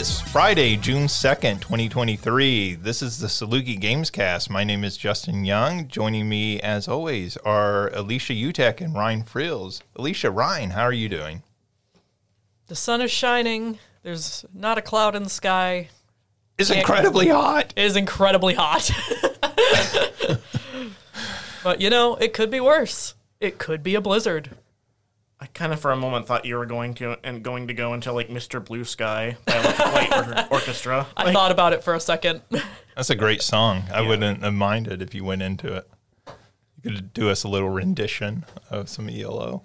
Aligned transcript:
It's 0.00 0.18
Friday, 0.18 0.78
June 0.78 1.08
2nd, 1.08 1.60
2023. 1.60 2.76
This 2.76 3.02
is 3.02 3.18
the 3.18 3.26
Saluki 3.26 3.78
Gamescast. 3.78 4.48
My 4.48 4.64
name 4.64 4.82
is 4.82 4.96
Justin 4.96 5.44
Young. 5.44 5.88
Joining 5.88 6.26
me, 6.26 6.58
as 6.58 6.88
always, 6.88 7.36
are 7.36 7.88
Alicia 7.88 8.32
Utecht 8.32 8.80
and 8.80 8.94
Ryan 8.94 9.24
Freels. 9.24 9.82
Alicia, 9.96 10.30
Ryan, 10.30 10.70
how 10.70 10.84
are 10.84 10.92
you 10.94 11.10
doing? 11.10 11.42
The 12.68 12.76
sun 12.76 13.02
is 13.02 13.10
shining. 13.10 13.78
There's 14.02 14.46
not 14.54 14.78
a 14.78 14.82
cloud 14.82 15.14
in 15.14 15.22
the 15.22 15.28
sky. 15.28 15.90
It's 16.56 16.70
incredibly 16.70 17.28
hot. 17.28 17.74
It 17.76 17.84
is 17.84 17.94
incredibly 17.94 18.54
hot. 18.54 18.90
but 21.62 21.82
you 21.82 21.90
know, 21.90 22.16
it 22.16 22.32
could 22.32 22.50
be 22.50 22.60
worse. 22.60 23.16
It 23.38 23.58
could 23.58 23.82
be 23.82 23.94
a 23.96 24.00
blizzard. 24.00 24.56
I 25.42 25.46
kind 25.46 25.72
of 25.72 25.80
for 25.80 25.90
a 25.90 25.96
moment 25.96 26.26
thought 26.26 26.44
you 26.44 26.56
were 26.56 26.66
going 26.66 26.92
to 26.94 27.16
and 27.24 27.42
going 27.42 27.68
to 27.68 27.74
go 27.74 27.94
into 27.94 28.12
like 28.12 28.28
Mr. 28.28 28.62
Blue 28.62 28.84
Sky 28.84 29.36
by 29.46 29.54
Electric 29.56 29.78
Light 29.92 30.12
or- 30.50 30.54
Orchestra. 30.54 31.06
I 31.16 31.24
Like, 31.24 31.32
thought 31.34 31.50
about 31.50 31.72
it 31.72 31.82
for 31.82 31.94
a 31.94 32.00
second. 32.00 32.42
That's 32.96 33.08
a 33.10 33.14
great 33.16 33.40
song. 33.40 33.84
I 33.92 34.02
wouldn't 34.02 34.42
have 34.42 34.52
minded 34.52 35.00
if 35.00 35.14
you 35.14 35.24
went 35.24 35.40
into 35.42 35.74
it. 35.74 35.88
You 36.82 36.92
could 36.92 37.14
do 37.14 37.30
us 37.30 37.42
a 37.44 37.48
little 37.48 37.70
rendition 37.70 38.44
of 38.70 38.88
some 38.90 39.08
ELO. 39.08 39.62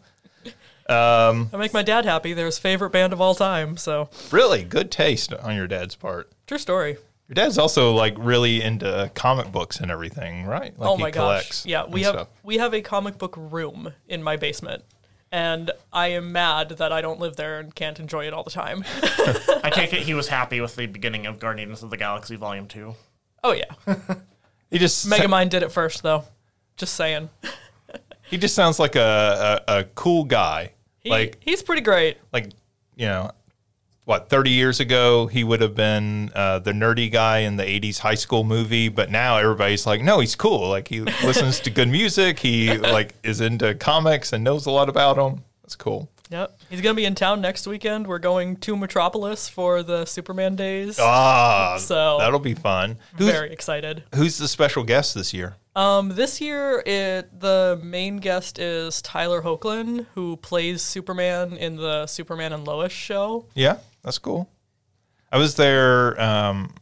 Um, 0.87 1.49
I 1.51 1.57
make 1.57 1.73
my 1.73 1.81
dad 1.81 2.05
happy. 2.05 2.33
They're 2.33 2.45
his 2.45 2.59
favorite 2.59 2.91
band 2.91 3.11
of 3.11 3.19
all 3.19 3.33
time. 3.35 3.75
So 3.75 4.09
Really 4.31 4.63
good 4.63 4.91
taste 4.91 5.33
on 5.33 5.55
your 5.55 5.67
dad's 5.67 5.95
part. 5.95 6.31
true 6.47 6.57
story. 6.59 6.97
Your 7.27 7.33
dad's 7.33 7.57
also 7.57 7.93
like 7.93 8.13
really 8.19 8.61
into 8.61 9.09
comic 9.15 9.51
books 9.51 9.79
and 9.79 9.89
everything, 9.89 10.45
right? 10.45 10.77
Like 10.77 10.89
oh 10.89 10.95
he 10.95 11.01
my 11.03 11.11
collects 11.11 11.63
gosh. 11.63 11.69
Yeah, 11.71 11.85
we 11.85 12.01
and 12.01 12.05
have 12.05 12.13
stuff. 12.15 12.27
we 12.43 12.57
have 12.59 12.73
a 12.75 12.81
comic 12.81 13.17
book 13.17 13.33
room 13.35 13.93
in 14.07 14.21
my 14.21 14.35
basement. 14.37 14.83
And 15.31 15.71
I 15.91 16.09
am 16.09 16.31
mad 16.31 16.69
that 16.69 16.93
I 16.93 17.01
don't 17.01 17.19
live 17.19 17.35
there 17.35 17.59
and 17.59 17.73
can't 17.73 17.99
enjoy 17.99 18.27
it 18.27 18.33
all 18.33 18.43
the 18.43 18.51
time. 18.51 18.83
I 19.63 19.69
take 19.73 19.91
it 19.93 20.01
he 20.03 20.13
was 20.13 20.27
happy 20.27 20.61
with 20.61 20.75
the 20.75 20.85
beginning 20.85 21.25
of 21.25 21.39
Guardians 21.39 21.83
of 21.83 21.89
the 21.89 21.97
Galaxy 21.97 22.35
Volume 22.35 22.67
Two. 22.67 22.95
oh 23.43 23.51
yeah. 23.51 23.73
He 24.71 24.79
just 24.79 25.07
Megamind 25.07 25.49
did 25.49 25.63
it 25.63 25.71
first 25.71 26.03
though. 26.03 26.23
Just 26.75 26.95
saying. 26.95 27.29
he 28.29 28.37
just 28.37 28.55
sounds 28.55 28.79
like 28.79 28.95
a, 28.95 29.61
a, 29.67 29.79
a 29.79 29.83
cool 29.95 30.23
guy. 30.25 30.73
He, 30.99 31.09
like 31.09 31.37
he's 31.39 31.61
pretty 31.61 31.81
great. 31.81 32.17
like 32.33 32.51
you 32.95 33.05
know 33.05 33.31
what 34.05 34.29
30 34.29 34.51
years 34.51 34.79
ago 34.79 35.27
he 35.27 35.43
would 35.43 35.61
have 35.61 35.75
been 35.75 36.31
uh, 36.35 36.59
the 36.59 36.71
nerdy 36.71 37.11
guy 37.11 37.39
in 37.39 37.55
the 37.57 37.63
80s 37.63 37.99
high 37.99 38.15
school 38.15 38.43
movie 38.43 38.87
but 38.89 39.09
now 39.11 39.37
everybody's 39.37 39.85
like 39.85 40.01
no 40.01 40.19
he's 40.19 40.35
cool 40.35 40.69
like 40.69 40.87
he 40.87 41.01
listens 41.23 41.59
to 41.61 41.69
good 41.69 41.87
music 41.89 42.39
he 42.39 42.77
like 42.77 43.15
is 43.23 43.41
into 43.41 43.73
comics 43.75 44.31
and 44.33 44.43
knows 44.43 44.65
a 44.67 44.71
lot 44.71 44.89
about 44.89 45.15
them 45.15 45.43
that's 45.63 45.75
cool 45.75 46.09
Yep. 46.31 46.57
He's 46.71 46.81
going 46.81 46.95
to 46.95 46.99
be 46.99 47.05
in 47.05 47.13
town 47.13 47.39
next 47.39 47.67
weekend. 47.67 48.07
We're 48.07 48.17
going 48.17 48.55
to 48.57 48.75
Metropolis 48.75 49.47
for 49.47 49.83
the 49.83 50.05
Superman 50.05 50.55
days. 50.55 50.97
ah 50.99 51.77
So- 51.79 52.17
that'll 52.17 52.39
be 52.39 52.55
fun 52.55 52.97
who's, 53.15 53.29
Very 53.31 53.51
excited. 53.51 54.03
who's 54.15 54.39
the 54.39 54.47
special 54.47 54.83
guest 54.83 55.13
this 55.13 55.35
year 55.35 55.55
Um, 55.75 56.09
this 56.09 56.41
year, 56.41 56.81
it 56.83 57.39
the 57.39 57.79
main 57.83 58.17
guest 58.17 58.57
is 58.57 59.03
Tyler 59.03 59.43
Hoechlin, 59.43 60.07
who 60.15 60.35
plays 60.37 60.81
Superman 60.81 61.57
in 61.57 61.75
the 61.75 62.07
Superman 62.07 62.53
and 62.53 62.65
Lois 62.65 62.91
show. 62.91 63.45
yeah 63.53 63.77
that's 64.05 64.17
cool 64.19 64.49
i 65.33 65.37
was 65.37 65.55
there 65.55 66.19
um 66.21 66.73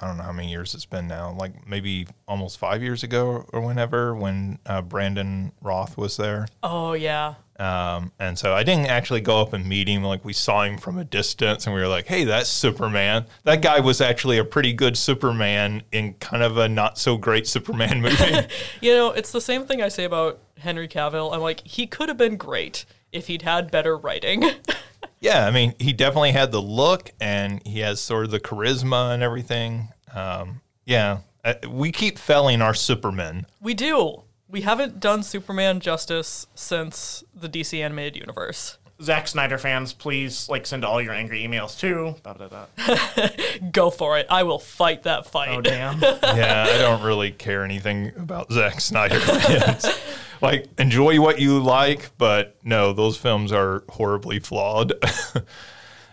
I 0.00 0.06
don't 0.06 0.16
know 0.16 0.22
how 0.24 0.32
many 0.32 0.50
years 0.50 0.74
it's 0.74 0.86
been 0.86 1.06
now, 1.06 1.36
like 1.38 1.68
maybe 1.68 2.06
almost 2.26 2.58
five 2.58 2.82
years 2.82 3.02
ago 3.04 3.44
or 3.52 3.60
whenever, 3.60 4.14
when 4.14 4.58
uh, 4.66 4.82
Brandon 4.82 5.52
Routh 5.60 5.96
was 5.96 6.16
there. 6.16 6.48
Oh 6.62 6.94
yeah, 6.94 7.34
Um, 7.58 8.10
and 8.18 8.38
so 8.38 8.54
I 8.54 8.62
didn't 8.64 8.86
actually 8.86 9.20
go 9.20 9.40
up 9.40 9.52
and 9.52 9.66
meet 9.66 9.86
him. 9.86 10.02
Like 10.02 10.24
we 10.24 10.32
saw 10.32 10.62
him 10.64 10.78
from 10.78 10.98
a 10.98 11.04
distance 11.04 11.66
and 11.66 11.74
we 11.74 11.80
were 11.80 11.88
like, 11.88 12.06
hey, 12.06 12.24
that's 12.24 12.48
Superman. 12.48 13.26
That 13.44 13.60
guy 13.62 13.80
was 13.80 14.00
actually 14.00 14.38
a 14.38 14.44
pretty 14.44 14.72
good 14.72 14.96
Superman 14.96 15.82
in 15.92 16.14
kind 16.14 16.42
of 16.42 16.56
a 16.56 16.68
not 16.68 16.98
so 16.98 17.16
great 17.16 17.46
Superman 17.46 18.00
movie. 18.02 18.48
you 18.80 18.92
know 18.94 19.10
it's 19.12 19.30
the 19.30 19.42
same 19.42 19.66
thing 19.66 19.82
I 19.82 19.88
say 19.88 20.04
about 20.04 20.40
Henry 20.58 20.88
Cavill. 20.88 21.32
I'm 21.34 21.40
like 21.42 21.60
he 21.66 21.86
could 21.86 22.08
have 22.08 22.18
been 22.18 22.36
great 22.36 22.86
if 23.12 23.26
he'd 23.26 23.42
had 23.42 23.70
better 23.70 23.96
writing. 23.96 24.42
yeah, 25.20 25.46
I 25.46 25.50
mean, 25.50 25.74
he 25.78 25.92
definitely 25.92 26.32
had 26.32 26.50
the 26.52 26.62
look 26.62 27.10
and 27.20 27.60
he 27.66 27.80
has 27.80 28.00
sort 28.00 28.24
of 28.24 28.30
the 28.30 28.40
charisma 28.40 29.12
and 29.14 29.22
everything. 29.22 29.88
Um, 30.14 30.60
yeah, 30.84 31.18
uh, 31.44 31.54
we 31.68 31.92
keep 31.92 32.18
felling 32.18 32.60
our 32.62 32.74
Superman. 32.74 33.46
we 33.60 33.74
do. 33.74 34.22
We 34.48 34.62
haven't 34.62 34.98
done 34.98 35.22
Superman 35.22 35.78
justice 35.78 36.48
since 36.56 37.22
the 37.32 37.48
DC 37.48 37.78
animated 37.80 38.16
universe. 38.16 38.78
Zack 39.00 39.28
Snyder 39.28 39.56
fans, 39.58 39.92
please 39.92 40.48
like 40.48 40.66
send 40.66 40.84
all 40.84 41.00
your 41.00 41.12
angry 41.14 41.42
emails 41.42 41.78
too. 41.78 42.16
Da, 42.22 42.34
da, 42.34 42.48
da. 42.48 43.28
Go 43.72 43.88
for 43.90 44.18
it. 44.18 44.26
I 44.28 44.42
will 44.42 44.58
fight 44.58 45.04
that 45.04 45.26
fight. 45.26 45.50
Oh 45.56 45.60
damn! 45.62 46.00
Yeah, 46.22 46.66
I 46.68 46.78
don't 46.78 47.02
really 47.02 47.30
care 47.30 47.64
anything 47.64 48.12
about 48.16 48.52
Zack 48.52 48.80
Snyder. 48.80 49.18
It's 49.22 49.86
like, 50.40 50.66
enjoy 50.78 51.20
what 51.20 51.38
you 51.40 51.58
like, 51.60 52.10
but 52.18 52.56
no, 52.64 52.92
those 52.92 53.16
films 53.16 53.52
are 53.52 53.82
horribly 53.88 54.38
flawed. 54.38 54.92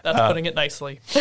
That's 0.04 0.20
putting 0.28 0.46
it 0.46 0.56
nicely. 0.56 1.00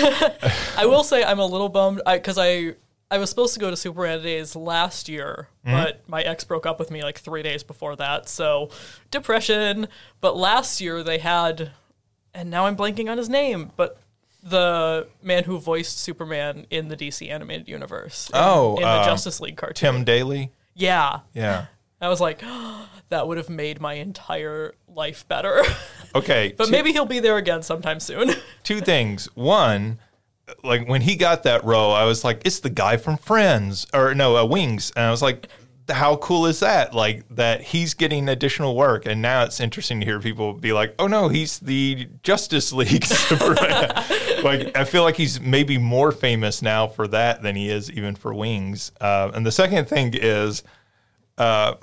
I 0.77 0.85
will 0.87 1.03
say 1.03 1.25
I'm 1.25 1.39
a 1.41 1.47
little 1.47 1.69
bummed 1.69 2.01
because 2.07 2.39
I, 2.39 2.75
I 3.11 3.19
was 3.19 3.31
supposed 3.31 3.55
to 3.55 3.61
go 3.61 3.71
to 3.71 3.77
Superman 3.77 4.23
Days 4.23 4.55
last 4.55 5.09
year, 5.09 5.49
but 5.65 6.03
my 6.09 6.23
ex 6.23 6.45
broke 6.45 6.67
up 6.67 6.79
with 6.79 6.91
me 6.91 7.03
like 7.03 7.19
three 7.19 7.43
days 7.43 7.63
before 7.65 7.97
that, 7.97 8.29
so 8.29 8.71
depression. 9.11 9.89
But 10.21 10.37
last 10.37 10.81
year 10.81 11.03
they 11.03 11.19
had, 11.19 11.73
and 12.35 12.49
now 12.51 12.67
I'm 12.67 12.77
blanking 12.77 13.11
on 13.11 13.19
his 13.19 13.29
name, 13.29 13.73
but 13.77 13.99
the 14.43 15.09
man 15.23 15.43
who 15.45 15.59
voiced 15.59 15.99
Superman 15.99 16.67
in 16.71 16.87
the 16.87 16.97
DC 16.97 17.29
animated 17.29 17.69
universe. 17.69 18.29
in- 18.31 18.37
Oh, 18.37 18.77
in 18.77 18.83
the 18.83 18.89
uh, 18.89 19.05
Justice 19.05 19.41
League 19.41 19.57
cartoon. 19.57 19.95
Tim 19.95 20.05
Daly. 20.05 20.53
Yeah, 20.75 21.21
Yeah. 21.35 21.67
I 22.01 22.09
was 22.09 22.21
like, 22.21 22.43
that 23.09 23.27
would 23.27 23.39
have 23.39 23.49
made 23.49 23.81
my 23.81 23.95
entire 23.95 24.75
life 24.89 25.27
better. 25.29 25.63
Okay. 26.15 26.55
but 26.57 26.67
two, 26.67 26.71
maybe 26.71 26.93
he'll 26.93 27.05
be 27.05 27.19
there 27.19 27.37
again 27.37 27.63
sometime 27.63 28.01
soon. 28.01 28.31
two 28.63 28.81
things. 28.81 29.27
One, 29.35 29.99
like 30.65 30.89
when 30.89 31.03
he 31.03 31.15
got 31.15 31.43
that 31.43 31.63
role, 31.63 31.93
I 31.93 32.05
was 32.05 32.25
like, 32.25 32.41
it's 32.47 32.61
the 32.61 32.71
guy 32.71 32.97
from 32.97 33.19
Friends 33.19 33.87
or 33.93 34.15
no, 34.15 34.35
uh, 34.35 34.47
Wings. 34.47 34.91
And 34.97 35.05
I 35.05 35.11
was 35.11 35.21
like, 35.21 35.49
how 35.91 36.17
cool 36.17 36.47
is 36.47 36.61
that? 36.61 36.95
Like 36.95 37.29
that 37.31 37.61
he's 37.61 37.95
getting 37.95 38.31
additional 38.31 38.75
work. 38.75 39.05
And 39.05 39.21
now 39.21 39.45
it's 39.45 39.61
interesting 39.61 40.01
to 40.01 40.07
hear 40.07 40.19
people 40.19 40.55
be 40.55 40.73
like, 40.73 40.95
oh 40.99 41.07
no, 41.07 41.29
he's 41.29 41.59
the 41.59 42.09
Justice 42.23 42.73
League 42.73 43.05
like 44.43 44.77
I 44.77 44.85
feel 44.85 45.03
like 45.03 45.17
he's 45.17 45.41
maybe 45.41 45.79
more 45.79 46.13
famous 46.13 46.63
now 46.63 46.87
for 46.87 47.07
that 47.09 47.43
than 47.43 47.57
he 47.57 47.69
is 47.69 47.91
even 47.91 48.15
for 48.17 48.35
Wings. 48.35 48.93
Uh, 49.01 49.31
and 49.35 49.45
the 49.45 49.53
second 49.53 49.87
thing 49.87 50.13
is, 50.15 50.63
uh, 51.39 51.75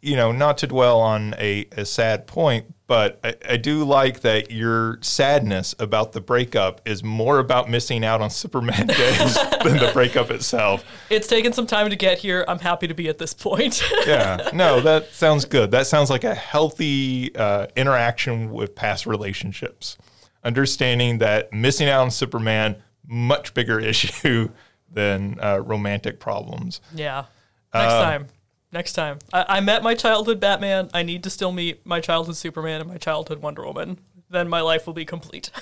you 0.00 0.16
know, 0.16 0.32
not 0.32 0.58
to 0.58 0.66
dwell 0.66 1.00
on 1.00 1.34
a, 1.38 1.66
a 1.72 1.86
sad 1.86 2.26
point, 2.26 2.66
but 2.86 3.18
I, 3.24 3.34
I 3.50 3.56
do 3.56 3.84
like 3.84 4.20
that 4.20 4.50
your 4.50 4.98
sadness 5.00 5.74
about 5.78 6.12
the 6.12 6.20
breakup 6.20 6.82
is 6.84 7.02
more 7.02 7.38
about 7.38 7.70
missing 7.70 8.04
out 8.04 8.20
on 8.20 8.28
Superman 8.28 8.86
days 8.88 9.34
than 9.62 9.78
the 9.78 9.90
breakup 9.94 10.30
itself. 10.30 10.84
It's 11.08 11.26
taken 11.26 11.54
some 11.54 11.66
time 11.66 11.88
to 11.88 11.96
get 11.96 12.18
here. 12.18 12.44
I'm 12.46 12.58
happy 12.58 12.86
to 12.86 12.92
be 12.94 13.08
at 13.08 13.16
this 13.18 13.32
point. 13.32 13.82
Yeah, 14.06 14.50
no, 14.52 14.80
that 14.82 15.12
sounds 15.14 15.46
good. 15.46 15.70
That 15.70 15.86
sounds 15.86 16.10
like 16.10 16.24
a 16.24 16.34
healthy 16.34 17.34
uh, 17.34 17.68
interaction 17.74 18.50
with 18.52 18.74
past 18.74 19.06
relationships. 19.06 19.96
Understanding 20.42 21.18
that 21.18 21.50
missing 21.54 21.88
out 21.88 22.02
on 22.02 22.10
Superman, 22.10 22.76
much 23.06 23.54
bigger 23.54 23.80
issue 23.92 24.50
than 24.92 25.38
uh, 25.40 25.60
romantic 25.60 26.20
problems. 26.20 26.82
yeah. 26.94 27.24
Next 27.72 27.94
time. 27.94 28.26
Next 28.74 28.94
time. 28.94 29.20
I, 29.32 29.44
I 29.48 29.60
met 29.60 29.84
my 29.84 29.94
childhood 29.94 30.40
Batman. 30.40 30.90
I 30.92 31.04
need 31.04 31.22
to 31.22 31.30
still 31.30 31.52
meet 31.52 31.86
my 31.86 32.00
childhood 32.00 32.34
Superman 32.36 32.80
and 32.80 32.90
my 32.90 32.96
childhood 32.98 33.40
Wonder 33.40 33.64
Woman. 33.64 34.00
Then 34.28 34.48
my 34.48 34.62
life 34.62 34.84
will 34.84 34.94
be 34.94 35.04
complete. 35.04 35.52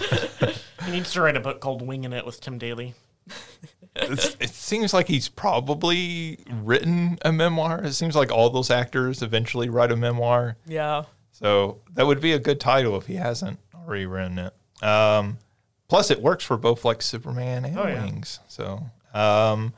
he 0.84 0.90
needs 0.90 1.12
to 1.12 1.22
write 1.22 1.36
a 1.36 1.40
book 1.40 1.60
called 1.60 1.82
"Winging 1.86 2.12
It" 2.12 2.26
with 2.26 2.40
Tim 2.40 2.58
Daly. 2.58 2.94
it's, 3.94 4.36
it 4.40 4.50
seems 4.50 4.92
like 4.92 5.06
he's 5.06 5.28
probably 5.28 6.40
written 6.50 7.18
a 7.22 7.30
memoir. 7.30 7.80
It 7.84 7.92
seems 7.92 8.16
like 8.16 8.32
all 8.32 8.50
those 8.50 8.70
actors 8.72 9.22
eventually 9.22 9.68
write 9.68 9.92
a 9.92 9.96
memoir. 9.96 10.56
yeah. 10.66 11.04
So 11.30 11.78
that 11.94 12.08
would 12.08 12.20
be 12.20 12.32
a 12.32 12.40
good 12.40 12.58
title 12.58 12.96
if 12.96 13.06
he 13.06 13.14
hasn't 13.14 13.60
already 13.72 14.06
written 14.06 14.40
it. 14.40 14.82
Um, 14.82 15.38
plus, 15.86 16.10
it 16.10 16.20
works 16.20 16.42
for 16.42 16.56
both 16.56 16.84
like 16.84 17.02
Superman 17.02 17.64
and 17.64 17.78
Oh, 17.78 17.86
yeah. 17.86 18.02
Wings. 18.04 18.40
So, 18.48 18.82
um, 19.14 19.72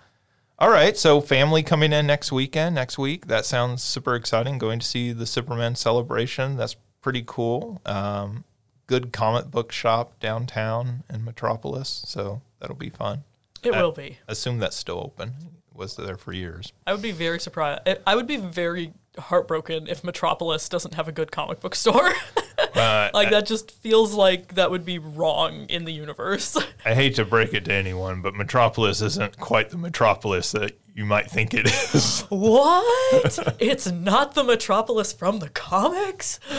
all 0.61 0.71
right. 0.71 0.97
So, 0.97 1.21
family 1.21 1.63
coming 1.63 1.93
in 1.93 2.07
next 2.07 2.31
weekend, 2.33 2.75
next 2.75 2.99
week. 2.99 3.27
That 3.29 3.47
sounds 3.47 3.83
super 3.83 4.15
exciting. 4.15 4.59
Going 4.59 4.79
to 4.81 4.87
see 4.87 5.13
the 5.13 5.27
Superman 5.27 5.75
celebration. 5.75 6.57
That's 6.57 6.77
pretty 7.01 7.25
cool. 7.27 7.81
Um, 7.87 8.45
good 8.87 9.13
comic 9.13 9.51
book 9.51 9.73
shop 9.73 10.19
downtown 10.21 11.03
in 11.13 11.25
Metropolis. 11.25 12.03
So, 12.07 12.43
that'll 12.61 12.77
be 12.77 12.91
fun. 12.91 13.25
It 13.63 13.75
Uh, 13.75 13.81
will 13.83 13.93
be. 13.93 14.19
Assume 14.29 14.59
that's 14.59 14.77
still 14.77 14.99
open. 14.99 15.35
It 15.71 15.77
was 15.77 15.97
there 15.97 16.17
for 16.17 16.33
years. 16.33 16.73
I 16.87 16.93
would 16.93 17.03
be 17.03 17.13
very 17.13 17.41
surprised. 17.41 17.83
I- 17.87 17.99
I 18.07 18.15
would 18.17 18.27
be 18.27 18.37
very 18.37 18.93
heartbroken 19.19 19.87
if 19.89 20.05
Metropolis 20.05 20.69
doesn't 20.69 20.95
have 20.95 21.09
a 21.09 21.13
good 21.13 21.31
comic 21.33 21.61
book 21.61 21.75
store. 21.75 22.13
Uh, 22.75 23.11
like 23.13 23.31
that 23.31 23.47
just 23.47 23.71
feels 23.71 24.15
like 24.15 24.55
that 24.55 24.71
would 24.71 24.85
be 24.85 24.99
wrong 24.99 25.67
in 25.69 25.85
the 25.85 25.93
universe. 25.93 26.57
I 26.85 26.95
hate 26.95 27.17
to 27.17 27.25
break 27.25 27.53
it 27.55 27.65
to 27.67 27.73
anyone, 27.73 28.23
but 28.23 28.35
Metropolis 28.35 29.01
isn't 29.01 29.39
quite 29.39 29.71
the 29.71 29.79
Metropolis 29.79 30.53
that 30.53 30.79
you 30.95 31.05
might 31.05 31.31
think 31.31 31.55
it 31.55 31.67
is. 31.67 32.23
what? 32.29 33.57
it's 33.61 33.91
not 33.91 34.35
the 34.35 34.45
Metropolis 34.45 35.13
from 35.13 35.39
the 35.39 35.49
comics? 35.49 36.41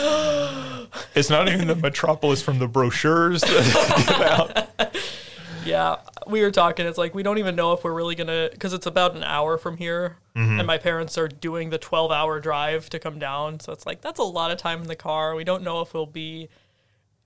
it's 1.14 1.30
not 1.30 1.48
even 1.48 1.68
the 1.68 1.76
Metropolis 1.76 2.42
from 2.42 2.58
the 2.58 2.68
brochures 2.68 3.42
that 3.42 3.96
they 3.96 4.12
give 4.12 4.22
out. 4.22 4.96
Yeah, 5.64 5.96
we 6.26 6.42
were 6.42 6.50
talking. 6.50 6.86
It's 6.86 6.98
like 6.98 7.14
we 7.14 7.22
don't 7.22 7.38
even 7.38 7.56
know 7.56 7.72
if 7.72 7.84
we're 7.84 7.94
really 7.94 8.14
gonna, 8.14 8.48
because 8.52 8.72
it's 8.72 8.86
about 8.86 9.14
an 9.14 9.22
hour 9.22 9.58
from 9.58 9.76
here, 9.76 10.16
mm-hmm. 10.36 10.58
and 10.58 10.66
my 10.66 10.78
parents 10.78 11.16
are 11.18 11.28
doing 11.28 11.70
the 11.70 11.78
twelve-hour 11.78 12.40
drive 12.40 12.90
to 12.90 12.98
come 12.98 13.18
down. 13.18 13.60
So 13.60 13.72
it's 13.72 13.86
like 13.86 14.00
that's 14.00 14.18
a 14.18 14.24
lot 14.24 14.50
of 14.50 14.58
time 14.58 14.82
in 14.82 14.88
the 14.88 14.96
car. 14.96 15.34
We 15.34 15.44
don't 15.44 15.62
know 15.62 15.80
if 15.80 15.94
we'll 15.94 16.06
be 16.06 16.48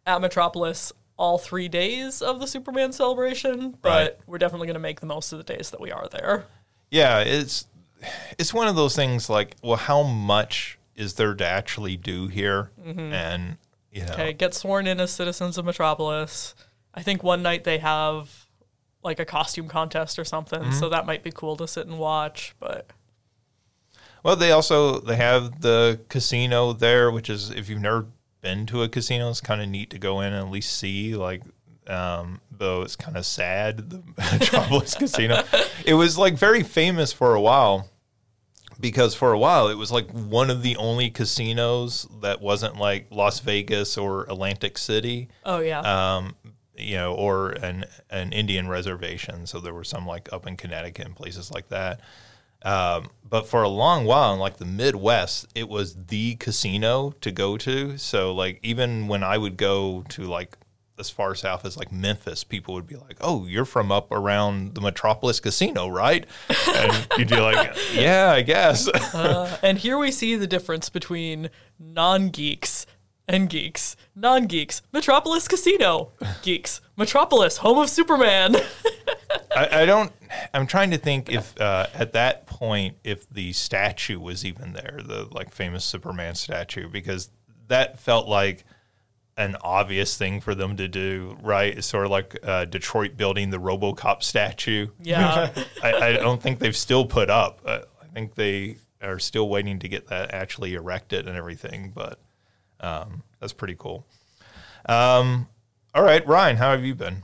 at 0.07 0.21
Metropolis 0.21 0.93
all 1.17 1.39
three 1.39 1.69
days 1.69 2.21
of 2.21 2.41
the 2.41 2.47
Superman 2.47 2.93
celebration, 2.93 3.77
but 3.81 3.89
Right. 3.89 4.19
we're 4.27 4.39
definitely 4.39 4.67
gonna 4.67 4.79
make 4.79 5.01
the 5.01 5.07
most 5.07 5.33
of 5.33 5.39
the 5.39 5.45
days 5.45 5.71
that 5.71 5.81
we 5.81 5.91
are 5.91 6.09
there. 6.09 6.47
Yeah, 6.91 7.21
it's 7.21 7.67
it's 8.39 8.53
one 8.53 8.69
of 8.69 8.77
those 8.77 8.95
things 8.95 9.31
like, 9.31 9.57
well, 9.63 9.77
how 9.79 10.03
much 10.03 10.79
is 10.95 11.15
there 11.15 11.35
to 11.35 11.47
actually 11.47 11.97
do 11.97 12.29
here? 12.29 12.71
Mm-hmm. 12.87 13.13
And 13.13 13.57
you 13.91 14.05
know, 14.05 14.13
Okay, 14.13 14.33
get 14.35 14.53
sworn 14.53 14.87
in 14.87 15.01
as 15.01 15.11
citizens 15.11 15.57
of 15.57 15.65
Metropolis. 15.65 16.55
I 16.97 17.03
think 17.03 17.23
one 17.23 17.43
night 17.43 17.65
they 17.65 17.79
have 17.79 18.47
like 19.03 19.21
a 19.21 19.25
costume 19.25 19.69
contest 19.69 20.19
or 20.19 20.25
something, 20.25 20.73
so 20.73 20.89
that 20.89 21.07
might 21.07 21.23
be 21.23 21.31
cool 21.31 21.57
to 21.57 21.69
sit 21.69 21.87
and 21.87 21.99
watch. 21.99 22.55
But 22.59 22.91
well, 24.23 24.35
they 24.35 24.51
also 24.51 24.99
they 25.01 25.17
have 25.17 25.61
the 25.61 26.01
casino 26.09 26.73
there, 26.73 27.11
which 27.11 27.31
is 27.31 27.51
if 27.51 27.69
you've 27.69 27.81
never 27.81 28.07
been 28.41 28.67
to 28.67 28.83
a 28.83 28.89
casino, 28.89 29.31
it's 29.31 29.41
kind 29.41 29.61
of 29.61 29.69
neat 29.69 29.91
to 29.91 29.99
go 29.99 30.21
in 30.21 30.33
and 30.33 30.47
at 30.47 30.51
least 30.51 30.77
see. 30.77 31.15
Like, 31.15 31.43
um, 31.87 32.41
though 32.51 32.83
it's 32.83 32.97
kind 32.97 33.17
of 33.17 33.27
sad, 33.27 33.91
the 33.91 34.03
Metropolis 34.33 34.95
Casino. 34.99 35.45
It 35.85 35.95
was 35.95 36.19
like 36.19 36.35
very 36.35 36.63
famous 36.63 37.13
for 37.13 37.35
a 37.35 37.41
while 37.41 37.89
because 38.81 39.15
for 39.15 39.33
a 39.33 39.39
while 39.39 39.69
it 39.69 39.77
was 39.77 39.91
like 39.93 40.11
one 40.11 40.51
of 40.51 40.63
the 40.63 40.77
only 40.77 41.11
casinos 41.11 42.07
that 42.21 42.41
wasn't 42.41 42.77
like 42.77 43.07
Las 43.11 43.41
Vegas 43.41 43.97
or 43.97 44.25
Atlantic 44.25 44.79
City. 44.79 45.29
oh 45.45 45.61
yeah, 45.61 45.81
um, 45.81 46.35
you 46.79 46.97
know, 46.97 47.15
or 47.15 47.51
an 47.51 47.85
an 48.11 48.33
Indian 48.33 48.69
reservation. 48.69 49.47
So 49.47 49.61
there 49.61 49.75
were 49.75 49.85
some 49.85 50.07
like 50.07 50.33
up 50.33 50.47
in 50.47 50.57
Connecticut 50.57 51.07
and 51.07 51.17
places 51.17 51.51
like 51.51 51.69
that. 51.69 52.01
Um, 52.63 53.11
but 53.29 53.47
for 53.47 53.63
a 53.63 53.69
long 53.69 54.07
while 54.07 54.33
in 54.33 54.41
like 54.41 54.57
the 54.57 54.65
Midwest, 54.65 55.47
it 55.55 55.69
was 55.69 55.95
the 56.07 56.35
casino 56.37 57.15
to 57.21 57.31
go 57.31 57.57
to. 57.59 57.97
So 57.99 58.35
like 58.35 58.59
even 58.63 59.09
when 59.09 59.23
I 59.23 59.39
would 59.39 59.57
go 59.57 60.05
to 60.11 60.23
like 60.23 60.57
as 60.99 61.11
far 61.11 61.35
south 61.35 61.65
as 61.65 61.77
like 61.77 61.93
Memphis, 61.93 62.45
people 62.45 62.75
would 62.75 62.87
be 62.87 62.97
like, 62.97 63.17
"Oh, 63.21 63.47
you're 63.47 63.65
from 63.65 63.93
up 63.93 64.11
around 64.11 64.75
the 64.75 64.81
Metropolis 64.81 65.41
Casino, 65.41 65.89
right?" 65.89 66.27
And 66.69 67.09
you'd 67.17 67.29
be 67.29 67.41
like, 67.41 67.77
"Yeah, 67.95 68.33
I 68.33 68.43
guess." 68.43 68.89
and 69.63 69.79
here 69.79 69.99
we 69.99 70.11
see 70.11 70.37
the 70.37 70.47
difference 70.47 70.89
between 70.89 71.51
non-geeks 71.79 72.87
and 73.29 73.49
geeks. 73.49 73.97
Non-geeks, 74.15 74.83
Metropolis 74.93 75.49
Casino. 75.49 76.13
Geeks, 76.43 76.81
Metropolis, 76.97 77.59
home 77.59 77.79
of 77.79 77.91
Superman. 77.91 78.57
I, 79.57 79.83
I 79.83 79.87
don't. 79.87 80.13
I'm 80.53 80.67
trying 80.67 80.91
to 80.91 80.99
think 80.99 81.31
if 81.31 81.59
uh, 81.61 81.87
at 81.95 82.13
that 82.13 82.47
point 82.47 82.97
if 83.05 83.29
the 83.31 83.53
statue 83.53 84.21
was 84.21 84.45
even 84.45 84.73
there, 84.73 85.01
the 85.05 85.29
like 85.31 85.53
famous 85.53 85.85
Superman 85.85 86.35
statue, 86.35 86.89
because 86.89 87.31
that 87.69 87.99
felt 87.99 88.29
like 88.29 88.65
an 89.39 89.57
obvious 89.61 90.17
thing 90.17 90.41
for 90.41 90.55
them 90.55 90.77
to 90.77 90.89
do, 90.89 91.37
right? 91.43 91.77
It's 91.77 91.87
sort 91.87 92.07
of 92.07 92.11
like 92.11 92.39
uh, 92.43 92.65
Detroit 92.67 93.17
building 93.17 93.51
the 93.51 93.59
RoboCop 93.59 94.23
statue. 94.23 94.89
yeah, 95.03 95.51
I, 95.83 95.93
I 95.93 96.13
don't 96.13 96.43
think 96.43 96.59
they've 96.59 96.77
still 96.77 97.05
put 97.05 97.29
up. 97.31 97.61
I 97.67 97.83
think 98.15 98.35
they 98.35 98.79
are 99.03 99.19
still 99.19 99.49
waiting 99.49 99.79
to 99.81 99.89
get 99.89 100.07
that 100.09 100.33
actually 100.33 100.75
erected 100.75 101.29
and 101.29 101.37
everything, 101.37 101.93
but 101.95 102.19
um, 102.81 103.23
that's 103.41 103.53
pretty 103.53 103.75
cool. 103.79 104.07
Um, 104.89 105.49
all 105.95 106.03
right, 106.03 106.27
Ryan, 106.27 106.57
how 106.57 106.71
have 106.73 106.85
you 106.85 106.95
been? 106.95 107.23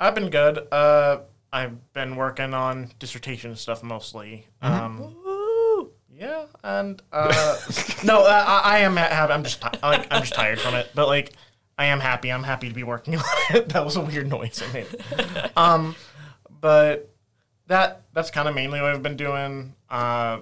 I've 0.00 0.14
been 0.14 0.30
good. 0.30 0.58
Uh, 0.72 1.20
I've 1.52 1.92
been 1.92 2.16
working 2.16 2.54
on 2.54 2.90
dissertation 2.98 3.56
stuff 3.56 3.82
mostly. 3.82 4.46
Mm-hmm. 4.62 4.74
Um, 5.02 5.14
yeah, 6.12 6.46
and 6.64 7.00
uh, 7.12 7.56
no, 8.04 8.24
I, 8.24 8.60
I 8.64 8.78
am. 8.80 8.96
Ha- 8.96 9.28
I'm 9.30 9.44
just 9.44 9.62
ti- 9.62 9.78
like 9.82 10.06
I'm 10.10 10.22
just 10.22 10.34
tired 10.34 10.60
from 10.60 10.74
it, 10.74 10.90
but 10.94 11.06
like 11.06 11.32
I 11.78 11.86
am 11.86 12.00
happy. 12.00 12.30
I'm 12.32 12.42
happy 12.42 12.68
to 12.68 12.74
be 12.74 12.82
working 12.82 13.16
on 13.18 13.22
it. 13.50 13.68
that 13.70 13.84
was 13.84 13.96
a 13.96 14.00
weird 14.00 14.28
noise 14.28 14.62
I 14.68 14.72
made. 14.72 14.86
Um, 15.56 15.94
but 16.60 17.12
that 17.68 18.02
that's 18.12 18.30
kind 18.30 18.48
of 18.48 18.54
mainly 18.54 18.80
what 18.80 18.90
I've 18.94 19.02
been 19.02 19.16
doing. 19.16 19.74
Uh, 19.88 20.40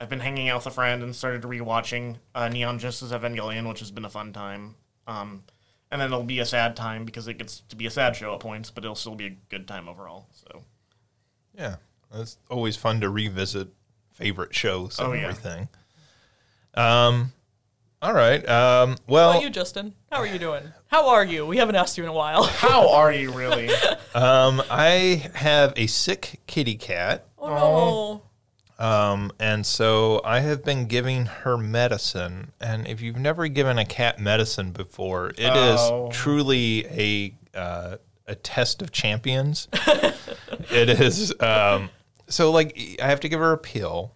I've 0.00 0.08
been 0.08 0.20
hanging 0.20 0.48
out 0.48 0.58
with 0.58 0.66
a 0.66 0.70
friend 0.70 1.02
and 1.02 1.14
started 1.14 1.42
rewatching 1.42 2.16
uh, 2.34 2.48
Neon 2.48 2.78
Genesis 2.78 3.10
Evangelion, 3.12 3.68
which 3.68 3.80
has 3.80 3.90
been 3.90 4.04
a 4.04 4.10
fun 4.10 4.32
time. 4.32 4.76
Um, 5.06 5.42
and 5.90 6.00
then 6.00 6.12
it'll 6.12 6.22
be 6.24 6.38
a 6.38 6.46
sad 6.46 6.76
time 6.76 7.04
because 7.04 7.26
it 7.28 7.34
gets 7.38 7.60
to 7.68 7.76
be 7.76 7.86
a 7.86 7.90
sad 7.90 8.14
show 8.14 8.34
at 8.34 8.40
points, 8.40 8.70
but 8.70 8.84
it'll 8.84 8.94
still 8.94 9.14
be 9.16 9.26
a 9.26 9.36
good 9.48 9.66
time 9.66 9.88
overall. 9.88 10.28
So 10.32 10.62
Yeah, 11.58 11.76
it's 12.14 12.36
always 12.50 12.76
fun 12.76 13.00
to 13.00 13.10
revisit 13.10 13.68
favorite 14.12 14.54
shows 14.54 14.98
and 14.98 15.08
Oh, 15.08 15.12
yeah. 15.14 15.22
everything. 15.22 15.68
Um, 16.74 17.32
all 18.00 18.12
right. 18.12 18.46
Um, 18.48 18.96
well, 19.08 19.32
How 19.32 19.38
about 19.38 19.42
you, 19.44 19.50
Justin? 19.50 19.94
How 20.12 20.18
are 20.18 20.26
you 20.26 20.38
doing? 20.38 20.62
How 20.86 21.08
are 21.08 21.24
you? 21.24 21.44
We 21.46 21.56
haven't 21.56 21.74
asked 21.74 21.98
you 21.98 22.04
in 22.04 22.10
a 22.10 22.12
while. 22.12 22.42
how 22.44 22.92
are 22.92 23.12
you 23.12 23.32
really? 23.32 23.68
um, 24.14 24.62
I 24.70 25.28
have 25.34 25.72
a 25.76 25.86
sick 25.88 26.40
kitty 26.46 26.76
cat, 26.76 27.26
Oh, 27.38 28.22
um, 28.78 29.32
and 29.40 29.64
so 29.66 30.20
I 30.24 30.40
have 30.40 30.64
been 30.64 30.86
giving 30.86 31.26
her 31.26 31.58
medicine. 31.58 32.52
And 32.60 32.86
if 32.86 33.00
you've 33.00 33.16
never 33.18 33.48
given 33.48 33.78
a 33.78 33.84
cat 33.84 34.18
medicine 34.20 34.70
before, 34.72 35.30
it 35.30 35.40
is 35.56 35.80
Oh. 35.80 36.08
truly 36.12 36.86
a 36.86 37.34
uh, 37.58 37.96
a 38.26 38.34
test 38.34 38.82
of 38.82 38.92
champions. 38.92 39.68
it 40.70 40.88
is. 41.00 41.32
Um, 41.40 41.90
so 42.28 42.50
like 42.50 42.98
I 43.02 43.06
have 43.06 43.20
to 43.20 43.28
give 43.28 43.40
her 43.40 43.52
a 43.52 43.58
pill. 43.58 44.12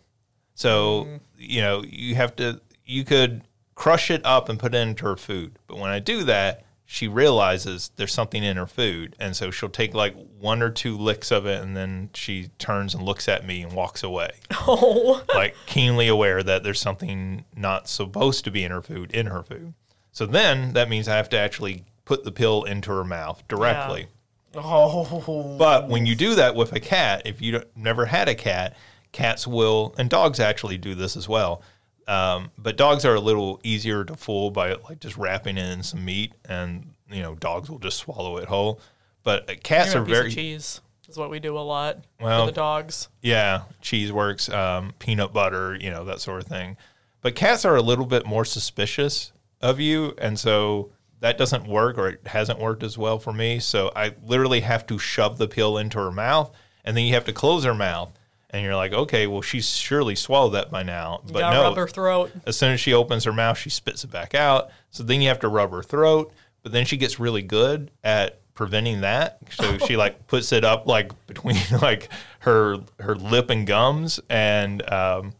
So 0.54 1.08
you 1.38 1.60
know 1.60 1.82
you 1.82 2.14
have 2.14 2.36
to 2.36 2.60
you 2.84 3.04
could 3.04 3.42
crush 3.74 4.10
it 4.10 4.20
up 4.24 4.48
and 4.48 4.58
put 4.58 4.74
it 4.74 4.78
into 4.78 5.04
her 5.06 5.16
food, 5.16 5.58
but 5.66 5.78
when 5.78 5.90
I 5.90 5.98
do 5.98 6.24
that, 6.24 6.64
she 6.92 7.08
realizes 7.08 7.90
there's 7.96 8.12
something 8.12 8.44
in 8.44 8.58
her 8.58 8.66
food, 8.66 9.16
and 9.18 9.34
so 9.34 9.50
she'll 9.50 9.70
take 9.70 9.94
like 9.94 10.14
one 10.38 10.60
or 10.62 10.68
two 10.68 10.94
licks 10.94 11.30
of 11.30 11.46
it, 11.46 11.62
and 11.62 11.74
then 11.74 12.10
she 12.12 12.50
turns 12.58 12.92
and 12.92 13.02
looks 13.02 13.28
at 13.28 13.46
me 13.46 13.62
and 13.62 13.72
walks 13.72 14.02
away, 14.02 14.32
oh, 14.68 15.24
like 15.34 15.56
keenly 15.64 16.06
aware 16.06 16.42
that 16.42 16.62
there's 16.62 16.82
something 16.82 17.46
not 17.56 17.88
supposed 17.88 18.44
to 18.44 18.50
be 18.50 18.62
in 18.62 18.70
her 18.70 18.82
food 18.82 19.10
in 19.12 19.28
her 19.28 19.42
food. 19.42 19.72
So 20.12 20.26
then 20.26 20.74
that 20.74 20.90
means 20.90 21.08
I 21.08 21.16
have 21.16 21.30
to 21.30 21.38
actually 21.38 21.86
put 22.04 22.24
the 22.24 22.30
pill 22.30 22.64
into 22.64 22.90
her 22.90 23.04
mouth 23.04 23.42
directly. 23.48 24.08
oh, 24.54 25.56
But 25.56 25.88
when 25.88 26.04
you 26.04 26.14
do 26.14 26.34
that 26.34 26.54
with 26.54 26.74
a 26.74 26.80
cat, 26.80 27.22
if 27.24 27.40
you 27.40 27.62
never 27.74 28.04
had 28.04 28.28
a 28.28 28.34
cat, 28.34 28.76
cats 29.12 29.46
will, 29.46 29.94
and 29.96 30.10
dogs 30.10 30.38
actually 30.40 30.76
do 30.76 30.94
this 30.94 31.16
as 31.16 31.26
well. 31.26 31.62
Um, 32.08 32.50
but 32.58 32.76
dogs 32.76 33.04
are 33.04 33.14
a 33.14 33.20
little 33.20 33.60
easier 33.62 34.04
to 34.04 34.14
fool 34.16 34.50
by 34.50 34.74
like 34.74 35.00
just 35.00 35.16
wrapping 35.16 35.56
in 35.58 35.82
some 35.82 36.04
meat, 36.04 36.32
and 36.48 36.92
you 37.10 37.22
know 37.22 37.34
dogs 37.34 37.70
will 37.70 37.78
just 37.78 37.98
swallow 37.98 38.36
it 38.38 38.48
whole. 38.48 38.80
But 39.22 39.48
uh, 39.50 39.54
cats 39.62 39.94
are 39.94 39.98
her 39.98 40.04
a 40.04 40.06
piece 40.06 40.16
very 40.16 40.30
cheese 40.30 40.80
is 41.12 41.18
what 41.18 41.30
we 41.30 41.38
do 41.38 41.56
a 41.56 41.60
lot 41.60 41.98
Well- 42.20 42.46
for 42.46 42.46
the 42.46 42.56
dogs. 42.56 43.08
yeah, 43.20 43.62
cheese 43.80 44.10
works, 44.10 44.48
um, 44.48 44.94
peanut 44.98 45.32
butter, 45.32 45.76
you 45.80 45.90
know, 45.90 46.04
that 46.04 46.20
sort 46.20 46.42
of 46.42 46.48
thing. 46.48 46.76
But 47.20 47.36
cats 47.36 47.64
are 47.64 47.76
a 47.76 47.82
little 47.82 48.06
bit 48.06 48.26
more 48.26 48.44
suspicious 48.44 49.32
of 49.60 49.78
you. 49.78 50.14
And 50.18 50.38
so 50.38 50.90
that 51.20 51.38
doesn't 51.38 51.68
work 51.68 51.98
or 51.98 52.08
it 52.08 52.26
hasn't 52.26 52.58
worked 52.58 52.82
as 52.82 52.98
well 52.98 53.18
for 53.18 53.32
me. 53.32 53.60
So 53.60 53.92
I 53.94 54.14
literally 54.24 54.60
have 54.60 54.86
to 54.88 54.98
shove 54.98 55.38
the 55.38 55.46
pill 55.46 55.78
into 55.78 55.98
her 55.98 56.10
mouth 56.10 56.50
and 56.84 56.96
then 56.96 57.04
you 57.04 57.14
have 57.14 57.24
to 57.26 57.32
close 57.32 57.62
her 57.64 57.74
mouth. 57.74 58.12
And 58.52 58.62
you're 58.62 58.76
like, 58.76 58.92
okay, 58.92 59.26
well, 59.26 59.40
she's 59.40 59.70
surely 59.70 60.14
swallowed 60.14 60.50
that 60.50 60.70
by 60.70 60.82
now. 60.82 61.22
But 61.32 61.50
no, 61.50 61.62
rub 61.62 61.76
her 61.76 61.88
throat. 61.88 62.32
as 62.46 62.56
soon 62.56 62.72
as 62.72 62.80
she 62.80 62.92
opens 62.92 63.24
her 63.24 63.32
mouth, 63.32 63.56
she 63.56 63.70
spits 63.70 64.04
it 64.04 64.10
back 64.10 64.34
out. 64.34 64.70
So 64.90 65.02
then 65.02 65.22
you 65.22 65.28
have 65.28 65.40
to 65.40 65.48
rub 65.48 65.70
her 65.70 65.82
throat. 65.82 66.32
But 66.62 66.72
then 66.72 66.84
she 66.84 66.96
gets 66.96 67.18
really 67.18 67.42
good 67.42 67.90
at 68.04 68.40
preventing 68.54 69.00
that. 69.00 69.38
So 69.52 69.78
she 69.86 69.96
like 69.96 70.26
puts 70.26 70.52
it 70.52 70.64
up 70.64 70.86
like 70.86 71.10
between 71.26 71.56
like 71.82 72.08
her 72.40 72.78
her 73.00 73.14
lip 73.14 73.50
and 73.50 73.66
gums, 73.66 74.20
and 74.28 74.88
um, 74.90 75.32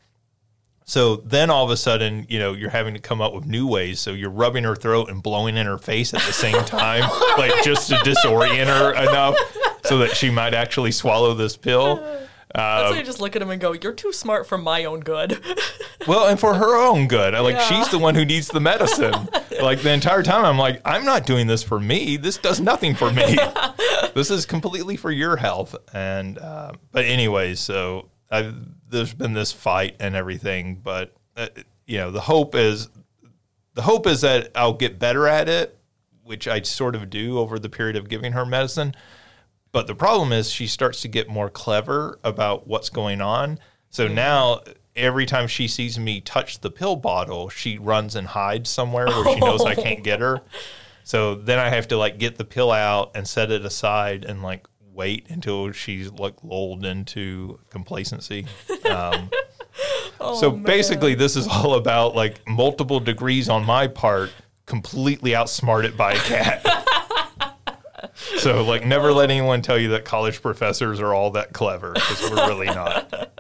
so 0.85 1.17
then 1.17 1.49
all 1.51 1.65
of 1.65 1.71
a 1.71 1.77
sudden, 1.77 2.27
you 2.29 2.39
know, 2.39 2.55
you're 2.55 2.71
having 2.71 2.95
to 2.95 3.01
come 3.01 3.21
up 3.21 3.33
with 3.33 3.47
new 3.47 3.67
ways. 3.67 4.01
So 4.01 4.13
you're 4.13 4.31
rubbing 4.31 4.65
her 4.65 4.77
throat 4.77 5.11
and 5.11 5.23
blowing 5.23 5.57
in 5.57 5.67
her 5.67 5.79
face 5.79 6.13
at 6.13 6.23
the 6.23 6.33
same 6.33 6.63
time, 6.65 7.03
like 7.39 7.63
just 7.63 7.89
to 7.89 7.95
disorient 7.97 8.67
her 8.67 8.93
enough 8.95 9.37
so 9.85 9.99
that 9.99 10.17
she 10.17 10.31
might 10.31 10.55
actually 10.55 10.93
swallow 10.93 11.35
this 11.35 11.57
pill. 11.57 12.05
That's 12.55 12.91
why 12.91 12.99
you 12.99 13.03
just 13.05 13.21
look 13.21 13.35
at 13.37 13.43
him 13.43 13.51
and 13.51 13.61
go, 13.61 13.73
"You're 13.73 13.93
too 13.93 14.13
smart 14.13 14.47
for 14.47 14.59
my 14.59 14.85
own 14.85 15.01
good." 15.01 15.41
Well, 16.07 16.27
and 16.27 16.41
for 16.41 16.55
her 16.55 16.77
own 16.77 17.07
good. 17.07 17.33
I 17.33 17.39
Like 17.39 17.55
Yeah. 17.55 17.65
she's 17.69 17.89
the 17.91 17.99
one 17.99 18.17
who 18.17 18.25
needs 18.25 18.49
the 18.49 18.59
medicine. 18.59 19.13
like 19.63 19.83
the 19.83 19.93
entire 19.93 20.25
time 20.25 20.45
I'm 20.45 20.59
like, 20.59 20.81
I'm 20.85 21.05
not 21.05 21.27
doing 21.27 21.47
this 21.47 21.63
for 21.63 21.79
me. 21.79 22.17
This 22.17 22.39
does 22.39 22.59
nothing 22.61 22.97
for 22.97 23.13
me. 23.13 23.39
this 24.15 24.29
is 24.29 24.45
completely 24.45 24.97
for 24.97 25.13
your 25.13 25.37
health. 25.37 25.77
And 25.95 26.39
uh, 26.39 26.73
but 26.91 27.05
anyways, 27.05 27.61
so 27.61 28.09
I've, 28.33 28.53
there's 28.89 29.15
been 29.15 29.33
this 29.33 29.53
fight 29.53 29.95
and 30.01 30.17
everything, 30.17 30.81
but 30.83 31.15
uh, 31.37 31.47
you 31.87 31.99
know, 31.99 32.11
the 32.11 32.23
hope 32.23 32.57
is 32.57 32.89
the 33.75 33.83
hope 33.83 34.07
is 34.09 34.23
that 34.23 34.51
I'll 34.57 34.73
get 34.75 34.99
better 34.99 35.29
at 35.29 35.49
it, 35.49 35.79
which 36.25 36.49
I 36.49 36.63
sort 36.63 36.95
of 36.97 37.11
do 37.11 37.39
over 37.39 37.59
the 37.61 37.69
period 37.71 37.95
of 37.97 38.09
giving 38.09 38.33
her 38.33 38.45
medicine. 38.45 38.95
But 39.73 39.87
the 39.87 39.95
problem 39.95 40.33
is 40.33 40.51
she 40.51 40.67
starts 40.67 41.01
to 41.03 41.09
get 41.09 41.29
more 41.29 41.49
clever 41.49 42.19
about 42.23 42.67
what's 42.67 42.91
going 42.91 43.21
on. 43.21 43.59
So 43.91 44.07
now 44.07 44.61
every 44.95 45.27
time 45.27 45.49
she 45.49 45.67
sees 45.67 45.99
me 45.99 46.21
touch 46.21 46.61
the 46.61 46.71
pill 46.71 46.97
bottle, 46.97 47.49
she 47.49 47.79
runs 47.79 48.15
and 48.15 48.27
hides 48.29 48.69
somewhere 48.71 49.07
where 49.07 49.35
she 49.35 49.41
knows 49.41 49.63
I 49.65 49.75
can't 49.75 50.05
get 50.05 50.21
her. 50.21 50.41
So 51.05 51.35
then 51.35 51.59
I 51.59 51.69
have 51.69 51.89
to 51.89 51.97
like 51.97 52.19
get 52.19 52.39
the 52.39 52.45
pill 52.45 52.71
out 52.71 53.11
and 53.17 53.27
set 53.27 53.51
it 53.51 53.65
aside 53.65 54.25
and 54.25 54.41
like 54.41 54.69
wait 54.93 55.27
until 55.31 55.73
she's 55.73 56.11
like 56.13 56.35
lulled 56.43 56.85
into 56.85 57.59
complacency. 57.71 58.47
Um, 58.89 59.31
so 60.39 60.51
basically, 60.51 61.15
this 61.15 61.35
is 61.37 61.49
all 61.49 61.75
about 61.75 62.15
like 62.15 62.47
multiple 62.47 63.01
degrees 63.01 63.49
on 63.49 63.65
my 63.65 63.89
part, 63.89 64.31
completely 64.67 65.35
outsmarted 65.35 65.97
by 65.97 66.13
a 66.13 66.19
cat. 66.19 66.65
so 68.15 68.65
like, 68.65 68.87
never 68.87 69.13
let 69.13 69.31
anyone 69.31 69.63
tell 69.63 69.79
you 69.79 69.89
that 69.91 70.05
college 70.05 70.43
professors 70.43 71.01
are 71.01 71.15
all 71.15 71.31
that 71.33 71.53
clever 71.53 71.93
because 71.93 72.31
we're 72.31 72.47
really 72.47 72.67
not. 72.67 73.31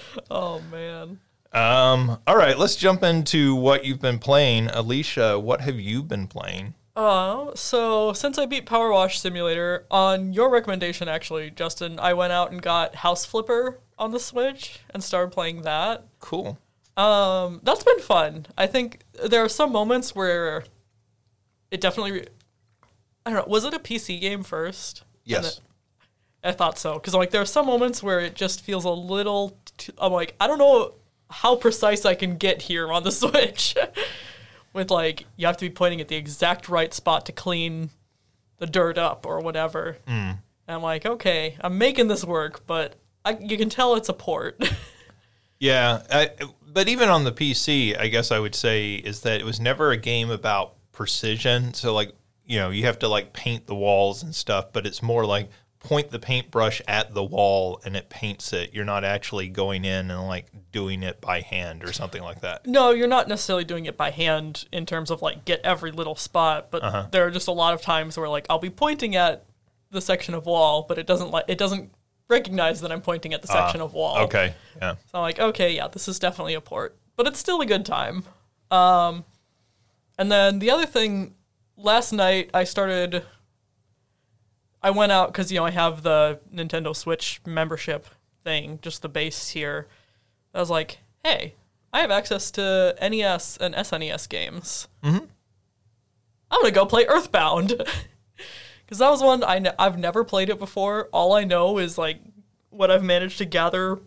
oh 0.30 0.60
man. 0.70 1.20
Um, 1.52 2.18
all 2.26 2.36
right, 2.36 2.58
let's 2.58 2.76
jump 2.76 3.02
into 3.02 3.54
what 3.54 3.84
you've 3.84 4.00
been 4.00 4.18
playing, 4.18 4.68
Alicia. 4.68 5.38
What 5.38 5.62
have 5.62 5.80
you 5.80 6.02
been 6.02 6.26
playing? 6.26 6.74
Uh, 6.94 7.54
so 7.54 8.12
since 8.12 8.38
I 8.38 8.46
beat 8.46 8.66
Power 8.66 8.90
Wash 8.90 9.20
Simulator, 9.20 9.86
on 9.90 10.32
your 10.32 10.50
recommendation, 10.50 11.08
actually, 11.08 11.50
Justin, 11.50 11.98
I 12.00 12.12
went 12.12 12.32
out 12.32 12.50
and 12.50 12.60
got 12.60 12.96
House 12.96 13.24
Flipper 13.24 13.78
on 13.98 14.10
the 14.10 14.18
Switch 14.18 14.80
and 14.90 15.02
started 15.02 15.30
playing 15.30 15.62
that. 15.62 16.04
Cool. 16.18 16.58
Um, 16.96 17.60
that's 17.62 17.84
been 17.84 18.00
fun. 18.00 18.46
I 18.58 18.66
think 18.66 19.04
there 19.12 19.44
are 19.44 19.48
some 19.48 19.70
moments 19.70 20.14
where 20.14 20.64
it 21.70 21.80
definitely. 21.80 22.26
I 23.28 23.32
don't 23.32 23.46
know. 23.46 23.52
Was 23.52 23.66
it 23.66 23.74
a 23.74 23.78
PC 23.78 24.22
game 24.22 24.42
first? 24.42 25.04
Yes. 25.22 25.60
I 26.42 26.52
thought 26.52 26.78
so 26.78 26.94
because 26.94 27.12
like 27.12 27.30
there 27.30 27.42
are 27.42 27.46
some 27.46 27.66
moments 27.66 28.02
where 28.02 28.20
it 28.20 28.34
just 28.34 28.62
feels 28.62 28.86
a 28.86 28.90
little. 28.90 29.58
Too, 29.76 29.92
I'm 29.98 30.14
like 30.14 30.34
I 30.40 30.46
don't 30.46 30.56
know 30.56 30.94
how 31.28 31.54
precise 31.56 32.06
I 32.06 32.14
can 32.14 32.38
get 32.38 32.62
here 32.62 32.90
on 32.90 33.02
the 33.02 33.12
Switch. 33.12 33.76
With 34.72 34.90
like 34.90 35.26
you 35.36 35.46
have 35.46 35.58
to 35.58 35.68
be 35.68 35.74
pointing 35.74 36.00
at 36.00 36.08
the 36.08 36.16
exact 36.16 36.70
right 36.70 36.94
spot 36.94 37.26
to 37.26 37.32
clean 37.32 37.90
the 38.56 38.66
dirt 38.66 38.96
up 38.96 39.26
or 39.26 39.40
whatever. 39.40 39.98
Mm. 40.06 40.30
And 40.30 40.40
I'm 40.66 40.82
like, 40.82 41.04
okay, 41.04 41.54
I'm 41.60 41.76
making 41.76 42.08
this 42.08 42.24
work, 42.24 42.66
but 42.66 42.94
I, 43.26 43.36
you 43.40 43.58
can 43.58 43.68
tell 43.68 43.94
it's 43.94 44.08
a 44.08 44.14
port. 44.14 44.66
Yeah, 45.60 46.02
I, 46.08 46.30
but 46.72 46.88
even 46.88 47.08
on 47.08 47.24
the 47.24 47.32
PC, 47.32 47.98
I 47.98 48.06
guess 48.06 48.30
I 48.30 48.38
would 48.38 48.54
say 48.54 48.94
is 48.94 49.22
that 49.22 49.40
it 49.40 49.44
was 49.44 49.58
never 49.58 49.90
a 49.90 49.96
game 49.96 50.30
about 50.30 50.74
precision. 50.92 51.74
So 51.74 51.92
like, 51.92 52.12
you 52.48 52.58
know, 52.58 52.70
you 52.70 52.86
have 52.86 52.98
to 53.00 53.08
like 53.08 53.32
paint 53.32 53.66
the 53.66 53.74
walls 53.74 54.22
and 54.22 54.34
stuff, 54.34 54.72
but 54.72 54.86
it's 54.86 55.02
more 55.02 55.24
like 55.24 55.50
point 55.80 56.10
the 56.10 56.18
paintbrush 56.18 56.82
at 56.88 57.14
the 57.14 57.22
wall 57.22 57.80
and 57.84 57.94
it 57.94 58.08
paints 58.08 58.52
it. 58.52 58.74
You're 58.74 58.86
not 58.86 59.04
actually 59.04 59.48
going 59.48 59.84
in 59.84 60.10
and 60.10 60.26
like 60.26 60.46
doing 60.72 61.02
it 61.02 61.20
by 61.20 61.42
hand 61.42 61.84
or 61.84 61.92
something 61.92 62.22
like 62.22 62.40
that. 62.40 62.66
No, 62.66 62.90
you're 62.90 63.06
not 63.06 63.28
necessarily 63.28 63.64
doing 63.64 63.84
it 63.84 63.96
by 63.96 64.10
hand 64.10 64.66
in 64.72 64.86
terms 64.86 65.10
of 65.10 65.22
like 65.22 65.44
get 65.44 65.60
every 65.62 65.92
little 65.92 66.16
spot, 66.16 66.70
but 66.70 67.12
there 67.12 67.26
are 67.26 67.30
just 67.30 67.48
a 67.48 67.52
lot 67.52 67.74
of 67.74 67.82
times 67.82 68.16
where 68.16 68.28
like 68.28 68.46
I'll 68.50 68.58
be 68.58 68.70
pointing 68.70 69.14
at 69.14 69.44
the 69.90 70.00
section 70.00 70.34
of 70.34 70.46
wall, 70.46 70.86
but 70.88 70.98
it 70.98 71.06
doesn't 71.06 71.30
like 71.30 71.44
it 71.48 71.58
doesn't 71.58 71.92
recognize 72.28 72.80
that 72.80 72.90
I'm 72.90 73.02
pointing 73.02 73.34
at 73.34 73.42
the 73.42 73.48
section 73.48 73.80
of 73.82 73.92
wall. 73.92 74.18
Okay, 74.24 74.54
yeah. 74.78 74.94
So 74.94 75.18
I'm 75.18 75.22
like, 75.22 75.38
okay, 75.38 75.74
yeah, 75.76 75.88
this 75.88 76.08
is 76.08 76.18
definitely 76.18 76.54
a 76.54 76.60
port, 76.62 76.96
but 77.14 77.26
it's 77.26 77.38
still 77.38 77.60
a 77.60 77.66
good 77.66 77.84
time. 77.84 78.24
Um, 78.70 79.24
and 80.18 80.32
then 80.32 80.58
the 80.58 80.70
other 80.70 80.86
thing, 80.86 81.34
last 81.78 82.12
night 82.12 82.50
I 82.52 82.64
started. 82.64 83.24
I 84.82 84.90
went 84.90 85.10
out 85.10 85.32
because 85.32 85.50
you 85.50 85.58
know 85.58 85.64
I 85.64 85.70
have 85.70 86.02
the 86.02 86.40
Nintendo 86.54 86.94
Switch 86.94 87.40
membership 87.46 88.06
thing, 88.44 88.78
just 88.82 89.02
the 89.02 89.08
base 89.08 89.48
here. 89.48 89.86
I 90.54 90.60
was 90.60 90.70
like, 90.70 90.98
hey, 91.24 91.54
I 91.92 92.00
have 92.00 92.10
access 92.10 92.50
to 92.52 92.94
NES 93.00 93.56
and 93.58 93.74
SNES 93.74 94.28
games. 94.28 94.88
Mm-hmm. 95.02 95.24
I'm 96.50 96.62
gonna 96.62 96.70
go 96.70 96.86
play 96.86 97.06
Earthbound 97.06 97.68
because 98.84 98.98
that 98.98 99.10
was 99.10 99.22
one 99.22 99.42
I 99.44 99.58
ne- 99.58 99.74
I've 99.78 99.98
never 99.98 100.24
played 100.24 100.48
it 100.48 100.58
before. 100.58 101.08
All 101.12 101.32
I 101.32 101.44
know 101.44 101.78
is 101.78 101.98
like 101.98 102.18
what 102.70 102.90
I've 102.90 103.02
managed 103.02 103.38
to 103.38 103.44
gather 103.44 103.98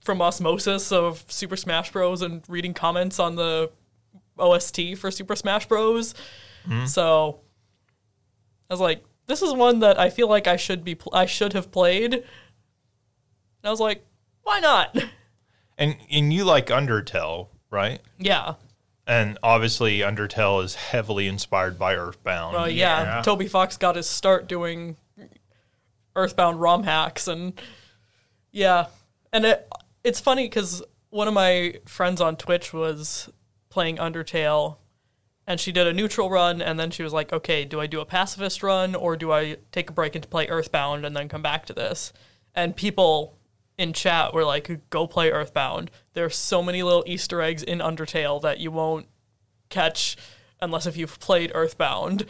from 0.00 0.22
osmosis 0.22 0.92
of 0.92 1.24
Super 1.28 1.56
Smash 1.56 1.90
Bros. 1.92 2.22
and 2.22 2.42
reading 2.48 2.74
comments 2.74 3.18
on 3.18 3.34
the 3.36 3.70
OST 4.38 4.96
for 4.96 5.10
Super 5.10 5.36
Smash 5.36 5.66
Bros. 5.66 6.14
Mm-hmm. 6.68 6.86
So 6.86 7.40
I 8.70 8.74
was 8.74 8.80
like, 8.80 9.04
this 9.26 9.42
is 9.42 9.52
one 9.52 9.80
that 9.80 9.98
I 9.98 10.10
feel 10.10 10.28
like 10.28 10.46
I 10.46 10.56
should 10.56 10.84
be 10.84 10.94
pl- 10.94 11.14
I 11.14 11.26
should 11.26 11.52
have 11.52 11.70
played. 11.70 12.14
And 12.14 12.24
I 13.64 13.70
was 13.70 13.80
like, 13.80 14.04
why 14.42 14.60
not? 14.60 14.96
And 15.78 15.96
and 16.10 16.32
you 16.32 16.44
like 16.44 16.68
Undertale, 16.68 17.48
right? 17.70 18.00
yeah. 18.18 18.54
And 19.06 19.38
obviously 19.42 19.98
Undertale 19.98 20.64
is 20.64 20.74
heavily 20.74 21.28
inspired 21.28 21.78
by 21.78 21.94
Earthbound. 21.94 22.54
Well, 22.54 22.66
yeah. 22.66 23.02
Yeah. 23.16 23.22
Toby 23.22 23.46
Fox 23.46 23.76
got 23.76 23.94
his 23.96 24.08
start 24.08 24.48
doing 24.48 24.96
Earthbound 26.16 26.62
ROM 26.62 26.84
hacks, 26.84 27.28
and 27.28 27.60
yeah, 28.52 28.86
and 29.34 29.44
it 29.44 29.70
it's 30.02 30.18
funny 30.18 30.46
because 30.46 30.82
one 31.10 31.28
of 31.28 31.34
my 31.34 31.74
friends 31.84 32.22
on 32.22 32.36
Twitch 32.36 32.72
was 32.72 33.28
playing 33.68 33.98
Undertale, 33.98 34.78
and 35.46 35.60
she 35.60 35.72
did 35.72 35.86
a 35.86 35.92
neutral 35.92 36.28
run, 36.30 36.60
and 36.60 36.78
then 36.78 36.90
she 36.90 37.02
was 37.02 37.12
like, 37.12 37.32
"Okay, 37.32 37.64
do 37.64 37.80
I 37.80 37.86
do 37.86 38.00
a 38.00 38.04
pacifist 38.04 38.62
run, 38.62 38.94
or 38.94 39.16
do 39.16 39.32
I 39.32 39.56
take 39.72 39.88
a 39.90 39.92
break 39.92 40.14
and 40.14 40.28
play 40.28 40.46
Earthbound 40.48 41.04
and 41.06 41.16
then 41.16 41.28
come 41.28 41.42
back 41.42 41.66
to 41.66 41.72
this?" 41.72 42.12
And 42.54 42.74
people 42.76 43.36
in 43.78 43.92
chat 43.92 44.32
were 44.34 44.44
like, 44.44 44.88
"Go 44.90 45.06
play 45.06 45.30
Earthbound." 45.30 45.90
There's 46.14 46.36
so 46.36 46.62
many 46.62 46.82
little 46.82 47.04
Easter 47.06 47.40
eggs 47.42 47.62
in 47.62 47.78
Undertale 47.80 48.40
that 48.42 48.58
you 48.58 48.70
won't 48.70 49.06
catch 49.68 50.16
unless 50.60 50.86
if 50.86 50.96
you've 50.96 51.18
played 51.20 51.52
Earthbound. 51.54 52.24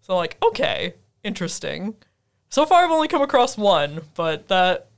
So 0.00 0.14
I'm 0.14 0.18
like, 0.18 0.36
okay, 0.42 0.94
interesting. 1.24 1.96
So 2.48 2.64
far, 2.64 2.84
I've 2.84 2.90
only 2.90 3.08
come 3.08 3.22
across 3.22 3.58
one, 3.58 4.02
but 4.14 4.48
that 4.48 4.88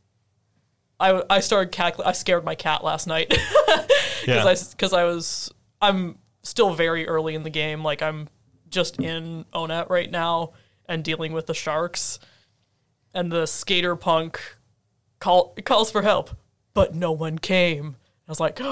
I 1.01 1.23
I 1.31 1.41
started 1.41 1.73
cackling. 1.73 2.07
I 2.07 2.13
scared 2.13 2.45
my 2.45 2.55
cat 2.55 2.85
last 2.85 3.07
night 3.07 3.29
because 3.31 3.87
Yeah. 4.27 4.45
I 4.45 4.55
because 4.71 4.93
I 4.93 5.05
was 5.05 5.51
I'm 5.81 6.19
still 6.49 6.75
very 6.75 7.07
early 7.07 7.35
in 7.35 7.43
the 7.43 7.51
game. 7.51 7.83
Like 7.83 8.03
I'm 8.03 8.29
just 8.69 9.01
in 9.01 9.45
Onett 9.53 9.89
right 9.89 10.11
now 10.11 10.53
and 10.87 11.05
dealing 11.05 11.33
with 11.33 11.47
the 11.47 11.55
sharks, 11.55 12.19
and 13.15 13.31
the 13.31 13.47
skater 13.47 13.97
punk 13.97 14.41
call 15.21 15.55
calls 15.65 15.91
for 15.91 16.03
help, 16.03 16.31
but 16.75 16.95
no 16.95 17.13
one 17.13 17.39
came. 17.39 17.97
I 18.27 18.31
was 18.31 18.41
like, 18.41 18.57
but 18.57 18.67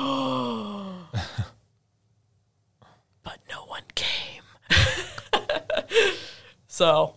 no 3.49 3.64
one 3.66 3.83
came. 3.95 4.42
so, 6.66 7.16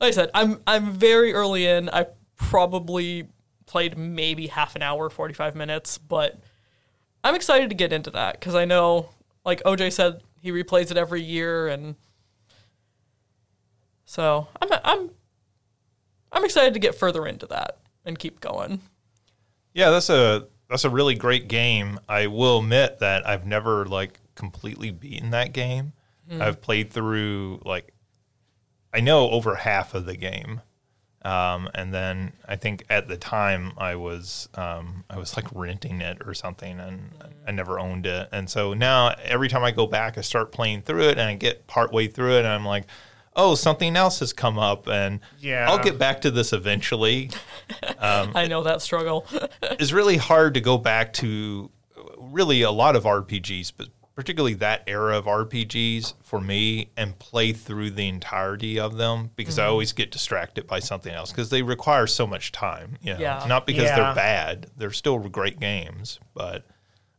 like 0.00 0.08
I 0.08 0.12
said, 0.12 0.30
I'm 0.34 0.60
I'm 0.66 0.92
very 0.92 1.32
early 1.32 1.66
in. 1.66 1.88
I 1.90 2.06
probably 2.36 3.28
played 3.66 3.98
maybe 3.98 4.46
half 4.46 4.74
an 4.76 4.82
hour, 4.82 5.10
45 5.10 5.54
minutes, 5.54 5.98
but 5.98 6.40
I'm 7.22 7.34
excited 7.34 7.68
to 7.68 7.74
get 7.76 7.92
into 7.92 8.10
that 8.12 8.40
because 8.40 8.54
I 8.54 8.64
know, 8.64 9.10
like 9.44 9.62
OJ 9.64 9.92
said, 9.92 10.22
he 10.40 10.50
replays 10.50 10.90
it 10.90 10.96
every 10.96 11.22
year, 11.22 11.68
and 11.68 11.96
so 14.04 14.48
I'm 14.60 14.68
I'm 14.84 15.10
I'm 16.32 16.44
excited 16.44 16.74
to 16.74 16.80
get 16.80 16.94
further 16.94 17.26
into 17.26 17.46
that 17.46 17.78
and 18.04 18.18
keep 18.18 18.40
going. 18.40 18.80
Yeah, 19.74 19.90
that's 19.90 20.10
a 20.10 20.48
that's 20.68 20.84
a 20.84 20.90
really 20.90 21.14
great 21.14 21.48
game. 21.48 21.98
I 22.08 22.26
will 22.26 22.58
admit 22.58 22.98
that 23.00 23.26
I've 23.26 23.46
never 23.46 23.86
like 23.86 24.20
completely 24.34 24.90
beaten 24.90 25.30
that 25.30 25.52
game. 25.52 25.92
Hmm. 26.28 26.42
I've 26.42 26.60
played 26.60 26.90
through 26.92 27.62
like 27.64 27.92
I 28.92 29.00
know 29.00 29.30
over 29.30 29.56
half 29.56 29.94
of 29.94 30.06
the 30.06 30.16
game. 30.16 30.62
Um, 31.22 31.68
and 31.74 31.92
then 31.92 32.32
I 32.48 32.56
think 32.56 32.84
at 32.88 33.08
the 33.08 33.16
time 33.16 33.72
I 33.76 33.96
was 33.96 34.48
um, 34.54 35.04
I 35.10 35.18
was 35.18 35.36
like 35.36 35.46
renting 35.52 36.00
it 36.00 36.18
or 36.24 36.32
something, 36.34 36.78
and 36.78 37.10
I 37.46 37.50
never 37.50 37.78
owned 37.80 38.06
it. 38.06 38.28
And 38.32 38.48
so 38.48 38.72
now 38.72 39.14
every 39.24 39.48
time 39.48 39.64
I 39.64 39.70
go 39.72 39.86
back, 39.86 40.16
I 40.16 40.20
start 40.20 40.52
playing 40.52 40.82
through 40.82 41.08
it, 41.08 41.18
and 41.18 41.22
I 41.22 41.34
get 41.34 41.66
partway 41.66 42.06
through 42.06 42.36
it, 42.36 42.38
and 42.40 42.48
I'm 42.48 42.64
like, 42.64 42.84
oh, 43.34 43.54
something 43.54 43.96
else 43.96 44.20
has 44.20 44.32
come 44.32 44.58
up, 44.58 44.86
and 44.88 45.20
Yeah. 45.40 45.66
I'll 45.68 45.82
get 45.82 45.98
back 45.98 46.20
to 46.22 46.30
this 46.30 46.52
eventually. 46.52 47.30
I 48.00 48.46
know 48.46 48.62
that 48.62 48.80
struggle. 48.82 49.26
it's 49.62 49.92
really 49.92 50.16
hard 50.16 50.54
to 50.54 50.60
go 50.60 50.78
back 50.78 51.12
to 51.14 51.70
really 52.16 52.62
a 52.62 52.70
lot 52.70 52.96
of 52.96 53.04
RPGs, 53.04 53.72
but 53.76 53.88
particularly 54.18 54.54
that 54.54 54.82
era 54.88 55.16
of 55.16 55.26
RPGs 55.26 56.12
for 56.20 56.40
me 56.40 56.90
and 56.96 57.16
play 57.20 57.52
through 57.52 57.88
the 57.88 58.08
entirety 58.08 58.76
of 58.76 58.96
them 58.96 59.30
because 59.36 59.60
I 59.60 59.66
always 59.66 59.92
get 59.92 60.10
distracted 60.10 60.66
by 60.66 60.80
something 60.80 61.14
else 61.14 61.30
because 61.30 61.50
they 61.50 61.62
require 61.62 62.08
so 62.08 62.26
much 62.26 62.50
time. 62.50 62.98
You 63.00 63.14
know? 63.14 63.20
Yeah. 63.20 63.44
Not 63.46 63.64
because 63.64 63.84
Yeah. 63.84 63.94
they're 63.94 64.14
bad, 64.16 64.66
they're 64.76 64.90
still 64.90 65.20
great 65.20 65.60
games, 65.60 66.18
but 66.34 66.66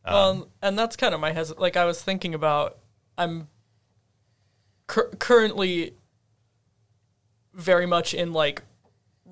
Um, 0.04 0.48
and 0.60 0.78
that's 0.78 0.94
kind 0.94 1.14
of 1.14 1.20
my 1.20 1.32
hesit. 1.32 1.58
Like 1.58 1.78
I 1.78 1.86
was 1.86 2.02
thinking 2.02 2.34
about, 2.34 2.76
I'm 3.16 3.48
cur- 4.86 5.08
currently 5.18 5.94
very 7.54 7.86
much 7.86 8.12
in 8.12 8.34
like 8.34 8.60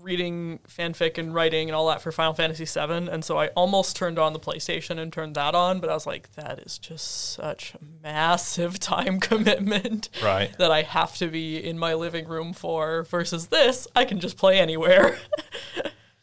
reading 0.08 0.58
fanfic 0.66 1.18
and 1.18 1.34
writing 1.34 1.68
and 1.68 1.76
all 1.76 1.86
that 1.88 2.00
for 2.00 2.10
Final 2.10 2.32
Fantasy 2.32 2.64
VII, 2.64 3.08
and 3.10 3.22
so 3.22 3.38
I 3.38 3.48
almost 3.48 3.94
turned 3.94 4.18
on 4.18 4.32
the 4.32 4.40
PlayStation 4.40 4.98
and 4.98 5.12
turned 5.12 5.34
that 5.34 5.54
on, 5.54 5.80
but 5.80 5.90
I 5.90 5.94
was 5.94 6.06
like, 6.06 6.32
that 6.32 6.60
is 6.60 6.78
just 6.78 7.34
such 7.34 7.74
a 7.74 7.78
massive 8.02 8.80
time 8.80 9.20
commitment 9.20 10.08
right. 10.22 10.56
that 10.56 10.70
I 10.70 10.80
have 10.80 11.14
to 11.18 11.28
be 11.28 11.62
in 11.62 11.78
my 11.78 11.92
living 11.92 12.26
room 12.26 12.54
for. 12.54 13.02
Versus 13.02 13.48
this, 13.48 13.86
I 13.94 14.06
can 14.06 14.18
just 14.18 14.38
play 14.38 14.58
anywhere. 14.58 15.18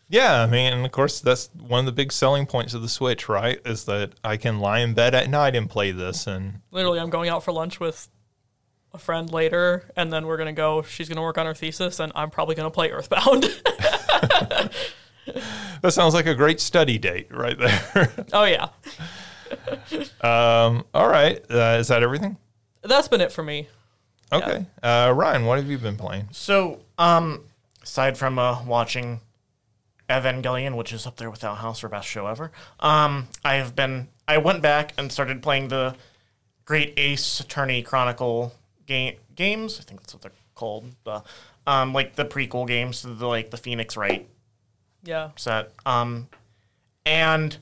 Yeah, 0.08 0.44
I 0.44 0.46
mean, 0.46 0.72
and 0.72 0.86
of 0.86 0.92
course, 0.92 1.20
that's 1.20 1.50
one 1.58 1.80
of 1.80 1.88
the 1.88 1.92
big 1.92 2.12
selling 2.12 2.46
points 2.46 2.75
of 2.75 2.84
the 2.84 2.88
Switch, 2.88 3.27
right? 3.27 3.60
Is 3.65 3.86
that 3.86 4.13
I 4.24 4.38
can 4.38 4.60
lie 4.60 4.80
in 4.80 4.94
bed 4.94 5.15
at 5.15 5.32
night 5.32 5.56
and 5.56 5.68
play 5.68 5.92
this, 5.92 6.27
and 6.27 6.62
literally 6.70 7.00
i'm 7.00 7.10
going 7.10 7.27
out 7.27 7.44
for 7.44 7.51
lunch 7.51 7.80
with 7.80 8.08
a 8.96 9.00
friend 9.00 9.32
later 9.32 9.84
and 9.96 10.12
then 10.12 10.25
we're 10.25 10.38
going 10.38 10.48
to 10.48 10.54
go 10.54 10.82
she's 10.82 11.08
going 11.08 11.18
to 11.18 11.22
work 11.22 11.38
on 11.38 11.46
her 11.46 11.54
thesis 11.54 12.00
and 12.00 12.12
i'm 12.16 12.30
probably 12.30 12.56
going 12.56 12.66
to 12.68 12.74
play 12.74 12.90
earthbound 12.92 13.44
that 15.82 15.92
sounds 15.92 16.14
like 16.14 16.25
a 16.25 16.36
great 16.36 16.60
study 16.60 16.98
date 16.98 17.28
right 17.32 17.58
there. 17.60 18.12
oh 18.34 18.46
yeah 18.46 18.68
um, 20.22 20.84
all 20.94 21.08
right, 21.08 21.40
uh, 21.52 21.78
is 21.80 21.88
that 21.90 22.02
everything? 22.02 22.36
that's 22.82 23.08
been 23.08 23.22
it 23.22 23.32
for 23.32 23.44
me 23.44 23.68
Okay, 24.32 24.66
uh, 24.82 25.14
Ryan, 25.16 25.46
what 25.46 25.60
have 25.60 25.70
you 25.70 25.78
been 25.78 25.98
playing? 25.98 26.28
So, 26.32 26.80
um, 26.98 27.44
aside 27.84 28.18
from 28.18 28.40
uh, 28.40 28.64
watching 28.66 29.22
Evangelion, 30.10 30.75
which 30.75 30.92
is 30.92 31.06
up 31.06 31.18
there 31.18 31.30
with 31.30 31.42
House 31.42 31.80
for 31.80 31.90
best 31.90 32.08
show 32.08 32.28
ever, 32.28 32.52
um, 32.80 33.28
I 33.44 33.56
have 33.56 33.75
been. 33.75 34.08
I 34.28 34.40
went 34.40 34.64
back 34.64 34.94
and 34.98 35.12
started 35.12 35.44
playing 35.44 35.68
the 35.68 35.96
Great 36.66 36.96
Ace 36.98 37.40
Attorney 37.40 37.84
Chronicle 37.84 38.54
game 38.86 39.15
games. 39.36 39.80
I 39.80 39.84
think 39.84 40.01
that's 40.01 40.13
what 40.13 40.22
they're 40.22 40.32
called. 40.54 40.86
The 41.04 41.24
um, 41.68 41.94
like 41.94 42.15
the 42.15 42.25
prequel 42.25 42.68
games 42.68 43.01
to 43.01 43.08
the 43.08 43.27
like 43.27 43.51
the 43.51 43.58
Phoenix 43.58 43.98
Wright 43.98 44.27
yeah 45.04 45.30
set. 45.36 45.72
Um, 45.86 46.27
and 47.06 47.58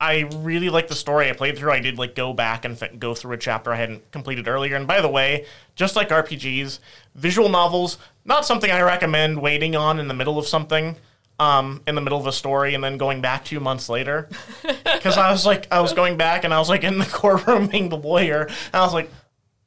I 0.00 0.28
really 0.38 0.68
like 0.68 0.88
the 0.88 0.96
story 0.96 1.30
I 1.30 1.32
played 1.32 1.56
through. 1.56 1.70
I 1.70 1.78
did 1.78 1.96
like 1.96 2.16
go 2.16 2.32
back 2.32 2.64
and 2.64 2.82
f- 2.82 2.98
go 2.98 3.14
through 3.14 3.34
a 3.34 3.38
chapter 3.38 3.72
I 3.72 3.76
hadn't 3.76 4.10
completed 4.10 4.48
earlier. 4.48 4.74
And 4.74 4.86
by 4.86 5.00
the 5.00 5.08
way, 5.08 5.46
just 5.76 5.94
like 5.94 6.08
RPGs, 6.08 6.80
visual 7.14 7.48
novels 7.48 7.98
not 8.24 8.44
something 8.44 8.70
I 8.70 8.80
recommend 8.82 9.40
waiting 9.40 9.74
on 9.76 9.98
in 9.98 10.08
the 10.08 10.14
middle 10.14 10.38
of 10.38 10.46
something. 10.46 10.96
Um, 11.38 11.82
in 11.88 11.96
the 11.96 12.00
middle 12.00 12.20
of 12.20 12.26
a 12.28 12.32
story 12.32 12.74
and 12.74 12.84
then 12.84 12.98
going 12.98 13.20
back 13.20 13.44
two 13.44 13.58
months 13.58 13.88
later, 13.88 14.28
because 14.84 15.18
I 15.18 15.32
was 15.32 15.44
like, 15.44 15.66
I 15.72 15.80
was 15.80 15.92
going 15.92 16.16
back 16.16 16.44
and 16.44 16.54
I 16.54 16.60
was 16.60 16.68
like 16.68 16.84
in 16.84 16.98
the 16.98 17.04
courtroom 17.12 17.66
being 17.66 17.88
the 17.88 17.96
lawyer, 17.96 18.42
and 18.42 18.74
I 18.74 18.84
was 18.84 18.94
like, 18.94 19.10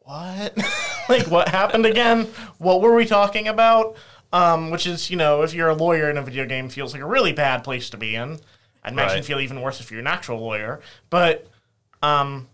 what? 0.05 0.57
like, 1.09 1.27
what 1.27 1.49
happened 1.49 1.85
again? 1.85 2.25
What 2.57 2.81
were 2.81 2.95
we 2.95 3.05
talking 3.05 3.47
about? 3.47 3.95
Um, 4.31 4.69
which 4.71 4.85
is, 4.87 5.09
you 5.09 5.17
know, 5.17 5.43
if 5.43 5.53
you're 5.53 5.69
a 5.69 5.75
lawyer 5.75 6.09
in 6.09 6.17
a 6.17 6.21
video 6.21 6.45
game, 6.45 6.69
feels 6.69 6.93
like 6.93 7.01
a 7.01 7.05
really 7.05 7.31
bad 7.33 7.63
place 7.63 7.89
to 7.91 7.97
be 7.97 8.15
in. 8.15 8.39
I'd 8.83 8.93
imagine 8.93 9.17
Right. 9.17 9.25
feel 9.25 9.39
even 9.39 9.61
worse 9.61 9.79
if 9.79 9.91
you're 9.91 9.99
an 9.99 10.07
actual 10.07 10.39
lawyer. 10.39 10.81
But, 11.09 11.47
um, 12.01 12.47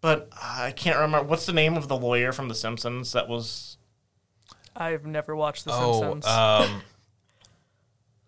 but 0.00 0.28
I 0.40 0.72
can't 0.72 0.96
remember 0.98 1.26
what's 1.26 1.46
the 1.46 1.52
name 1.52 1.76
of 1.76 1.88
the 1.88 1.96
lawyer 1.96 2.32
from 2.32 2.48
The 2.48 2.54
Simpsons 2.54 3.12
that 3.12 3.28
was. 3.28 3.76
i've 4.76 5.04
never 5.06 5.34
watched 5.34 5.64
the 5.64 5.72
Oh, 5.74 6.00
simpsons 6.00 6.26
um, 6.26 6.82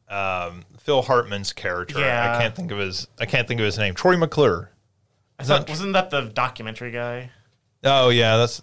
um, 0.09 0.65
Phil 0.79 1.03
Hartman's 1.03 1.53
character. 1.53 2.01
Yeah. 2.01 2.35
I 2.37 2.41
can't 2.41 2.55
think 2.55 2.71
of 2.73 2.79
his. 2.79 3.07
I 3.19 3.25
can't 3.27 3.49
think 3.49 3.61
of 3.61 3.65
his 3.67 3.79
name. 3.79 3.95
Troy 3.95 4.17
McClure. 4.19 4.71
I 5.51 5.59
thought, 5.59 5.69
wasn't 5.69 5.93
that 5.95 6.11
the 6.11 6.23
documentary 6.23 6.91
guy? 6.91 7.31
Oh 7.85 8.11
yeah, 8.11 8.37
that's 8.37 8.63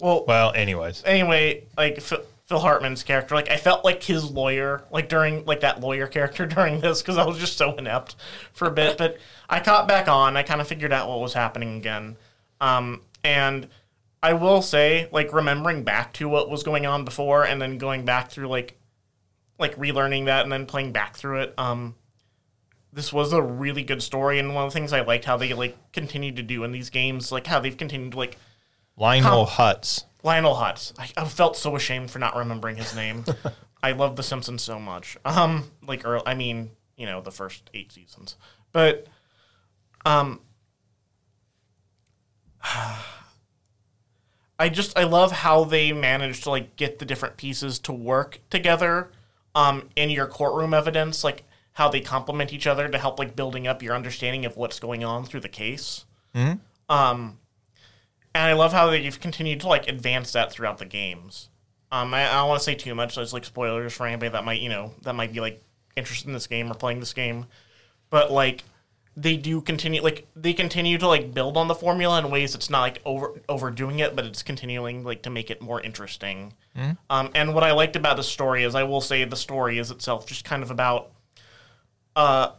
Well, 0.00 0.24
well. 0.26 0.52
Anyways, 0.54 1.02
anyway, 1.04 1.64
like 1.76 2.00
Phil, 2.00 2.20
Phil 2.46 2.58
Hartman's 2.58 3.02
character, 3.02 3.34
like 3.34 3.50
I 3.50 3.56
felt 3.56 3.84
like 3.84 4.02
his 4.02 4.30
lawyer, 4.30 4.84
like 4.90 5.08
during 5.08 5.44
like 5.44 5.60
that 5.60 5.80
lawyer 5.80 6.06
character 6.06 6.46
during 6.46 6.80
this, 6.80 7.02
because 7.02 7.16
I 7.16 7.24
was 7.24 7.38
just 7.38 7.56
so 7.56 7.74
inept 7.76 8.16
for 8.52 8.68
a 8.68 8.70
bit. 8.70 8.98
But 8.98 9.18
I 9.48 9.60
caught 9.60 9.88
back 9.88 10.08
on. 10.08 10.36
I 10.36 10.42
kind 10.42 10.60
of 10.60 10.68
figured 10.68 10.92
out 10.92 11.08
what 11.08 11.20
was 11.20 11.34
happening 11.34 11.76
again, 11.76 12.16
um, 12.60 13.02
and 13.24 13.68
I 14.22 14.34
will 14.34 14.62
say, 14.62 15.08
like 15.12 15.32
remembering 15.32 15.82
back 15.82 16.12
to 16.14 16.28
what 16.28 16.50
was 16.50 16.62
going 16.62 16.86
on 16.86 17.04
before, 17.04 17.44
and 17.44 17.60
then 17.60 17.78
going 17.78 18.04
back 18.04 18.30
through 18.30 18.48
like 18.48 18.76
like 19.58 19.76
relearning 19.76 20.26
that, 20.26 20.42
and 20.44 20.52
then 20.52 20.66
playing 20.66 20.92
back 20.92 21.16
through 21.16 21.40
it. 21.40 21.54
Um, 21.58 21.94
this 22.92 23.12
was 23.12 23.32
a 23.32 23.40
really 23.40 23.82
good 23.82 24.02
story, 24.02 24.38
and 24.38 24.54
one 24.54 24.64
of 24.66 24.72
the 24.72 24.74
things 24.74 24.92
I 24.92 25.00
liked 25.00 25.24
how 25.24 25.36
they 25.36 25.52
like 25.52 25.92
continued 25.92 26.36
to 26.36 26.42
do 26.42 26.64
in 26.64 26.72
these 26.72 26.90
games, 26.90 27.30
like 27.30 27.46
how 27.46 27.60
they've 27.60 27.76
continued 27.76 28.12
to 28.12 28.18
like 28.18 28.36
Lionel 28.96 29.46
Hutz. 29.46 30.04
Lionel 30.22 30.56
Hutz. 30.56 30.92
I, 30.98 31.08
I 31.22 31.24
felt 31.24 31.56
so 31.56 31.76
ashamed 31.76 32.10
for 32.10 32.18
not 32.18 32.36
remembering 32.36 32.76
his 32.76 32.94
name. 32.94 33.24
I 33.82 33.92
love 33.92 34.16
The 34.16 34.22
Simpsons 34.22 34.62
so 34.62 34.78
much. 34.78 35.16
Um, 35.24 35.70
like, 35.86 36.06
earl 36.06 36.22
I 36.26 36.34
mean, 36.34 36.70
you 36.96 37.06
know, 37.06 37.22
the 37.22 37.30
first 37.30 37.70
eight 37.72 37.92
seasons, 37.92 38.36
but 38.72 39.06
um, 40.04 40.40
I 44.58 44.68
just 44.68 44.98
I 44.98 45.04
love 45.04 45.32
how 45.32 45.64
they 45.64 45.92
managed 45.92 46.42
to 46.44 46.50
like 46.50 46.76
get 46.76 46.98
the 46.98 47.06
different 47.06 47.36
pieces 47.36 47.78
to 47.80 47.92
work 47.92 48.40
together. 48.50 49.10
Um, 49.52 49.88
in 49.96 50.10
your 50.10 50.28
courtroom 50.28 50.72
evidence, 50.72 51.24
like 51.24 51.42
how 51.74 51.88
they 51.88 52.00
complement 52.00 52.52
each 52.52 52.66
other 52.66 52.88
to 52.88 52.98
help 52.98 53.18
like 53.18 53.36
building 53.36 53.66
up 53.66 53.82
your 53.82 53.94
understanding 53.94 54.44
of 54.44 54.56
what's 54.56 54.80
going 54.80 55.04
on 55.04 55.24
through 55.24 55.40
the 55.40 55.48
case. 55.48 56.04
Um, 56.88 57.38
and 58.34 58.44
I 58.44 58.52
love 58.52 58.72
how 58.72 58.90
they've 58.90 59.20
continued 59.20 59.60
to 59.60 59.68
like 59.68 59.88
advance 59.88 60.32
that 60.32 60.52
throughout 60.52 60.78
the 60.78 60.84
games. 60.86 61.48
Um, 61.92 62.14
I, 62.14 62.28
I 62.28 62.34
don't 62.34 62.48
want 62.48 62.60
to 62.60 62.64
say 62.64 62.74
too 62.74 62.94
much, 62.94 63.14
so 63.14 63.22
it's 63.22 63.32
like 63.32 63.44
spoilers 63.44 63.92
for 63.92 64.06
anybody 64.06 64.30
that 64.30 64.44
might 64.44 64.60
you 64.60 64.68
know 64.68 64.92
that 65.02 65.14
might 65.14 65.32
be 65.32 65.40
like 65.40 65.62
interested 65.96 66.28
in 66.28 66.34
this 66.34 66.46
game 66.46 66.70
or 66.70 66.74
playing 66.74 67.00
this 67.00 67.12
game, 67.12 67.46
but 68.10 68.30
like 68.30 68.62
they 69.16 69.36
do 69.36 69.60
continue 69.60 70.00
like 70.00 70.28
they 70.36 70.52
continue 70.52 70.96
to 70.96 71.06
like 71.08 71.34
build 71.34 71.56
on 71.56 71.66
the 71.66 71.74
formula 71.74 72.18
in 72.20 72.30
ways 72.30 72.52
that's 72.52 72.70
not 72.70 72.82
like 72.82 73.02
over 73.04 73.40
overdoing 73.48 73.98
it, 73.98 74.14
but 74.14 74.24
it's 74.24 74.42
continuing 74.42 75.02
like 75.04 75.22
to 75.22 75.30
make 75.30 75.50
it 75.50 75.60
more 75.60 75.80
interesting. 75.80 76.54
Um, 77.10 77.30
and 77.34 77.54
what 77.54 77.64
I 77.64 77.72
liked 77.72 77.96
about 77.96 78.16
the 78.16 78.22
story 78.22 78.62
is 78.62 78.74
I 78.76 78.84
will 78.84 79.00
say 79.00 79.24
the 79.24 79.36
story 79.36 79.78
is 79.78 79.90
itself 79.90 80.26
just 80.26 80.44
kind 80.44 80.62
of 80.62 80.70
about 80.70 81.10
uh 82.16 82.52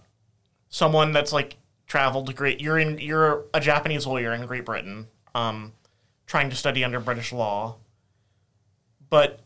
someone 0.70 1.12
that's 1.12 1.34
like 1.34 1.58
traveled 1.88 2.28
to 2.28 2.34
great 2.34 2.62
you're 2.62 2.80
in 2.80 2.98
you're 2.98 3.46
a 3.54 3.60
Japanese 3.60 4.08
lawyer 4.08 4.34
in 4.34 4.46
Great 4.46 4.66
Britain 4.66 5.08
um 5.36 5.74
trying 6.26 6.50
to 6.50 6.56
study 6.56 6.84
under 6.84 7.00
British 7.00 7.34
law. 7.34 7.76
But 9.10 9.42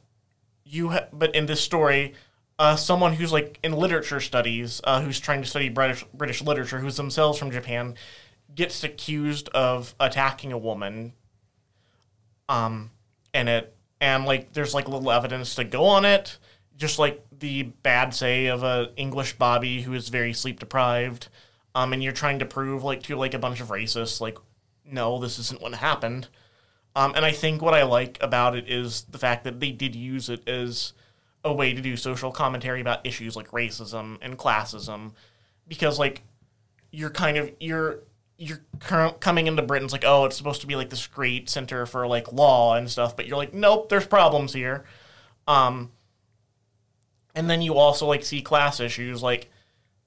you 0.63 0.89
ha- 0.89 1.07
but 1.11 1.33
in 1.35 1.47
this 1.47 1.61
story 1.61 2.13
uh, 2.57 2.75
someone 2.75 3.13
who's 3.13 3.33
like 3.33 3.59
in 3.63 3.73
literature 3.73 4.21
studies 4.21 4.79
uh, 4.85 5.01
who's 5.01 5.19
trying 5.19 5.41
to 5.41 5.47
study 5.47 5.67
British 5.69 6.05
British 6.13 6.41
literature 6.41 6.79
who's 6.79 6.95
themselves 6.95 7.37
from 7.37 7.51
Japan 7.51 7.95
gets 8.53 8.83
accused 8.83 9.49
of 9.49 9.93
attacking 9.99 10.51
a 10.51 10.57
woman 10.57 11.13
um 12.47 12.91
and 13.33 13.49
it. 13.49 13.75
And 13.99 14.25
like 14.25 14.53
there's 14.53 14.73
like 14.73 14.87
little 14.87 15.11
evidence 15.11 15.55
to 15.55 15.63
go 15.63 15.85
on 15.85 16.05
it 16.05 16.37
just 16.77 16.99
like 16.99 17.24
the 17.39 17.63
bad 17.63 18.13
say 18.13 18.47
of 18.47 18.63
a 18.63 18.91
English 18.95 19.37
Bobby 19.37 19.81
who 19.81 19.93
is 19.93 20.09
very 20.09 20.33
sleep 20.33 20.59
deprived 20.59 21.29
um 21.73 21.93
and 21.93 22.03
you're 22.03 22.13
trying 22.13 22.39
to 22.39 22.45
prove 22.45 22.83
like 22.83 23.03
to 23.03 23.15
like 23.15 23.33
a 23.33 23.39
bunch 23.39 23.59
of 23.59 23.69
racists 23.69 24.21
like 24.21 24.37
no 24.85 25.19
this 25.19 25.39
isn't 25.39 25.61
what 25.61 25.73
happened. 25.75 26.27
Um 26.95 27.13
and 27.15 27.25
I 27.25 27.31
think 27.31 27.61
what 27.61 27.73
I 27.73 27.83
like 27.83 28.17
about 28.21 28.55
it 28.55 28.69
is 28.69 29.03
the 29.03 29.17
fact 29.17 29.43
that 29.43 29.59
they 29.59 29.71
did 29.71 29.95
use 29.95 30.29
it 30.29 30.47
as 30.47 30.93
a 31.43 31.53
way 31.53 31.73
to 31.73 31.81
do 31.81 31.95
social 31.95 32.31
commentary 32.31 32.81
about 32.81 33.05
issues 33.05 33.35
like 33.35 33.51
racism 33.51 34.17
and 34.21 34.37
classism 34.37 35.11
because 35.67 35.99
like 35.99 36.23
you're 36.91 37.09
kind 37.09 37.37
of 37.37 37.51
you're 37.59 37.99
you're 38.37 38.61
coming 39.19 39.47
into 39.47 39.61
Britain's 39.61 39.91
like 39.93 40.03
oh 40.05 40.25
it's 40.25 40.35
supposed 40.35 40.61
to 40.61 40.67
be 40.67 40.75
like 40.75 40.89
this 40.89 41.07
great 41.07 41.49
center 41.49 41.85
for 41.85 42.07
like 42.07 42.31
law 42.31 42.75
and 42.75 42.89
stuff 42.89 43.15
but 43.15 43.27
you're 43.27 43.37
like 43.37 43.53
nope 43.53 43.89
there's 43.89 44.07
problems 44.07 44.53
here. 44.53 44.85
Um 45.47 45.91
and 47.35 47.49
then 47.49 47.61
you 47.61 47.75
also 47.75 48.07
like 48.07 48.23
see 48.23 48.41
class 48.41 48.79
issues 48.79 49.21
like 49.21 49.51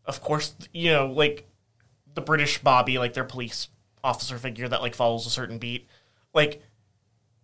of 0.06 0.20
course 0.20 0.54
you 0.72 0.90
know 0.90 1.06
like 1.06 1.46
the 2.14 2.20
British 2.20 2.58
Bobby 2.58 2.98
like 2.98 3.12
their 3.12 3.24
police 3.24 3.68
officer 4.02 4.38
figure 4.38 4.68
that 4.68 4.82
like 4.82 4.94
follows 4.94 5.26
a 5.26 5.30
certain 5.30 5.58
beat. 5.58 5.86
Like 6.34 6.62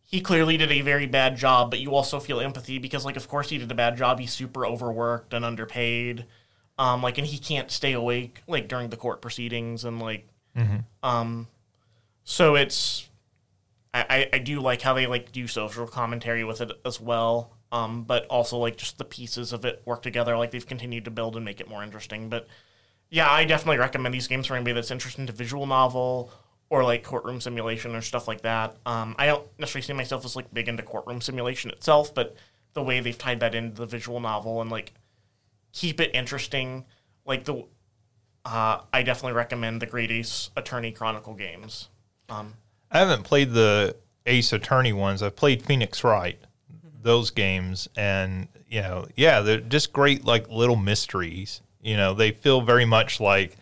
he 0.03 0.21
clearly 0.21 0.57
did 0.57 0.71
a 0.71 0.81
very 0.81 1.07
bad 1.07 1.37
job, 1.37 1.71
but 1.71 1.81
you 1.81 1.95
also 1.95 2.21
feel 2.21 2.41
empathy 2.41 2.79
because 2.79 3.05
like 3.05 3.17
of 3.17 3.29
course 3.29 3.51
he 3.51 3.59
did 3.59 3.71
a 3.71 3.75
bad 3.75 3.97
job. 3.97 4.19
He's 4.19 4.33
super 4.33 4.67
overworked 4.67 5.33
and 5.35 5.45
underpaid. 5.45 6.27
Um, 6.79 7.03
like 7.03 7.19
and 7.19 7.27
he 7.27 7.39
can't 7.39 7.71
stay 7.71 7.93
awake 7.93 8.43
like 8.49 8.67
during 8.67 8.91
the 8.91 8.97
court 8.97 9.23
proceedings 9.23 9.85
and 9.85 10.01
like 10.01 10.27
um 11.05 11.47
so 12.25 12.57
it's 12.57 13.09
I, 13.93 14.07
I, 14.11 14.29
I 14.35 14.39
do 14.39 14.61
like 14.61 14.83
how 14.83 14.95
they 14.95 15.07
like 15.07 15.31
do 15.31 15.47
social 15.47 15.87
commentary 15.87 16.43
with 16.43 16.61
it 16.61 16.73
as 16.85 17.01
well. 17.01 17.54
Um, 17.75 18.05
but 18.05 18.25
also 18.27 18.57
like 18.57 18.77
just 18.77 18.99
the 18.99 19.05
pieces 19.05 19.53
of 19.53 19.65
it 19.65 19.83
work 19.85 20.01
together. 20.01 20.39
Like 20.39 20.53
they've 20.53 20.65
continued 20.67 21.05
to 21.07 21.11
build 21.11 21.35
and 21.35 21.45
make 21.45 21.61
it 21.61 21.69
more 21.69 21.83
interesting. 21.83 22.29
But 22.29 22.47
yeah, 23.11 23.29
I 23.29 23.45
definitely 23.45 23.79
recommend 23.79 24.15
these 24.15 24.29
games 24.29 24.47
for 24.47 24.55
anybody 24.55 24.75
that's 24.75 24.93
interested 24.93 25.29
in 25.29 25.35
visual 25.35 25.67
novel 25.67 26.33
or 26.71 26.85
like 26.85 27.03
courtroom 27.03 27.41
simulation 27.41 27.95
or 27.97 28.01
stuff 28.01 28.29
like 28.29 28.43
that. 28.43 28.77
Um, 28.87 29.17
I 29.19 29.27
don't 29.27 29.47
necessarily 29.59 29.87
see 29.87 29.93
myself 29.93 30.25
as 30.25 30.37
like 30.37 30.55
big 30.55 30.69
into 30.69 30.85
courtroom 30.85 31.21
simulation 31.21 31.73
itself, 31.73 32.15
but 32.15 32.37
the 32.75 32.83
way 32.83 33.01
they've 33.01 33.19
tied 33.19 33.41
that 33.41 33.55
into 33.57 33.75
the 33.81 33.87
visual 33.87 34.21
novel 34.21 34.61
and 34.61 34.71
like 34.71 34.93
keep 35.73 36.01
it 36.01 36.11
interesting, 36.15 36.85
like 37.27 37.45
the 37.45 37.65
uh, 38.45 38.81
I 38.93 39.03
definitely 39.03 39.33
recommend 39.33 39.83
the 39.83 39.87
Great 39.87 40.11
Ace 40.11 40.51
Attorney 40.57 40.93
Chronicle 40.93 41.35
games. 41.35 41.89
Um, 42.29 42.55
I 42.91 42.99
haven't 42.99 43.25
played 43.25 43.53
the 43.53 43.97
Ace 44.27 44.53
Attorney 44.53 44.93
ones. 44.93 45.23
I've 45.23 45.37
played 45.37 45.63
Phoenix 45.63 46.05
Wright, 46.05 46.39
those 47.05 47.31
games, 47.31 47.89
and 47.97 48.49
you 48.69 48.81
know, 48.83 49.07
yeah, 49.15 49.41
they're 49.41 49.61
just 49.61 49.93
great, 49.93 50.25
like 50.25 50.49
little 50.51 50.75
mysteries. 50.77 51.61
You 51.81 51.97
know, 51.97 52.15
they 52.15 52.33
feel 52.33 52.61
very 52.63 52.85
much 52.85 53.21
like 53.21 53.57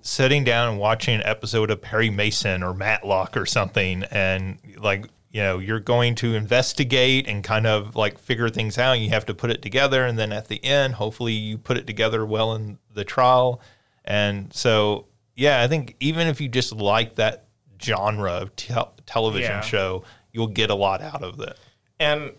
sitting 0.00 0.44
down 0.44 0.70
and 0.70 0.78
watching 0.78 1.14
an 1.16 1.22
episode 1.24 1.70
of 1.70 1.80
Perry 1.82 2.10
Mason 2.10 2.62
or 2.62 2.74
Matlock 2.74 3.36
or 3.36 3.46
something, 3.46 4.04
and 4.10 4.58
like 4.78 5.06
you 5.30 5.40
know, 5.42 5.58
you're 5.58 5.80
going 5.80 6.14
to 6.16 6.34
investigate 6.34 7.26
and 7.26 7.42
kind 7.42 7.66
of 7.66 7.96
like 7.96 8.18
figure 8.18 8.50
things 8.50 8.76
out. 8.76 8.92
You 8.98 9.08
have 9.10 9.24
to 9.26 9.34
put 9.34 9.50
it 9.50 9.62
together, 9.62 10.04
and 10.04 10.18
then 10.18 10.32
at 10.32 10.48
the 10.48 10.62
end, 10.64 10.94
hopefully, 10.94 11.32
you 11.32 11.56
put 11.58 11.76
it 11.78 11.86
together 11.86 12.24
well 12.26 12.54
in 12.54 12.78
the 12.92 13.04
trial. 13.04 13.60
And 14.04 14.52
so, 14.52 15.06
yeah, 15.36 15.62
I 15.62 15.68
think 15.68 15.96
even 16.00 16.26
if 16.26 16.40
you 16.40 16.48
just 16.48 16.72
like 16.74 17.14
that 17.14 17.44
genre 17.82 18.32
of 18.32 18.54
tel- 18.56 18.92
television 19.06 19.52
Yeah. 19.52 19.60
show, 19.60 20.04
you'll 20.32 20.48
get 20.48 20.70
a 20.70 20.74
lot 20.74 21.00
out 21.00 21.22
of 21.22 21.40
it. 21.40 21.56
and 22.00 22.32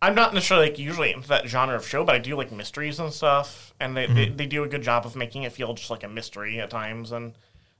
I'm 0.00 0.14
not 0.14 0.32
necessarily 0.32 0.68
like 0.68 0.78
usually 0.78 1.12
into 1.12 1.28
that 1.28 1.48
genre 1.48 1.74
of 1.74 1.86
show, 1.86 2.04
but 2.04 2.14
I 2.14 2.18
do 2.18 2.36
like 2.36 2.52
mysteries 2.52 3.00
and 3.00 3.12
stuff, 3.12 3.74
and 3.80 3.96
they, 3.96 4.06
they, 4.06 4.28
they 4.28 4.46
do 4.46 4.62
a 4.62 4.68
good 4.68 4.82
job 4.82 5.04
of 5.04 5.16
making 5.16 5.42
it 5.42 5.52
feel 5.52 5.74
just 5.74 5.90
like 5.90 6.04
a 6.04 6.08
mystery 6.08 6.60
at 6.60 6.70
times. 6.70 7.10
And 7.10 7.34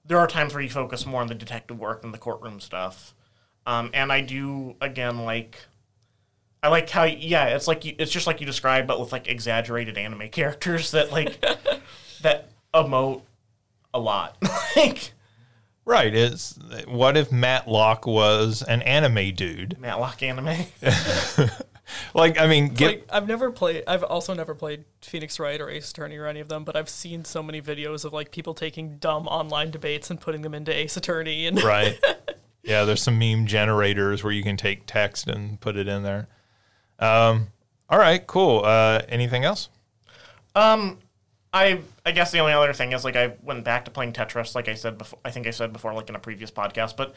there 0.04 0.18
are 0.18 0.26
times 0.26 0.52
where 0.52 0.62
you 0.62 0.68
focus 0.68 1.06
more 1.06 1.20
on 1.20 1.28
the 1.28 1.34
detective 1.34 1.78
work 1.78 2.02
than 2.02 2.10
the 2.10 2.18
courtroom 2.18 2.58
stuff. 2.58 3.14
Um, 3.66 3.90
and 3.94 4.10
I 4.10 4.22
do 4.22 4.74
again 4.80 5.24
like 5.24 5.58
I 6.62 6.68
like 6.68 6.90
how 6.90 7.04
yeah, 7.04 7.46
it's 7.48 7.68
like 7.68 7.84
you, 7.84 7.94
it's 7.98 8.10
just 8.10 8.26
like 8.26 8.40
you 8.40 8.46
described, 8.46 8.88
but 8.88 8.98
with 8.98 9.12
like 9.12 9.28
exaggerated 9.28 9.96
anime 9.96 10.28
characters 10.32 10.90
that 10.90 11.12
like 11.12 11.40
that 12.22 12.48
emote 12.74 13.22
a 13.94 14.00
lot. 14.00 14.36
like 14.76 15.12
Right. 15.84 16.14
It's 16.14 16.58
what 16.86 17.16
if 17.16 17.32
Matlock 17.32 18.06
was 18.06 18.62
an 18.62 18.82
anime 18.82 19.34
dude? 19.34 19.78
Matlock 19.80 20.22
anime. 20.22 20.66
Like, 22.14 22.38
I 22.38 22.46
mean, 22.46 22.68
get 22.68 22.86
like 22.86 23.06
I've 23.10 23.26
never 23.26 23.50
played. 23.50 23.84
I've 23.86 24.02
also 24.02 24.34
never 24.34 24.54
played 24.54 24.84
Phoenix 25.02 25.38
Wright 25.38 25.60
or 25.60 25.70
Ace 25.70 25.90
Attorney 25.90 26.16
or 26.16 26.26
any 26.26 26.40
of 26.40 26.48
them, 26.48 26.64
but 26.64 26.76
I've 26.76 26.88
seen 26.88 27.24
so 27.24 27.42
many 27.42 27.60
videos 27.60 28.04
of 28.04 28.12
like 28.12 28.30
people 28.30 28.54
taking 28.54 28.98
dumb 28.98 29.26
online 29.26 29.70
debates 29.70 30.10
and 30.10 30.20
putting 30.20 30.42
them 30.42 30.54
into 30.54 30.74
Ace 30.74 30.96
Attorney, 30.96 31.46
and 31.46 31.62
right. 31.64 31.98
Yeah, 32.62 32.84
there's 32.84 33.02
some 33.02 33.18
meme 33.18 33.46
generators 33.46 34.22
where 34.22 34.32
you 34.32 34.42
can 34.42 34.56
take 34.56 34.84
text 34.86 35.28
and 35.28 35.58
put 35.60 35.76
it 35.76 35.88
in 35.88 36.02
there. 36.02 36.28
Um, 36.98 37.48
all 37.88 37.98
right, 37.98 38.26
cool. 38.26 38.62
Uh, 38.64 39.02
anything 39.08 39.44
else? 39.44 39.70
Um, 40.54 40.98
I 41.52 41.80
I 42.04 42.12
guess 42.12 42.30
the 42.30 42.40
only 42.40 42.52
other 42.52 42.72
thing 42.72 42.92
is 42.92 43.04
like 43.04 43.16
I 43.16 43.34
went 43.42 43.64
back 43.64 43.84
to 43.86 43.90
playing 43.90 44.12
Tetris, 44.12 44.54
like 44.54 44.68
I 44.68 44.74
said 44.74 44.98
before. 44.98 45.18
I 45.24 45.30
think 45.30 45.46
I 45.46 45.50
said 45.50 45.72
before, 45.72 45.94
like 45.94 46.08
in 46.08 46.16
a 46.16 46.20
previous 46.20 46.50
podcast, 46.50 46.96
but 46.96 47.14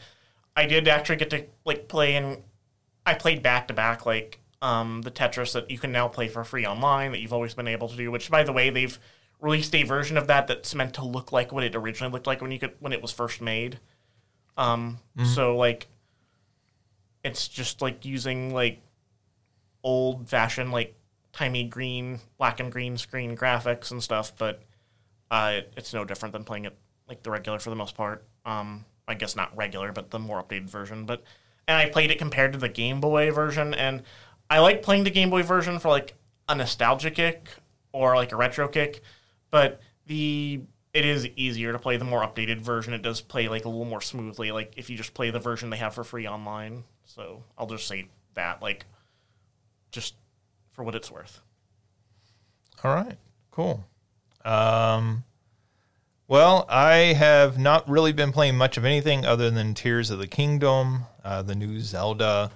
I 0.56 0.66
did 0.66 0.88
actually 0.88 1.16
get 1.16 1.30
to 1.30 1.44
like 1.64 1.88
play 1.88 2.14
and 2.16 2.38
I 3.04 3.14
played 3.14 3.42
back 3.42 3.68
to 3.68 3.74
back 3.74 4.06
like 4.06 4.38
um 4.62 5.02
the 5.02 5.10
Tetris 5.10 5.52
that 5.52 5.70
you 5.70 5.78
can 5.78 5.92
now 5.92 6.08
play 6.08 6.28
for 6.28 6.42
free 6.44 6.64
online 6.66 7.12
that 7.12 7.20
you've 7.20 7.34
always 7.34 7.52
been 7.52 7.68
able 7.68 7.88
to 7.88 7.96
do. 7.96 8.10
Which 8.10 8.30
by 8.30 8.42
the 8.42 8.52
way, 8.52 8.70
they've 8.70 8.98
released 9.40 9.74
a 9.74 9.82
version 9.82 10.16
of 10.16 10.28
that 10.28 10.46
that's 10.46 10.74
meant 10.74 10.94
to 10.94 11.04
look 11.04 11.32
like 11.32 11.52
what 11.52 11.64
it 11.64 11.74
originally 11.74 12.12
looked 12.12 12.26
like 12.26 12.40
when 12.40 12.52
you 12.52 12.58
could 12.58 12.72
when 12.80 12.94
it 12.94 13.02
was 13.02 13.12
first 13.12 13.42
made. 13.42 13.78
Um, 14.56 14.98
so 15.24 15.56
like 15.56 15.88
it's 17.24 17.48
just 17.48 17.82
like 17.82 18.04
using 18.04 18.52
like 18.52 18.80
old 19.82 20.28
fashioned 20.28 20.72
like 20.72 20.94
timey 21.32 21.64
green 21.64 22.20
black 22.38 22.60
and 22.60 22.70
green 22.70 22.96
screen 22.96 23.36
graphics 23.36 23.90
and 23.90 24.02
stuff 24.02 24.32
but 24.36 24.62
uh, 25.30 25.54
it, 25.56 25.72
it's 25.76 25.94
no 25.94 26.04
different 26.04 26.32
than 26.32 26.44
playing 26.44 26.66
it 26.66 26.76
like 27.08 27.22
the 27.22 27.30
regular 27.30 27.58
for 27.58 27.70
the 27.70 27.76
most 27.76 27.94
part 27.96 28.24
um, 28.44 28.84
i 29.08 29.14
guess 29.14 29.34
not 29.34 29.54
regular 29.56 29.92
but 29.92 30.10
the 30.10 30.18
more 30.18 30.42
updated 30.42 30.68
version 30.68 31.04
but 31.04 31.22
and 31.66 31.76
i 31.76 31.88
played 31.88 32.10
it 32.10 32.18
compared 32.18 32.52
to 32.52 32.58
the 32.58 32.68
game 32.68 33.00
boy 33.00 33.30
version 33.30 33.74
and 33.74 34.02
i 34.52 34.58
like 34.58 34.82
playing 34.82 35.04
the 35.04 35.10
game 35.10 35.30
boy 35.30 35.42
version 35.42 35.78
for 35.78 35.88
like 35.88 36.14
a 36.48 36.54
nostalgia 36.54 37.10
kick 37.10 37.48
or 37.92 38.14
like 38.16 38.32
a 38.32 38.36
retro 38.36 38.68
kick 38.68 39.02
but 39.50 39.80
the 40.06 40.60
it 40.94 41.04
is 41.04 41.26
easier 41.36 41.72
to 41.72 41.78
play 41.78 41.96
the 41.96 42.04
more 42.04 42.22
updated 42.22 42.58
version 42.58 42.92
it 42.92 43.02
does 43.02 43.20
play 43.20 43.48
like 43.48 43.64
a 43.64 43.68
little 43.68 43.84
more 43.84 44.00
smoothly 44.00 44.52
like 44.52 44.72
if 44.76 44.90
you 44.90 44.96
just 44.96 45.14
play 45.14 45.30
the 45.30 45.40
version 45.40 45.70
they 45.70 45.76
have 45.76 45.94
for 45.94 46.04
free 46.04 46.26
online 46.26 46.84
so 47.04 47.42
i'll 47.56 47.66
just 47.66 47.86
say 47.86 48.06
that 48.34 48.60
like 48.62 48.86
just 49.90 50.14
for 50.72 50.82
what 50.82 50.94
it's 50.94 51.10
worth. 51.10 51.40
All 52.82 52.92
right, 52.92 53.16
cool. 53.52 53.84
Um, 54.44 55.22
well, 56.26 56.66
I 56.68 57.12
have 57.12 57.58
not 57.58 57.88
really 57.88 58.12
been 58.12 58.32
playing 58.32 58.56
much 58.56 58.76
of 58.76 58.84
anything 58.84 59.24
other 59.24 59.50
than 59.50 59.74
Tears 59.74 60.10
of 60.10 60.18
the 60.18 60.26
Kingdom, 60.26 61.04
uh, 61.22 61.42
the 61.42 61.54
new 61.54 61.78
Zelda. 61.78 62.50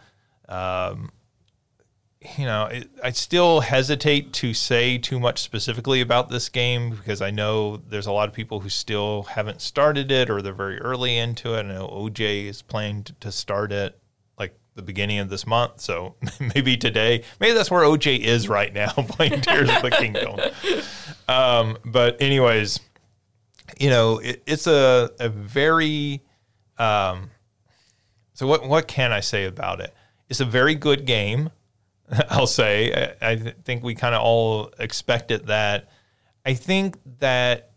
Um, 0.48 1.11
you 2.36 2.44
know, 2.44 2.66
it, 2.66 2.90
I 3.02 3.10
still 3.10 3.60
hesitate 3.60 4.32
to 4.34 4.54
say 4.54 4.98
too 4.98 5.18
much 5.20 5.40
specifically 5.40 6.00
about 6.00 6.28
this 6.28 6.48
game 6.48 6.90
because 6.90 7.22
I 7.22 7.30
know 7.30 7.76
there's 7.76 8.06
a 8.06 8.12
lot 8.12 8.28
of 8.28 8.34
people 8.34 8.60
who 8.60 8.68
still 8.68 9.24
haven't 9.24 9.60
started 9.60 10.10
it 10.10 10.30
or 10.30 10.42
they're 10.42 10.52
very 10.52 10.78
early 10.80 11.16
into 11.16 11.54
it. 11.54 11.60
I 11.60 11.62
know 11.62 11.88
OJ 11.88 12.46
is 12.46 12.62
planning 12.62 13.04
to, 13.20 13.32
start 13.32 13.72
it 13.72 13.98
like 14.38 14.56
the 14.74 14.82
beginning 14.82 15.18
of 15.18 15.28
this 15.28 15.46
month, 15.46 15.80
so 15.80 16.14
maybe 16.54 16.76
today, 16.76 17.22
maybe 17.40 17.54
that's 17.54 17.70
where 17.70 17.82
OJ 17.82 18.20
is 18.20 18.48
right 18.48 18.72
now 18.72 18.90
playing 19.08 19.40
Tears 19.40 19.68
of 19.68 19.82
the 19.82 19.90
Kingdom. 19.90 20.40
Um, 21.28 21.78
but 21.84 22.20
anyways, 22.20 22.80
you 23.78 23.90
know, 23.90 24.18
it, 24.18 24.42
it's 24.46 24.66
a 24.66 25.10
a 25.18 25.28
very 25.28 26.22
um, 26.78 27.30
so 28.34 28.46
what 28.46 28.68
what 28.68 28.86
can 28.86 29.12
I 29.12 29.20
say 29.20 29.44
about 29.44 29.80
it? 29.80 29.94
It's 30.28 30.40
a 30.40 30.44
very 30.44 30.74
good 30.74 31.06
game. 31.06 31.50
I'll 32.30 32.46
say. 32.46 33.14
I, 33.20 33.36
think 33.36 33.82
we 33.82 33.94
kind 33.94 34.14
of 34.14 34.22
all 34.22 34.72
expected 34.78 35.46
that. 35.46 35.88
I 36.44 36.54
think 36.54 36.98
that 37.18 37.70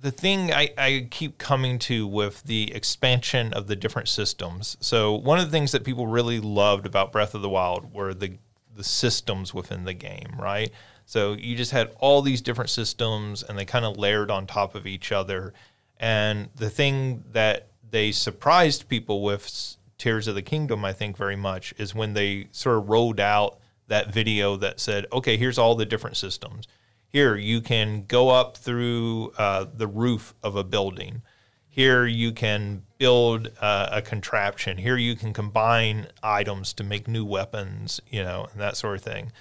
the 0.00 0.10
thing 0.10 0.52
I, 0.52 0.70
I 0.76 1.08
keep 1.10 1.38
coming 1.38 1.78
to 1.80 2.06
with 2.06 2.42
the 2.44 2.74
expansion 2.74 3.52
of 3.52 3.66
the 3.66 3.76
different 3.76 4.08
systems. 4.08 4.76
So 4.80 5.14
one 5.14 5.38
of 5.38 5.46
the 5.46 5.50
things 5.50 5.72
that 5.72 5.84
people 5.84 6.06
really 6.06 6.40
loved 6.40 6.86
about 6.86 7.12
Breath 7.12 7.34
of 7.34 7.42
the 7.42 7.48
Wild 7.48 7.92
were 7.92 8.14
the 8.14 8.38
the 8.76 8.84
systems 8.84 9.54
within 9.54 9.84
the 9.84 9.94
game, 9.94 10.34
right? 10.38 10.70
So 11.06 11.34
you 11.34 11.56
just 11.56 11.70
had 11.70 11.94
all 12.00 12.22
these 12.22 12.40
different 12.40 12.70
systems 12.70 13.42
and 13.42 13.58
they 13.58 13.64
kind 13.64 13.84
of 13.84 13.96
layered 13.96 14.30
on 14.30 14.46
top 14.46 14.74
of 14.74 14.86
each 14.86 15.12
other. 15.12 15.54
And 16.00 16.48
the 16.56 16.70
thing 16.70 17.24
that 17.32 17.68
they 17.88 18.10
surprised 18.10 18.88
people 18.88 19.22
with 19.22 19.76
Tears 19.96 20.26
of 20.26 20.34
the 20.34 20.42
Kingdom, 20.42 20.84
I 20.84 20.92
think, 20.92 21.16
very 21.16 21.36
much 21.36 21.72
is 21.78 21.94
when 21.94 22.14
they 22.14 22.48
sort 22.50 22.78
of 22.78 22.88
rolled 22.88 23.20
out 23.20 23.58
that 23.88 24.12
video 24.12 24.56
that 24.56 24.80
said, 24.80 25.06
okay, 25.12 25.36
here's 25.36 25.58
all 25.58 25.74
the 25.74 25.86
different 25.86 26.16
systems. 26.16 26.66
Here, 27.08 27.36
you 27.36 27.60
can 27.60 28.02
go 28.02 28.30
up 28.30 28.56
through 28.56 29.32
uh, 29.38 29.66
the 29.72 29.86
roof 29.86 30.34
of 30.42 30.56
a 30.56 30.64
building. 30.64 31.22
Here, 31.68 32.06
you 32.06 32.32
can 32.32 32.82
build 32.98 33.50
uh, 33.60 33.88
a 33.92 34.02
contraption. 34.02 34.78
Here, 34.78 34.96
you 34.96 35.14
can 35.14 35.32
combine 35.32 36.08
items 36.22 36.72
to 36.74 36.84
make 36.84 37.06
new 37.06 37.24
weapons, 37.24 38.00
you 38.08 38.22
know, 38.22 38.48
and 38.50 38.60
that 38.60 38.76
sort 38.76 38.96
of 38.96 39.02
thing. 39.02 39.32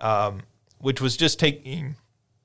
Um, 0.00 0.42
which 0.78 1.00
was 1.00 1.16
just 1.16 1.38
taking, 1.38 1.96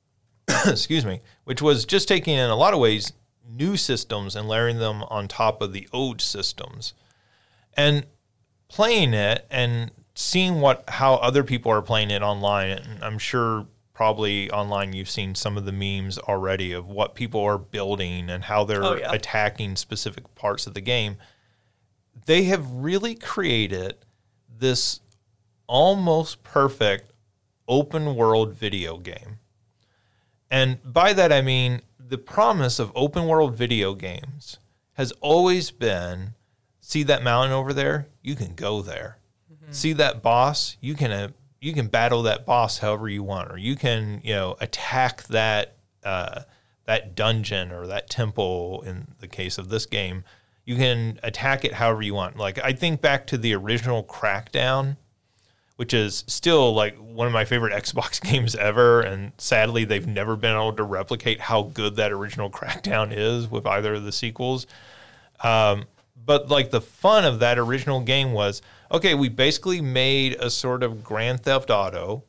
excuse 0.66 1.06
me, 1.06 1.22
which 1.46 1.62
was 1.62 1.86
just 1.86 2.08
taking 2.08 2.36
in 2.36 2.50
a 2.50 2.56
lot 2.56 2.74
of 2.74 2.80
ways 2.80 3.14
new 3.50 3.78
systems 3.78 4.36
and 4.36 4.48
layering 4.48 4.80
them 4.80 5.04
on 5.04 5.28
top 5.28 5.62
of 5.62 5.74
the 5.74 5.88
old 5.94 6.22
systems. 6.22 6.94
And 7.76 8.06
playing 8.68 9.14
it 9.14 9.46
and 9.50 9.92
seeing 10.18 10.60
what 10.60 10.84
how 10.90 11.14
other 11.16 11.44
people 11.44 11.72
are 11.72 11.82
playing 11.84 12.10
it 12.10 12.24
online, 12.24 12.72
and 12.72 13.04
I'm 13.04 13.20
sure 13.20 13.68
probably 13.94 14.50
online 14.50 14.94
you've 14.94 15.10
seen 15.10 15.36
some 15.36 15.58
of 15.58 15.66
the 15.66 15.72
memes 15.72 16.18
already 16.18 16.72
of 16.72 16.88
what 16.90 17.14
people 17.14 17.42
are 17.42 17.58
building 17.60 18.28
and 18.30 18.44
how 18.44 18.64
they're 18.64 18.84
Oh, 18.84 18.96
yeah. 18.96 19.12
attacking 19.12 19.76
specific 19.76 20.34
parts 20.34 20.66
of 20.66 20.74
the 20.74 20.82
game. 20.82 21.18
They 22.26 22.44
have 22.44 22.70
really 22.70 23.14
created 23.14 23.96
this 24.50 25.02
almost 25.68 26.44
perfect 26.44 27.12
open 27.68 28.16
world 28.16 28.54
video 28.56 28.98
game. 28.98 29.38
And 30.50 30.80
by 30.84 31.14
that 31.14 31.32
I 31.32 31.42
mean 31.42 31.82
the 32.00 32.18
promise 32.18 32.80
of 32.80 32.92
open 32.96 33.28
world 33.28 33.54
video 33.56 33.94
games 33.94 34.58
has 34.94 35.12
always 35.22 35.70
been 35.70 36.34
see 36.80 37.04
that 37.04 37.24
mountain 37.24 37.52
over 37.52 37.74
there, 37.74 38.08
you 38.24 38.36
can 38.36 38.56
go 38.56 38.82
there. 38.82 39.17
See 39.72 39.94
that 39.94 40.22
boss, 40.22 40.78
you 40.82 40.96
can 40.96 41.12
uh, 41.12 41.30
you 41.60 41.74
can 41.74 41.88
battle 41.88 42.24
that 42.24 42.46
boss 42.46 42.80
however 42.80 43.10
you 43.10 43.24
want 43.24 43.52
or 43.52 43.58
you 43.58 43.76
can, 43.76 44.22
you 44.24 44.34
know, 44.34 44.56
attack 44.62 45.24
that 45.26 45.76
uh, 46.04 46.42
that 46.86 47.16
dungeon 47.16 47.72
or 47.72 47.88
that 47.88 48.10
temple 48.10 48.84
in 48.86 49.08
the 49.20 49.28
case 49.28 49.58
of 49.58 49.70
this 49.70 49.86
game. 49.86 50.24
You 50.66 50.76
can 50.76 51.20
attack 51.24 51.66
it 51.66 51.74
however 51.74 52.02
you 52.02 52.14
want. 52.14 52.38
Like 52.38 52.60
I 52.64 52.74
think 52.74 53.02
back 53.02 53.28
to 53.28 53.38
the 53.38 53.54
original 53.54 54.04
Crackdown 54.04 54.98
which 55.78 55.94
is 55.94 56.24
still 56.28 56.74
like 56.74 56.98
one 56.98 57.28
of 57.28 57.34
my 57.34 57.46
favorite 57.46 57.72
Xbox 57.84 58.22
games 58.22 58.56
ever. 58.56 59.02
And 59.02 59.32
sadly, 59.38 59.86
they've 59.86 60.06
never 60.06 60.36
been 60.36 60.54
able 60.54 60.74
to 60.74 60.84
replicate 60.84 61.40
how 61.40 61.64
good 61.64 61.96
that 61.96 62.12
original 62.12 62.50
Crackdown 62.50 63.16
is 63.16 63.50
with 63.50 63.66
either 63.66 63.96
of 63.96 64.04
the 64.04 64.12
sequels. 64.12 64.68
Um, 65.40 65.86
but 66.26 66.50
like 66.50 66.72
the 66.72 66.82
fun 66.82 67.24
of 67.24 67.40
that 67.40 67.58
original 67.58 68.02
game 68.02 68.34
was 68.34 68.62
okay, 68.92 69.14
we 69.14 69.30
basically 69.30 69.82
made 69.82 70.34
a 70.36 70.50
sort 70.50 70.84
of 70.84 71.04
Grand 71.04 71.42
Theft 71.42 71.70
Auto, 71.70 72.24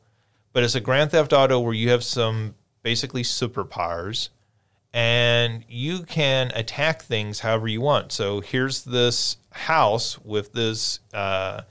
but 0.53 0.63
it's 0.63 0.75
a 0.75 0.81
Grand 0.81 1.11
Theft 1.11 1.33
Auto 1.33 1.59
where 1.59 1.73
you 1.73 1.89
have 1.89 2.03
some 2.03 2.55
basically 2.83 3.23
superpowers 3.23 4.29
and 4.93 5.63
you 5.67 6.03
can 6.03 6.51
attack 6.55 7.01
things 7.01 7.41
however 7.41 7.67
you 7.67 7.81
want. 7.81 8.11
So 8.11 8.41
here's 8.41 8.83
this 8.83 9.37
house 9.51 10.19
with 10.19 10.53
this. 10.53 10.99
Uh, 11.13 11.61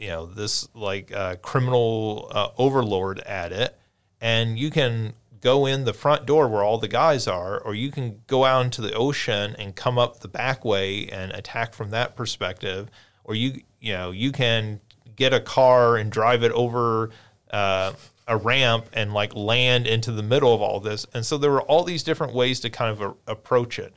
you 0.00 0.08
know 0.08 0.26
this 0.26 0.66
like 0.74 1.12
uh, 1.12 1.36
criminal 1.36 2.28
uh, 2.32 2.48
overlord 2.58 3.20
at 3.20 3.52
it 3.52 3.78
and 4.20 4.58
you 4.58 4.70
can 4.70 5.12
go 5.40 5.66
in 5.66 5.84
the 5.84 5.92
front 5.92 6.26
door 6.26 6.48
where 6.48 6.64
all 6.64 6.78
the 6.78 6.88
guys 6.88 7.28
are 7.28 7.60
or 7.60 7.74
you 7.74 7.92
can 7.92 8.22
go 8.26 8.44
out 8.44 8.64
into 8.64 8.80
the 8.80 8.92
ocean 8.94 9.54
and 9.58 9.76
come 9.76 9.98
up 9.98 10.20
the 10.20 10.28
back 10.28 10.64
way 10.64 11.06
and 11.08 11.32
attack 11.32 11.74
from 11.74 11.90
that 11.90 12.16
perspective 12.16 12.88
or 13.30 13.34
you 13.36 13.62
you 13.80 13.92
know 13.92 14.10
you 14.10 14.32
can 14.32 14.80
get 15.14 15.32
a 15.32 15.40
car 15.40 15.96
and 15.96 16.10
drive 16.10 16.42
it 16.42 16.50
over 16.52 17.10
uh, 17.52 17.92
a 18.26 18.36
ramp 18.36 18.86
and 18.92 19.14
like 19.14 19.34
land 19.34 19.86
into 19.86 20.10
the 20.12 20.22
middle 20.22 20.52
of 20.54 20.60
all 20.60 20.80
this. 20.80 21.06
And 21.14 21.24
so 21.24 21.38
there 21.38 21.50
were 21.50 21.62
all 21.62 21.84
these 21.84 22.02
different 22.02 22.34
ways 22.34 22.60
to 22.60 22.70
kind 22.70 22.90
of 22.90 23.00
a- 23.00 23.32
approach 23.32 23.78
it. 23.78 23.94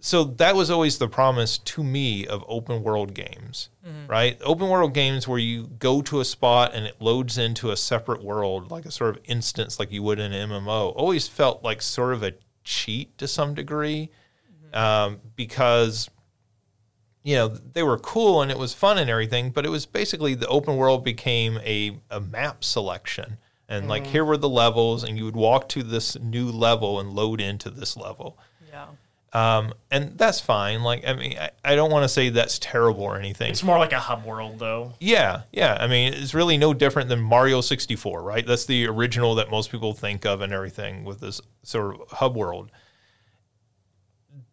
So 0.00 0.24
that 0.24 0.54
was 0.54 0.70
always 0.70 0.98
the 0.98 1.08
promise 1.08 1.58
to 1.58 1.82
me 1.82 2.26
of 2.26 2.44
open 2.46 2.82
world 2.82 3.14
games, 3.14 3.68
right? 4.06 4.38
Open 4.44 4.68
world 4.68 4.94
games 4.94 5.26
where 5.26 5.40
you 5.40 5.66
go 5.78 6.02
to 6.02 6.20
a 6.20 6.24
spot 6.24 6.72
and 6.72 6.86
it 6.86 7.00
loads 7.00 7.36
into 7.36 7.70
a 7.72 7.76
separate 7.76 8.22
world, 8.22 8.70
like 8.70 8.84
a 8.84 8.90
sort 8.92 9.16
of 9.16 9.22
instance, 9.24 9.78
like 9.80 9.90
you 9.90 10.02
would 10.04 10.18
in 10.20 10.32
an 10.32 10.50
MMO, 10.50 10.92
always 10.94 11.26
felt 11.26 11.64
like 11.64 11.82
sort 11.82 12.12
of 12.12 12.22
a 12.22 12.34
cheat 12.62 13.18
to 13.18 13.26
some 13.26 13.54
degree 13.54 14.10
um, 14.72 15.20
because 15.34 16.08
you 17.22 17.36
know 17.36 17.48
they 17.48 17.82
were 17.82 17.98
cool 17.98 18.42
and 18.42 18.50
it 18.50 18.58
was 18.58 18.74
fun 18.74 18.98
and 18.98 19.10
everything, 19.10 19.50
but 19.50 19.66
it 19.66 19.70
was 19.70 19.86
basically 19.86 20.34
the 20.34 20.48
open 20.48 20.76
world 20.76 21.04
became 21.04 21.58
a, 21.58 21.98
a 22.10 22.20
map 22.20 22.64
selection. 22.64 23.38
And 23.70 23.86
like 23.86 24.06
here 24.06 24.24
were 24.24 24.38
the 24.38 24.48
levels, 24.48 25.04
and 25.04 25.18
you 25.18 25.26
would 25.26 25.36
walk 25.36 25.68
to 25.70 25.82
this 25.82 26.18
new 26.18 26.50
level 26.50 27.00
and 27.00 27.12
load 27.12 27.38
into 27.38 27.68
this 27.68 27.98
level. 27.98 28.38
Yeah. 28.70 28.86
Um, 29.34 29.74
and 29.90 30.16
that's 30.16 30.40
fine. 30.40 30.82
Like, 30.82 31.06
I 31.06 31.12
mean, 31.12 31.36
I, 31.38 31.50
I 31.62 31.74
don't 31.74 31.90
want 31.90 32.04
to 32.04 32.08
say 32.08 32.30
that's 32.30 32.58
terrible 32.58 33.02
or 33.02 33.18
anything. 33.18 33.50
It's 33.50 33.62
more 33.62 33.78
like 33.78 33.92
a 33.92 34.00
hub 34.00 34.24
world, 34.24 34.58
though. 34.58 34.94
Yeah, 35.00 35.42
yeah. 35.52 35.76
I 35.78 35.86
mean, 35.86 36.14
it's 36.14 36.32
really 36.32 36.56
no 36.56 36.72
different 36.72 37.10
than 37.10 37.20
Mario 37.20 37.60
64, 37.60 38.22
right? 38.22 38.46
That's 38.46 38.64
the 38.64 38.86
original 38.86 39.34
that 39.34 39.50
most 39.50 39.70
people 39.70 39.92
think 39.92 40.24
of 40.24 40.40
and 40.40 40.52
everything 40.52 41.04
with 41.04 41.20
this 41.20 41.42
sort 41.62 42.00
of 42.00 42.08
hub 42.08 42.36
world. 42.36 42.70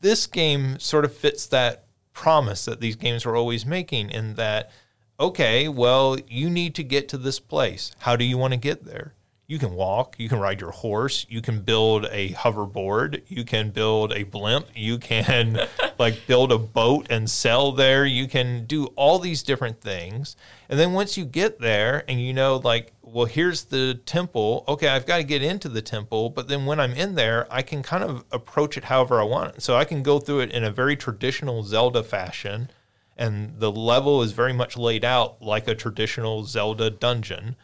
This 0.02 0.28
game 0.28 0.78
sort 0.78 1.06
of 1.06 1.16
fits 1.16 1.48
that 1.48 1.85
promise 2.16 2.66
that 2.66 2.82
these 2.82 2.96
games 2.96 3.26
were 3.26 3.36
always 3.36 3.66
making 3.66 4.10
in 4.10 4.34
that, 4.36 4.72
okay, 5.20 5.68
well, 5.68 6.18
you 6.28 6.50
need 6.50 6.74
to 6.76 6.84
get 6.84 7.08
to 7.10 7.18
this 7.20 7.40
place. 7.40 7.92
How 8.00 8.16
do 8.16 8.26
you 8.26 8.40
want 8.40 8.54
to 8.54 8.58
get 8.58 8.86
there? 8.86 9.14
You 9.48 9.60
can 9.60 9.76
walk, 9.76 10.16
you 10.18 10.28
can 10.28 10.40
ride 10.40 10.60
your 10.60 10.72
horse, 10.72 11.28
you 11.30 11.40
can 11.40 11.62
build 11.62 12.08
a 12.10 12.30
hoverboard, 12.30 13.22
you 13.28 13.44
can 13.44 13.70
build 13.70 14.12
a 14.12 14.24
blimp, 14.24 14.66
you 14.74 14.98
can 14.98 15.60
like 16.00 16.26
build 16.26 16.52
a 16.52 16.58
boat 16.58 17.06
and 17.12 17.30
sell 17.30 17.72
there, 17.72 18.06
you 18.06 18.28
can 18.28 18.66
do 18.66 18.86
all 18.96 19.20
these 19.20 19.44
different 19.44 19.80
things. 19.82 20.36
And 20.70 20.80
then 20.80 20.94
once 20.94 21.18
you 21.18 21.26
get 21.26 21.60
there 21.60 22.04
and 22.08 22.20
you 22.22 22.34
know 22.34 22.58
like, 22.58 22.94
well, 23.02 23.26
here's 23.26 23.66
the 23.66 24.00
temple. 24.06 24.64
Okay, 24.68 24.88
I've 24.88 25.06
got 25.06 25.18
to 25.18 25.24
get 25.24 25.44
into 25.44 25.70
the 25.70 25.82
temple, 25.82 26.30
but 26.30 26.48
then 26.48 26.66
when 26.66 26.80
I'm 26.80 26.94
in 26.94 27.16
there, 27.16 27.48
I 27.50 27.62
can 27.62 27.84
kind 27.84 28.04
of 28.04 28.26
approach 28.32 28.78
it 28.78 28.86
however 28.86 29.20
I 29.22 29.24
want. 29.24 29.62
So 29.62 29.76
I 29.76 29.86
can 29.86 30.04
go 30.04 30.20
through 30.20 30.42
it 30.42 30.52
in 30.52 30.64
a 30.64 30.72
very 30.72 30.96
traditional 30.96 31.64
Zelda 31.64 32.04
fashion 32.04 32.70
and 33.18 33.60
the 33.60 33.72
level 33.72 34.22
is 34.22 34.34
very 34.34 34.54
much 34.54 34.76
laid 34.76 35.06
out 35.06 35.42
like 35.42 35.68
a 35.68 35.76
traditional 35.76 36.44
Zelda 36.44 36.90
dungeon 36.90 37.56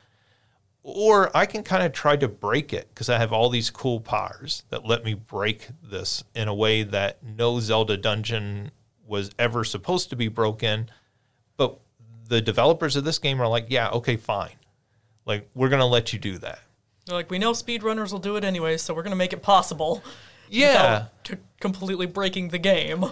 or 0.83 1.35
I 1.35 1.45
can 1.45 1.63
kind 1.63 1.83
of 1.83 1.91
try 1.91 2.15
to 2.15 2.27
break 2.27 2.73
it 2.73 2.89
because 2.89 3.09
I 3.09 3.17
have 3.17 3.31
all 3.31 3.49
these 3.49 3.69
cool 3.69 3.99
powers 3.99 4.63
that 4.69 4.85
let 4.85 5.03
me 5.03 5.13
break 5.13 5.67
this 5.83 6.23
in 6.33 6.47
a 6.47 6.55
way 6.55 6.83
that 6.83 7.21
no 7.23 7.59
Zelda 7.59 7.97
dungeon 7.97 8.71
was 9.05 9.31
ever 9.37 9.63
supposed 9.63 10.09
to 10.09 10.15
be 10.15 10.27
broken. 10.27 10.89
But 11.55 11.79
the 12.32 12.41
developers 12.41 12.96
of 12.96 13.04
this 13.04 13.20
game 13.20 13.41
are 13.41 13.48
like, 13.48 13.65
yeah, 13.67 13.89
okay, 13.89 14.15
fine. 14.15 14.56
Like, 15.26 15.50
we're 15.54 15.67
going 15.67 15.82
to 15.82 15.86
let 15.86 16.13
you 16.13 16.20
do 16.20 16.38
that. 16.38 16.60
They're 17.06 17.17
like, 17.17 17.30
we 17.30 17.39
know 17.39 17.52
speedrunners 17.52 18.13
will 18.13 18.20
do 18.20 18.38
it 18.38 18.46
anyway, 18.46 18.78
so 18.78 18.94
we're 18.94 19.04
gonna 19.04 19.15
make 19.15 19.34
it 19.34 19.44
possible. 19.44 20.04
Yeah. 20.54 21.06
To 21.24 21.38
completely 21.62 22.08
breaking 22.08 22.50
the 22.50 22.58
game. 22.58 23.06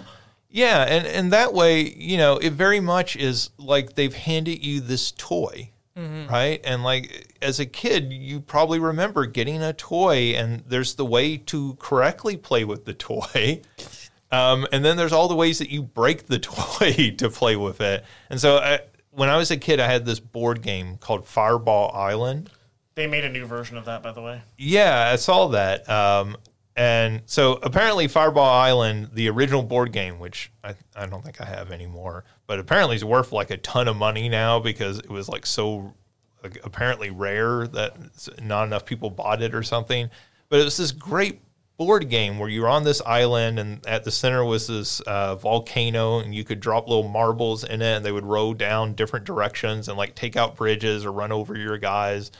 Yeah. 0.50 0.82
And, 0.82 1.06
and 1.06 1.32
that 1.32 1.54
way, 1.54 1.80
you 1.80 2.18
know, 2.18 2.36
it 2.36 2.52
very 2.52 2.80
much 2.80 3.16
is 3.16 3.48
like 3.56 3.94
they've 3.94 4.12
handed 4.14 4.62
you 4.62 4.80
this 4.80 5.10
toy. 5.10 5.70
Right. 5.96 6.60
And 6.64 6.84
like 6.84 7.34
as 7.40 7.58
a 7.58 7.64
kid, 7.64 8.12
you 8.12 8.40
probably 8.40 8.78
remember 8.78 9.24
getting 9.24 9.62
a 9.62 9.72
toy, 9.72 10.34
and 10.36 10.62
there's 10.66 10.96
the 10.96 11.06
way 11.06 11.38
to 11.38 11.76
correctly 11.80 12.36
play 12.36 12.64
with 12.64 12.84
the 12.84 12.92
toy. 12.92 13.62
Um, 14.32 14.66
and 14.70 14.84
then 14.84 14.96
there's 14.96 15.12
all 15.12 15.28
the 15.28 15.34
ways 15.34 15.58
that 15.58 15.70
you 15.70 15.82
break 15.82 16.26
the 16.26 16.38
toy 16.38 17.14
to 17.18 17.30
play 17.30 17.56
with 17.56 17.80
it. 17.80 18.04
And 18.28 18.40
so 18.40 18.58
I, 18.58 18.80
when 19.10 19.28
I 19.28 19.36
was 19.36 19.50
a 19.50 19.56
kid, 19.56 19.80
I 19.80 19.86
had 19.86 20.06
this 20.06 20.20
board 20.20 20.62
game 20.62 20.96
called 20.98 21.26
Fireball 21.26 21.92
Island. 21.94 22.50
They 22.94 23.06
made 23.06 23.24
a 23.24 23.30
new 23.30 23.46
version 23.46 23.76
of 23.76 23.84
that, 23.86 24.02
by 24.02 24.12
the 24.12 24.22
way. 24.22 24.42
Yeah, 24.58 25.10
I 25.12 25.16
saw 25.16 25.48
that. 25.48 25.88
Um, 25.88 26.36
and 26.76 27.22
so 27.26 27.58
apparently, 27.62 28.08
Fireball 28.08 28.48
Island, 28.48 29.10
the 29.12 29.28
original 29.28 29.62
board 29.62 29.92
game, 29.92 30.18
which 30.18 30.50
I, 30.62 30.74
I 30.94 31.06
don't 31.06 31.24
think 31.24 31.40
I 31.40 31.44
have 31.44 31.72
anymore, 31.72 32.24
but 32.46 32.58
apparently 32.58 32.96
is 32.96 33.04
worth 33.04 33.32
like 33.32 33.50
a 33.50 33.56
ton 33.56 33.88
of 33.88 33.96
money 33.96 34.28
now 34.28 34.60
because 34.60 34.98
it 34.98 35.10
was 35.10 35.28
like 35.28 35.46
so 35.46 35.94
like, 36.42 36.58
apparently 36.64 37.10
rare 37.10 37.66
that 37.68 37.96
not 38.42 38.64
enough 38.64 38.86
people 38.86 39.10
bought 39.10 39.42
it 39.42 39.54
or 39.54 39.62
something. 39.62 40.10
But 40.48 40.60
it 40.60 40.64
was 40.64 40.76
this 40.76 40.92
great 40.92 41.40
board 41.80 42.10
game 42.10 42.38
where 42.38 42.50
you 42.50 42.60
were 42.60 42.68
on 42.68 42.84
this 42.84 43.00
island 43.06 43.58
and 43.58 43.86
at 43.86 44.04
the 44.04 44.10
center 44.10 44.44
was 44.44 44.66
this 44.66 45.00
uh, 45.00 45.34
volcano 45.34 46.18
and 46.18 46.34
you 46.34 46.44
could 46.44 46.60
drop 46.60 46.86
little 46.86 47.08
marbles 47.08 47.64
in 47.64 47.80
it 47.80 47.96
and 47.96 48.04
they 48.04 48.12
would 48.12 48.26
roll 48.26 48.52
down 48.52 48.92
different 48.92 49.24
directions 49.24 49.88
and 49.88 49.96
like 49.96 50.14
take 50.14 50.36
out 50.36 50.56
bridges 50.56 51.06
or 51.06 51.10
run 51.10 51.32
over 51.32 51.56
your 51.56 51.78
guys. 51.78 52.30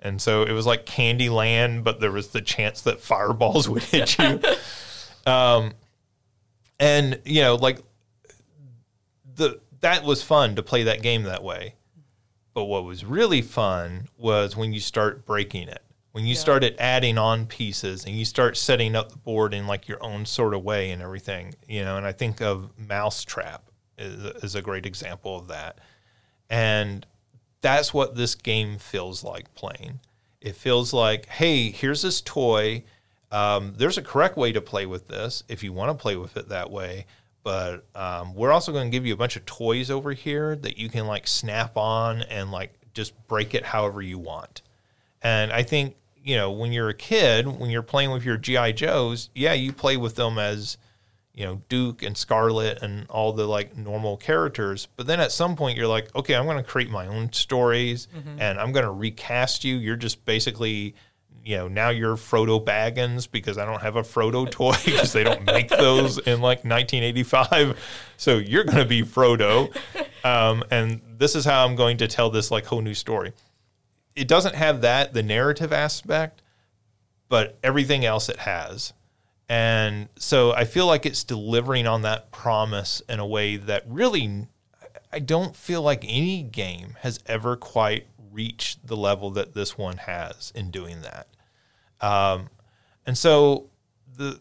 And 0.00 0.20
so 0.20 0.42
it 0.42 0.52
was 0.52 0.66
like 0.66 0.84
Candyland, 0.84 1.82
but 1.82 1.98
there 1.98 2.12
was 2.12 2.28
the 2.28 2.42
chance 2.42 2.82
that 2.82 3.00
fireballs 3.00 3.66
would 3.70 3.84
hit 3.84 4.18
you. 4.18 4.38
um, 5.26 5.72
and 6.78 7.18
you 7.24 7.40
know, 7.40 7.54
like 7.54 7.80
the 9.34 9.60
that 9.80 10.04
was 10.04 10.22
fun 10.22 10.56
to 10.56 10.62
play 10.62 10.82
that 10.82 11.00
game 11.00 11.22
that 11.22 11.42
way. 11.42 11.76
But 12.52 12.66
what 12.66 12.84
was 12.84 13.02
really 13.02 13.40
fun 13.40 14.08
was 14.18 14.58
when 14.58 14.74
you 14.74 14.80
start 14.80 15.24
breaking 15.24 15.68
it. 15.68 15.82
When 16.14 16.26
you 16.26 16.34
Yeah. 16.34 16.40
started 16.42 16.76
adding 16.78 17.18
on 17.18 17.46
pieces 17.46 18.04
and 18.04 18.16
you 18.16 18.24
start 18.24 18.56
setting 18.56 18.94
up 18.94 19.10
the 19.10 19.18
board 19.18 19.52
in 19.52 19.66
like 19.66 19.88
your 19.88 20.00
own 20.00 20.26
sort 20.26 20.54
of 20.54 20.62
way 20.62 20.92
and 20.92 21.02
everything, 21.02 21.56
you 21.66 21.84
know, 21.84 21.96
and 21.96 22.06
I 22.06 22.12
think 22.12 22.40
of 22.40 22.70
Mousetrap 22.78 23.64
is, 23.98 24.22
is 24.44 24.54
a 24.54 24.62
great 24.62 24.86
example 24.86 25.36
of 25.36 25.48
that. 25.48 25.80
And 26.48 27.04
that's 27.62 27.92
what 27.92 28.14
this 28.14 28.36
game 28.36 28.78
feels 28.78 29.24
like 29.24 29.52
playing. 29.56 29.98
It 30.40 30.54
feels 30.54 30.92
like, 30.92 31.26
hey, 31.26 31.72
here's 31.72 32.02
this 32.02 32.20
toy. 32.20 32.84
Um, 33.32 33.74
there's 33.76 33.98
a 33.98 34.02
correct 34.02 34.36
way 34.36 34.52
to 34.52 34.60
play 34.60 34.86
with 34.86 35.08
this 35.08 35.42
if 35.48 35.64
you 35.64 35.72
want 35.72 35.90
to 35.90 36.00
play 36.00 36.14
with 36.14 36.36
it 36.36 36.48
that 36.48 36.70
way. 36.70 37.06
But 37.42 37.86
um, 37.96 38.34
we're 38.36 38.52
also 38.52 38.70
going 38.70 38.88
to 38.88 38.96
give 38.96 39.04
you 39.04 39.14
a 39.14 39.16
bunch 39.16 39.34
of 39.34 39.46
toys 39.46 39.90
over 39.90 40.12
here 40.12 40.54
that 40.54 40.78
you 40.78 40.88
can 40.88 41.08
like 41.08 41.26
snap 41.26 41.76
on 41.76 42.22
and 42.22 42.52
like 42.52 42.72
just 42.92 43.14
break 43.26 43.52
it 43.52 43.64
however 43.64 44.00
you 44.00 44.20
want. 44.20 44.62
And 45.20 45.52
I 45.52 45.64
think, 45.64 45.96
you 46.24 46.36
know, 46.36 46.50
when 46.50 46.72
you're 46.72 46.88
a 46.88 46.94
kid, 46.94 47.46
when 47.46 47.68
you're 47.70 47.82
playing 47.82 48.10
with 48.10 48.24
your 48.24 48.36
GI 48.38 48.72
Joes, 48.72 49.28
yeah, 49.34 49.52
you 49.52 49.72
play 49.72 49.96
with 49.98 50.14
them 50.16 50.38
as 50.38 50.78
you 51.34 51.44
know 51.44 51.60
Duke 51.68 52.02
and 52.02 52.16
Scarlett 52.16 52.80
and 52.82 53.06
all 53.10 53.32
the 53.32 53.46
like 53.46 53.76
normal 53.76 54.16
characters. 54.16 54.88
But 54.96 55.06
then 55.06 55.20
at 55.20 55.32
some 55.32 55.54
point 55.56 55.76
you're 55.76 55.86
like, 55.88 56.14
okay, 56.16 56.34
I'm 56.34 56.44
going 56.46 56.56
to 56.56 56.62
create 56.62 56.90
my 56.90 57.06
own 57.06 57.32
stories 57.32 58.08
Mm-hmm. 58.16 58.40
and 58.40 58.58
I'm 58.58 58.72
going 58.72 58.84
to 58.84 58.90
recast 58.90 59.64
you. 59.64 59.76
You're 59.76 59.96
just 59.96 60.24
basically, 60.24 60.94
you 61.44 61.56
know, 61.58 61.68
now 61.68 61.90
you're 61.90 62.16
Frodo 62.16 62.64
Baggins 62.64 63.30
because 63.30 63.58
I 63.58 63.66
don't 63.66 63.82
have 63.82 63.96
a 63.96 64.02
Frodo 64.02 64.48
toy 64.58 64.74
because 64.84 65.12
they 65.12 65.24
don't 65.24 65.44
make 65.44 65.68
those 65.68 66.18
in 66.18 66.40
like 66.40 66.64
1985. 66.64 67.78
So 68.16 68.38
you're 68.38 68.64
going 68.64 68.78
to 68.78 68.84
be 68.86 69.02
Frodo, 69.02 69.74
um, 70.24 70.64
and 70.70 71.02
this 71.18 71.34
is 71.34 71.44
how 71.44 71.66
I'm 71.66 71.74
going 71.76 71.96
to 71.98 72.08
tell 72.08 72.30
this 72.30 72.50
like 72.50 72.64
whole 72.66 72.80
new 72.80 72.94
story. 72.94 73.32
It 74.14 74.28
doesn't 74.28 74.54
have 74.54 74.80
that 74.82 75.12
the 75.12 75.22
narrative 75.22 75.72
aspect, 75.72 76.42
but 77.28 77.58
everything 77.62 78.04
else 78.04 78.28
it 78.28 78.40
has. 78.40 78.92
And 79.48 80.08
so 80.16 80.52
I 80.52 80.64
feel 80.64 80.86
like 80.86 81.04
it's 81.04 81.24
delivering 81.24 81.86
on 81.86 82.02
that 82.02 82.30
promise 82.30 83.02
in 83.08 83.20
a 83.20 83.26
way 83.26 83.56
that 83.56 83.84
really, 83.86 84.46
I 85.12 85.18
don't 85.18 85.54
feel 85.54 85.82
like 85.82 86.04
any 86.04 86.42
game 86.42 86.96
has 87.00 87.20
ever 87.26 87.56
quite 87.56 88.06
reached 88.32 88.86
the 88.86 88.96
level 88.96 89.30
that 89.32 89.54
this 89.54 89.76
one 89.76 89.98
has 89.98 90.52
in 90.54 90.70
doing 90.70 91.02
that. 91.02 91.28
Um, 92.00 92.48
and 93.06 93.16
so 93.16 93.68
the 94.16 94.40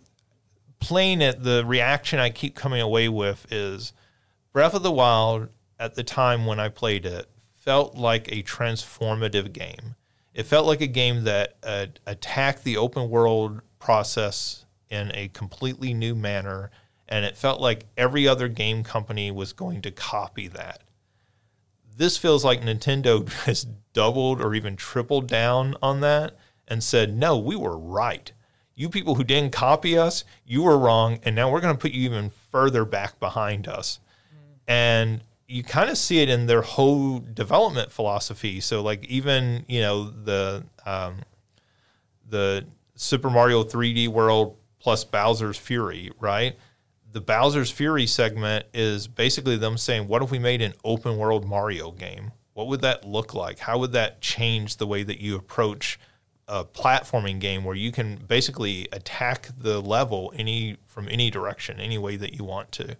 playing 0.80 1.22
it, 1.22 1.44
the 1.44 1.64
reaction 1.66 2.20
I 2.20 2.30
keep 2.30 2.56
coming 2.56 2.82
away 2.82 3.08
with 3.10 3.52
is 3.52 3.94
Breath 4.52 4.74
of 4.74 4.84
the 4.84 4.92
Wild 4.92 5.50
at 5.80 5.96
the 5.96 6.04
time 6.04 6.46
when 6.46 6.60
I 6.60 6.70
played 6.70 7.06
it 7.06 7.30
felt 7.64 7.96
like 7.96 8.30
a 8.30 8.44
transformative 8.44 9.54
game. 9.54 9.96
It 10.34 10.46
felt 10.46 10.68
like 10.68 10.82
a 10.82 10.88
game 10.88 11.24
that 11.24 11.56
uh, 11.64 11.86
attacked 12.06 12.64
the 12.64 12.76
open 12.76 13.10
world 13.10 13.62
process 13.80 14.66
in 14.90 15.12
a 15.14 15.30
completely 15.30 15.94
new 15.94 16.14
manner, 16.14 16.72
and 17.08 17.24
it 17.24 17.38
felt 17.38 17.62
like 17.62 17.86
every 17.96 18.28
other 18.28 18.50
game 18.50 18.84
company 18.84 19.32
was 19.32 19.54
going 19.54 19.82
to 19.84 19.92
copy 19.92 20.50
that. 20.50 20.82
This 21.96 22.18
feels 22.18 22.44
like 22.44 22.62
Nintendo 22.62 23.32
has 23.46 23.66
doubled 23.94 24.42
or 24.42 24.54
even 24.54 24.76
tripled 24.76 25.28
down 25.28 25.76
on 25.82 26.02
that 26.02 26.36
and 26.68 26.84
said, 26.84 27.16
no, 27.16 27.38
we 27.38 27.56
were 27.56 27.78
right. 27.78 28.32
You 28.76 28.90
people 28.90 29.16
who 29.16 29.24
didn't 29.24 29.54
copy 29.54 29.98
us, 29.98 30.26
you 30.46 30.64
were 30.64 30.78
wrong, 30.78 31.20
and 31.24 31.34
now 31.34 31.50
we're 31.50 31.62
going 31.62 31.76
to 31.76 31.82
put 31.82 31.92
you 31.92 32.04
even 32.10 32.32
further 32.52 32.84
back 32.84 33.20
behind 33.20 33.68
us. 33.68 34.00
And 34.68 35.22
you 35.54 35.64
kind 35.64 35.92
of 35.92 36.00
see 36.00 36.20
it 36.20 36.30
in 36.30 36.48
their 36.48 36.64
whole 36.64 37.20
development 37.20 37.92
philosophy. 37.92 38.60
So, 38.60 38.82
like, 38.82 39.06
even, 39.06 39.66
you 39.68 39.82
know, 39.82 40.10
the, 40.10 40.64
um, 40.84 41.18
the 42.28 42.66
Super 42.96 43.30
Mario 43.30 43.64
3D 43.64 44.08
World 44.08 44.58
plus 44.80 45.04
Bowser's 45.04 45.58
Fury, 45.58 46.12
right? 46.20 46.58
The 47.12 47.22
Bowser's 47.22 47.70
Fury 47.70 48.08
segment 48.08 48.66
is 48.74 49.08
basically 49.08 49.56
them 49.56 49.78
saying, 49.78 50.08
what 50.08 50.24
if 50.24 50.32
we 50.32 50.40
made 50.40 50.64
an 50.64 50.74
open 50.84 51.20
world 51.20 51.46
Mario 51.46 51.92
game? 51.92 52.32
What 52.54 52.66
would 52.66 52.82
that 52.82 53.06
look 53.06 53.36
like? 53.36 53.60
How 53.60 53.78
would 53.78 53.92
that 53.92 54.22
change 54.22 54.78
the 54.78 54.88
way 54.88 55.04
that 55.04 55.22
you 55.22 55.36
approach 55.36 56.00
a 56.48 56.66
platforming 56.66 57.40
game 57.40 57.64
where 57.64 57.76
you 57.76 57.92
can 57.92 58.16
basically 58.16 58.88
attack 58.92 59.50
the 59.56 59.80
level 59.80 60.34
any 60.36 60.78
from 60.88 61.08
any 61.10 61.30
direction, 61.30 61.80
any 61.80 62.00
way 62.00 62.16
that 62.16 62.34
you 62.34 62.44
want 62.44 62.72
to? 62.72 62.98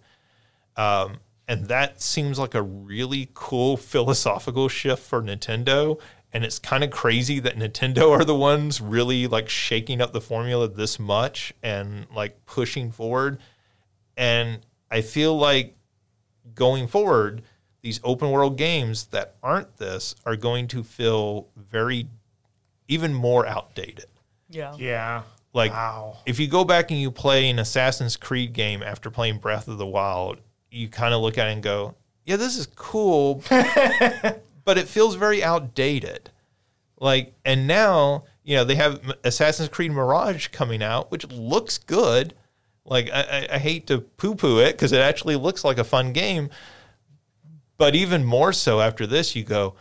Um, 0.76 1.18
and 1.48 1.66
that 1.68 2.00
seems 2.00 2.38
like 2.38 2.54
a 2.54 2.62
really 2.62 3.30
cool 3.34 3.76
philosophical 3.76 4.68
shift 4.68 5.02
for 5.02 5.22
Nintendo. 5.22 6.00
And 6.32 6.44
it's 6.44 6.58
kind 6.58 6.82
of 6.82 6.90
crazy 6.90 7.38
that 7.40 7.56
Nintendo 7.56 8.10
are 8.18 8.24
the 8.24 8.34
ones 8.34 8.80
really 8.80 9.26
like 9.26 9.48
shaking 9.48 10.00
up 10.00 10.12
the 10.12 10.20
formula 10.20 10.68
this 10.68 10.98
much 10.98 11.52
and 11.62 12.06
like 12.14 12.44
pushing 12.46 12.90
forward. 12.90 13.38
And 14.16 14.60
I 14.90 15.00
feel 15.02 15.36
like 15.36 15.76
going 16.54 16.86
forward, 16.88 17.42
these 17.82 18.00
open 18.02 18.30
world 18.30 18.56
games 18.56 19.06
that 19.06 19.36
aren't 19.42 19.76
this 19.76 20.14
are 20.24 20.36
going 20.36 20.66
to 20.68 20.82
feel 20.82 21.48
very, 21.56 22.08
even 22.88 23.12
more 23.14 23.46
outdated. 23.46 24.06
Yeah. 24.48 24.74
Yeah. 24.78 25.22
Like, 25.52 25.72
Wow. 25.72 26.18
if 26.26 26.40
you 26.40 26.48
go 26.48 26.64
back 26.64 26.90
and 26.90 26.98
you 27.00 27.10
play 27.12 27.48
an 27.48 27.58
Assassin's 27.60 28.16
Creed 28.16 28.52
game 28.54 28.82
after 28.82 29.08
playing 29.10 29.38
Breath 29.38 29.68
of 29.68 29.78
the 29.78 29.86
Wild, 29.86 30.38
you 30.74 30.88
kind 30.88 31.14
of 31.14 31.22
look 31.22 31.38
at 31.38 31.48
it 31.48 31.52
and 31.52 31.62
go, 31.62 31.94
yeah, 32.24 32.36
this 32.36 32.56
is 32.56 32.66
cool, 32.74 33.42
but 33.48 34.78
it 34.78 34.88
feels 34.88 35.14
very 35.14 35.42
outdated. 35.42 36.30
Like, 36.98 37.34
and 37.44 37.66
now, 37.66 38.24
you 38.42 38.56
know, 38.56 38.64
they 38.64 38.76
have 38.76 39.12
Assassin's 39.24 39.68
Creed 39.68 39.92
Mirage 39.92 40.48
coming 40.48 40.82
out, 40.82 41.10
which 41.10 41.30
looks 41.30 41.78
good. 41.78 42.34
Like, 42.84 43.10
I, 43.12 43.46
I, 43.52 43.58
hate 43.58 43.86
to 43.86 43.98
poo 44.00 44.34
poo 44.34 44.58
it 44.58 44.72
because 44.72 44.92
it 44.92 45.00
actually 45.00 45.36
looks 45.36 45.64
like 45.64 45.78
a 45.78 45.84
fun 45.84 46.12
game. 46.12 46.50
But 47.76 47.94
even 47.94 48.24
more 48.24 48.52
so 48.52 48.80
after 48.80 49.06
this, 49.06 49.34
you 49.34 49.42
go, 49.42 49.74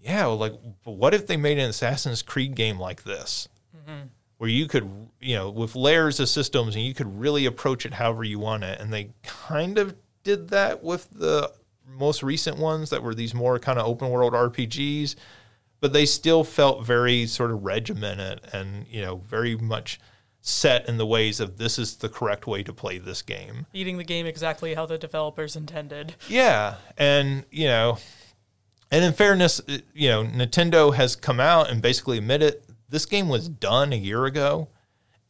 yeah, 0.00 0.26
well, 0.26 0.36
like, 0.36 0.54
what 0.84 1.14
if 1.14 1.26
they 1.26 1.36
made 1.36 1.58
an 1.58 1.70
Assassin's 1.70 2.22
Creed 2.22 2.54
game 2.54 2.78
like 2.78 3.04
this? 3.04 3.48
Mm-hmm. 3.76 4.06
where 4.36 4.50
you 4.50 4.68
could, 4.68 5.08
you 5.20 5.34
know, 5.34 5.50
with 5.50 5.74
layers 5.74 6.20
of 6.20 6.28
systems 6.28 6.76
and 6.76 6.84
you 6.84 6.94
could 6.94 7.18
really 7.18 7.46
approach 7.46 7.84
it 7.84 7.94
however 7.94 8.22
you 8.22 8.38
want 8.38 8.62
it. 8.62 8.80
And 8.80 8.92
they 8.92 9.10
kind 9.22 9.76
of 9.76 9.96
did 10.22 10.48
that 10.48 10.82
with 10.82 11.10
the 11.10 11.52
most 11.86 12.22
recent 12.22 12.58
ones 12.58 12.90
that 12.90 13.02
were 13.02 13.14
these 13.14 13.34
more 13.34 13.58
kind 13.58 13.78
of 13.78 13.86
open 13.86 14.10
world 14.10 14.32
RPGs, 14.32 15.16
but 15.80 15.92
they 15.92 16.06
still 16.06 16.44
felt 16.44 16.84
very 16.84 17.26
sort 17.26 17.50
of 17.50 17.64
regimented 17.64 18.40
and, 18.52 18.86
you 18.88 19.00
know, 19.00 19.16
very 19.16 19.56
much 19.56 20.00
set 20.42 20.88
in 20.88 20.98
the 20.98 21.06
ways 21.06 21.40
of 21.40 21.56
this 21.56 21.78
is 21.78 21.96
the 21.96 22.08
correct 22.08 22.46
way 22.46 22.62
to 22.62 22.72
play 22.72 22.98
this 22.98 23.22
game. 23.22 23.66
Eating 23.72 23.96
the 23.96 24.04
game 24.04 24.26
exactly 24.26 24.74
how 24.74 24.84
the 24.84 24.98
developers 24.98 25.56
intended. 25.56 26.16
Yeah, 26.28 26.76
and 26.98 27.44
you 27.50 27.66
know, 27.66 27.98
and 28.90 29.04
in 29.04 29.12
fairness, 29.12 29.60
uh, 29.68 29.78
you 29.94 30.08
know, 30.08 30.24
Nintendo 30.24 30.94
has 30.94 31.16
come 31.16 31.40
out 31.40 31.70
and 31.70 31.80
basically 31.80 32.18
admitted 32.18 32.60
this 32.88 33.06
game 33.06 33.28
was 33.28 33.48
done 33.48 33.92
a 33.92 33.96
year 33.96 34.26
ago, 34.26 34.68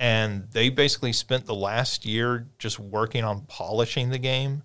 and 0.00 0.48
they 0.50 0.68
basically 0.70 1.12
spent 1.12 1.46
the 1.46 1.54
last 1.54 2.04
year 2.04 2.48
just 2.58 2.80
working 2.80 3.22
on 3.22 3.42
polishing 3.42 4.10
the 4.10 4.18
game. 4.18 4.62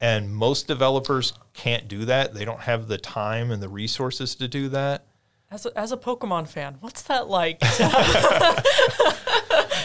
And 0.00 0.34
most 0.34 0.66
developers 0.66 1.34
can't 1.52 1.86
do 1.88 2.04
that; 2.06 2.34
they 2.34 2.44
don't 2.44 2.60
have 2.60 2.88
the 2.88 2.98
time 2.98 3.50
and 3.50 3.62
the 3.62 3.68
resources 3.68 4.34
to 4.36 4.48
do 4.48 4.68
that. 4.70 5.04
As 5.50 5.66
a, 5.66 5.76
as 5.78 5.90
a 5.92 5.96
Pokemon 5.96 6.48
fan, 6.48 6.76
what's 6.80 7.02
that 7.02 7.28
like? 7.28 7.60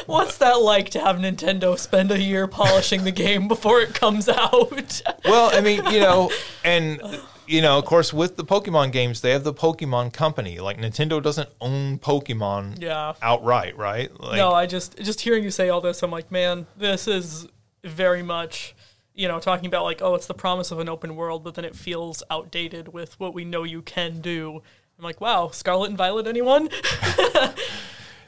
what's 0.06 0.38
that 0.38 0.62
like 0.62 0.90
to 0.92 1.00
have 1.00 1.16
Nintendo 1.18 1.78
spend 1.78 2.12
a 2.12 2.22
year 2.22 2.48
polishing 2.48 3.04
the 3.04 3.12
game 3.12 3.48
before 3.48 3.82
it 3.82 3.94
comes 3.94 4.30
out? 4.30 5.02
Well, 5.26 5.50
I 5.52 5.62
mean, 5.62 5.84
you 5.88 6.00
know, 6.02 6.32
and 6.64 7.02
you 7.48 7.62
know, 7.62 7.80
of 7.80 7.86
course, 7.86 8.14
with 8.14 8.38
the 8.38 8.46
Pokemon 8.46 8.92
games, 8.92 9.22
they 9.22 9.32
have 9.32 9.44
the 9.44 9.54
Pokemon 9.54 10.14
Company. 10.14 10.60
Like 10.60 10.78
Nintendo 10.78 11.22
doesn't 11.22 11.50
own 11.60 11.98
Pokemon 11.98 12.80
yeah. 12.82 13.14
outright, 13.24 13.76
right? 13.76 14.18
Like, 14.20 14.38
no, 14.38 14.52
I 14.52 14.68
just 14.68 14.98
just 14.98 15.22
hearing 15.22 15.44
you 15.44 15.52
say 15.52 15.70
all 15.70 15.82
this, 15.82 16.04
I'm 16.04 16.12
like, 16.12 16.32
man, 16.32 16.68
this 16.78 17.08
is 17.08 17.48
very 17.84 18.22
much, 18.22 18.76
you 19.16 19.28
know, 19.28 19.40
talking 19.40 19.66
about 19.66 19.84
like, 19.84 20.02
oh, 20.02 20.16
it's 20.16 20.28
the 20.28 20.34
promise 20.34 20.72
of 20.72 20.80
an 20.80 20.90
open 20.90 21.16
world, 21.16 21.44
but 21.44 21.56
then 21.56 21.66
it 21.66 21.76
feels 21.76 22.22
outdated 22.30 22.90
with 22.94 23.20
what 23.20 23.34
we 23.34 23.46
know 23.46 23.64
you 23.64 23.82
can 23.82 24.22
do. 24.22 24.62
I'm 24.98 25.04
like, 25.04 25.20
wow, 25.20 25.50
Scarlet 25.50 25.90
and 25.90 25.98
Violet, 25.98 26.28
anyone? 26.28 26.70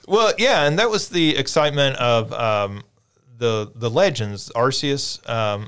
Well, 0.08 0.34
yeah, 0.38 0.66
and 0.66 0.80
that 0.80 0.90
was 0.90 1.10
the 1.10 1.36
excitement 1.36 1.98
of 1.98 2.32
um, 2.32 2.84
the 3.38 3.70
the 3.76 3.90
legends, 3.90 4.50
Arceus. 4.56 5.28
Um, 5.30 5.68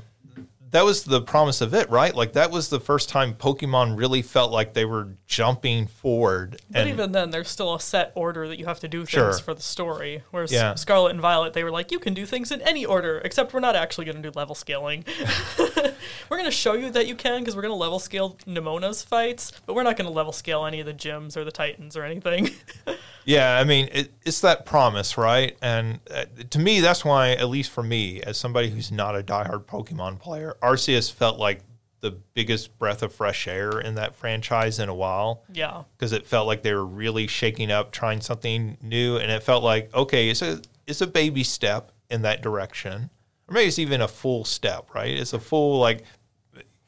that 0.70 0.84
was 0.84 1.02
the 1.04 1.20
promise 1.20 1.60
of 1.60 1.74
it, 1.74 1.90
right? 1.90 2.14
Like 2.14 2.34
that 2.34 2.50
was 2.50 2.68
the 2.68 2.78
first 2.80 3.08
time 3.08 3.34
Pokemon 3.34 3.98
really 3.98 4.22
felt 4.22 4.52
like 4.52 4.72
they 4.74 4.84
were 4.84 5.08
jumping 5.26 5.86
forward. 5.86 6.60
But 6.70 6.82
and 6.82 6.88
even 6.90 7.12
then, 7.12 7.30
there's 7.30 7.48
still 7.48 7.74
a 7.74 7.80
set 7.80 8.12
order 8.14 8.46
that 8.46 8.58
you 8.58 8.66
have 8.66 8.80
to 8.80 8.88
do 8.88 9.00
things 9.00 9.10
Sure. 9.10 9.32
for 9.32 9.54
the 9.54 9.62
story. 9.62 10.22
Whereas 10.30 10.52
Yeah. 10.52 10.74
Scarlet 10.74 11.10
and 11.10 11.20
Violet, 11.20 11.54
they 11.54 11.64
were 11.64 11.70
like, 11.70 11.90
you 11.90 11.98
can 11.98 12.14
do 12.14 12.24
things 12.24 12.52
in 12.52 12.60
any 12.62 12.84
order, 12.84 13.20
except 13.24 13.52
we're 13.52 13.60
not 13.60 13.74
actually 13.74 14.04
going 14.04 14.22
to 14.22 14.30
do 14.30 14.32
level 14.36 14.54
scaling. 14.54 15.04
we're 15.58 16.36
going 16.36 16.44
to 16.44 16.50
show 16.50 16.74
you 16.74 16.90
that 16.90 17.06
you 17.06 17.14
can 17.14 17.40
because 17.40 17.56
we're 17.56 17.62
going 17.62 17.72
to 17.72 17.76
level 17.76 17.98
scale 17.98 18.38
Nemona's 18.46 19.02
fights, 19.02 19.52
but 19.66 19.74
we're 19.74 19.82
not 19.82 19.96
going 19.96 20.06
to 20.08 20.12
level 20.14 20.32
scale 20.32 20.66
any 20.66 20.80
of 20.80 20.86
the 20.86 20.94
gyms 20.94 21.36
or 21.36 21.44
the 21.44 21.52
Titans 21.52 21.96
or 21.96 22.04
anything. 22.04 22.50
yeah, 23.24 23.58
I 23.58 23.64
mean, 23.64 23.88
it, 23.92 24.12
it's 24.24 24.40
that 24.40 24.64
promise, 24.64 25.18
right? 25.18 25.56
And 25.60 26.00
uh, 26.12 26.26
to 26.50 26.58
me, 26.58 26.80
that's 26.80 27.04
why, 27.04 27.32
at 27.32 27.48
least 27.48 27.70
for 27.70 27.82
me, 27.82 28.20
as 28.22 28.36
somebody 28.38 28.70
who's 28.70 28.92
not 28.92 29.16
a 29.16 29.22
diehard 29.22 29.64
Pokemon 29.66 30.20
player, 30.20 30.56
Arceus 30.60 31.10
felt 31.10 31.38
like 31.38 31.60
the 32.00 32.12
biggest 32.34 32.78
breath 32.78 33.02
of 33.02 33.12
fresh 33.12 33.46
air 33.46 33.78
in 33.78 33.94
that 33.96 34.14
franchise 34.14 34.78
in 34.78 34.88
a 34.88 34.94
while. 34.94 35.42
yeah. 35.52 35.82
because 35.96 36.12
it 36.12 36.26
felt 36.26 36.46
like 36.46 36.62
they 36.62 36.72
were 36.72 36.86
really 36.86 37.26
shaking 37.26 37.70
up, 37.70 37.92
trying 37.92 38.20
something 38.20 38.78
new, 38.82 39.16
and 39.16 39.30
it 39.30 39.42
felt 39.42 39.62
like 39.62 39.94
okay, 39.94 40.30
it's 40.30 40.42
a 40.42 40.60
it's 40.86 41.00
a 41.00 41.06
baby 41.06 41.44
step 41.44 41.92
in 42.08 42.22
that 42.22 42.42
direction, 42.42 43.10
or 43.48 43.54
maybe 43.54 43.68
it's 43.68 43.78
even 43.78 44.00
a 44.00 44.08
full 44.08 44.44
step, 44.44 44.94
right? 44.94 45.10
It's 45.16 45.32
a 45.32 45.40
full 45.40 45.78
like 45.78 46.04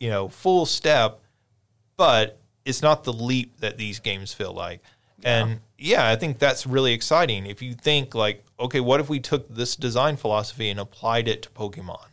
you 0.01 0.11
know 0.11 0.29
full 0.29 0.67
step, 0.67 1.21
but 1.97 2.39
it's 2.65 2.83
not 2.83 3.05
the 3.05 3.13
leap 3.13 3.59
that 3.61 3.77
these 3.77 4.01
games 4.01 4.33
feel 4.33 4.53
like. 4.53 4.81
And 5.25 5.61
yeah, 5.79 6.09
I 6.09 6.17
think 6.17 6.39
that's 6.39 6.67
really 6.67 6.93
exciting. 6.93 7.47
If 7.47 7.63
you 7.63 7.75
think 7.75 8.15
like, 8.15 8.45
okay, 8.59 8.81
what 8.81 8.99
if 8.99 9.09
we 9.09 9.21
took 9.21 9.55
this 9.55 9.77
design 9.77 10.17
philosophy 10.17 10.69
and 10.69 10.81
applied 10.81 11.29
it 11.29 11.43
to 11.43 11.51
Pokemon? 11.51 12.07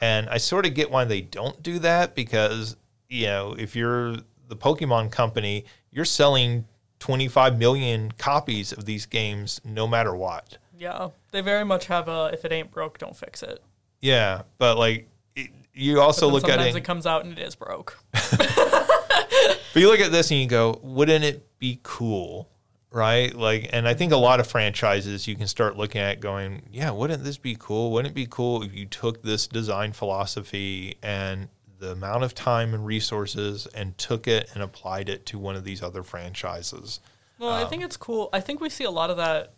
And 0.00 0.28
I 0.28 0.38
sort 0.38 0.66
of 0.66 0.74
get 0.74 0.90
why 0.90 1.04
they 1.04 1.20
don't 1.20 1.62
do 1.62 1.78
that 1.80 2.14
because, 2.14 2.76
you 3.08 3.26
know, 3.26 3.54
if 3.58 3.76
you're 3.76 4.16
the 4.48 4.56
Pokemon 4.56 5.12
company, 5.12 5.64
you're 5.90 6.04
selling 6.04 6.64
25 7.00 7.58
million 7.58 8.12
copies 8.12 8.72
of 8.72 8.84
these 8.84 9.06
games 9.06 9.60
no 9.64 9.86
matter 9.86 10.14
what. 10.14 10.58
Yeah, 10.78 11.08
they 11.30 11.42
very 11.42 11.64
much 11.64 11.86
have 11.86 12.08
a 12.08 12.30
if 12.32 12.44
it 12.44 12.52
ain't 12.52 12.70
broke, 12.70 12.98
don't 12.98 13.16
fix 13.16 13.42
it. 13.42 13.62
Yeah, 14.00 14.42
but 14.56 14.78
like 14.78 15.08
it, 15.36 15.50
you 15.74 16.00
also 16.00 16.28
look 16.28 16.44
at 16.44 16.50
sometimes 16.50 16.74
it, 16.74 16.78
it 16.78 16.84
comes 16.84 17.06
out 17.06 17.24
and 17.24 17.36
it 17.36 17.42
is 17.42 17.54
broke. 17.54 17.98
but 18.12 19.58
you 19.74 19.88
look 19.88 20.00
at 20.00 20.10
this 20.10 20.30
and 20.30 20.40
you 20.40 20.46
go, 20.46 20.80
wouldn't 20.82 21.24
it 21.24 21.46
be 21.58 21.80
cool? 21.82 22.48
Right? 22.92 23.32
Like, 23.34 23.70
and 23.72 23.86
I 23.86 23.94
think 23.94 24.12
a 24.12 24.16
lot 24.16 24.40
of 24.40 24.48
franchises 24.48 25.28
you 25.28 25.36
can 25.36 25.46
start 25.46 25.76
looking 25.76 26.00
at 26.00 26.18
going, 26.18 26.62
yeah, 26.72 26.90
wouldn't 26.90 27.22
this 27.22 27.38
be 27.38 27.56
cool? 27.58 27.92
Wouldn't 27.92 28.12
it 28.12 28.14
be 28.14 28.26
cool 28.28 28.62
if 28.64 28.74
you 28.74 28.84
took 28.84 29.22
this 29.22 29.46
design 29.46 29.92
philosophy 29.92 30.96
and 31.02 31.48
the 31.78 31.92
amount 31.92 32.24
of 32.24 32.34
time 32.34 32.74
and 32.74 32.84
resources 32.84 33.66
and 33.74 33.96
took 33.96 34.26
it 34.26 34.50
and 34.54 34.62
applied 34.62 35.08
it 35.08 35.24
to 35.26 35.38
one 35.38 35.54
of 35.54 35.64
these 35.64 35.82
other 35.82 36.02
franchises? 36.02 37.00
Well, 37.38 37.50
I 37.50 37.64
think 37.64 37.84
it's 37.84 37.96
cool. 37.96 38.28
I 38.32 38.40
think 38.40 38.60
we 38.60 38.68
see 38.68 38.84
a 38.84 38.90
lot 38.90 39.10
of 39.10 39.16
that. 39.18 39.54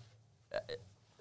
uh, 0.55 0.59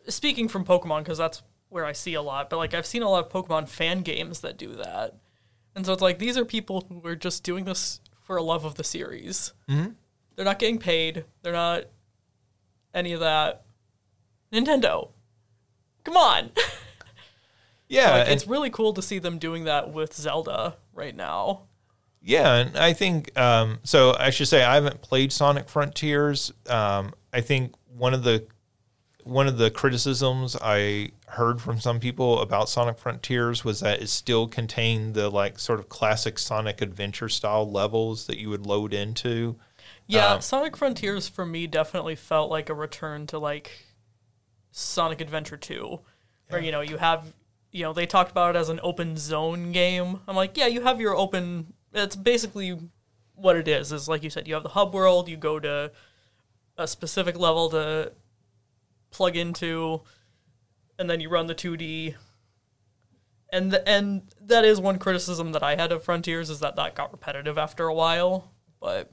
Speaking 0.09 0.47
from 0.47 0.66
Pokemon, 0.66 0.99
because 0.99 1.18
that's 1.18 1.43
where 1.70 1.86
I 1.86 1.93
see 1.93 2.16
a 2.16 2.22
lot, 2.22 2.49
but 2.49 2.57
like 2.57 2.74
I've 2.74 2.86
seen 2.86 3.01
a 3.01 3.09
lot 3.09 3.26
of 3.26 3.32
Pokemon 3.32 3.70
fan 3.70 4.01
games 4.01 4.41
that 4.41 4.57
do 4.57 4.74
that. 4.76 5.16
And 5.76 5.86
so 5.86 5.93
it's 5.93 6.01
like 6.01 6.20
these 6.20 6.38
are 6.38 6.43
people 6.43 6.86
who 6.89 7.07
are 7.07 7.16
just 7.16 7.43
doing 7.43 7.64
this 7.64 8.01
for 8.24 8.36
a 8.36 8.41
love 8.43 8.66
of 8.66 8.76
the 8.76 8.84
series. 8.84 9.53
Mm-hmm. 9.70 9.91
They're 10.36 10.45
not 10.45 10.59
getting 10.59 10.80
paid, 10.80 11.24
they're 11.43 11.53
not 11.53 11.86
any 12.93 13.13
of 13.13 13.19
that. 13.19 13.65
Nintendo, 14.51 15.11
come 16.03 16.17
on. 16.17 16.51
Yeah, 17.91 18.19
like, 18.19 18.29
it's 18.29 18.47
really 18.47 18.69
cool 18.69 18.93
to 18.93 19.01
see 19.01 19.19
them 19.19 19.37
doing 19.37 19.65
that 19.65 19.91
with 19.91 20.13
Zelda 20.13 20.77
right 20.93 21.13
now. 21.13 21.63
Yeah, 22.21 22.55
and 22.55 22.77
I 22.77 22.93
think 22.93 23.37
um, 23.37 23.79
so. 23.83 24.15
I 24.17 24.29
should 24.29 24.47
say 24.47 24.63
I 24.63 24.75
haven't 24.75 25.01
played 25.01 25.33
Sonic 25.33 25.67
Frontiers. 25.67 26.53
Um, 26.69 27.13
I 27.33 27.41
think 27.41 27.73
one 27.93 28.13
of 28.13 28.23
the 28.23 28.47
one 29.25 29.47
of 29.47 29.57
the 29.57 29.69
criticisms 29.69 30.55
I 30.61 31.11
heard 31.27 31.61
from 31.61 31.81
some 31.81 31.99
people 31.99 32.39
about 32.39 32.69
Sonic 32.69 32.97
Frontiers 32.97 33.65
was 33.65 33.81
that 33.81 34.01
it 34.01 34.07
still 34.07 34.47
contained 34.47 35.13
the 35.13 35.29
like 35.29 35.59
sort 35.59 35.79
of 35.79 35.89
classic 35.89 36.39
Sonic 36.39 36.81
Adventure 36.81 37.27
style 37.27 37.69
levels 37.69 38.25
that 38.27 38.37
you 38.37 38.49
would 38.49 38.65
load 38.65 38.93
into. 38.93 39.57
Yeah, 40.12 40.34
Um, 40.34 40.41
Sonic 40.41 40.76
Frontiers 40.76 41.28
for 41.30 41.45
me 41.45 41.68
definitely 41.68 42.16
felt 42.16 42.51
like 42.51 42.70
a 42.70 42.74
return 42.74 43.28
to 43.28 43.39
like 43.39 43.72
Sonic 44.72 45.22
Adventure 45.22 45.57
2, 45.57 45.99
where 46.49 46.62
you 46.62 46.72
know 46.72 46.82
you 46.82 46.97
have 46.97 47.34
you 47.72 47.84
know 47.84 47.93
they 47.93 48.05
talked 48.05 48.32
about 48.32 48.55
it 48.55 48.59
as 48.59 48.70
an 48.70 48.80
open 48.84 49.16
zone 49.18 49.72
game. 49.72 50.20
I'm 50.28 50.36
like, 50.36 50.57
yeah, 50.57 50.68
you 50.68 50.82
have 50.82 50.99
your 50.99 51.16
open. 51.16 51.74
It's 51.93 52.16
basically 52.16 52.78
what 53.36 53.55
it 53.55 53.68
is. 53.68 53.91
Is 53.91 54.07
like 54.09 54.24
you 54.24 54.30
said, 54.30 54.47
you 54.47 54.53
have 54.53 54.64
the 54.64 54.70
hub 54.70 54.93
world. 54.93 55.30
You 55.30 55.38
go 55.38 55.59
to 55.59 55.91
a 56.78 56.88
specific 56.88 57.38
level 57.38 57.70
to 57.70 58.12
plug 59.12 59.36
into, 59.38 60.01
and 60.99 61.09
then 61.09 61.22
you 61.22 61.30
run 61.30 61.47
the 61.47 61.55
2D. 61.55 62.16
And 63.53 63.72
th- 63.72 63.84
and 63.86 64.24
that 64.41 64.64
is 64.64 64.80
one 64.80 64.99
criticism 64.99 65.51
that 65.51 65.64
I 65.64 65.76
had 65.76 65.91
of 65.91 66.03
Frontiers 66.03 66.49
is 66.49 66.59
that 66.62 66.76
that 66.78 66.95
got 66.95 67.12
repetitive 67.12 67.57
after 67.57 67.88
a 67.88 67.93
while. 67.93 68.51
But 68.80 69.12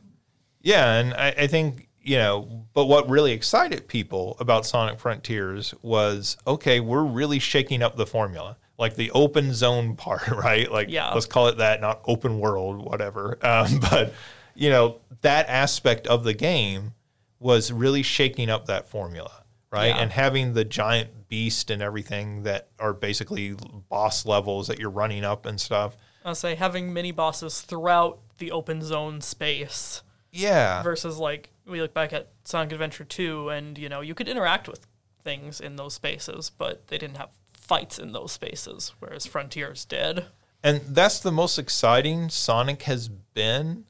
Yeah, 0.60 0.94
and 0.94 1.14
I, 1.14 1.28
I 1.30 1.46
think 1.46 1.88
you 2.00 2.16
know, 2.16 2.64
but 2.72 2.86
what 2.86 3.08
really 3.10 3.32
excited 3.32 3.86
people 3.86 4.36
about 4.40 4.64
Sonic 4.64 4.98
Frontiers 4.98 5.74
was 5.82 6.36
okay, 6.46 6.80
we're 6.80 7.04
really 7.04 7.38
shaking 7.38 7.82
up 7.82 7.96
the 7.96 8.06
formula, 8.06 8.56
like 8.78 8.94
the 8.96 9.10
open 9.10 9.52
zone 9.52 9.94
part, 9.96 10.26
right? 10.28 10.70
Like, 10.70 10.88
Yeah. 10.90 11.12
let's 11.12 11.26
call 11.26 11.48
it 11.48 11.58
that, 11.58 11.80
not 11.80 12.00
open 12.06 12.38
world, 12.40 12.78
whatever. 12.84 13.38
Um, 13.42 13.80
but 13.90 14.14
you 14.54 14.70
know, 14.70 15.00
that 15.20 15.48
aspect 15.48 16.06
of 16.06 16.24
the 16.24 16.34
game 16.34 16.94
was 17.38 17.70
really 17.70 18.02
shaking 18.02 18.48
up 18.50 18.66
that 18.66 18.88
formula, 18.88 19.44
right? 19.70 19.88
Yeah. 19.88 19.98
And 19.98 20.10
having 20.10 20.54
the 20.54 20.64
giant 20.64 21.28
beast 21.28 21.70
and 21.70 21.82
everything 21.82 22.42
that 22.44 22.68
are 22.78 22.94
basically 22.94 23.54
boss 23.88 24.24
levels 24.26 24.66
that 24.68 24.78
you're 24.78 24.90
running 24.90 25.24
up 25.24 25.44
and 25.46 25.60
stuff. 25.60 25.96
I'll 26.24 26.34
say 26.34 26.54
having 26.54 26.92
mini 26.92 27.12
bosses 27.12 27.60
throughout 27.60 28.18
the 28.38 28.50
open 28.50 28.82
zone 28.82 29.20
space 29.20 30.02
Yeah, 30.30 30.82
versus 30.82 31.18
like 31.18 31.50
we 31.66 31.80
look 31.80 31.94
back 31.94 32.12
at 32.12 32.28
Sonic 32.44 32.72
Adventure 32.72 33.04
2 33.04 33.48
and 33.50 33.78
you 33.78 33.88
know 33.88 34.00
you 34.00 34.14
could 34.14 34.28
interact 34.28 34.68
with 34.68 34.86
things 35.24 35.60
in 35.60 35.76
those 35.76 35.94
spaces 35.94 36.50
but 36.56 36.86
they 36.88 36.98
didn't 36.98 37.16
have 37.16 37.30
fights 37.52 37.98
in 37.98 38.12
those 38.12 38.32
spaces 38.32 38.92
whereas 38.98 39.26
Frontiers 39.26 39.84
did. 39.84 40.24
And 40.62 40.80
that's 40.88 41.20
the 41.20 41.30
most 41.32 41.58
exciting 41.58 42.28
Sonic 42.30 42.82
has 42.82 43.08
been 43.08 43.84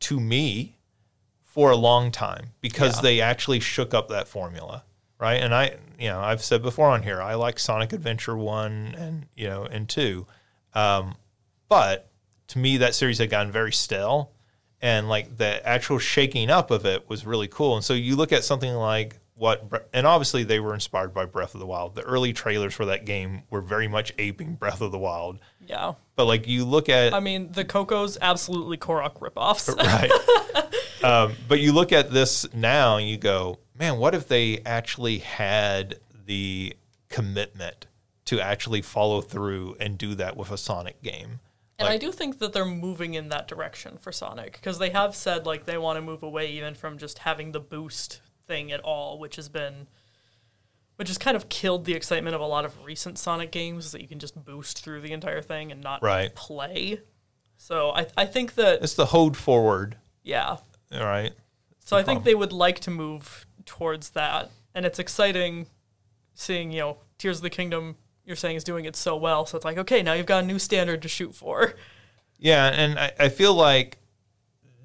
to 0.00 0.20
me 0.20 0.76
for 1.42 1.70
a 1.70 1.76
long 1.76 2.10
time 2.10 2.50
because 2.60 2.96
Yeah. 2.96 3.02
they 3.02 3.20
actually 3.20 3.60
shook 3.60 3.94
up 3.94 4.08
that 4.08 4.28
formula, 4.28 4.84
right? 5.18 5.40
And 5.42 5.54
I, 5.54 5.76
you 5.98 6.08
know, 6.08 6.20
I've 6.20 6.42
said 6.42 6.60
before 6.62 6.88
on 6.90 7.04
here, 7.04 7.22
I 7.22 7.34
like 7.34 7.58
Sonic 7.58 7.92
Adventure 7.92 8.36
1 8.36 8.94
and, 8.98 9.26
you 9.36 9.46
know, 9.48 9.64
and 9.64 9.88
2. 9.88 10.26
Um, 10.74 11.14
but 11.68 12.10
to 12.48 12.58
me 12.58 12.76
that 12.78 12.94
series 12.94 13.18
had 13.18 13.30
gotten 13.30 13.50
very 13.50 13.72
stale 13.72 14.32
and 14.84 15.08
like 15.08 15.38
the 15.38 15.66
actual 15.66 15.98
shaking 15.98 16.50
up 16.50 16.70
of 16.70 16.84
it 16.84 17.08
was 17.08 17.24
really 17.24 17.48
cool. 17.48 17.74
And 17.74 17.82
so 17.82 17.94
you 17.94 18.16
look 18.16 18.32
at 18.32 18.44
something 18.44 18.74
like 18.74 19.18
what 19.34 19.88
and 19.94 20.06
obviously 20.06 20.44
they 20.44 20.60
were 20.60 20.74
inspired 20.74 21.14
by 21.14 21.24
Breath 21.24 21.54
of 21.54 21.60
the 21.60 21.66
Wild. 21.66 21.94
The 21.94 22.02
early 22.02 22.34
trailers 22.34 22.74
for 22.74 22.84
that 22.84 23.06
game 23.06 23.44
were 23.48 23.62
very 23.62 23.88
much 23.88 24.12
aping 24.18 24.56
Breath 24.56 24.82
of 24.82 24.92
the 24.92 24.98
Wild. 24.98 25.38
Yeah. 25.66 25.94
But 26.16 26.26
like 26.26 26.46
you 26.46 26.66
look 26.66 26.90
at 26.90 27.14
I 27.14 27.20
mean 27.20 27.50
the 27.50 27.64
Koco's 27.64 28.18
absolutely 28.20 28.76
Korok 28.76 29.20
ripoffs. 29.20 29.74
right, 31.02 31.02
um, 31.02 31.32
but 31.48 31.60
you 31.60 31.72
look 31.72 31.90
at 31.90 32.10
this 32.10 32.46
now 32.52 32.98
and 32.98 33.08
you 33.08 33.16
go, 33.16 33.60
man, 33.78 33.96
what 33.96 34.14
if 34.14 34.28
they 34.28 34.60
actually 34.66 35.18
had 35.20 35.98
the 36.26 36.76
commitment 37.08 37.86
to 38.26 38.38
actually 38.38 38.82
follow 38.82 39.22
through 39.22 39.76
and 39.80 39.96
do 39.96 40.14
that 40.16 40.36
with 40.36 40.50
a 40.50 40.58
Sonic 40.58 41.00
game? 41.00 41.40
And 41.78 41.88
I 41.88 41.96
do 41.96 42.12
think 42.12 42.38
that 42.38 42.52
they're 42.52 42.64
moving 42.64 43.14
in 43.14 43.30
that 43.30 43.48
direction 43.48 43.98
for 43.98 44.12
Sonic 44.12 44.52
because 44.52 44.78
they 44.78 44.90
have 44.90 45.14
said 45.16 45.44
like 45.44 45.64
they 45.64 45.76
want 45.76 45.96
to 45.96 46.02
move 46.02 46.22
away 46.22 46.50
even 46.52 46.74
from 46.74 46.98
just 46.98 47.18
having 47.20 47.52
the 47.52 47.60
boost 47.60 48.20
thing 48.46 48.70
at 48.70 48.80
all, 48.80 49.18
which 49.18 49.36
has 49.36 49.48
been, 49.48 49.88
which 50.96 51.08
has 51.08 51.18
kind 51.18 51.36
of 51.36 51.48
killed 51.48 51.84
the 51.84 51.94
excitement 51.94 52.34
of 52.36 52.40
a 52.40 52.46
lot 52.46 52.64
of 52.64 52.84
recent 52.84 53.18
Sonic 53.18 53.50
games 53.50 53.90
that 53.92 54.00
you 54.00 54.06
can 54.06 54.20
just 54.20 54.44
boost 54.44 54.84
through 54.84 55.00
the 55.00 55.12
entire 55.12 55.42
thing 55.42 55.72
and 55.72 55.80
not 55.80 56.02
Right. 56.02 56.32
play. 56.34 57.00
So 57.56 57.90
I 57.90 58.06
I 58.16 58.26
think 58.26 58.54
that 58.54 58.82
It's 58.82 58.94
the 58.94 59.06
hold 59.06 59.36
forward, 59.36 59.96
yeah. 60.22 60.58
all 60.92 61.04
right? 61.04 61.32
So 61.80 61.96
I 61.96 62.02
think 62.02 62.24
they 62.24 62.34
would 62.34 62.52
like 62.52 62.78
to 62.80 62.90
move 62.90 63.46
towards 63.66 64.10
that, 64.10 64.50
and 64.74 64.86
it's 64.86 64.98
exciting 64.98 65.66
seeing 66.34 66.70
you 66.72 66.80
know 66.80 66.96
Tears 67.18 67.38
of 67.38 67.42
the 67.42 67.50
Kingdom. 67.50 67.96
You're 68.24 68.36
saying 68.36 68.56
is 68.56 68.64
doing 68.64 68.84
it 68.84 68.96
so 68.96 69.16
well, 69.16 69.46
so 69.46 69.56
it's 69.56 69.64
like 69.64 69.78
okay, 69.78 70.02
now 70.02 70.12
you've 70.14 70.26
got 70.26 70.44
a 70.44 70.46
new 70.46 70.58
standard 70.58 71.02
to 71.02 71.08
shoot 71.08 71.34
for. 71.34 71.74
Yeah, 72.38 72.66
and 72.66 72.98
I, 72.98 73.12
I 73.18 73.28
feel 73.28 73.54
like 73.54 73.98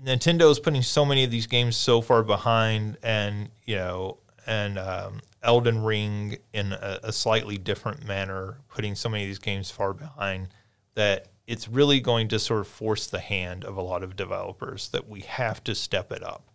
Nintendo 0.04 0.50
is 0.52 0.60
putting 0.60 0.82
so 0.82 1.04
many 1.04 1.24
of 1.24 1.32
these 1.32 1.48
games 1.48 1.76
so 1.76 2.02
far 2.02 2.24
behind, 2.24 2.98
and 3.04 3.50
you 3.66 3.76
know, 3.76 4.18
and 4.46 4.78
um, 4.78 5.22
Elden 5.44 5.84
Ring 5.84 6.38
in 6.54 6.74
a, 6.74 7.00
a 7.04 7.12
slightly 7.12 7.58
different 7.58 8.06
manner, 8.06 8.60
putting 8.70 8.96
so 8.96 9.10
many 9.10 9.24
of 9.24 9.30
these 9.30 9.40
games 9.40 9.72
far 9.72 9.94
behind 9.94 10.50
that 10.96 11.28
it's 11.48 11.68
really 11.68 12.00
going 12.00 12.28
to 12.28 12.40
sort 12.40 12.62
of 12.62 12.68
force 12.68 13.08
the 13.08 13.20
hand 13.20 13.64
of 13.66 13.76
a 13.76 13.82
lot 13.82 14.04
of 14.04 14.16
developers 14.16 14.90
that 14.90 15.10
we 15.10 15.22
have 15.22 15.64
to 15.64 15.74
step 15.74 16.12
it 16.12 16.24
up. 16.24 16.50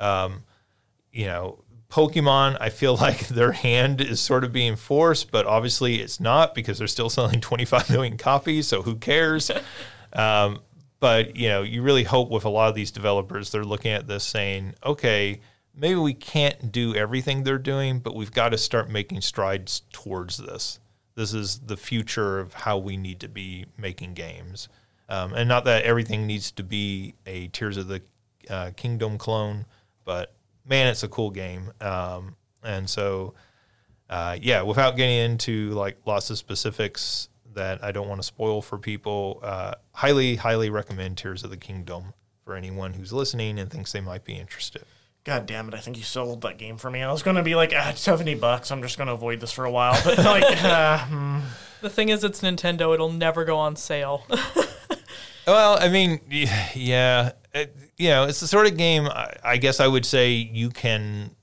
Um, 0.00 0.44
you 1.12 1.26
know, 1.26 1.63
Pokemon, 1.94 2.56
I 2.60 2.70
feel 2.70 2.96
like 3.00 3.28
their 3.28 3.52
hand 3.52 4.00
is 4.00 4.20
sort 4.20 4.42
of 4.42 4.52
being 4.52 4.74
forced, 4.74 5.30
but 5.30 5.46
obviously 5.46 6.00
it's 6.00 6.18
not 6.18 6.52
because 6.54 6.78
they're 6.78 6.88
still 6.88 7.08
selling 7.08 7.40
25 7.40 7.88
million 7.90 8.16
copies. 8.16 8.66
So 8.66 8.82
who 8.82 8.96
cares? 8.96 9.50
um, 10.12 10.60
but 10.98 11.36
you 11.36 11.48
know, 11.48 11.62
you 11.62 11.82
really 11.82 12.02
hope 12.02 12.30
with 12.30 12.44
a 12.44 12.48
lot 12.48 12.68
of 12.68 12.74
these 12.74 12.90
developers, 12.90 13.50
they're 13.52 13.64
looking 13.64 13.92
at 13.92 14.08
this 14.08 14.24
saying, 14.24 14.74
okay, 14.84 15.40
maybe 15.72 15.94
we 15.94 16.14
can't 16.14 16.72
do 16.72 16.96
everything 16.96 17.44
they're 17.44 17.58
doing, 17.58 18.00
but 18.00 18.16
we've 18.16 18.32
got 18.32 18.48
to 18.48 18.58
start 18.58 18.90
making 18.90 19.20
strides 19.20 19.82
towards 19.92 20.38
this. 20.38 20.80
This 21.14 21.32
is 21.32 21.60
the 21.60 21.76
future 21.76 22.40
of 22.40 22.54
how 22.54 22.76
we 22.78 22.96
need 22.96 23.20
to 23.20 23.28
be 23.28 23.66
making 23.78 24.14
games. 24.14 24.68
Um, 25.08 25.32
and 25.32 25.48
not 25.48 25.64
that 25.66 25.84
everything 25.84 26.26
needs 26.26 26.50
to 26.52 26.64
be 26.64 27.14
a 27.24 27.46
Tears 27.48 27.76
of 27.76 27.86
the 27.86 28.02
uh, 28.50 28.72
Kingdom 28.74 29.16
clone, 29.16 29.66
but 30.04 30.34
man, 30.66 30.88
it's 30.88 31.02
a 31.02 31.08
cool 31.08 31.30
game. 31.30 31.72
Um, 31.80 32.36
and 32.62 32.88
so, 32.88 33.34
uh, 34.08 34.38
yeah, 34.40 34.62
without 34.62 34.96
getting 34.96 35.16
into 35.16 35.70
like 35.70 35.98
lots 36.06 36.30
of 36.30 36.38
specifics 36.38 37.28
that 37.54 37.82
I 37.84 37.92
don't 37.92 38.08
want 38.08 38.20
to 38.20 38.26
spoil 38.26 38.62
for 38.62 38.78
people, 38.78 39.40
uh, 39.42 39.74
highly, 39.92 40.36
highly 40.36 40.70
recommend 40.70 41.18
Tears 41.18 41.44
of 41.44 41.50
the 41.50 41.56
Kingdom 41.56 42.14
for 42.44 42.54
anyone 42.54 42.94
who's 42.94 43.12
listening 43.12 43.58
and 43.58 43.70
thinks 43.70 43.92
they 43.92 44.00
might 44.00 44.24
be 44.24 44.34
interested. 44.34 44.84
God 45.24 45.46
damn 45.46 45.68
it! 45.68 45.74
I 45.74 45.78
think 45.78 45.96
you 45.96 46.02
sold 46.02 46.42
that 46.42 46.58
game 46.58 46.76
for 46.76 46.90
me. 46.90 47.02
I 47.02 47.10
was 47.10 47.22
gonna 47.22 47.42
be 47.42 47.54
like, 47.54 47.72
ah, 47.74 47.92
seventy 47.96 48.34
bucks. 48.34 48.70
I'm 48.70 48.82
just 48.82 48.98
gonna 48.98 49.14
avoid 49.14 49.40
this 49.40 49.52
for 49.52 49.64
a 49.64 49.70
while. 49.70 49.98
But 50.04 50.18
like, 50.18 50.44
uh, 50.64 50.98
hmm. 51.06 51.40
The 51.80 51.88
thing 51.88 52.10
is, 52.10 52.24
it's 52.24 52.42
Nintendo. 52.42 52.92
It'll 52.92 53.12
never 53.12 53.46
go 53.46 53.56
on 53.56 53.74
sale. 53.76 54.26
Well, 55.46 55.78
I 55.80 55.88
mean, 55.88 56.20
yeah, 56.74 57.32
it, 57.52 57.76
you 57.96 58.08
know, 58.08 58.24
it's 58.24 58.40
the 58.40 58.46
sort 58.46 58.66
of 58.66 58.76
game. 58.76 59.06
I, 59.06 59.34
I 59.44 59.56
guess 59.56 59.80
I 59.80 59.86
would 59.86 60.06
say 60.06 60.32
you 60.32 60.70
can 60.70 61.34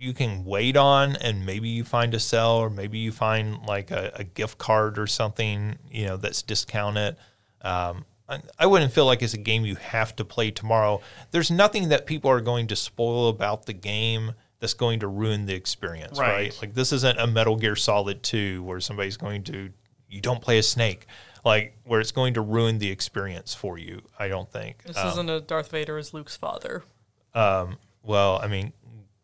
you 0.00 0.14
can 0.14 0.44
wait 0.44 0.76
on, 0.76 1.16
and 1.16 1.44
maybe 1.44 1.68
you 1.68 1.84
find 1.84 2.14
a 2.14 2.20
sell, 2.20 2.56
or 2.56 2.70
maybe 2.70 2.98
you 2.98 3.12
find 3.12 3.66
like 3.66 3.90
a, 3.90 4.12
a 4.14 4.24
gift 4.24 4.56
card 4.56 4.98
or 4.98 5.06
something, 5.06 5.78
you 5.90 6.06
know, 6.06 6.16
that's 6.16 6.40
discounted. 6.42 7.16
Um, 7.60 8.06
I, 8.26 8.40
I 8.58 8.66
wouldn't 8.66 8.92
feel 8.92 9.04
like 9.04 9.22
it's 9.22 9.34
a 9.34 9.38
game 9.38 9.66
you 9.66 9.76
have 9.76 10.16
to 10.16 10.24
play 10.24 10.50
tomorrow. 10.50 11.02
There's 11.32 11.50
nothing 11.50 11.90
that 11.90 12.06
people 12.06 12.30
are 12.30 12.40
going 12.40 12.66
to 12.68 12.76
spoil 12.76 13.28
about 13.28 13.66
the 13.66 13.74
game 13.74 14.32
that's 14.58 14.74
going 14.74 15.00
to 15.00 15.08
ruin 15.08 15.44
the 15.44 15.54
experience, 15.54 16.18
right? 16.18 16.32
Right. 16.32 16.58
Like 16.62 16.74
this 16.74 16.92
isn't 16.92 17.18
a 17.18 17.26
Metal 17.26 17.56
Gear 17.56 17.76
Solid 17.76 18.22
2 18.22 18.62
where 18.62 18.80
somebody's 18.80 19.18
going 19.18 19.42
to 19.44 19.70
you 20.08 20.20
don't 20.20 20.42
play 20.42 20.58
a 20.58 20.62
snake. 20.62 21.06
Like 21.44 21.76
where 21.84 22.00
it's 22.00 22.12
going 22.12 22.34
to 22.34 22.40
ruin 22.40 22.78
the 22.78 22.90
experience 22.90 23.54
for 23.54 23.78
you, 23.78 24.02
I 24.18 24.28
don't 24.28 24.50
think. 24.50 24.82
This 24.84 24.96
Um, 24.98 25.08
isn't 25.08 25.30
a 25.30 25.40
Darth 25.40 25.70
Vader 25.70 25.96
as 25.98 26.12
Luke's 26.12 26.36
father. 26.36 26.84
well, 27.34 28.38
I 28.42 28.46
mean, 28.46 28.72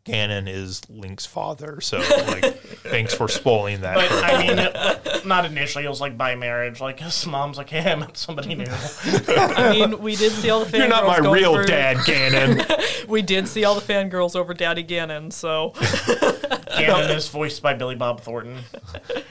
Ganon 0.05 0.49
is 0.49 0.89
Link's 0.89 1.27
father, 1.27 1.81
so 1.81 1.99
like, 1.99 2.59
thanks 2.85 3.13
for 3.13 3.27
spoiling 3.29 3.81
that. 3.81 3.97
but 3.97 4.09
I 4.13 4.39
mean, 4.47 4.57
it, 4.59 5.27
not 5.27 5.45
initially. 5.45 5.85
It 5.85 5.89
was 5.89 6.01
like 6.01 6.17
by 6.17 6.37
marriage. 6.37 6.81
Like 6.81 7.01
his 7.01 7.27
mom's 7.27 7.59
like, 7.59 7.71
hey, 7.71 7.91
I 7.91 7.97
met 7.97 8.17
somebody 8.17 8.55
new. 8.55 8.67
I 8.69 9.73
mean, 9.73 9.99
we 10.01 10.15
did 10.15 10.31
see 10.31 10.49
all 10.51 10.65
the 10.65 10.67
fangirls. 10.67 10.79
You're 10.79 10.89
not 10.89 11.07
my 11.07 11.19
going 11.21 11.35
real 11.41 11.55
for- 11.55 11.65
dad, 11.65 11.97
Ganon. 11.99 12.83
We 13.09 13.23
did 13.23 13.47
see 13.47 13.63
all 13.65 13.77
the 13.77 13.81
fangirls 13.93 14.35
over 14.35 14.53
Daddy 14.53 14.83
Ganon, 14.83 15.33
so 15.33 15.71
Ganon 15.77 17.15
is 17.15 17.29
voiced 17.29 17.63
by 17.63 17.73
Billy 17.75 17.95
Bob 17.95 18.21
Thornton. 18.21 18.59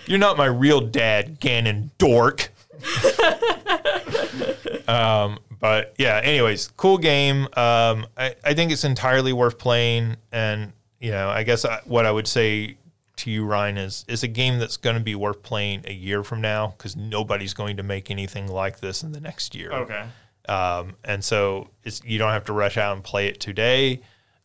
You're 0.06 0.18
not 0.20 0.38
my 0.38 0.46
real 0.46 0.80
dad, 0.80 1.42
Ganon 1.42 1.90
dork. 1.98 2.52
um, 4.88 5.40
but 5.60 5.94
yeah, 5.98 6.22
anyways, 6.24 6.70
cool 6.78 6.98
game. 6.98 7.44
Um, 7.54 8.08
I, 8.18 8.36
I 8.44 8.54
think 8.54 8.72
it's 8.72 8.84
entirely 8.84 9.34
worth 9.34 9.58
playing. 9.58 10.18
And, 10.32 10.74
you 11.00 11.12
know, 11.12 11.30
I 11.30 11.44
guess 11.44 11.66
I, 11.66 11.82
what 11.86 12.06
I 12.06 12.12
would 12.12 12.28
say 12.28 12.78
to 13.18 13.32
you, 13.32 13.46
Ryan, 13.46 13.78
is 13.78 14.06
it's 14.08 14.24
a 14.24 14.28
game 14.28 14.60
that's 14.60 14.78
going 14.78 14.96
to 14.96 15.04
be 15.04 15.16
worth 15.16 15.44
playing 15.44 15.82
a 15.86 15.94
year 15.94 16.24
from 16.24 16.42
now 16.42 16.74
because 16.78 16.96
nobody's 16.96 17.54
going 17.54 17.78
to 17.78 17.84
make 17.84 18.12
anything 18.12 18.48
like 18.48 18.80
this 18.80 19.04
in 19.04 19.12
the 19.12 19.22
next 19.22 19.56
year. 19.56 19.72
Okay. 19.72 20.06
Um, 20.48 20.96
and 21.04 21.24
so 21.24 21.70
it's, 21.84 22.04
you 22.04 22.20
don't 22.20 22.32
have 22.32 22.46
to 22.46 22.54
rush 22.54 22.78
out 22.78 22.96
and 22.96 23.04
play 23.04 23.28
it 23.28 23.40
today. 23.40 24.02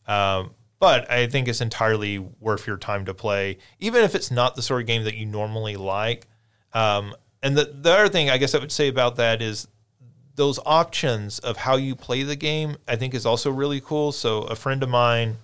Um, 0.07 0.51
but 0.79 1.09
I 1.11 1.27
think 1.27 1.47
it's 1.47 1.61
entirely 1.61 2.17
worth 2.17 2.65
your 2.65 2.77
time 2.77 3.05
to 3.05 3.13
play, 3.13 3.59
even 3.79 4.03
if 4.03 4.15
it's 4.15 4.31
not 4.31 4.55
the 4.55 4.63
sort 4.63 4.81
of 4.81 4.87
game 4.87 5.03
that 5.03 5.15
you 5.15 5.27
normally 5.27 5.75
like. 5.75 6.27
Um, 6.73 7.13
and 7.43 7.57
the, 7.57 7.65
the 7.65 7.91
other 7.91 8.09
thing 8.09 8.29
I 8.29 8.37
guess 8.37 8.53
I 8.55 8.59
would 8.59 8.71
say 8.71 8.87
about 8.87 9.15
that 9.17 9.41
is 9.41 9.67
those 10.35 10.59
options 10.65 11.39
of 11.39 11.57
how 11.57 11.75
you 11.75 11.95
play 11.95 12.23
the 12.23 12.35
game, 12.35 12.77
I 12.87 12.95
think 12.95 13.13
is 13.13 13.25
also 13.25 13.51
really 13.51 13.81
cool. 13.81 14.11
So 14.11 14.43
a 14.43 14.55
friend 14.55 14.81
of 14.81 14.89
mine, 14.89 15.37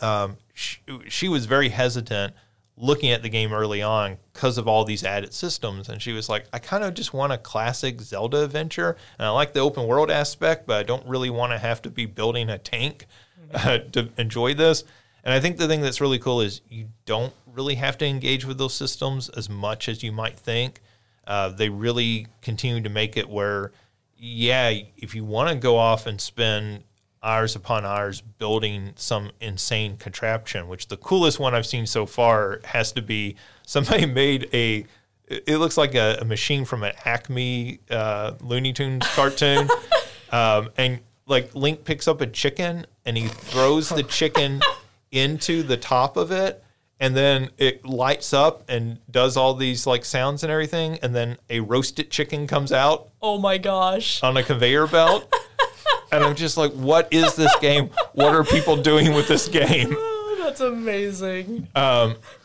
um, 0.00 0.38
she, 0.54 0.78
she 1.08 1.28
was 1.28 1.46
very 1.46 1.68
hesitant 1.68 2.34
looking 2.76 3.10
at 3.10 3.22
the 3.22 3.28
game 3.28 3.52
early 3.52 3.82
on 3.82 4.16
because 4.32 4.58
of 4.58 4.66
all 4.66 4.84
these 4.84 5.04
added 5.04 5.34
systems. 5.34 5.88
And 5.88 6.00
she 6.00 6.12
was 6.12 6.28
like, 6.28 6.46
I 6.52 6.58
kind 6.58 6.82
of 6.82 6.94
just 6.94 7.12
want 7.12 7.32
a 7.32 7.38
classic 7.38 8.00
Zelda 8.00 8.42
adventure. 8.44 8.96
And 9.18 9.26
I 9.26 9.30
like 9.30 9.52
the 9.52 9.60
open 9.60 9.86
world 9.86 10.10
aspect, 10.10 10.66
but 10.66 10.78
I 10.78 10.82
don't 10.82 11.06
really 11.06 11.30
want 11.30 11.52
to 11.52 11.58
have 11.58 11.82
to 11.82 11.90
be 11.90 12.06
building 12.06 12.48
a 12.48 12.58
tank 12.58 13.06
uh, 13.54 13.78
to 13.92 14.08
enjoy 14.16 14.54
this. 14.54 14.84
And 15.24 15.32
I 15.32 15.38
think 15.38 15.58
the 15.58 15.68
thing 15.68 15.82
that's 15.82 16.00
really 16.00 16.18
cool 16.18 16.40
is 16.40 16.62
you 16.68 16.88
don't 17.04 17.32
really 17.46 17.76
have 17.76 17.98
to 17.98 18.06
engage 18.06 18.44
with 18.44 18.58
those 18.58 18.74
systems 18.74 19.28
as 19.28 19.48
much 19.48 19.88
as 19.88 20.02
you 20.02 20.10
might 20.10 20.38
think. 20.38 20.80
Uh, 21.26 21.48
they 21.50 21.68
really 21.68 22.26
continue 22.40 22.82
to 22.82 22.88
make 22.88 23.16
it 23.16 23.28
where, 23.28 23.72
yeah, 24.16 24.72
if 24.96 25.14
you 25.14 25.24
want 25.24 25.50
to 25.50 25.54
go 25.54 25.76
off 25.76 26.06
and 26.06 26.20
spend 26.20 26.84
hours 27.22 27.54
upon 27.54 27.84
hours 27.84 28.20
building 28.20 28.92
some 28.96 29.30
insane 29.40 29.96
contraption, 29.96 30.68
which 30.68 30.88
the 30.88 30.96
coolest 30.96 31.38
one 31.38 31.54
I've 31.54 31.66
seen 31.66 31.86
so 31.86 32.06
far 32.06 32.60
has 32.64 32.92
to 32.92 33.02
be 33.02 33.36
somebody 33.66 34.06
made 34.06 34.48
a. 34.52 34.86
It 35.28 35.58
looks 35.58 35.78
like 35.78 35.94
a, 35.94 36.18
a 36.20 36.24
machine 36.24 36.64
from 36.66 36.82
an 36.82 36.92
Acme 37.04 37.78
uh, 37.90 38.34
Looney 38.40 38.72
Tunes 38.72 39.06
cartoon, 39.14 39.68
um, 40.30 40.68
and 40.76 41.00
like 41.26 41.54
Link 41.54 41.84
picks 41.84 42.06
up 42.06 42.20
a 42.20 42.26
chicken 42.26 42.86
and 43.06 43.16
he 43.16 43.28
throws 43.28 43.88
the 43.88 44.02
chicken 44.02 44.60
into 45.10 45.62
the 45.62 45.76
top 45.76 46.16
of 46.16 46.30
it, 46.32 46.62
and 47.02 47.16
then 47.16 47.50
it 47.58 47.84
lights 47.84 48.32
up 48.32 48.62
and 48.68 48.96
does 49.10 49.36
all 49.36 49.54
these 49.54 49.88
like 49.88 50.04
sounds 50.04 50.44
and 50.44 50.52
everything, 50.52 51.00
and 51.02 51.12
then 51.12 51.36
a 51.50 51.58
roasted 51.58 52.12
chicken 52.12 52.46
comes 52.46 52.70
out 52.70 53.08
oh 53.20 53.38
my 53.38 53.58
gosh. 53.58 54.22
on 54.22 54.36
a 54.36 54.42
conveyor 54.44 54.86
belt. 54.86 55.30
and 56.12 56.22
I'm 56.22 56.36
just 56.36 56.56
like, 56.56 56.70
what 56.74 57.12
is 57.12 57.34
this 57.34 57.52
game? 57.56 57.90
What 58.12 58.36
are 58.36 58.44
people 58.44 58.76
doing 58.76 59.12
with 59.14 59.28
this 59.28 59.48
game? 59.48 59.96
Oh, 60.34 60.44
that's 60.44 60.60
amazing. 60.60 61.68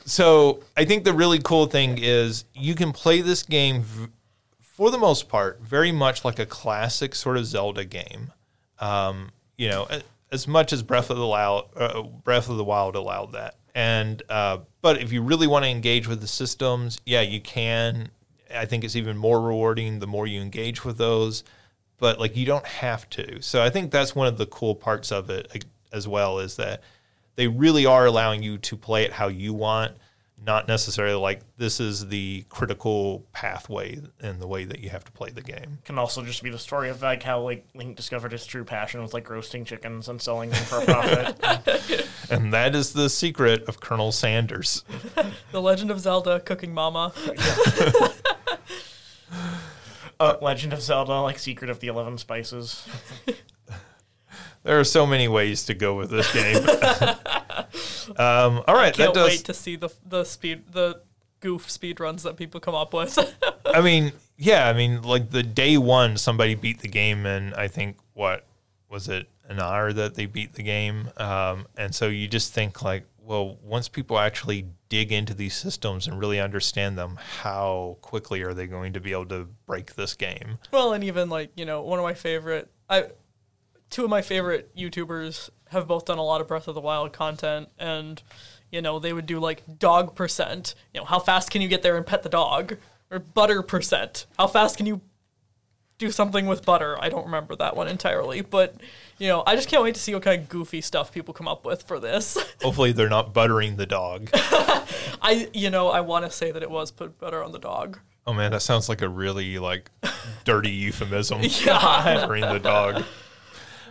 So 0.05 0.63
I 0.75 0.85
think 0.85 1.03
the 1.03 1.13
really 1.13 1.39
cool 1.39 1.65
thing 1.65 1.97
is 1.99 2.45
you 2.53 2.75
can 2.75 2.91
play 2.91 3.21
this 3.21 3.41
game 3.41 3.81
v- 3.81 4.07
for 4.59 4.91
the 4.91 4.99
most 4.99 5.29
part 5.29 5.61
very 5.61 5.91
much 5.91 6.23
like 6.23 6.37
a 6.37 6.45
classic 6.45 7.15
sort 7.15 7.37
of 7.37 7.45
Zelda 7.47 7.85
game. 7.85 8.31
Um, 8.77 9.31
you 9.57 9.69
know, 9.69 9.87
as 10.31 10.47
much 10.47 10.73
as 10.73 10.83
Breath 10.83 11.09
of 11.09 11.17
the 11.17 11.25
Wild, 11.25 11.69
uh, 11.75 12.03
Breath 12.03 12.49
of 12.49 12.57
the 12.57 12.63
Wild 12.63 12.95
allowed 12.95 13.31
that. 13.31 13.55
And 13.77 14.23
uh, 14.27 14.57
but 14.81 15.03
if 15.03 15.13
you 15.13 15.21
really 15.21 15.45
want 15.45 15.63
to 15.63 15.69
engage 15.69 16.07
with 16.07 16.19
the 16.19 16.27
systems, 16.27 16.97
yeah, 17.05 17.21
you 17.21 17.39
can. 17.39 18.09
I 18.51 18.65
think 18.65 18.83
it's 18.83 18.95
even 18.95 19.15
more 19.15 19.39
rewarding 19.39 19.99
the 19.99 20.07
more 20.07 20.25
you 20.25 20.41
engage 20.41 20.83
with 20.83 20.97
those. 20.97 21.43
But 21.99 22.19
like 22.19 22.35
you 22.35 22.43
don't 22.43 22.65
have 22.65 23.07
to. 23.11 23.39
So 23.43 23.61
I 23.61 23.69
think 23.69 23.91
that's 23.91 24.15
one 24.15 24.25
of 24.25 24.39
the 24.39 24.47
cool 24.47 24.73
parts 24.73 25.11
of 25.11 25.29
it 25.29 25.63
as 25.93 26.07
well 26.07 26.39
is 26.39 26.55
that 26.55 26.81
they 27.35 27.47
really 27.47 27.85
are 27.85 28.07
allowing 28.07 28.41
you 28.41 28.57
to 28.57 28.75
play 28.75 29.03
it 29.03 29.13
how 29.13 29.27
you 29.27 29.53
want, 29.53 29.95
not 30.45 30.67
necessarily 30.67 31.15
like 31.15 31.41
this 31.57 31.79
is 31.79 32.07
the 32.07 32.45
critical 32.49 33.25
pathway 33.33 33.99
in 34.21 34.39
the 34.39 34.47
way 34.47 34.65
that 34.65 34.79
you 34.79 34.89
have 34.89 35.03
to 35.03 35.11
play 35.11 35.29
the 35.29 35.41
game. 35.41 35.79
Can 35.83 35.97
also 35.97 36.23
just 36.23 36.43
be 36.43 36.49
the 36.49 36.59
story 36.59 36.89
of 36.89 37.01
like 37.01 37.23
how 37.23 37.41
like 37.41 37.65
Link 37.73 37.95
discovered 37.95 38.31
his 38.31 38.45
true 38.45 38.63
passion 38.63 39.01
was 39.01 39.13
like 39.13 39.29
roasting 39.29 39.65
chickens 39.65 40.09
and 40.09 40.21
selling 40.21 40.51
them 40.51 40.63
for 40.63 40.79
a 40.79 40.85
profit. 40.85 42.07
And 42.29 42.53
that 42.53 42.75
is 42.75 42.91
the 42.91 43.09
secret 43.09 43.63
of 43.69 43.79
Colonel 43.79 44.11
Sanders. 44.11 44.83
The 45.51 45.61
Legend 45.61 45.91
of 45.91 45.99
Zelda 45.99 46.39
Cooking 46.41 46.73
Mama. 46.73 47.13
uh, 50.19 50.35
Legend 50.41 50.73
of 50.73 50.81
Zelda, 50.81 51.21
like 51.21 51.39
Secret 51.39 51.69
of 51.69 51.79
the 51.79 51.87
Eleven 51.87 52.17
Spices. 52.17 52.85
There 54.67 54.77
are 54.77 54.83
so 54.83 55.07
many 55.07 55.29
ways 55.29 55.63
to 55.67 55.73
go 55.73 55.95
with 55.95 56.09
this 56.09 56.29
game. 56.33 56.57
um, 58.17 58.61
all 58.67 58.75
right, 58.75 58.93
that 58.93 58.97
Can't 58.97 59.13
does. 59.13 59.29
wait 59.29 59.45
to 59.45 59.53
see 59.53 59.77
the 59.77 59.89
the 60.05 60.25
speed 60.25 60.73
the 60.73 60.99
goof 61.39 61.71
speed 61.71 62.01
runs 62.01 62.23
that 62.23 62.35
people 62.35 62.59
come 62.59 62.75
up 62.75 62.93
with. 62.93 63.17
I 63.65 63.79
mean, 63.79 64.11
yeah, 64.35 64.67
I 64.67 64.73
mean, 64.73 65.03
like 65.03 65.29
the 65.29 65.41
day 65.41 65.77
one, 65.77 66.17
somebody 66.17 66.53
beat 66.53 66.81
the 66.81 66.89
game 66.89 67.25
and 67.25 67.55
I 67.55 67.69
think 67.69 67.95
what 68.13 68.45
was 68.89 69.07
it 69.07 69.29
an 69.47 69.61
hour 69.61 69.93
that 69.93 70.15
they 70.15 70.25
beat 70.25 70.55
the 70.55 70.63
game, 70.63 71.11
um, 71.15 71.67
and 71.77 71.95
so 71.95 72.09
you 72.09 72.27
just 72.27 72.53
think 72.53 72.81
like, 72.81 73.05
well, 73.21 73.57
once 73.63 73.87
people 73.87 74.19
actually 74.19 74.65
dig 74.89 75.13
into 75.13 75.33
these 75.33 75.55
systems 75.55 76.07
and 76.07 76.19
really 76.19 76.41
understand 76.41 76.97
them, 76.97 77.17
how 77.39 77.97
quickly 78.01 78.41
are 78.41 78.53
they 78.53 78.67
going 78.67 78.91
to 78.91 78.99
be 78.99 79.13
able 79.13 79.27
to 79.27 79.47
break 79.65 79.95
this 79.95 80.13
game? 80.13 80.57
well, 80.73 80.91
and 80.91 81.05
even 81.05 81.29
like 81.29 81.51
you 81.55 81.63
know 81.63 81.81
one 81.81 81.99
of 81.99 82.03
my 82.03 82.13
favorite 82.13 82.69
I 82.89 83.05
two 83.89 84.03
of 84.03 84.09
my 84.09 84.21
favorite 84.21 84.75
YouTubers 84.75 85.49
have 85.69 85.87
both 85.87 86.05
done 86.05 86.17
a 86.17 86.23
lot 86.23 86.41
of 86.41 86.47
Breath 86.47 86.67
of 86.67 86.75
the 86.75 86.81
Wild 86.81 87.13
content, 87.13 87.69
and 87.77 88.21
you 88.71 88.81
know 88.81 88.99
they 88.99 89.13
would 89.13 89.25
do 89.25 89.39
like 89.39 89.63
dog 89.79 90.15
percent. 90.15 90.75
You 90.93 91.01
know 91.01 91.05
how 91.05 91.19
fast 91.19 91.51
can 91.51 91.61
you 91.61 91.67
get 91.67 91.81
there 91.81 91.97
and 91.97 92.05
pet 92.05 92.23
the 92.23 92.29
dog, 92.29 92.77
or 93.11 93.19
butter 93.19 93.61
percent. 93.61 94.25
How 94.37 94.47
fast 94.47 94.77
can 94.77 94.85
you 94.85 95.01
do 95.97 96.11
something 96.11 96.45
with 96.45 96.63
butter? 96.63 96.95
I 97.01 97.09
don't 97.09 97.25
remember 97.25 97.55
that 97.55 97.75
one 97.75 97.87
entirely, 97.87 98.41
but 98.41 98.75
you 99.17 99.27
know 99.27 99.43
I 99.47 99.55
just 99.55 99.67
can't 99.67 99.83
wait 99.83 99.95
to 99.95 100.01
see 100.01 100.13
what 100.13 100.23
kind 100.23 100.41
of 100.41 100.49
goofy 100.49 100.81
stuff 100.81 101.11
people 101.11 101.33
come 101.33 101.47
up 101.47 101.65
with 101.65 101.83
for 101.83 101.99
this. 101.99 102.37
Hopefully, 102.61 102.91
they're 102.91 103.09
not 103.09 103.33
buttering 103.33 103.77
the 103.77 103.85
dog. 103.85 104.29
I 104.33 105.49
you 105.53 105.69
know 105.69 105.89
I 105.89 106.01
want 106.01 106.25
to 106.25 106.31
say 106.31 106.51
that 106.51 106.61
it 106.63 106.69
was 106.69 106.91
put 106.91 107.17
butter 107.19 107.43
on 107.43 107.51
the 107.51 107.59
dog. 107.59 107.99
Oh 108.25 108.33
man, 108.33 108.51
that 108.51 108.61
sounds 108.61 108.89
like 108.89 109.01
a 109.01 109.07
really 109.09 109.57
like 109.57 109.89
dirty 110.43 110.69
euphemism. 110.71 111.41
Yeah. 111.65 112.03
buttering 112.03 112.41
the 112.41 112.59
dog. 112.59 113.03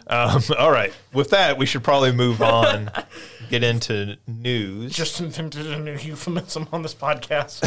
Um, 0.09 0.43
all 0.59 0.71
right, 0.71 0.93
with 1.13 1.31
that, 1.31 1.59
we 1.59 1.67
should 1.67 1.83
probably 1.83 2.13
move 2.13 2.41
on, 2.43 2.91
get 3.51 3.65
into 3.65 4.17
news. 4.27 4.93
Just 4.93 5.21
invented 5.21 5.67
a 5.67 5.79
new 5.79 5.97
euphemism 5.97 6.69
on 6.73 6.83
this 6.83 6.95
podcast. 6.95 7.63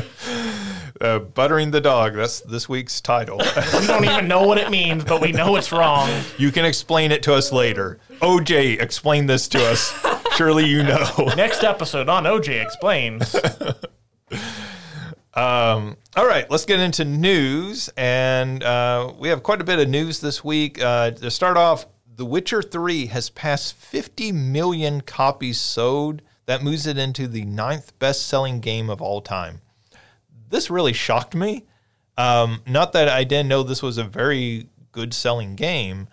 Uh, 1.00 1.18
buttering 1.18 1.70
the 1.70 1.80
dog. 1.80 2.14
That's 2.14 2.40
this 2.42 2.68
week's 2.68 3.00
title. 3.00 3.38
We 3.38 3.86
don't 3.86 4.04
even 4.04 4.28
know 4.28 4.46
what 4.46 4.58
it 4.58 4.70
means, 4.70 5.02
but 5.02 5.22
we 5.22 5.32
know 5.32 5.56
it's 5.56 5.72
wrong. 5.72 6.10
you 6.36 6.52
can 6.52 6.66
explain 6.66 7.10
it 7.10 7.22
to 7.22 7.32
us 7.32 7.52
later. 7.52 7.98
OJ, 8.20 8.78
explain 8.82 9.24
this 9.24 9.48
to 9.48 9.64
us. 9.66 9.94
Surely 10.36 10.66
you 10.66 10.82
know. 10.82 11.32
Next 11.36 11.64
episode 11.64 12.10
on 12.10 12.24
OJ 12.24 12.62
Explains. 12.62 13.34
Um, 15.40 15.96
all 16.16 16.26
right, 16.26 16.50
let's 16.50 16.66
get 16.66 16.80
into 16.80 17.02
news. 17.02 17.88
And 17.96 18.62
uh, 18.62 19.14
we 19.18 19.30
have 19.30 19.42
quite 19.42 19.62
a 19.62 19.64
bit 19.64 19.78
of 19.78 19.88
news 19.88 20.20
this 20.20 20.44
week. 20.44 20.82
Uh, 20.82 21.12
to 21.12 21.30
start 21.30 21.56
off, 21.56 21.86
The 22.14 22.26
Witcher 22.26 22.60
3 22.60 23.06
has 23.06 23.30
passed 23.30 23.74
50 23.74 24.32
million 24.32 25.00
copies 25.00 25.58
sold. 25.58 26.20
That 26.44 26.62
moves 26.62 26.86
it 26.86 26.98
into 26.98 27.26
the 27.26 27.46
ninth 27.46 27.98
best 27.98 28.28
selling 28.28 28.60
game 28.60 28.90
of 28.90 29.00
all 29.00 29.22
time. 29.22 29.62
This 30.50 30.68
really 30.68 30.92
shocked 30.92 31.34
me. 31.34 31.64
Um, 32.18 32.60
not 32.66 32.92
that 32.92 33.08
I 33.08 33.24
didn't 33.24 33.48
know 33.48 33.62
this 33.62 33.82
was 33.82 33.96
a 33.96 34.04
very 34.04 34.68
good 34.92 35.14
selling 35.14 35.56
game, 35.56 36.08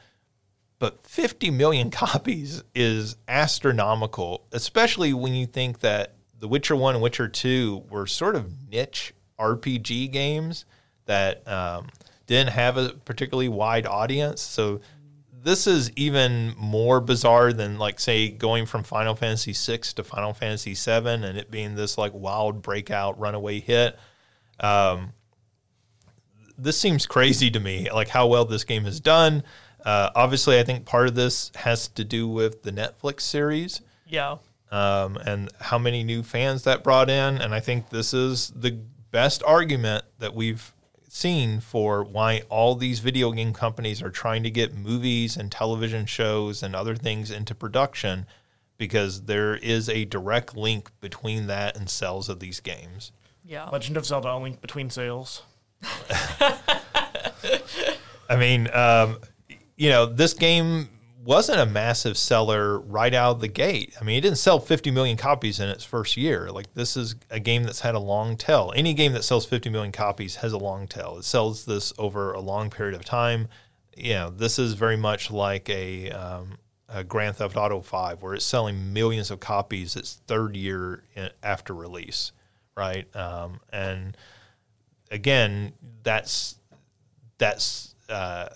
but 0.80 1.06
50 1.06 1.52
million 1.52 1.92
copies 1.92 2.64
is 2.74 3.18
astronomical, 3.28 4.46
especially 4.54 5.12
when 5.12 5.34
you 5.34 5.48
think 5.48 5.82
that 5.82 6.14
The 6.40 6.48
Witcher 6.48 6.78
1 6.78 6.96
and 6.96 7.04
Witcher 7.04 7.28
2 7.28 7.88
were 7.90 8.08
sort 8.08 8.38
of 8.38 8.70
niche 8.70 9.14
RPG 9.40 10.12
games 10.12 10.66
that 11.06 11.48
um, 11.48 11.88
didn't 12.26 12.52
have 12.52 12.78
a 12.78 12.90
particularly 13.06 13.50
wide 13.50 13.86
audience. 13.86 14.42
So 14.42 14.82
this 15.44 15.68
is 15.68 15.92
even 15.96 16.54
more 16.58 17.00
bizarre 17.00 17.54
than 17.54 17.78
like 17.78 18.00
say 18.00 18.30
going 18.30 18.66
from 18.66 18.84
Final 18.84 19.16
Fantasy 19.16 19.54
VI 19.54 19.78
to 19.96 20.04
Final 20.04 20.34
Fantasy 20.34 20.74
VII 20.74 21.08
and 21.10 21.38
it 21.38 21.50
being 21.50 21.76
this 21.76 21.98
like 21.98 22.12
wild 22.14 22.62
breakout 22.62 23.18
runaway 23.20 23.60
hit. 23.60 23.98
Um, 24.60 25.14
this 26.58 26.78
seems 26.80 27.06
crazy 27.06 27.52
to 27.52 27.60
me, 27.60 27.90
like 27.92 28.10
how 28.10 28.28
well 28.28 28.44
this 28.46 28.64
game 28.64 28.86
is 28.86 29.00
done. 29.00 29.44
Uh, 29.86 30.10
obviously, 30.16 30.60
I 30.60 30.64
think 30.64 30.86
part 30.86 31.08
of 31.08 31.16
this 31.16 31.52
has 31.56 31.88
to 31.90 32.04
do 32.04 32.28
with 32.28 32.64
the 32.64 32.72
Netflix 32.72 33.22
series 33.22 33.82
Yeah. 34.08 34.38
um, 34.72 35.18
and 35.18 35.50
how 35.62 35.78
many 35.78 36.04
new 36.04 36.24
fans 36.24 36.64
that 36.64 36.84
brought 36.84 37.10
in. 37.10 37.38
And 37.38 37.54
I 37.54 37.60
think 37.60 37.90
this 37.90 38.14
is 38.14 38.50
the 38.56 38.80
best 39.18 39.42
argument 39.48 40.06
that 40.20 40.36
we've 40.36 40.76
seen 41.10 41.60
for 41.60 42.04
why 42.04 42.44
all 42.50 42.76
these 42.76 43.00
video 43.00 43.32
game 43.32 43.52
companies 43.52 44.00
are 44.00 44.12
trying 44.12 44.44
to 44.44 44.52
get 44.52 44.76
movies 44.76 45.36
and 45.36 45.52
television 45.52 46.06
shows 46.06 46.62
and 46.62 46.76
other 46.76 46.96
things 46.96 47.32
into 47.32 47.56
production 47.56 48.28
because 48.78 49.24
there 49.24 49.56
is 49.56 49.90
a 49.90 50.06
direct 50.06 50.56
link 50.56 50.92
between 51.02 51.48
that 51.48 51.76
and 51.76 51.90
sales 51.90 52.30
of 52.30 52.40
these 52.40 52.60
games. 52.60 53.12
Yeah. 53.44 53.68
Legend 53.70 53.98
of 53.98 54.06
Zelda: 54.06 54.34
A 54.34 54.38
Link 54.38 54.62
Between 54.62 54.92
Sales. 54.92 55.42
I 58.30 58.36
mean, 58.38 58.70
um, 58.72 59.18
you 59.78 59.90
know, 59.90 60.06
this 60.06 60.36
game 60.36 60.90
wasn't 61.28 61.60
a 61.60 61.66
massive 61.66 62.18
seller 62.18 62.80
right 62.80 63.14
out 63.14 63.32
of 63.32 63.42
the 63.42 63.50
gate. 63.50 63.94
I 64.00 64.06
mean, 64.06 64.18
it 64.18 64.22
didn't 64.22 64.38
sell 64.38 64.62
50 64.62 64.92
million 64.92 65.18
copies 65.18 65.60
in 65.60 65.68
its 65.68 65.84
first 65.84 66.16
year. 66.16 66.50
Like, 66.50 66.74
this 66.74 66.96
is 66.96 67.16
a 67.30 67.42
game 67.42 67.64
that's 67.64 67.82
had 67.82 67.96
a 67.96 68.00
long 68.00 68.38
tail. 68.38 68.72
Any 68.74 68.94
game 68.94 69.12
that 69.12 69.26
sells 69.26 69.46
50 69.46 69.70
million 69.70 69.92
copies 69.92 70.38
has 70.38 70.54
a 70.54 70.58
long 70.58 70.88
tail. 70.88 71.18
It 71.18 71.26
sells 71.26 71.66
this 71.66 71.92
over 71.98 72.32
a 72.32 72.40
long 72.40 72.70
period 72.70 72.96
of 72.96 73.04
time. 73.04 73.50
You 73.98 74.14
know, 74.14 74.30
this 74.30 74.58
is 74.58 74.72
very 74.76 74.96
much 74.96 75.30
like 75.30 75.70
a, 75.70 76.12
um, 76.12 76.60
a 76.88 77.04
Grand 77.04 77.36
Theft 77.36 77.58
Auto 77.58 77.82
5, 77.82 78.22
where 78.22 78.34
it's 78.34 78.46
selling 78.46 78.94
millions 78.94 79.30
of 79.30 79.42
copies 79.42 79.98
its 79.98 80.22
third 80.28 80.56
year 80.56 81.04
in, 81.14 81.30
after 81.44 81.74
release, 81.74 82.32
right? 82.78 83.14
Um, 83.14 83.60
and 83.74 84.16
again, 85.12 85.74
that's 86.04 86.56
that's 87.38 87.96
uh, 88.08 88.48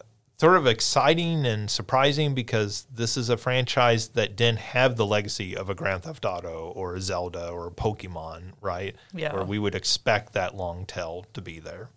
sort 0.42 0.58
of 0.58 0.66
exciting 0.66 1.46
and 1.46 1.70
surprising 1.70 2.34
because 2.34 2.88
this 2.92 3.16
is 3.16 3.30
a 3.30 3.38
franchise 3.38 4.08
that 4.08 4.36
didn't 4.36 4.58
have 4.58 4.96
the 4.96 5.06
legacy 5.06 5.56
of 5.56 5.70
a 5.70 5.76
Grand 5.76 6.02
Theft 6.02 6.26
Auto 6.26 6.74
or 6.76 6.96
a 6.96 7.00
Zelda 7.02 7.50
or 7.50 7.68
a 7.68 7.70
Pokemon, 7.70 8.54
right? 8.60 8.96
Yeah. 9.14 9.36
Where 9.36 9.44
we 9.44 9.60
would 9.60 9.76
expect 9.76 10.34
that 10.34 10.56
long 10.58 10.88
tail 10.88 11.28
to 11.36 11.42
be 11.44 11.60
there. 11.60 11.90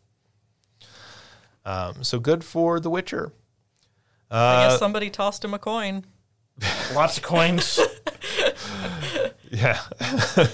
Um, 1.65 2.05
so 2.05 2.19
good 2.19 2.45
for 2.45 2.79
The 2.81 2.91
Witcher. 2.91 3.33
I 4.31 4.37
Uh, 4.37 4.69
guess 4.69 4.79
somebody 4.79 5.09
tossed 5.09 5.43
him 5.43 5.55
a 5.55 5.59
coin. 5.59 6.05
Lots 6.95 7.17
of 7.17 7.23
coins. 7.23 7.81
Yeah. 9.51 9.81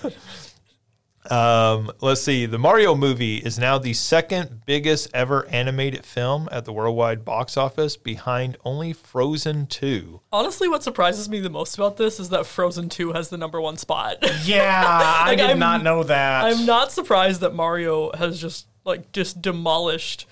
um, 1.31 1.91
let's 2.01 2.22
see. 2.22 2.47
The 2.47 2.59
Mario 2.59 2.95
movie 2.95 3.37
is 3.37 3.59
now 3.59 3.78
the 3.78 3.93
second 3.93 4.62
biggest 4.66 5.09
ever 5.14 5.47
animated 5.49 6.05
film 6.05 6.49
at 6.51 6.64
the 6.64 6.72
worldwide 6.72 7.24
box 7.24 7.57
office, 7.57 7.97
behind 7.97 8.57
only 8.64 8.93
Frozen 8.93 9.66
2. 9.68 10.20
Honestly, 10.33 10.68
what 10.68 10.83
surprises 10.83 11.28
me 11.28 11.39
the 11.41 11.51
most 11.51 11.76
about 11.76 11.97
this 11.97 12.18
is 12.18 12.31
that 12.31 12.47
Frozen 12.47 12.89
2 12.89 13.12
has 13.12 13.28
the 13.28 13.37
number 13.39 13.61
one 13.61 13.76
spot. 13.76 14.16
Yeah, 14.45 14.83
I 15.24 15.35
did 15.35 15.47
I'm- 15.51 15.59
not 15.59 15.83
know 15.83 16.03
that. 16.03 16.45
I'm 16.45 16.66
not 16.66 16.91
surprised 16.93 17.41
that 17.43 17.55
Mario 17.55 18.11
has 18.12 18.41
just 18.41 18.66
like 18.85 19.12
just 19.12 19.41
demolished 19.43 20.26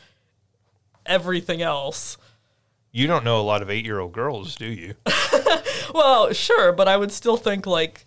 everything 1.07 1.63
else. 1.63 2.17
You 2.91 3.07
don't 3.07 3.25
know 3.25 3.41
a 3.41 3.43
lot 3.43 3.63
of 3.63 3.71
eight 3.71 3.85
year 3.85 3.99
old 4.01 4.13
girls, 4.13 4.57
do 4.57 4.67
you? 4.67 4.95
Well, 5.95 6.35
sure, 6.35 6.71
but 6.73 6.87
I 6.87 6.99
would 6.99 7.11
still 7.11 7.39
think 7.39 7.67
like 7.67 8.05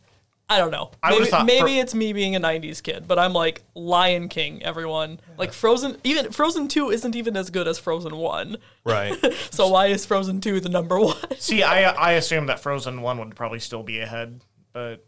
I 0.52 0.58
don't 0.58 0.72
know. 0.72 0.92
I 1.02 1.12
would've 1.14 1.22
Maybe, 1.22 1.32
thought 1.32 1.46
maybe 1.46 1.60
Fro- 1.62 1.82
it's 1.82 1.96
me 1.96 2.12
being 2.12 2.36
a 2.36 2.40
'90s 2.42 2.84
kid, 2.84 3.08
but 3.08 3.18
I'm 3.18 3.32
like 3.32 3.64
Lion 3.74 4.28
King. 4.28 4.62
Everyone 4.64 5.20
like 5.38 5.54
Frozen. 5.54 5.98
Even 6.04 6.32
Frozen 6.32 6.68
Two 6.68 6.90
isn't 6.92 7.16
even 7.16 7.38
as 7.38 7.50
good 7.50 7.70
as 7.70 7.80
Frozen 7.80 8.18
One. 8.18 8.58
Right. 8.84 9.16
So 9.52 9.70
why 9.70 9.88
is 9.88 10.06
Frozen 10.06 10.42
Two 10.42 10.60
the 10.60 10.68
number 10.70 11.00
one? 11.00 11.16
See, 11.40 11.64
I 11.64 11.84
I 11.92 12.12
assumed 12.14 12.50
that 12.50 12.60
Frozen 12.60 13.02
One 13.02 13.18
would 13.20 13.36
probably 13.36 13.60
still 13.60 13.82
be 13.84 14.00
ahead, 14.00 14.42
but 14.74 15.06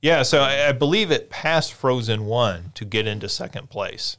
Yeah, 0.00 0.22
so 0.22 0.40
I, 0.40 0.68
I 0.68 0.72
believe 0.72 1.10
it 1.10 1.28
passed 1.28 1.74
Frozen 1.74 2.24
1 2.24 2.72
to 2.74 2.84
get 2.86 3.06
into 3.06 3.28
second 3.28 3.68
place. 3.68 4.16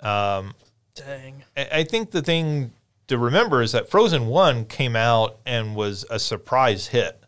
Um, 0.00 0.52
Dang. 0.94 1.44
I 1.56 1.68
I 1.72 1.84
think 1.84 2.10
the 2.10 2.20
thing 2.20 2.72
to 3.08 3.16
remember 3.16 3.62
is 3.62 3.72
that 3.72 3.88
Frozen 3.90 4.26
One 4.26 4.66
came 4.66 4.94
out 4.94 5.36
and 5.46 5.74
was 5.74 6.04
a 6.10 6.18
surprise 6.18 6.88
hit. 6.88 7.18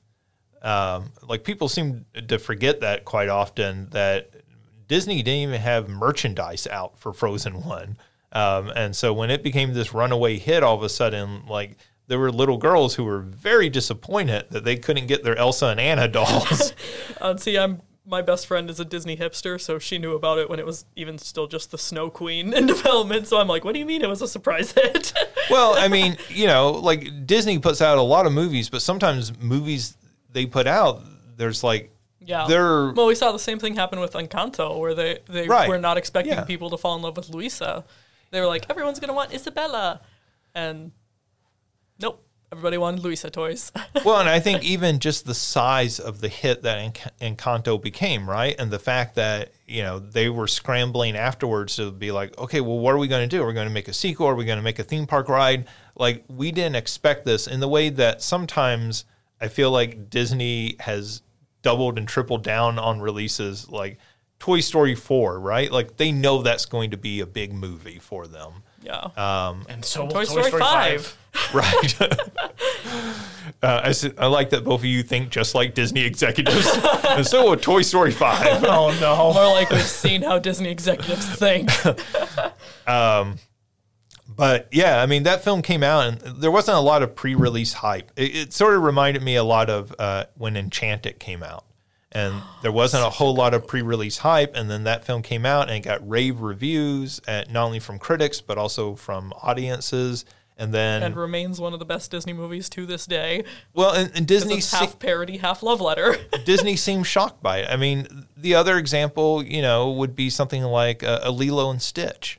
Um, 0.62 1.12
like 1.22 1.44
people 1.44 1.68
seem 1.68 2.06
to 2.28 2.38
forget 2.38 2.80
that 2.80 3.04
quite 3.04 3.28
often 3.28 3.88
that 3.90 4.30
Disney 4.88 5.22
didn't 5.22 5.48
even 5.48 5.60
have 5.60 5.88
merchandise 5.88 6.66
out 6.66 6.98
for 6.98 7.12
Frozen 7.12 7.64
One, 7.64 7.96
um, 8.32 8.70
and 8.74 8.94
so 8.94 9.12
when 9.12 9.30
it 9.30 9.42
became 9.42 9.74
this 9.74 9.94
runaway 9.94 10.38
hit, 10.38 10.62
all 10.62 10.74
of 10.74 10.82
a 10.82 10.88
sudden, 10.88 11.46
like 11.46 11.76
there 12.08 12.18
were 12.18 12.30
little 12.30 12.58
girls 12.58 12.94
who 12.94 13.04
were 13.04 13.20
very 13.20 13.68
disappointed 13.68 14.46
that 14.50 14.64
they 14.64 14.76
couldn't 14.76 15.06
get 15.06 15.24
their 15.24 15.36
Elsa 15.36 15.66
and 15.66 15.80
Anna 15.80 16.08
dolls. 16.08 16.72
Uh, 17.18 17.34
see, 17.36 17.56
I'm 17.56 17.80
my 18.06 18.22
best 18.22 18.46
friend 18.46 18.70
is 18.70 18.78
a 18.78 18.84
Disney 18.84 19.16
hipster, 19.16 19.60
so 19.60 19.78
she 19.78 19.98
knew 19.98 20.14
about 20.14 20.38
it 20.38 20.48
when 20.48 20.58
it 20.58 20.66
was 20.66 20.84
even 20.94 21.18
still 21.18 21.46
just 21.46 21.72
the 21.72 21.78
Snow 21.78 22.08
Queen 22.08 22.52
in 22.54 22.66
development. 22.66 23.26
So 23.26 23.38
I'm 23.38 23.48
like, 23.48 23.64
what 23.64 23.72
do 23.72 23.78
you 23.78 23.86
mean 23.86 24.02
it 24.02 24.08
was 24.08 24.22
a 24.22 24.28
surprise 24.28 24.72
hit? 24.72 25.12
well, 25.50 25.74
I 25.76 25.88
mean, 25.96 26.16
you 26.28 26.46
know, 26.46 26.70
like 26.70 27.26
Disney 27.26 27.58
puts 27.58 27.82
out 27.82 27.98
a 27.98 28.02
lot 28.02 28.26
of 28.26 28.32
movies, 28.32 28.70
but 28.70 28.82
sometimes 28.82 29.36
movies 29.40 29.96
they 30.32 30.46
put 30.46 30.66
out, 30.66 31.02
there's 31.36 31.62
like 31.64 31.92
yeah. 32.20 32.46
They're- 32.48 32.90
well, 32.90 33.06
we 33.06 33.14
saw 33.14 33.30
the 33.30 33.38
same 33.38 33.60
thing 33.60 33.76
happen 33.76 34.00
with 34.00 34.14
Encanto, 34.14 34.78
where 34.80 34.94
they 34.94 35.20
they 35.28 35.46
Right. 35.46 35.68
were 35.68 35.78
not 35.78 35.96
expecting 35.96 36.34
Yeah. 36.34 36.44
people 36.44 36.70
to 36.70 36.76
fall 36.76 36.96
in 36.96 37.02
love 37.02 37.16
with 37.16 37.28
Luisa. 37.30 37.84
They 38.32 38.40
were 38.40 38.46
like, 38.48 38.68
everyone's 38.68 38.98
gonna 38.98 39.12
want 39.12 39.30
Isabela, 39.30 40.00
and 40.54 40.90
nope, 42.00 42.24
everybody 42.50 42.78
wanted 42.78 43.02
Luisa 43.04 43.30
toys. 43.30 43.70
well, 44.04 44.18
and 44.18 44.28
I 44.28 44.40
think 44.40 44.64
even 44.64 44.98
just 44.98 45.26
the 45.26 45.34
size 45.34 45.98
of 46.00 46.20
the 46.20 46.28
hit 46.28 46.62
that 46.62 46.78
Enc- 46.78 47.36
Encanto 47.36 47.80
became, 47.80 48.28
right? 48.28 48.54
And 48.58 48.70
the 48.70 48.78
fact 48.78 49.14
that, 49.16 49.52
you 49.66 49.82
know, 49.82 49.98
they 49.98 50.28
were 50.28 50.46
scrambling 50.48 51.16
afterwards 51.16 51.76
to 51.76 51.90
be 51.90 52.10
like, 52.12 52.36
okay, 52.38 52.60
well, 52.60 52.78
what 52.78 52.94
are 52.94 52.98
we 52.98 53.08
going 53.08 53.28
to 53.28 53.36
do? 53.36 53.42
Are 53.42 53.46
we 53.46 53.52
going 53.54 53.68
to 53.68 53.72
make 53.74 53.88
a 53.88 53.92
sequel? 53.92 54.26
Are 54.26 54.34
we 54.34 54.44
going 54.44 54.58
to 54.58 54.62
make 54.62 54.78
a 54.78 54.84
theme 54.84 55.06
park 55.06 55.28
ride? 55.28 55.66
Like, 55.96 56.24
we 56.28 56.52
didn't 56.52 56.76
expect 56.76 57.24
this 57.24 57.46
in 57.46 57.60
the 57.60 57.68
way 57.68 57.88
that 57.90 58.22
sometimes 58.22 59.04
I 59.40 59.48
feel 59.48 59.70
like 59.70 60.08
Disney 60.10 60.76
has 60.80 61.22
doubled 61.62 61.98
and 61.98 62.06
tripled 62.08 62.42
down 62.42 62.78
on 62.78 63.00
releases 63.00 63.68
like 63.68 63.98
Toy 64.38 64.60
Story 64.60 64.94
4, 64.94 65.40
right? 65.40 65.70
Like, 65.72 65.96
they 65.96 66.12
know 66.12 66.42
that's 66.42 66.66
going 66.66 66.90
to 66.92 66.96
be 66.96 67.20
a 67.20 67.26
big 67.26 67.52
movie 67.52 67.98
for 67.98 68.26
them. 68.26 68.62
yeah. 68.82 69.08
and 69.68 69.84
so 69.84 70.04
will 70.04 70.12
Toy 70.12 70.24
Toy, 70.24 70.42
Story 70.42 70.60
5. 70.60 71.18
Right. 71.52 72.00
uh, 72.00 72.10
I, 73.62 73.88
s- 73.90 74.08
I 74.16 74.26
like 74.26 74.48
that 74.50 74.64
both 74.64 74.80
of 74.80 74.84
you 74.86 75.02
think 75.02 75.28
just 75.28 75.54
like 75.54 75.74
Disney 75.74 76.00
executives. 76.02 76.66
and 77.10 77.26
so 77.26 77.50
will 77.50 77.56
Toy 77.58 77.82
Story 77.82 78.10
5. 78.10 78.64
Oh 78.64 78.96
no! 78.98 79.34
More 79.34 79.52
like 79.52 79.68
we've 79.68 79.82
seen 79.82 80.22
how 80.22 80.38
Disney 80.38 80.70
executives 80.70 81.26
think. 81.36 81.68
But 84.36 84.68
yeah, 84.70 85.00
I 85.02 85.06
mean, 85.06 85.22
that 85.22 85.42
film 85.42 85.62
came 85.62 85.82
out 85.82 86.06
and 86.06 86.20
there 86.42 86.50
wasn't 86.50 86.76
a 86.76 86.80
lot 86.80 87.02
of 87.02 87.16
pre 87.16 87.34
release 87.34 87.72
hype. 87.72 88.12
It, 88.16 88.36
it 88.36 88.52
sort 88.52 88.74
of 88.76 88.82
reminded 88.82 89.22
me 89.22 89.36
a 89.36 89.44
lot 89.44 89.70
of 89.70 89.94
uh, 89.98 90.26
when 90.36 90.56
Enchanted 90.56 91.18
came 91.18 91.42
out. 91.42 91.64
and 92.12 92.34
there 92.62 92.72
wasn't 92.72 93.02
a 93.04 93.10
whole 93.10 93.34
lot 93.34 93.52
of 93.52 93.66
pre-release 93.66 94.18
hype 94.18 94.54
and 94.54 94.70
then 94.70 94.84
that 94.84 95.04
film 95.04 95.22
came 95.22 95.44
out 95.44 95.68
and 95.68 95.76
it 95.76 95.80
got 95.80 96.08
rave 96.08 96.40
reviews 96.40 97.20
at, 97.26 97.50
not 97.50 97.64
only 97.64 97.80
from 97.80 97.98
critics 97.98 98.40
but 98.40 98.56
also 98.56 98.94
from 98.94 99.32
audiences 99.42 100.24
and 100.56 100.72
then 100.72 101.02
and 101.02 101.16
remains 101.16 101.60
one 101.60 101.72
of 101.74 101.78
the 101.78 101.84
best 101.84 102.10
Disney 102.10 102.32
movies 102.32 102.68
to 102.70 102.86
this 102.86 103.06
day. 103.06 103.44
well 103.74 103.92
and, 103.92 104.10
and 104.14 104.26
disney 104.26 104.58
it's 104.58 104.66
se- 104.66 104.78
half 104.78 104.98
parody, 104.98 105.36
half 105.38 105.62
love 105.62 105.80
letter. 105.80 106.16
disney 106.44 106.76
seemed 106.76 107.06
shocked 107.06 107.42
by 107.42 107.58
it 107.58 107.68
i 107.70 107.76
mean 107.76 108.06
the 108.36 108.54
other 108.54 108.78
example 108.78 109.42
you 109.42 109.60
know 109.60 109.90
would 109.90 110.14
be 110.14 110.30
something 110.30 110.62
like 110.62 111.02
uh, 111.02 111.20
a 111.22 111.30
lilo 111.30 111.70
and 111.70 111.82
stitch 111.82 112.38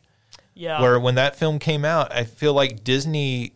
yeah. 0.58 0.82
where 0.82 1.00
when 1.00 1.16
that 1.16 1.36
film 1.36 1.60
came 1.60 1.86
out, 1.86 2.12
I 2.12 2.24
feel 2.24 2.54
like 2.54 2.84
Disney, 2.84 3.54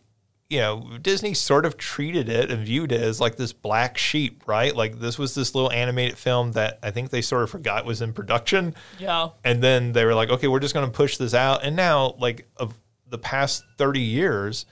you 0.50 0.60
know, 0.60 0.98
Disney 1.02 1.34
sort 1.34 1.66
of 1.66 1.78
treated 1.78 2.30
it 2.30 2.52
and 2.52 2.66
viewed 2.66 2.92
it 2.92 3.02
as 3.02 3.20
like 3.20 3.38
this 3.38 3.54
black 3.54 3.98
sheep, 3.98 4.44
right? 4.46 4.76
Like 4.76 5.00
this 5.00 5.18
was 5.18 5.34
this 5.34 5.56
little 5.56 5.72
animated 5.72 6.18
film 6.18 6.52
that 6.54 6.80
I 6.84 6.92
think 6.92 7.10
they 7.10 7.22
sort 7.22 7.44
of 7.44 7.50
forgot 7.50 7.86
was 7.86 8.02
in 8.02 8.14
production. 8.14 8.76
yeah. 9.00 9.30
And 9.44 9.64
then 9.64 9.94
they 9.94 10.06
were 10.06 10.14
like, 10.14 10.30
okay, 10.30 10.48
we're 10.48 10.60
just 10.60 10.74
going 10.74 10.86
to 10.86 10.92
push 10.92 11.18
this 11.18 11.34
out. 11.34 11.64
And 11.64 11.76
now, 11.76 12.16
like, 12.20 12.48
of 12.58 12.78
the 13.08 13.18
past 13.18 13.64
30 13.78 14.00
years, 14.00 14.66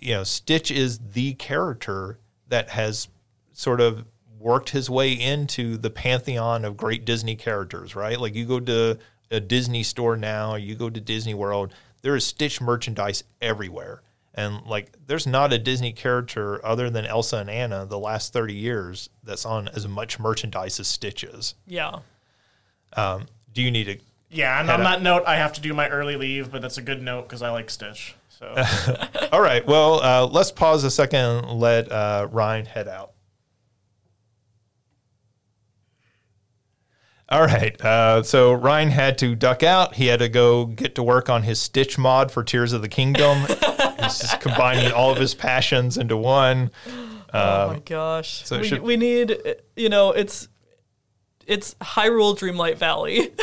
you 0.00 0.14
know, 0.14 0.24
Stitch 0.24 0.70
is 0.70 0.98
the 0.98 1.34
character 1.34 2.18
that 2.48 2.70
has 2.70 3.08
sort 3.52 3.80
of 3.80 4.04
worked 4.38 4.70
his 4.70 4.90
way 4.90 5.12
into 5.12 5.76
the 5.76 5.90
pantheon 5.90 6.64
of 6.64 6.76
great 6.76 7.04
Disney 7.04 7.36
characters, 7.36 7.94
right? 7.94 8.20
Like, 8.20 8.34
you 8.34 8.44
go 8.44 8.60
to 8.60 8.98
a 9.32 9.40
Disney 9.40 9.82
store 9.82 10.16
now, 10.16 10.54
you 10.54 10.74
go 10.74 10.90
to 10.90 11.00
Disney 11.00 11.34
World, 11.34 11.72
there 12.02 12.14
is 12.14 12.24
Stitch 12.24 12.60
merchandise 12.60 13.24
everywhere. 13.40 14.02
And 14.34 14.64
like, 14.66 14.92
there's 15.06 15.26
not 15.26 15.52
a 15.52 15.58
Disney 15.58 15.92
character 15.92 16.64
other 16.64 16.88
than 16.88 17.04
Elsa 17.04 17.38
and 17.38 17.50
Anna 17.50 17.84
the 17.84 17.98
last 17.98 18.32
30 18.32 18.54
years 18.54 19.10
that's 19.22 19.44
on 19.44 19.68
as 19.68 19.86
much 19.86 20.18
merchandise 20.18 20.80
as 20.80 20.86
Stitch 20.88 21.22
is. 21.24 21.54
Yeah. 21.66 21.98
Do 22.96 23.62
you 23.62 23.70
need 23.70 23.84
to 23.84 23.98
Yeah, 24.30 24.58
and 24.60 24.70
on 24.70 24.80
up. 24.80 24.86
that 24.86 25.02
note, 25.02 25.24
I 25.26 25.36
have 25.36 25.52
to 25.54 25.60
do 25.60 25.74
my 25.74 25.88
early 25.88 26.16
leave, 26.16 26.50
but 26.50 26.62
that's 26.62 26.78
a 26.78 26.82
good 26.82 27.02
note 27.02 27.22
because 27.22 27.42
I 27.42 27.50
like 27.50 27.68
Stitch. 27.70 28.14
So 28.28 28.54
All 29.32 29.40
right. 29.42 29.64
Well, 29.66 30.00
uh, 30.02 30.26
let's 30.26 30.50
pause 30.50 30.84
a 30.84 30.90
second 30.90 31.20
and 31.20 31.60
let 31.60 31.90
uh, 31.92 32.28
Ryan 32.30 32.66
head 32.66 32.88
out. 32.88 33.11
All 37.32 37.42
right. 37.46 37.80
Uh, 37.80 38.22
so 38.22 38.52
Ryan 38.52 38.90
had 38.90 39.16
to 39.18 39.34
duck 39.34 39.62
out. 39.62 39.94
He 39.94 40.06
had 40.06 40.18
to 40.20 40.28
go 40.28 40.66
get 40.66 40.94
to 40.96 41.02
work 41.02 41.28
on 41.30 41.42
his 41.44 41.58
Stitch 41.60 41.96
mod 41.98 42.30
for 42.30 42.44
Tears 42.44 42.72
of 42.72 42.82
the 42.82 42.88
Kingdom. 42.88 43.38
He's 44.02 44.18
just 44.18 44.40
combining 44.40 44.92
all 44.92 45.10
of 45.10 45.18
his 45.18 45.34
passions 45.34 45.96
into 45.96 46.16
one. 46.16 46.70
oh 47.32 47.68
my 47.72 47.78
gosh. 47.84 48.44
so 48.46 48.58
we, 48.58 48.64
should- 48.68 48.82
we 48.82 48.96
need, 48.96 49.36
you 49.76 49.88
know, 49.88 50.12
it's 50.12 50.48
it's 51.46 51.74
Hyrule 51.80 52.38
Dreamlight 52.38 52.76
Valley. 52.76 53.32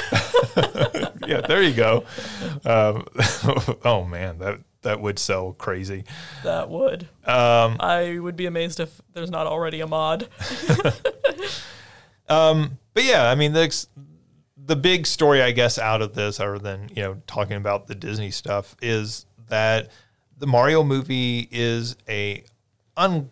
Yeah, 1.28 1.42
there 1.42 1.62
you 1.62 1.74
go. 1.76 2.06
Um, 2.66 3.06
oh 3.86 4.04
man, 4.04 4.40
that 4.40 4.62
that 4.82 5.00
would 5.00 5.20
sell 5.20 5.54
crazy. 5.54 6.06
that 6.44 6.70
would. 6.72 7.04
Um, 7.24 7.78
I 7.80 8.18
would 8.18 8.36
be 8.36 8.48
amazed 8.48 8.80
if 8.80 9.00
there's 9.14 9.30
not 9.30 9.46
already 9.46 9.80
a 9.82 9.86
mod. 9.88 10.28
But 13.00 13.06
yeah, 13.06 13.30
I 13.30 13.36
mean, 13.36 13.54
the 13.54 13.86
the 14.58 14.76
big 14.76 15.08
story, 15.08 15.42
I 15.42 15.52
guess, 15.52 15.80
out 15.80 16.02
of 16.02 16.16
this, 16.16 16.38
other 16.38 16.60
than 16.60 16.90
you 16.94 17.02
know 17.02 17.22
talking 17.28 17.56
about 17.56 17.88
the 17.88 17.96
Disney 17.96 18.30
stuff, 18.30 18.76
is 18.82 19.26
that 19.48 19.90
the 20.38 20.46
Mario 20.46 20.84
movie 20.84 21.48
is 21.50 21.96
a 22.10 22.44
un, 22.98 23.30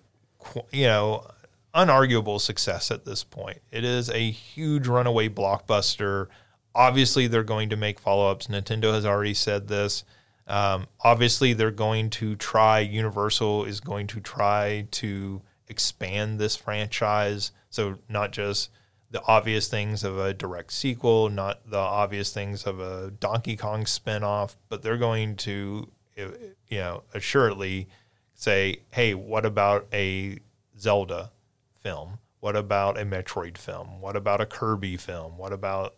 you 0.72 0.86
know, 0.86 1.30
unarguable 1.76 2.40
success 2.40 2.92
at 2.92 3.04
this 3.04 3.26
point. 3.26 3.60
It 3.70 3.84
is 3.84 4.10
a 4.10 4.32
huge 4.32 4.88
runaway 4.88 5.28
blockbuster. 5.28 6.28
Obviously, 6.74 7.28
they're 7.28 7.44
going 7.44 7.68
to 7.68 7.76
make 7.76 8.00
follow 8.00 8.32
ups. 8.32 8.48
Nintendo 8.48 8.94
has 8.94 9.06
already 9.06 9.34
said 9.34 9.68
this. 9.68 10.06
Um, 10.48 10.88
obviously, 11.02 11.52
they're 11.52 11.72
going 11.72 12.10
to 12.12 12.38
try. 12.38 12.80
Universal 12.80 13.66
is 13.66 13.82
going 13.82 14.08
to 14.08 14.22
try 14.22 14.88
to 14.92 15.42
expand 15.68 16.40
this 16.40 16.56
franchise. 16.56 17.52
So 17.70 17.98
not 18.08 18.32
just 18.32 18.70
the 19.10 19.24
obvious 19.26 19.68
things 19.68 20.04
of 20.04 20.18
a 20.18 20.34
direct 20.34 20.74
sequel, 20.74 21.30
not 21.30 21.70
the 21.70 21.78
obvious 21.78 22.34
things 22.34 22.66
of 22.66 22.80
a 22.80 23.12
Donkey 23.12 23.56
Kong 23.56 23.86
spinoff, 23.86 24.56
but 24.70 24.82
they're 24.82 24.98
going 24.98 25.36
to, 25.38 25.90
you 26.16 26.78
know, 26.78 27.04
assuredly 27.14 27.88
say, 28.34 28.82
hey, 28.92 29.14
what 29.14 29.46
about 29.46 29.88
a 29.94 30.40
Zelda 30.78 31.32
film? 31.74 32.20
What 32.40 32.56
about 32.56 33.00
a 33.00 33.06
Metroid 33.06 33.58
film? 33.58 34.02
What 34.02 34.16
about 34.16 34.42
a 34.42 34.46
Kirby 34.46 34.98
film? 34.98 35.38
What 35.38 35.54
about 35.54 35.96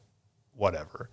whatever, 0.55 1.10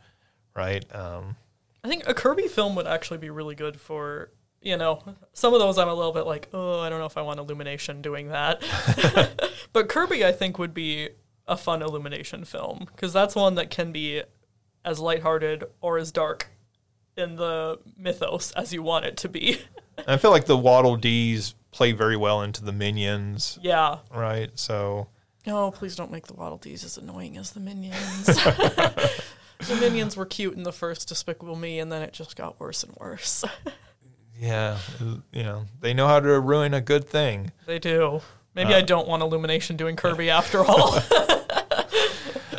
right? 0.54 0.84
Um, 0.94 1.36
I 1.82 1.88
think 1.88 2.06
a 2.06 2.14
Kirby 2.14 2.48
film 2.48 2.74
would 2.76 2.86
actually 2.86 3.18
be 3.18 3.30
really 3.30 3.54
good 3.54 3.80
for, 3.80 4.30
you 4.60 4.76
know, 4.76 5.02
some 5.32 5.54
of 5.54 5.60
those 5.60 5.78
I'm 5.78 5.88
a 5.88 5.94
little 5.94 6.12
bit 6.12 6.26
like, 6.26 6.48
oh, 6.52 6.80
I 6.80 6.90
don't 6.90 6.98
know 6.98 7.06
if 7.06 7.16
I 7.16 7.22
want 7.22 7.40
Illumination 7.40 8.02
doing 8.02 8.28
that. 8.28 8.62
but 9.72 9.88
Kirby, 9.88 10.24
I 10.24 10.32
think, 10.32 10.58
would 10.58 10.74
be 10.74 11.08
a 11.48 11.56
fun 11.56 11.82
Illumination 11.82 12.44
film 12.44 12.86
because 12.86 13.12
that's 13.12 13.34
one 13.34 13.54
that 13.54 13.70
can 13.70 13.92
be 13.92 14.22
as 14.84 14.98
lighthearted 14.98 15.64
or 15.80 15.98
as 15.98 16.12
dark 16.12 16.48
in 17.16 17.36
the 17.36 17.78
mythos 17.96 18.52
as 18.52 18.72
you 18.72 18.82
want 18.82 19.04
it 19.04 19.16
to 19.18 19.28
be. 19.28 19.58
I 20.06 20.16
feel 20.16 20.30
like 20.30 20.46
the 20.46 20.56
Waddle 20.56 20.96
Dees 20.96 21.54
play 21.70 21.92
very 21.92 22.16
well 22.16 22.42
into 22.42 22.64
the 22.64 22.72
Minions, 22.72 23.58
yeah. 23.62 23.98
right? 24.14 24.50
So 24.54 25.08
No, 25.46 25.70
please 25.70 25.96
don't 25.96 26.10
make 26.10 26.26
the 26.26 26.34
Waddle 26.34 26.58
Dees 26.58 26.84
as 26.84 26.98
annoying 26.98 27.36
as 27.36 27.52
the 27.52 27.60
Minions. 27.60 28.26
the 28.26 29.78
Minions 29.80 30.16
were 30.16 30.26
cute 30.26 30.54
in 30.54 30.62
the 30.62 30.72
first 30.72 31.08
Despicable 31.08 31.56
Me, 31.56 31.78
and 31.78 31.90
then 31.90 32.02
it 32.02 32.12
just 32.12 32.36
got 32.36 32.60
worse 32.60 32.82
and 32.82 32.94
worse. 32.96 33.44
yeah, 34.38 34.78
you 35.32 35.42
know, 35.42 35.66
they 35.80 35.94
know 35.94 36.06
how 36.06 36.20
to 36.20 36.40
ruin 36.40 36.74
a 36.74 36.80
good 36.80 37.08
thing. 37.08 37.52
They 37.66 37.78
do. 37.78 38.20
Maybe 38.56 38.74
I 38.74 38.80
don't 38.80 39.06
want 39.06 39.22
Illumination 39.22 39.76
doing 39.76 39.94
Kirby 40.02 40.30
after 40.30 40.64
all. 40.64 40.98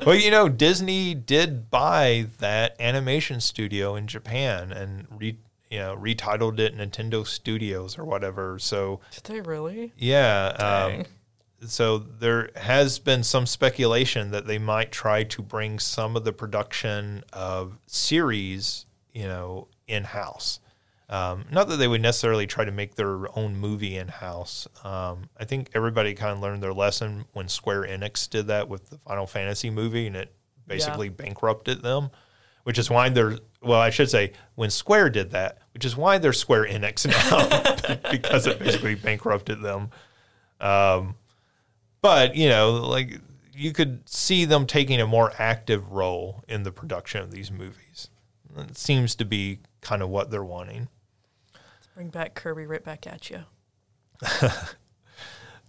Well, 0.06 0.16
you 0.16 0.32
know, 0.32 0.48
Disney 0.48 1.14
did 1.14 1.70
buy 1.70 2.28
that 2.38 2.78
animation 2.80 3.42
studio 3.42 3.98
in 3.98 4.08
Japan 4.08 4.72
and 4.72 5.06
re, 5.12 5.38
you 5.70 5.80
know, 5.80 5.98
retitled 5.98 6.60
it 6.60 6.78
Nintendo 6.78 7.28
Studios 7.28 7.98
or 7.98 8.06
whatever. 8.06 8.58
So 8.58 9.02
Did 9.12 9.26
they 9.26 9.42
really? 9.42 9.92
yeah, 9.98 10.96
um, 11.02 11.06
so 11.68 11.98
there 11.98 12.52
has 12.56 13.00
been 13.00 13.22
some 13.22 13.46
speculation 13.46 14.32
that 14.32 14.48
they 14.48 14.58
might 14.58 14.94
try 14.94 15.26
to 15.26 15.42
bring 15.42 15.78
some 15.78 16.16
of 16.16 16.24
the 16.24 16.32
production 16.32 17.26
of 17.34 17.78
series, 17.86 18.86
you 19.12 19.26
know, 19.28 19.68
in 19.90 20.06
house. 20.06 20.62
Um, 21.10 21.46
not 21.50 21.70
that 21.70 21.78
they 21.78 21.88
would 21.88 22.02
necessarily 22.02 22.48
try 22.48 22.66
to 22.66 22.72
make 22.72 22.96
their 22.96 23.38
own 23.38 23.56
movie 23.56 23.96
in 23.96 24.10
house. 24.10 24.68
Um, 24.84 25.30
I 25.38 25.46
think 25.46 25.70
everybody 25.74 26.14
kind 26.14 26.34
of 26.34 26.40
learned 26.40 26.62
their 26.62 26.74
lesson 26.74 27.26
when 27.32 27.48
Square 27.48 27.84
Enix 27.84 28.30
did 28.30 28.48
that 28.48 28.68
with 28.68 28.90
the 28.90 28.98
Final 28.98 29.26
Fantasy 29.26 29.70
movie, 29.70 30.06
and 30.08 30.18
it 30.18 30.34
basically 30.68 31.08
bankrupted 31.10 31.82
them. 31.82 32.10
Which 32.64 32.78
is 32.78 32.90
why 32.90 33.08
they're 33.08 33.38
well, 33.62 33.80
I 33.80 33.90
should 33.92 34.10
say 34.10 34.34
when 34.56 34.70
Square 34.70 35.12
did 35.12 35.32
that, 35.32 35.60
which 35.74 35.86
is 35.86 35.96
why 35.96 36.18
they're 36.18 36.34
Square 36.34 36.66
Enix 36.66 37.08
now 37.08 38.10
because 38.12 38.46
it 38.46 38.60
basically 38.60 38.96
bankrupted 38.96 39.62
them. 39.62 39.92
Um, 40.60 41.16
but 42.02 42.36
you 42.36 42.50
know, 42.50 42.72
like 42.72 43.22
you 43.56 43.72
could 43.72 44.08
see 44.10 44.44
them 44.44 44.68
taking 44.68 45.00
a 45.00 45.08
more 45.08 45.32
active 45.40 45.92
role 45.92 46.44
in 46.50 46.64
the 46.64 46.72
production 46.74 47.22
of 47.22 47.32
these 47.32 47.50
movies. 47.50 48.10
It 48.58 48.78
seems 48.78 49.16
to 49.16 49.26
be 49.26 49.60
kind 49.80 50.02
of 50.02 50.10
what 50.10 50.30
they're 50.30 50.44
wanting. 50.44 50.90
Bring 51.98 52.10
back 52.10 52.36
Kirby 52.36 52.68
right 52.68 52.84
back 52.84 53.08
at 53.08 53.32
you. 53.32 53.40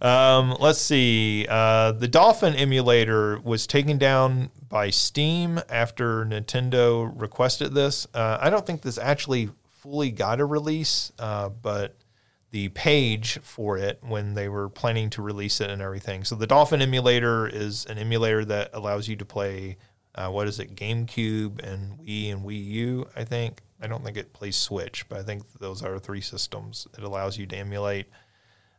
Um, 0.01 0.55
let's 0.61 0.79
see. 0.79 1.45
Uh, 1.49 1.91
the 1.91 2.07
Dolphin 2.07 2.55
emulator 2.55 3.37
was 3.39 3.67
taken 3.67 3.97
down 3.97 4.49
by 4.69 4.91
Steam 4.91 5.59
after 5.67 6.23
Nintendo 6.23 7.11
requested 7.13 7.73
this. 7.73 8.07
Uh, 8.13 8.37
I 8.39 8.49
don't 8.49 8.65
think 8.65 8.81
this 8.81 8.97
actually 8.97 9.49
fully 9.67 10.09
got 10.09 10.39
a 10.39 10.45
release, 10.45 11.11
uh, 11.19 11.49
but 11.49 11.97
the 12.51 12.69
page 12.69 13.39
for 13.41 13.77
it 13.77 13.99
when 14.01 14.35
they 14.35 14.47
were 14.47 14.69
planning 14.69 15.09
to 15.09 15.21
release 15.21 15.59
it 15.59 15.69
and 15.69 15.81
everything. 15.81 16.23
So 16.23 16.35
the 16.35 16.47
Dolphin 16.47 16.81
emulator 16.81 17.45
is 17.45 17.85
an 17.87 17.97
emulator 17.97 18.45
that 18.45 18.69
allows 18.71 19.09
you 19.09 19.17
to 19.17 19.25
play. 19.25 19.75
Uh, 20.15 20.29
what 20.29 20.47
is 20.47 20.61
it? 20.61 20.75
GameCube 20.75 21.59
and 21.61 21.99
Wii 21.99 22.31
and 22.31 22.45
Wii 22.45 22.65
U. 22.67 23.09
I 23.17 23.25
think. 23.25 23.63
I 23.81 23.87
don't 23.87 24.03
think 24.03 24.17
it 24.17 24.33
plays 24.33 24.55
Switch, 24.55 25.07
but 25.07 25.19
I 25.19 25.23
think 25.23 25.43
those 25.59 25.83
are 25.83 25.99
three 25.99 26.21
systems 26.21 26.87
it 26.97 27.03
allows 27.03 27.37
you 27.37 27.45
to 27.47 27.55
emulate. 27.55 28.07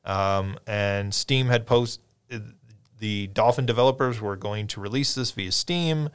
Um, 0.05 0.59
and 0.67 1.15
Steam 1.15 1.49
had 1.49 1.67
post 1.67 2.01
the 2.99 3.27
Dolphin 3.29 3.67
developers 3.67 4.21
were 4.21 4.37
going 4.37 4.67
to 4.69 4.81
release 4.81 5.15
this 5.15 5.31
via 5.31 5.53
Steam. 5.53 6.11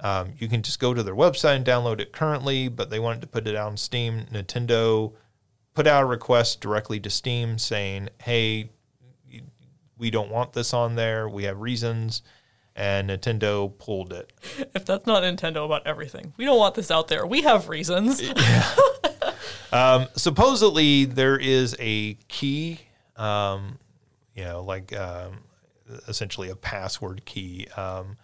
Um, 0.00 0.32
you 0.38 0.48
can 0.48 0.62
just 0.62 0.80
go 0.80 0.94
to 0.94 1.02
their 1.02 1.14
website 1.14 1.56
and 1.56 1.64
download 1.64 2.00
it 2.00 2.12
currently, 2.12 2.68
but 2.68 2.88
they 2.90 2.98
wanted 2.98 3.20
to 3.20 3.26
put 3.26 3.46
it 3.46 3.54
out 3.54 3.68
on 3.68 3.76
Steam. 3.76 4.24
Nintendo 4.32 5.12
put 5.74 5.86
out 5.86 6.02
a 6.02 6.06
request 6.06 6.60
directly 6.60 6.98
to 7.00 7.10
Steam 7.10 7.58
saying, 7.58 8.08
"Hey, 8.22 8.70
we 9.98 10.10
don't 10.10 10.30
want 10.30 10.54
this 10.54 10.72
on 10.72 10.96
there. 10.96 11.28
We 11.28 11.44
have 11.44 11.60
reasons." 11.60 12.22
And 12.76 13.10
Nintendo 13.10 13.76
pulled 13.78 14.12
it. 14.12 14.32
If 14.74 14.84
that's 14.84 15.06
not 15.06 15.22
Nintendo 15.22 15.64
about 15.64 15.86
everything, 15.86 16.32
we 16.36 16.44
don't 16.44 16.58
want 16.58 16.74
this 16.74 16.90
out 16.90 17.08
there. 17.08 17.26
We 17.26 17.42
have 17.42 17.68
reasons. 17.68 18.22
Um, 19.72 20.08
supposedly, 20.16 21.04
there 21.04 21.36
is 21.36 21.76
a 21.78 22.14
key, 22.28 22.80
um, 23.16 23.78
you 24.34 24.44
know, 24.44 24.62
like 24.62 24.96
um, 24.96 25.44
essentially 26.08 26.48
a 26.48 26.56
password 26.56 27.24
key 27.24 27.68
um, 27.76 28.16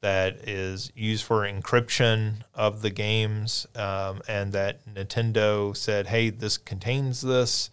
that 0.00 0.48
is 0.48 0.92
used 0.94 1.24
for 1.24 1.40
encryption 1.42 2.42
of 2.54 2.82
the 2.82 2.90
games, 2.90 3.66
um, 3.74 4.22
and 4.28 4.52
that 4.52 4.84
Nintendo 4.86 5.76
said, 5.76 6.06
"Hey, 6.06 6.30
this 6.30 6.56
contains 6.56 7.22
this." 7.22 7.70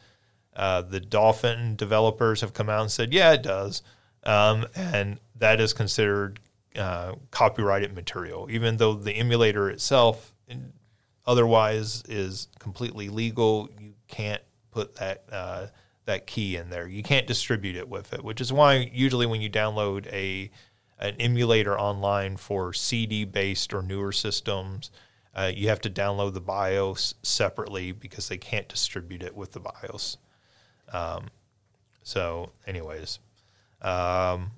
Uh, 0.56 0.82
the 0.82 1.00
Dolphin 1.00 1.76
developers 1.76 2.42
have 2.42 2.54
come 2.54 2.70
out 2.70 2.82
and 2.82 2.92
said, 2.92 3.14
"Yeah, 3.14 3.34
it 3.34 3.44
does," 3.44 3.84
um, 4.30 4.68
and 4.76 5.20
that 5.36 5.60
is 5.60 5.74
considered 5.74 6.40
uh, 6.76 7.16
copyrighted 7.32 7.96
material, 7.96 8.48
even 8.52 8.78
though 8.78 8.94
the 8.94 9.14
emulator 9.14 9.72
itself 9.72 10.36
otherwise 11.26 12.04
is 12.08 12.48
completely 12.60 13.10
legal. 13.10 13.70
You 13.80 13.94
can't 14.08 14.42
put 14.72 14.96
that 14.96 15.24
uh, 15.32 15.68
that 16.06 16.28
key 16.28 16.58
in 16.58 16.70
there. 16.70 16.88
You 16.88 17.02
can't 17.02 17.26
distribute 17.26 17.76
it 17.76 17.90
with 17.90 18.14
it, 18.14 18.24
which 18.24 18.40
is 18.40 18.54
why 18.54 18.92
usually 18.94 19.26
when 19.26 19.42
you 19.42 19.50
download 19.50 20.06
a 20.14 20.52
an 21.00 21.16
emulator 21.20 21.80
online 21.80 22.38
for 22.38 22.72
CD 22.72 23.26
based 23.26 23.74
or 23.74 23.82
newer 23.82 24.12
systems, 24.12 24.92
uh, 25.36 25.52
you 25.52 25.70
have 25.70 25.82
to 25.82 25.90
download 25.90 26.34
the 26.34 26.42
BIOS 26.42 27.16
separately 27.24 27.94
because 27.94 28.28
they 28.28 28.38
can't 28.38 28.68
distribute 28.70 29.24
it 29.24 29.36
with 29.36 29.54
the 29.54 29.60
BIOS. 29.60 30.18
Um, 30.94 31.30
so, 32.04 32.52
anyways, 32.68 33.20
um, 33.82 34.52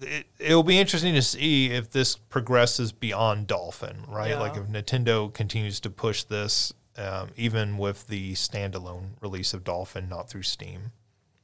it, 0.00 0.26
it'll 0.38 0.62
be 0.62 0.78
interesting 0.78 1.14
to 1.14 1.22
see 1.22 1.70
if 1.70 1.90
this 1.90 2.16
progresses 2.16 2.92
beyond 2.92 3.46
Dolphin, 3.46 4.04
right? 4.08 4.30
Yeah. 4.30 4.40
Like 4.40 4.56
if 4.56 4.64
Nintendo 4.64 5.32
continues 5.32 5.80
to 5.80 5.90
push 5.90 6.24
this, 6.24 6.72
um, 6.96 7.30
even 7.36 7.78
with 7.78 8.06
the 8.08 8.32
standalone 8.34 9.10
release 9.20 9.54
of 9.54 9.64
Dolphin, 9.64 10.08
not 10.08 10.28
through 10.28 10.42
Steam. 10.42 10.92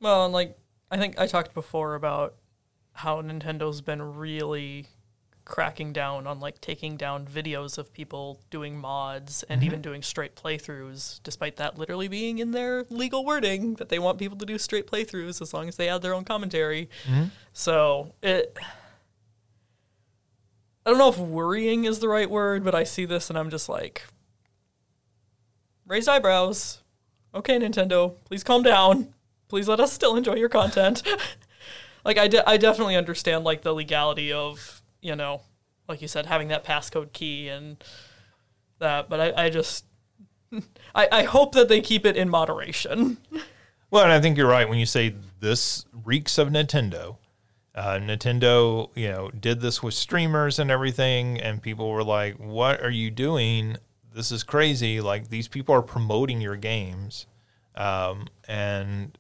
Well, 0.01 0.25
and 0.25 0.33
like 0.33 0.59
I 0.91 0.97
think 0.97 1.19
I 1.19 1.27
talked 1.27 1.55
before 1.55 1.95
about 1.95 2.35
how 2.93 3.21
Nintendo's 3.21 3.81
been 3.81 4.17
really 4.17 4.87
cracking 5.47 5.93
down 5.93 6.27
on 6.27 6.41
like 6.41 6.61
taking 6.61 6.97
down 6.97 7.25
videos 7.25 7.79
of 7.79 7.93
people 7.93 8.41
doing 8.51 8.77
mods 8.77 9.45
and 9.45 9.61
mm-hmm. 9.61 9.67
even 9.67 9.81
doing 9.81 10.03
straight 10.03 10.35
playthroughs, 10.35 11.21
despite 11.23 11.57
that 11.57 11.79
literally 11.79 12.09
being 12.09 12.39
in 12.41 12.51
their 12.51 12.85
legal 12.91 13.25
wording 13.25 13.75
that 13.75 13.89
they 13.89 13.99
want 13.99 14.19
people 14.19 14.37
to 14.37 14.45
do 14.45 14.59
straight 14.59 14.87
playthroughs 14.87 15.41
as 15.41 15.55
long 15.55 15.69
as 15.69 15.77
they 15.77 15.89
add 15.89 16.03
their 16.03 16.13
own 16.13 16.25
commentary. 16.25 16.91
Mm-hmm. 17.07 17.27
So 17.55 18.13
it. 18.23 18.59
I 20.85 20.91
don't 20.91 20.99
know 20.99 21.09
if 21.09 21.19
worrying 21.19 21.85
is 21.85 21.99
the 21.99 22.09
right 22.09 22.31
word, 22.31 22.63
but 22.63 22.75
I 22.75 22.85
see 22.85 23.07
this 23.07 23.29
and 23.31 23.39
I'm 23.39 23.51
just 23.51 23.69
like, 23.69 24.05
raised 25.87 26.09
eyebrows. 26.09 26.83
Okay, 27.35 27.59
Nintendo, 27.59 28.15
please 28.25 28.45
calm 28.45 28.63
down. 28.63 29.13
Please 29.49 29.69
let 29.69 29.81
us 29.81 29.93
still 29.93 30.17
enjoy 30.17 30.35
your 30.35 30.49
content. 30.49 31.03
like 32.05 32.19
I, 32.19 32.29
de- 32.29 32.49
I 32.49 32.57
definitely 32.57 32.97
understand 32.97 33.45
like 33.45 33.63
the 33.63 33.73
legality 33.73 34.33
of 34.33 34.76
you 35.07 35.17
know, 35.17 35.43
like 35.89 36.03
you 36.03 36.09
said, 36.09 36.27
having 36.27 36.49
that 36.49 36.65
passcode 36.65 37.13
key 37.13 37.49
and 37.49 37.83
that, 38.79 39.09
but 39.09 39.21
I, 39.21 39.45
I 39.47 39.51
just 39.51 39.85
I, 40.95 41.09
I 41.13 41.23
hope 41.23 41.53
that 41.53 41.69
they 41.69 41.81
keep 41.81 42.05
it 42.05 42.17
in 42.17 42.29
moderation. 42.29 43.19
Well, 43.89 44.03
and 44.03 44.13
I 44.13 44.21
think 44.21 44.37
you're 44.37 44.49
right 44.49 44.69
when 44.69 44.81
you 44.81 44.85
say 44.85 45.15
this 45.39 45.85
reeks 46.05 46.39
of 46.39 46.49
Nintendo. 46.49 47.19
Uh, 47.73 47.99
Nintendo, 48.01 48.91
you 48.97 49.09
know, 49.09 49.31
did 49.31 49.61
this 49.61 49.81
with 49.81 49.95
streamers 49.95 50.59
and 50.59 50.73
everything, 50.73 51.41
and 51.41 51.63
people 51.63 51.89
were 51.91 52.03
like, 52.03 52.35
"What 52.35 52.83
are 52.83 52.91
you 52.91 53.13
doing? 53.13 53.77
This 54.13 54.33
is 54.33 54.43
crazy! 54.43 55.01
Like 55.01 55.29
these 55.29 55.47
people 55.47 55.73
are 55.73 55.83
promoting 55.83 56.41
your 56.41 56.57
games." 56.57 57.27
Um, 57.77 58.27
and 58.49 59.17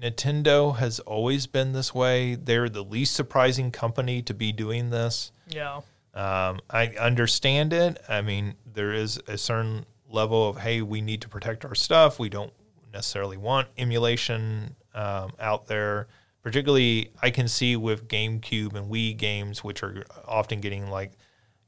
Nintendo 0.00 0.76
has 0.76 1.00
always 1.00 1.46
been 1.46 1.72
this 1.72 1.94
way. 1.94 2.34
They're 2.34 2.68
the 2.68 2.84
least 2.84 3.14
surprising 3.14 3.70
company 3.70 4.22
to 4.22 4.34
be 4.34 4.52
doing 4.52 4.90
this. 4.90 5.32
Yeah. 5.48 5.80
Um, 6.14 6.60
I 6.70 6.94
understand 7.00 7.72
it. 7.72 8.00
I 8.08 8.20
mean, 8.20 8.54
there 8.72 8.92
is 8.92 9.20
a 9.26 9.38
certain 9.38 9.86
level 10.08 10.48
of, 10.48 10.58
hey, 10.58 10.82
we 10.82 11.00
need 11.00 11.20
to 11.22 11.28
protect 11.28 11.64
our 11.64 11.74
stuff. 11.74 12.18
We 12.18 12.28
don't 12.28 12.52
necessarily 12.92 13.36
want 13.36 13.68
emulation 13.76 14.76
um, 14.94 15.32
out 15.40 15.66
there. 15.66 16.08
Particularly, 16.42 17.10
I 17.22 17.30
can 17.30 17.48
see 17.48 17.74
with 17.74 18.06
GameCube 18.06 18.74
and 18.74 18.90
Wii 18.90 19.16
games, 19.16 19.64
which 19.64 19.82
are 19.82 20.04
often 20.26 20.60
getting 20.60 20.90
like, 20.90 21.12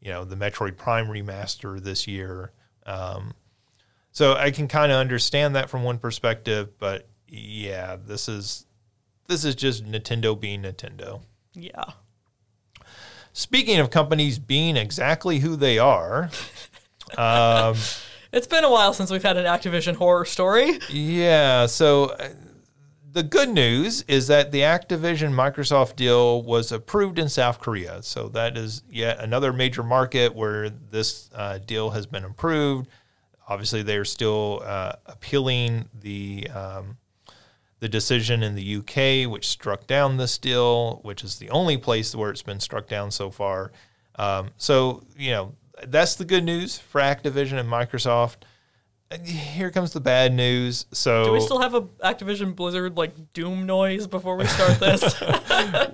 you 0.00 0.10
know, 0.10 0.24
the 0.24 0.36
Metroid 0.36 0.76
Prime 0.76 1.06
remaster 1.06 1.82
this 1.82 2.06
year. 2.06 2.52
Um, 2.84 3.34
so 4.12 4.34
I 4.34 4.50
can 4.50 4.68
kind 4.68 4.92
of 4.92 4.98
understand 4.98 5.56
that 5.56 5.70
from 5.70 5.82
one 5.82 5.98
perspective, 5.98 6.78
but 6.78 7.08
yeah, 7.28 7.96
this 7.96 8.28
is 8.28 8.66
this 9.28 9.44
is 9.44 9.54
just 9.54 9.84
Nintendo 9.84 10.38
being 10.38 10.62
Nintendo. 10.62 11.22
Yeah. 11.54 11.84
Speaking 13.32 13.78
of 13.80 13.90
companies 13.90 14.38
being 14.38 14.76
exactly 14.76 15.40
who 15.40 15.56
they 15.56 15.78
are, 15.78 16.30
um, 17.18 17.76
It's 18.32 18.46
been 18.46 18.64
a 18.64 18.70
while 18.70 18.92
since 18.92 19.10
we've 19.10 19.22
had 19.22 19.36
an 19.36 19.46
Activision 19.46 19.94
horror 19.96 20.24
story. 20.24 20.78
yeah. 20.90 21.66
So 21.66 22.06
uh, 22.06 22.28
the 23.10 23.22
good 23.22 23.48
news 23.48 24.02
is 24.02 24.26
that 24.26 24.52
the 24.52 24.60
Activision 24.60 25.32
Microsoft 25.32 25.96
deal 25.96 26.42
was 26.42 26.70
approved 26.70 27.18
in 27.18 27.28
South 27.30 27.60
Korea. 27.60 28.02
So 28.02 28.28
that 28.28 28.58
is 28.58 28.82
yet 28.90 29.20
another 29.20 29.52
major 29.54 29.82
market 29.82 30.34
where 30.34 30.68
this 30.68 31.30
uh, 31.34 31.58
deal 31.58 31.90
has 31.90 32.04
been 32.06 32.24
approved. 32.24 32.88
Obviously, 33.48 33.82
they 33.82 33.96
are 33.96 34.04
still 34.04 34.60
uh, 34.64 34.92
appealing 35.06 35.88
the 35.94 36.48
um, 36.52 36.98
the 37.80 37.88
decision 37.88 38.42
in 38.42 38.54
the 38.54 38.76
UK, 38.76 39.30
which 39.30 39.46
struck 39.46 39.86
down 39.86 40.16
this 40.16 40.38
deal, 40.38 41.00
which 41.02 41.22
is 41.22 41.38
the 41.38 41.50
only 41.50 41.76
place 41.76 42.14
where 42.14 42.30
it's 42.30 42.42
been 42.42 42.60
struck 42.60 42.88
down 42.88 43.10
so 43.10 43.30
far. 43.30 43.72
Um, 44.18 44.50
so 44.56 45.04
you 45.16 45.30
know 45.30 45.54
that's 45.86 46.14
the 46.14 46.24
good 46.24 46.44
news 46.44 46.78
for 46.78 47.00
Activision 47.00 47.58
and 47.58 47.68
Microsoft. 47.68 48.36
Here 49.24 49.70
comes 49.70 49.92
the 49.92 50.00
bad 50.00 50.32
news. 50.32 50.86
So 50.90 51.26
Do 51.26 51.32
we 51.32 51.40
still 51.40 51.60
have 51.60 51.74
a 51.74 51.82
Activision 51.82 52.56
Blizzard 52.56 52.96
like 52.96 53.32
doom 53.34 53.64
noise 53.64 54.08
before 54.08 54.36
we 54.36 54.46
start 54.46 54.80
this? 54.80 55.14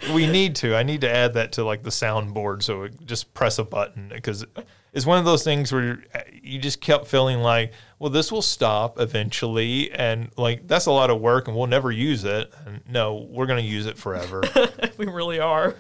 we 0.14 0.26
need 0.26 0.57
to. 0.57 0.74
I 0.74 0.83
need 0.83 1.03
to 1.03 1.11
add 1.14 1.35
that 1.35 1.53
to 1.53 1.64
like 1.64 1.83
the 1.83 1.91
soundboard, 1.91 2.62
so 2.62 2.89
just 3.05 3.35
press 3.35 3.59
a 3.59 3.64
button 3.64 4.09
because 4.14 4.47
it's 4.95 5.05
one 5.05 5.18
of 5.18 5.26
those 5.26 5.45
things 5.45 5.72
where 5.72 6.03
you 6.43 6.59
just 6.59 6.80
kept 6.80 7.07
feeling 7.07 7.41
like, 7.41 7.72
well, 8.03 8.11
this 8.11 8.32
will 8.32 8.42
stop 8.42 8.98
eventually, 8.98 9.92
and 9.92 10.32
like 10.36 10.66
that's 10.66 10.86
a 10.86 10.90
lot 10.90 11.09
of 11.09 11.20
work, 11.20 11.46
and 11.46 11.57
we'll 11.57 11.68
never 11.68 11.92
use 11.92 12.24
it. 12.24 12.53
And 12.66 12.80
no, 12.90 13.28
we're 13.30 13.46
going 13.46 13.62
to 13.62 13.70
use 13.70 13.86
it 13.86 13.96
forever. 13.96 14.42
we 14.96 15.07
really 15.07 15.38
are. 15.38 15.76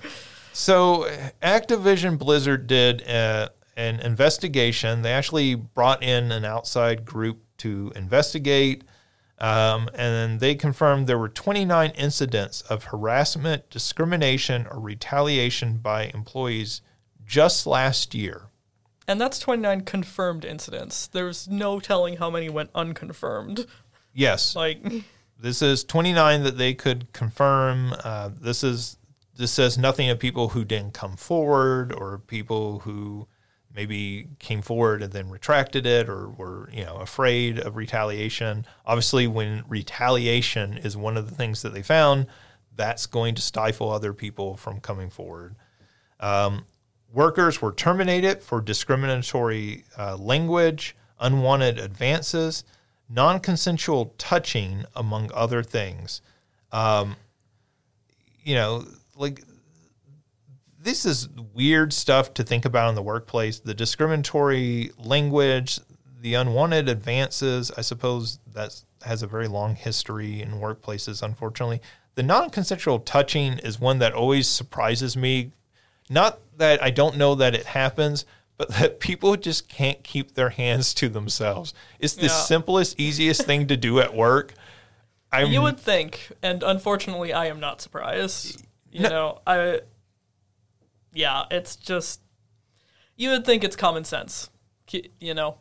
So, 0.52 1.10
Activision 1.42 2.18
Blizzard 2.18 2.68
did 2.68 3.04
uh, 3.08 3.48
an 3.76 3.98
investigation. 3.98 5.02
They 5.02 5.10
actually 5.10 5.56
brought 5.56 6.04
in 6.04 6.30
an 6.30 6.44
outside 6.44 7.04
group 7.04 7.42
to 7.56 7.92
investigate, 7.96 8.84
um, 9.38 9.88
and 9.88 10.14
then 10.14 10.38
they 10.38 10.54
confirmed 10.54 11.08
there 11.08 11.18
were 11.18 11.28
29 11.28 11.90
incidents 11.96 12.60
of 12.60 12.84
harassment, 12.84 13.68
discrimination, 13.68 14.68
or 14.70 14.78
retaliation 14.78 15.78
by 15.78 16.04
employees 16.14 16.82
just 17.26 17.66
last 17.66 18.14
year. 18.14 18.42
And 19.12 19.20
that's 19.20 19.38
29 19.38 19.82
confirmed 19.82 20.42
incidents. 20.42 21.06
There's 21.06 21.46
no 21.46 21.78
telling 21.80 22.16
how 22.16 22.30
many 22.30 22.48
went 22.48 22.70
unconfirmed. 22.74 23.66
Yes, 24.14 24.56
Like, 24.56 24.82
this 25.38 25.60
is 25.60 25.84
29 25.84 26.44
that 26.44 26.56
they 26.56 26.72
could 26.72 27.12
confirm. 27.12 27.94
Uh, 28.02 28.30
this 28.34 28.64
is 28.64 28.96
this 29.36 29.52
says 29.52 29.76
nothing 29.76 30.08
of 30.08 30.18
people 30.18 30.48
who 30.48 30.64
didn't 30.64 30.94
come 30.94 31.16
forward 31.16 31.92
or 31.92 32.20
people 32.20 32.78
who 32.80 33.28
maybe 33.74 34.28
came 34.38 34.62
forward 34.62 35.02
and 35.02 35.12
then 35.12 35.28
retracted 35.28 35.84
it 35.84 36.08
or 36.08 36.30
were 36.30 36.70
you 36.72 36.82
know 36.82 36.96
afraid 36.96 37.58
of 37.58 37.76
retaliation. 37.76 38.64
Obviously, 38.86 39.26
when 39.26 39.62
retaliation 39.68 40.78
is 40.78 40.96
one 40.96 41.18
of 41.18 41.28
the 41.28 41.34
things 41.34 41.60
that 41.60 41.74
they 41.74 41.82
found, 41.82 42.28
that's 42.74 43.04
going 43.04 43.34
to 43.34 43.42
stifle 43.42 43.90
other 43.90 44.14
people 44.14 44.56
from 44.56 44.80
coming 44.80 45.10
forward. 45.10 45.54
Um, 46.18 46.64
workers 47.12 47.60
were 47.60 47.72
terminated 47.72 48.40
for 48.40 48.60
discriminatory 48.60 49.84
uh, 49.98 50.16
language, 50.16 50.96
unwanted 51.20 51.78
advances, 51.78 52.64
non 53.08 53.40
consensual 53.40 54.14
touching, 54.18 54.84
among 54.96 55.30
other 55.34 55.62
things. 55.62 56.22
Um, 56.72 57.16
you 58.42 58.54
know, 58.54 58.86
like 59.16 59.42
this 60.80 61.04
is 61.04 61.28
weird 61.54 61.92
stuff 61.92 62.34
to 62.34 62.42
think 62.42 62.64
about 62.64 62.88
in 62.88 62.94
the 62.94 63.02
workplace. 63.02 63.60
The 63.60 63.74
discriminatory 63.74 64.90
language, 64.98 65.78
the 66.20 66.34
unwanted 66.34 66.88
advances, 66.88 67.70
I 67.76 67.82
suppose 67.82 68.38
that 68.52 68.82
has 69.02 69.22
a 69.22 69.26
very 69.26 69.48
long 69.48 69.74
history 69.74 70.40
in 70.40 70.52
workplaces, 70.52 71.22
unfortunately. 71.22 71.80
The 72.14 72.22
non 72.22 72.50
consensual 72.50 72.98
touching 72.98 73.58
is 73.58 73.80
one 73.80 73.98
that 73.98 74.12
always 74.12 74.48
surprises 74.48 75.16
me 75.16 75.52
Not 76.10 76.38
that 76.56 76.82
I 76.82 76.90
don't 76.90 77.16
know 77.16 77.34
that 77.36 77.54
it 77.54 77.66
happens, 77.66 78.24
but 78.56 78.68
that 78.78 79.00
people 79.00 79.36
just 79.36 79.68
can't 79.68 80.02
keep 80.04 80.34
their 80.34 80.50
hands 80.50 80.92
to 80.94 81.08
themselves. 81.08 81.72
It's 81.98 82.14
the 82.14 82.22
Yeah. 82.26 82.28
simplest, 82.28 82.98
easiest 83.00 83.42
thing 83.46 83.66
to 83.68 83.76
do 83.76 84.00
at 84.00 84.14
work. 84.14 84.54
I'm, 85.34 85.50
You 85.50 85.62
would 85.62 85.78
think, 85.80 86.30
and 86.42 86.62
unfortunately, 86.62 87.32
I 87.32 87.46
am 87.46 87.58
not 87.58 87.80
surprised. 87.80 88.62
You 88.90 89.00
No- 89.04 89.08
know, 89.08 89.38
I. 89.46 89.80
Yeah, 91.14 91.44
it's 91.50 91.76
just. 91.76 92.20
You 93.16 93.30
would 93.30 93.44
think 93.44 93.64
it's 93.64 93.76
common 93.76 94.04
sense. 94.04 94.50
You 95.20 95.32
know, 95.34 95.56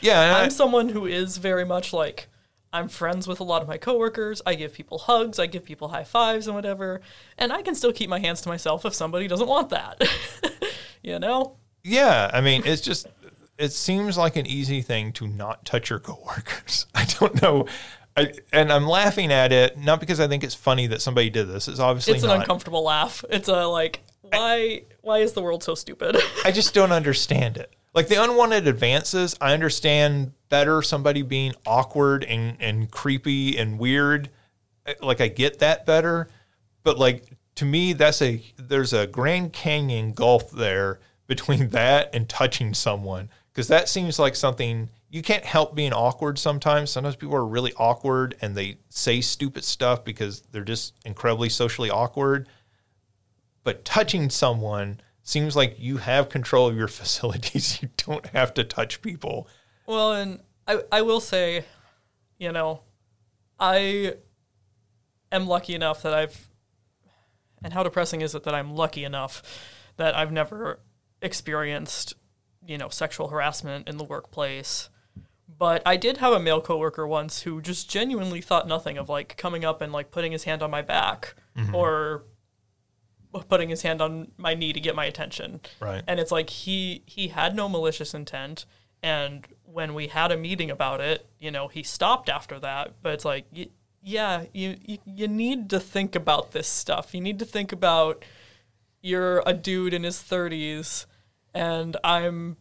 yeah, 0.00 0.22
and 0.22 0.32
I- 0.36 0.42
I'm 0.44 0.50
someone 0.50 0.88
who 0.90 1.04
is 1.06 1.36
very 1.36 1.64
much 1.66 1.92
like. 1.92 2.28
I'm 2.72 2.88
friends 2.88 3.28
with 3.28 3.40
a 3.40 3.44
lot 3.44 3.62
of 3.62 3.68
my 3.68 3.76
coworkers. 3.76 4.40
I 4.46 4.54
give 4.54 4.72
people 4.72 4.98
hugs. 4.98 5.38
I 5.38 5.46
give 5.46 5.64
people 5.64 5.88
high 5.88 6.04
fives 6.04 6.46
and 6.46 6.56
whatever. 6.56 7.00
And 7.36 7.52
I 7.52 7.62
can 7.62 7.74
still 7.74 7.92
keep 7.92 8.08
my 8.08 8.18
hands 8.18 8.40
to 8.42 8.48
myself 8.48 8.84
if 8.86 8.94
somebody 8.94 9.28
doesn't 9.28 9.48
want 9.48 9.70
that. 9.70 10.02
you 11.02 11.18
know? 11.18 11.56
Yeah, 11.84 12.30
I 12.32 12.40
mean, 12.40 12.62
it's 12.64 12.80
just 12.80 13.06
it 13.58 13.72
seems 13.72 14.16
like 14.16 14.36
an 14.36 14.46
easy 14.46 14.80
thing 14.80 15.12
to 15.12 15.26
not 15.26 15.64
touch 15.64 15.90
your 15.90 15.98
coworkers. 15.98 16.86
I 16.94 17.04
don't 17.18 17.42
know. 17.42 17.66
I, 18.16 18.32
and 18.52 18.72
I'm 18.72 18.86
laughing 18.86 19.32
at 19.32 19.52
it 19.52 19.78
not 19.78 19.98
because 20.00 20.20
I 20.20 20.28
think 20.28 20.44
it's 20.44 20.54
funny 20.54 20.86
that 20.88 21.00
somebody 21.00 21.30
did 21.30 21.48
this. 21.48 21.68
It's 21.68 21.78
obviously 21.80 22.14
It's 22.14 22.22
an 22.22 22.28
not. 22.28 22.40
uncomfortable 22.40 22.84
laugh. 22.84 23.24
It's 23.30 23.48
a 23.48 23.66
like, 23.66 24.00
why? 24.20 24.82
Why 25.00 25.18
is 25.18 25.32
the 25.32 25.42
world 25.42 25.62
so 25.62 25.74
stupid? 25.74 26.16
I 26.44 26.52
just 26.52 26.74
don't 26.74 26.92
understand 26.92 27.56
it. 27.56 27.74
Like 27.94 28.08
the 28.08 28.22
unwanted 28.22 28.66
advances, 28.66 29.36
I 29.40 29.52
understand 29.52 30.32
better 30.48 30.82
somebody 30.82 31.22
being 31.22 31.54
awkward 31.66 32.24
and, 32.24 32.56
and 32.60 32.90
creepy 32.90 33.58
and 33.58 33.78
weird. 33.78 34.30
Like 35.00 35.20
I 35.20 35.28
get 35.28 35.58
that 35.58 35.84
better. 35.84 36.28
But 36.82 36.98
like 36.98 37.24
to 37.56 37.64
me, 37.64 37.92
that's 37.92 38.22
a 38.22 38.42
there's 38.56 38.92
a 38.92 39.06
Grand 39.06 39.52
Canyon 39.52 40.12
gulf 40.12 40.50
there 40.50 41.00
between 41.26 41.68
that 41.70 42.14
and 42.14 42.28
touching 42.28 42.74
someone. 42.74 43.28
Because 43.52 43.68
that 43.68 43.88
seems 43.88 44.18
like 44.18 44.34
something 44.34 44.88
you 45.10 45.20
can't 45.20 45.44
help 45.44 45.74
being 45.74 45.92
awkward 45.92 46.38
sometimes. 46.38 46.90
Sometimes 46.90 47.16
people 47.16 47.36
are 47.36 47.46
really 47.46 47.74
awkward 47.76 48.34
and 48.40 48.54
they 48.54 48.78
say 48.88 49.20
stupid 49.20 49.64
stuff 49.64 50.02
because 50.04 50.40
they're 50.50 50.64
just 50.64 50.94
incredibly 51.04 51.50
socially 51.50 51.90
awkward 51.90 52.48
but 53.64 53.84
touching 53.84 54.30
someone 54.30 55.00
seems 55.22 55.56
like 55.56 55.76
you 55.78 55.98
have 55.98 56.28
control 56.28 56.68
of 56.68 56.76
your 56.76 56.88
facilities. 57.00 57.80
You 57.82 57.90
don't 57.96 58.26
have 58.28 58.54
to 58.54 58.64
touch 58.64 59.02
people. 59.02 59.48
Well, 59.86 60.12
and 60.12 60.40
I, 60.66 60.80
I 60.90 61.02
will 61.02 61.20
say, 61.20 61.64
you 62.38 62.52
know, 62.52 62.82
I 63.58 64.14
am 65.30 65.46
lucky 65.46 65.74
enough 65.74 66.02
that 66.02 66.14
I've, 66.14 66.48
and 67.62 67.72
how 67.72 67.82
depressing 67.82 68.20
is 68.20 68.34
it 68.34 68.44
that 68.44 68.54
I'm 68.54 68.74
lucky 68.74 69.04
enough 69.04 69.42
that 69.96 70.16
I've 70.16 70.32
never 70.32 70.80
experienced, 71.20 72.14
you 72.66 72.78
know, 72.78 72.88
sexual 72.88 73.28
harassment 73.28 73.88
in 73.88 73.96
the 73.96 74.04
workplace. 74.04 74.88
But 75.58 75.82
I 75.86 75.96
did 75.96 76.16
have 76.16 76.32
a 76.32 76.40
male 76.40 76.60
coworker 76.60 77.06
once 77.06 77.42
who 77.42 77.60
just 77.60 77.88
genuinely 77.88 78.40
thought 78.40 78.66
nothing 78.66 78.98
of 78.98 79.08
like 79.08 79.36
coming 79.36 79.64
up 79.64 79.80
and 79.80 79.92
like 79.92 80.10
putting 80.10 80.32
his 80.32 80.44
hand 80.44 80.62
on 80.62 80.70
my 80.70 80.82
back 80.82 81.34
mm-hmm. 81.56 81.74
or 81.74 82.24
putting 83.48 83.68
his 83.68 83.82
hand 83.82 84.00
on 84.00 84.30
my 84.36 84.54
knee 84.54 84.72
to 84.72 84.80
get 84.80 84.94
my 84.94 85.06
attention. 85.06 85.60
Right. 85.80 86.02
and 86.06 86.20
it's 86.20 86.32
like 86.32 86.50
he 86.50 87.02
he 87.06 87.28
had 87.28 87.54
no 87.54 87.68
malicious 87.68 88.14
intent. 88.14 88.66
And 89.02 89.46
when 89.64 89.94
we 89.94 90.08
had 90.08 90.30
a 90.30 90.36
meeting 90.36 90.70
about 90.70 91.00
it 91.00 91.26
you 91.40 91.50
know 91.50 91.68
he 91.68 91.82
stopped 91.82 92.28
after 92.28 92.58
that. 92.60 92.94
But 93.02 93.14
it's 93.14 93.24
like 93.24 93.46
y- 93.54 93.68
yeah 94.02 94.44
you, 94.52 94.76
you 94.84 94.98
you 95.04 95.28
need 95.28 95.70
to 95.70 95.80
think 95.80 96.14
about 96.14 96.52
this 96.52 96.68
stuff. 96.68 97.14
You 97.14 97.20
need 97.20 97.38
to 97.38 97.44
think 97.44 97.72
about 97.72 98.24
you're 99.02 99.42
a 99.44 99.52
dude 99.52 99.92
in 99.92 100.04
his 100.04 100.16
30s 100.16 101.06
and 101.52 101.96
i'm 102.02 102.56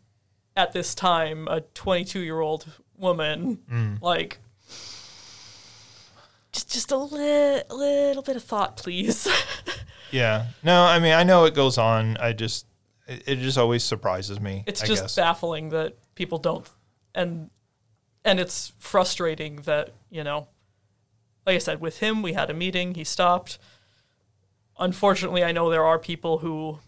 at 0.57 0.73
this 0.73 0.93
time 0.93 1.47
a 1.47 1.61
22 1.61 2.19
year 2.19 2.41
old 2.41 2.65
woman 2.97 3.59
mm. 3.71 4.01
like 4.01 4.39
just 6.51 6.71
just 6.71 6.91
a 6.91 6.97
li- 6.97 7.61
little 7.69 8.23
bit 8.23 8.35
of 8.35 8.43
thought 8.43 8.75
please 8.75 9.27
Yeah. 10.11 10.47
No, 10.63 10.83
I 10.83 10.99
mean, 10.99 11.13
I 11.13 11.23
know 11.23 11.45
it 11.45 11.53
goes 11.53 11.77
on. 11.77 12.17
I 12.17 12.33
just, 12.33 12.65
it, 13.07 13.23
it 13.27 13.35
just 13.39 13.57
always 13.57 13.83
surprises 13.83 14.39
me. 14.39 14.63
it's 14.67 14.83
I 14.83 14.87
just 14.87 15.03
guess. 15.03 15.15
baffling 15.15 15.69
that 15.69 15.97
people 16.15 16.37
don't 16.37 16.69
and 17.15 17.49
and 18.23 18.39
it's 18.39 18.71
frustrating 18.79 19.57
that 19.63 19.89
you 20.09 20.23
know 20.23 20.47
like 21.45 21.55
i 21.55 21.57
said 21.57 21.81
with 21.81 21.99
him 21.99 22.21
we 22.21 22.33
had 22.33 22.49
a 22.49 22.53
meeting 22.53 22.93
he 22.93 23.03
stopped 23.03 23.57
unfortunately 24.79 25.43
i 25.43 25.51
know 25.51 25.69
there 25.69 25.83
are 25.85 25.97
people 25.99 26.39
who 26.39 26.79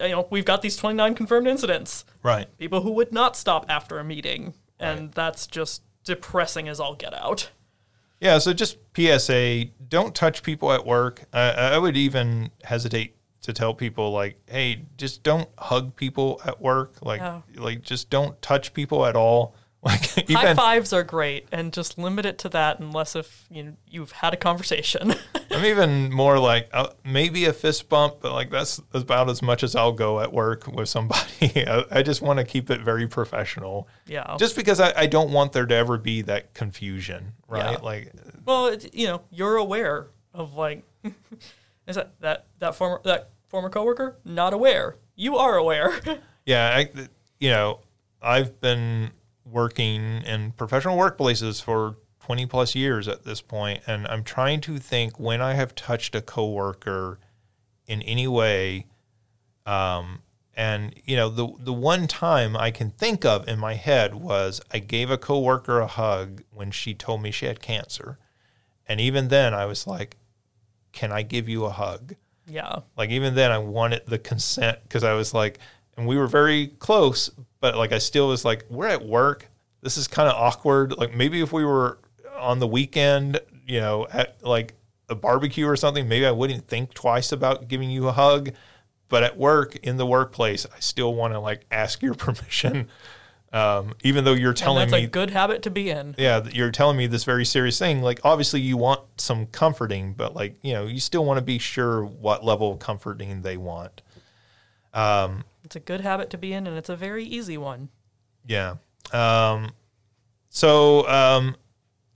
you 0.00 0.08
know 0.08 0.26
we've 0.30 0.44
got 0.44 0.62
these 0.62 0.76
29 0.76 1.14
confirmed 1.14 1.46
incidents 1.46 2.04
Right. 2.22 2.46
people 2.58 2.82
who 2.82 2.92
would 2.92 3.12
not 3.12 3.36
stop 3.36 3.64
after 3.68 3.98
a 3.98 4.04
meeting 4.04 4.54
and 4.78 5.12
that's 5.12 5.46
just 5.46 5.82
depressing 6.04 6.68
as 6.68 6.80
all 6.80 6.94
get 6.94 7.14
out 7.14 7.50
Yeah. 8.20 8.38
So 8.38 8.52
just 8.52 8.78
PSA 8.96 9.64
don't 9.88 10.14
touch 10.14 10.42
people 10.42 10.72
at 10.72 10.86
work. 10.86 11.24
I, 11.32 11.50
I 11.50 11.78
would 11.78 11.96
even 11.96 12.50
hesitate 12.64 13.16
to 13.42 13.52
tell 13.54 13.72
people, 13.72 14.12
like, 14.12 14.36
hey, 14.46 14.82
just 14.98 15.22
don't 15.22 15.48
hug 15.58 15.96
people 15.96 16.40
at 16.44 16.60
work. 16.60 16.96
Like, 17.02 17.20
Yeah. 17.20 17.40
like 17.56 17.82
just 17.82 18.10
don't 18.10 18.40
touch 18.42 18.74
people 18.74 19.06
at 19.06 19.16
all. 19.16 19.54
Like, 19.82 20.28
high 20.28 20.54
fives 20.54 20.92
are 20.92 21.02
great 21.02 21.48
and 21.52 21.72
just 21.72 21.96
limit 21.96 22.26
it 22.26 22.36
to 22.40 22.50
that 22.50 22.80
unless 22.80 23.16
if 23.16 23.46
you 23.50 23.62
know, 23.62 23.72
you've 23.88 24.12
had 24.12 24.34
a 24.34 24.36
conversation 24.36 25.14
I'm 25.50 25.64
even 25.64 26.12
more 26.12 26.38
like 26.38 26.68
uh, 26.74 26.88
maybe 27.02 27.46
a 27.46 27.52
fist 27.54 27.88
bump, 27.88 28.16
but 28.20 28.32
like 28.32 28.50
that's 28.50 28.80
about 28.92 29.30
as 29.30 29.40
much 29.40 29.62
as 29.62 29.74
I'll 29.74 29.92
go 29.92 30.20
at 30.20 30.34
work 30.34 30.66
with 30.66 30.90
somebody. 30.90 31.24
I, 31.66 31.84
I 31.90 32.02
just 32.02 32.20
want 32.20 32.38
to 32.38 32.44
keep 32.44 32.68
it 32.70 32.82
very 32.82 33.08
professional, 33.08 33.88
yeah 34.06 34.36
just 34.38 34.54
because 34.54 34.80
I, 34.80 34.92
I 34.94 35.06
don't 35.06 35.32
want 35.32 35.52
there 35.52 35.64
to 35.64 35.74
ever 35.74 35.96
be 35.96 36.22
that 36.22 36.52
confusion, 36.52 37.32
right? 37.48 37.72
Yeah. 37.72 37.78
Like, 37.82 38.12
Well, 38.44 38.66
it, 38.66 38.94
you 38.94 39.06
know, 39.06 39.22
you're 39.30 39.56
aware 39.56 40.08
of 40.34 40.54
like, 40.54 40.84
is 41.86 41.96
that 41.96 42.12
that 42.20 42.46
that 42.58 42.74
former 42.74 43.00
that 43.04 43.30
former 43.48 43.70
coworker 43.70 44.18
not 44.26 44.52
aware? 44.52 44.96
You 45.16 45.36
are 45.36 45.56
aware. 45.56 45.98
yeah, 46.44 46.76
I, 46.76 47.08
you 47.38 47.50
know, 47.50 47.80
I've 48.22 48.60
been 48.60 49.10
working 49.50 50.22
in 50.22 50.52
professional 50.52 50.96
workplaces 50.96 51.62
for 51.62 51.96
20 52.24 52.46
plus 52.46 52.74
years 52.74 53.08
at 53.08 53.24
this 53.24 53.40
point, 53.40 53.82
and 53.86 54.06
I'm 54.06 54.22
trying 54.22 54.60
to 54.62 54.78
think 54.78 55.18
when 55.18 55.40
I 55.40 55.54
have 55.54 55.74
touched 55.74 56.14
a 56.14 56.20
coworker 56.20 57.18
in 57.86 58.02
any 58.02 58.28
way. 58.28 58.86
Um, 59.66 60.22
and 60.54 60.94
you 61.04 61.16
know, 61.16 61.28
the 61.28 61.48
the 61.58 61.72
one 61.72 62.06
time 62.06 62.56
I 62.56 62.70
can 62.70 62.90
think 62.90 63.24
of 63.24 63.48
in 63.48 63.58
my 63.58 63.74
head 63.74 64.14
was 64.14 64.60
I 64.72 64.78
gave 64.78 65.10
a 65.10 65.18
coworker 65.18 65.80
a 65.80 65.86
hug 65.86 66.42
when 66.52 66.70
she 66.70 66.94
told 66.94 67.22
me 67.22 67.30
she 67.30 67.46
had 67.46 67.60
cancer, 67.60 68.18
and 68.86 69.00
even 69.00 69.28
then 69.28 69.54
I 69.54 69.66
was 69.66 69.86
like, 69.86 70.16
"Can 70.92 71.12
I 71.12 71.22
give 71.22 71.48
you 71.48 71.64
a 71.64 71.70
hug?" 71.70 72.14
yeah, 72.50 72.80
Like 72.96 73.10
even 73.10 73.34
then, 73.34 73.52
I 73.52 73.58
wanted 73.58 74.06
the 74.06 74.18
consent 74.18 74.80
because 74.82 75.04
I 75.04 75.14
was 75.14 75.32
like, 75.32 75.58
and 76.00 76.08
we 76.08 76.16
were 76.16 76.26
very 76.26 76.68
close, 76.78 77.30
but 77.60 77.76
like 77.76 77.92
I 77.92 77.98
still 77.98 78.28
was 78.28 78.42
like, 78.42 78.64
we're 78.70 78.86
at 78.86 79.04
work. 79.04 79.48
This 79.82 79.98
is 79.98 80.08
kind 80.08 80.30
of 80.30 80.34
awkward. 80.34 80.96
Like 80.96 81.14
maybe 81.14 81.42
if 81.42 81.52
we 81.52 81.62
were 81.62 81.98
on 82.38 82.58
the 82.58 82.66
weekend, 82.66 83.38
you 83.66 83.80
know, 83.80 84.06
at 84.10 84.42
like 84.42 84.72
a 85.10 85.14
barbecue 85.14 85.68
or 85.68 85.76
something, 85.76 86.08
maybe 86.08 86.24
I 86.24 86.30
wouldn't 86.30 86.68
think 86.68 86.94
twice 86.94 87.32
about 87.32 87.68
giving 87.68 87.90
you 87.90 88.08
a 88.08 88.12
hug. 88.12 88.52
But 89.10 89.24
at 89.24 89.36
work, 89.36 89.76
in 89.76 89.98
the 89.98 90.06
workplace, 90.06 90.64
I 90.74 90.80
still 90.80 91.14
want 91.14 91.34
to 91.34 91.38
like 91.38 91.66
ask 91.70 92.00
your 92.00 92.14
permission, 92.14 92.88
um, 93.52 93.92
even 94.02 94.24
though 94.24 94.32
you're 94.32 94.50
and 94.50 94.56
telling 94.56 94.88
that's 94.88 94.92
me 94.92 95.04
a 95.04 95.08
good 95.08 95.30
habit 95.30 95.60
to 95.62 95.70
be 95.70 95.90
in. 95.90 96.14
yeah, 96.16 96.48
you're 96.50 96.70
telling 96.70 96.96
me 96.96 97.08
this 97.08 97.24
very 97.24 97.44
serious 97.44 97.78
thing. 97.78 98.00
Like, 98.00 98.20
obviously, 98.24 98.62
you 98.62 98.78
want 98.78 99.02
some 99.18 99.46
comforting, 99.46 100.14
but 100.14 100.34
like, 100.34 100.54
you 100.62 100.72
know, 100.72 100.86
you 100.86 101.00
still 101.00 101.26
want 101.26 101.36
to 101.36 101.44
be 101.44 101.58
sure 101.58 102.04
what 102.04 102.42
level 102.42 102.72
of 102.72 102.78
comforting 102.78 103.42
they 103.42 103.58
want. 103.58 104.00
Um, 104.94 105.44
It's 105.64 105.76
a 105.76 105.80
good 105.80 106.00
habit 106.00 106.30
to 106.30 106.38
be 106.38 106.52
in, 106.52 106.66
and 106.66 106.76
it's 106.76 106.88
a 106.88 106.96
very 106.96 107.24
easy 107.24 107.58
one. 107.58 107.90
yeah. 108.46 108.76
Um, 109.12 109.72
so, 110.48 111.08
um, 111.08 111.56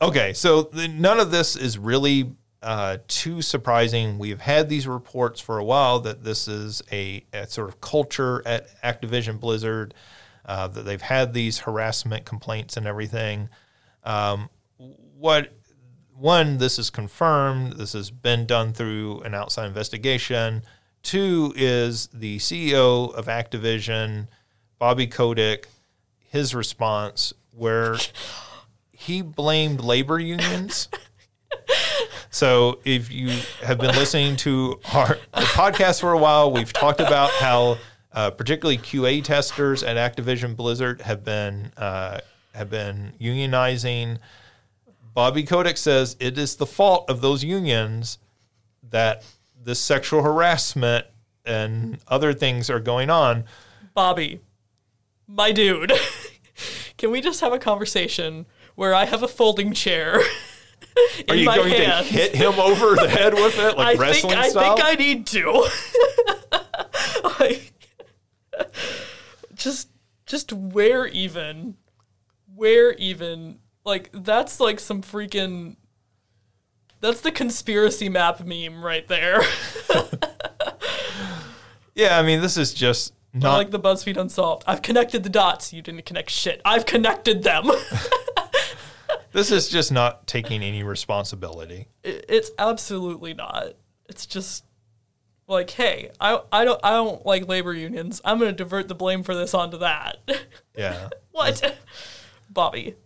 okay. 0.01 0.33
So, 0.33 0.63
the, 0.63 0.89
none 0.89 1.21
of 1.21 1.31
this 1.31 1.57
is 1.57 1.79
really 1.79 2.33
uh, 2.63 2.99
too 3.09 3.43
surprising. 3.43 4.19
We've 4.19 4.41
had 4.41 4.69
these 4.69 4.87
reports 4.87 5.41
for 5.41 5.59
a 5.59 5.65
while 5.65 6.01
that 6.01 6.25
this 6.25 6.49
is 6.49 6.83
a, 6.91 7.25
a 7.33 7.47
sort 7.47 7.69
of 7.69 7.81
culture 7.81 8.43
at 8.47 8.81
Activision 8.83 9.39
Blizzard, 9.39 9.95
uh, 10.47 10.69
that 10.69 10.83
they've 10.83 11.03
had 11.03 11.35
these 11.35 11.59
harassment 11.59 12.25
complaints 12.25 12.77
and 12.77 12.87
everything. 12.87 13.49
Um, 14.03 14.49
what 14.79 15.53
one, 16.17 16.59
this 16.59 16.79
is 16.79 16.91
confirmed. 16.91 17.75
This 17.75 17.93
has 17.93 18.11
been 18.11 18.47
done 18.47 18.73
through 18.73 19.21
an 19.23 19.35
outside 19.35 19.67
investigation. 19.67 20.63
Two 21.05 21.53
is 21.55 22.09
the 22.13 22.39
CEO 22.39 23.15
of 23.15 23.27
Activision, 23.27 24.27
Bobby 24.81 25.07
Kotick, 25.07 25.69
his 26.19 26.55
response, 26.55 27.33
where 27.53 27.97
he 28.91 29.23
blamed 29.23 29.81
labor 29.81 30.19
unions. 30.19 30.89
So 32.35 32.81
if 32.85 33.13
you 33.13 33.29
have 33.63 33.79
been 33.79 33.95
listening 33.95 34.35
to 34.39 34.81
our 34.93 35.19
podcast 35.33 36.01
for 36.01 36.11
a 36.11 36.19
while, 36.19 36.51
we've 36.51 36.73
talked 36.73 36.99
about 36.99 37.31
how 37.31 37.79
uh, 38.13 38.33
particularly 38.33 38.77
QA 38.77 39.23
testers 39.23 39.85
at 39.85 39.97
Activision 39.97 40.57
Blizzard 40.57 41.01
have 41.03 41.23
been 41.23 41.71
uh, 41.77 42.19
have 42.53 42.71
been 42.71 43.13
unionizing. 43.21 44.19
Bobby 45.15 45.45
Kotick 45.45 45.79
says 45.79 46.17
it 46.19 46.37
is 46.37 46.57
the 46.57 46.67
fault 46.67 47.09
of 47.09 47.21
those 47.21 47.45
unions 47.45 48.19
that 48.91 49.23
this 49.65 49.81
sexual 49.81 50.23
harassment 50.23 51.07
and 51.45 51.99
other 52.09 52.33
things 52.33 52.71
are 52.71 52.81
going 52.81 53.11
on. 53.11 53.45
Bobby, 53.95 54.41
my 55.27 55.53
dude, 55.53 55.93
can 56.97 57.11
we 57.11 57.21
just 57.21 57.41
have 57.41 57.53
a 57.53 57.59
conversation 57.59 58.47
where 58.75 58.95
I 58.95 59.05
have 59.05 59.23
a 59.23 59.29
folding 59.29 59.73
chair? 59.73 60.21
Are 61.29 61.35
you 61.35 61.47
going 61.47 61.73
hand? 61.73 62.07
to 62.07 62.13
hit 62.13 62.35
him 62.35 62.55
over 62.55 62.95
the 62.95 63.09
head 63.09 63.35
with 63.35 63.59
it, 63.59 63.77
like 63.77 63.99
I 63.99 64.01
wrestling 64.01 64.35
think 64.35 64.51
style? 64.51 64.73
I 64.73 64.77
think 64.77 64.85
I 64.85 64.95
need 64.95 65.27
to. 65.29 65.69
like, 67.41 67.73
just 69.55 69.89
just 70.27 70.53
where 70.53 71.07
even 71.07 71.77
where 72.55 72.93
even 72.95 73.59
like 73.85 74.11
that's 74.13 74.61
like 74.61 74.79
some 74.79 75.03
freaking 75.03 75.77
that's 77.05 77.21
the 77.21 77.31
conspiracy 77.31 78.09
map 78.09 78.41
meme 78.41 78.83
right 78.83 79.07
there. 79.07 79.43
yeah, 81.95 82.19
I 82.19 82.23
mean, 82.23 82.41
this 82.41 82.57
is 82.57 82.73
just 82.73 83.13
not 83.35 83.59
like 83.59 83.71
the 83.71 83.79
BuzzFeed 83.79 84.17
Unsolved. 84.17 84.65
I've 84.67 84.81
connected 84.81 85.23
the 85.23 85.29
dots. 85.29 85.71
You 85.71 85.83
didn't 85.83 86.07
connect 86.07 86.31
shit. 86.31 86.63
I've 86.65 86.87
connected 86.87 87.43
them. 87.43 87.71
this 89.33 89.51
is 89.51 89.69
just 89.69 89.93
not 89.93 90.27
taking 90.27 90.63
any 90.63 90.83
responsibility. 90.83 91.89
It's 92.03 92.51
absolutely 92.59 93.35
not. 93.35 93.75
It's 94.09 94.25
just 94.25 94.65
like, 95.47 95.69
hey, 95.69 96.11
I 96.19 96.41
I 96.51 96.65
don't 96.65 96.81
I 96.83 96.93
don't 96.93 97.27
like 97.27 97.47
labor 97.49 97.75
unions. 97.75 98.23
I'm 98.25 98.39
gonna 98.39 98.53
divert 98.53 98.89
the 98.89 98.95
blame 98.95 99.23
for 99.23 99.35
this 99.35 99.53
onto 99.53 99.77
that. 99.79 100.17
Yeah. 100.75 101.11
what, 101.33 101.77
Bobby? 102.49 102.97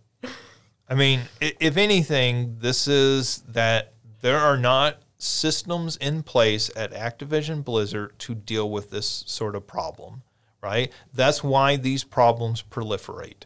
I 0.89 0.95
mean, 0.95 1.21
if 1.39 1.77
anything, 1.77 2.57
this 2.59 2.87
is 2.87 3.43
that 3.47 3.93
there 4.21 4.39
are 4.39 4.57
not 4.57 4.97
systems 5.19 5.97
in 5.97 6.23
place 6.23 6.71
at 6.75 6.91
Activision 6.93 7.63
Blizzard 7.63 8.17
to 8.19 8.33
deal 8.33 8.69
with 8.69 8.89
this 8.89 9.23
sort 9.27 9.55
of 9.55 9.67
problem, 9.67 10.23
right? 10.61 10.91
That's 11.13 11.43
why 11.43 11.75
these 11.75 12.03
problems 12.03 12.63
proliferate. 12.63 13.43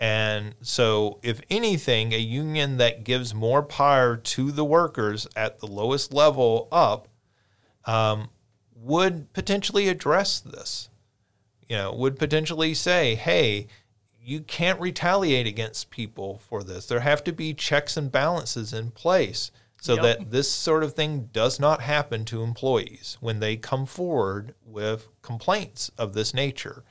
And 0.00 0.56
so, 0.60 1.20
if 1.22 1.40
anything, 1.48 2.12
a 2.12 2.18
union 2.18 2.78
that 2.78 3.04
gives 3.04 3.32
more 3.32 3.62
power 3.62 4.16
to 4.16 4.50
the 4.50 4.64
workers 4.64 5.28
at 5.36 5.60
the 5.60 5.68
lowest 5.68 6.12
level 6.12 6.66
up 6.72 7.06
um, 7.84 8.30
would 8.74 9.32
potentially 9.32 9.88
address 9.88 10.40
this. 10.40 10.88
You 11.68 11.76
know, 11.76 11.92
would 11.92 12.18
potentially 12.18 12.74
say, 12.74 13.14
hey, 13.14 13.68
you 14.24 14.40
can't 14.40 14.80
retaliate 14.80 15.46
against 15.46 15.90
people 15.90 16.38
for 16.48 16.62
this. 16.62 16.86
There 16.86 17.00
have 17.00 17.24
to 17.24 17.32
be 17.32 17.54
checks 17.54 17.96
and 17.96 18.10
balances 18.10 18.72
in 18.72 18.90
place 18.92 19.50
so 19.80 19.94
Yep. 19.94 20.02
that 20.02 20.30
this 20.30 20.50
sort 20.52 20.84
of 20.84 20.94
thing 20.94 21.28
does 21.32 21.58
not 21.58 21.80
happen 21.82 22.24
to 22.26 22.42
employees 22.44 23.16
when 23.20 23.40
they 23.40 23.56
come 23.56 23.84
forward 23.84 24.54
with 24.64 25.08
complaints 25.22 25.90
of 25.98 26.12
this 26.14 26.32
nature. 26.32 26.84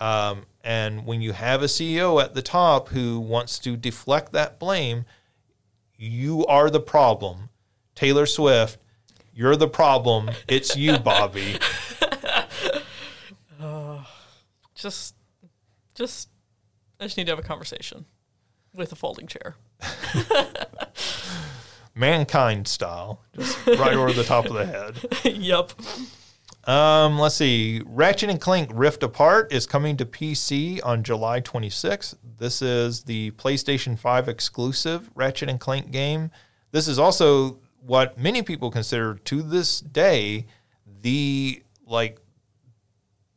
Um, 0.00 0.46
and 0.64 1.04
when 1.04 1.20
you 1.20 1.32
have 1.32 1.62
a 1.62 1.66
CEO 1.68 2.22
at 2.22 2.34
the 2.34 2.42
top 2.42 2.88
who 2.88 3.20
wants 3.20 3.58
to 3.60 3.76
deflect 3.76 4.32
that 4.32 4.58
blame, 4.58 5.04
you 5.98 6.46
are 6.46 6.70
the 6.70 6.80
problem. 6.80 7.50
Taylor 7.94 8.26
Swift, 8.26 8.78
you're 9.34 9.56
the 9.56 9.68
problem. 9.68 10.30
It's 10.48 10.74
you, 10.76 10.98
Bobby. 10.98 11.58
Just, 14.74 15.14
just, 15.94 16.28
I 16.98 17.04
just 17.04 17.16
need 17.16 17.24
to 17.24 17.32
have 17.32 17.38
a 17.38 17.42
conversation 17.42 18.06
with 18.72 18.92
a 18.92 18.96
folding 18.96 19.26
chair. 19.26 19.56
Mankind 21.94 22.68
style, 22.68 23.22
just 23.34 23.66
right 23.66 23.94
over 23.94 24.12
the 24.12 24.24
top 24.24 24.46
of 24.46 24.54
the 24.54 24.66
head. 24.66 24.96
yep. 25.36 25.72
Um, 26.64 27.18
let's 27.18 27.36
see. 27.36 27.82
Ratchet 27.86 28.28
and 28.28 28.40
Clank 28.40 28.70
Rift 28.72 29.02
Apart 29.02 29.52
is 29.52 29.66
coming 29.66 29.96
to 29.96 30.04
PC 30.04 30.80
on 30.84 31.02
July 31.02 31.40
26th. 31.40 32.16
This 32.38 32.60
is 32.60 33.04
the 33.04 33.30
PlayStation 33.32 33.98
5 33.98 34.28
exclusive 34.28 35.10
Ratchet 35.14 35.48
and 35.48 35.60
Clank 35.60 35.90
game. 35.90 36.30
This 36.72 36.88
is 36.88 36.98
also 36.98 37.60
what 37.80 38.18
many 38.18 38.42
people 38.42 38.70
consider 38.70 39.14
to 39.14 39.42
this 39.42 39.80
day 39.80 40.46
the 41.02 41.62
like 41.86 42.18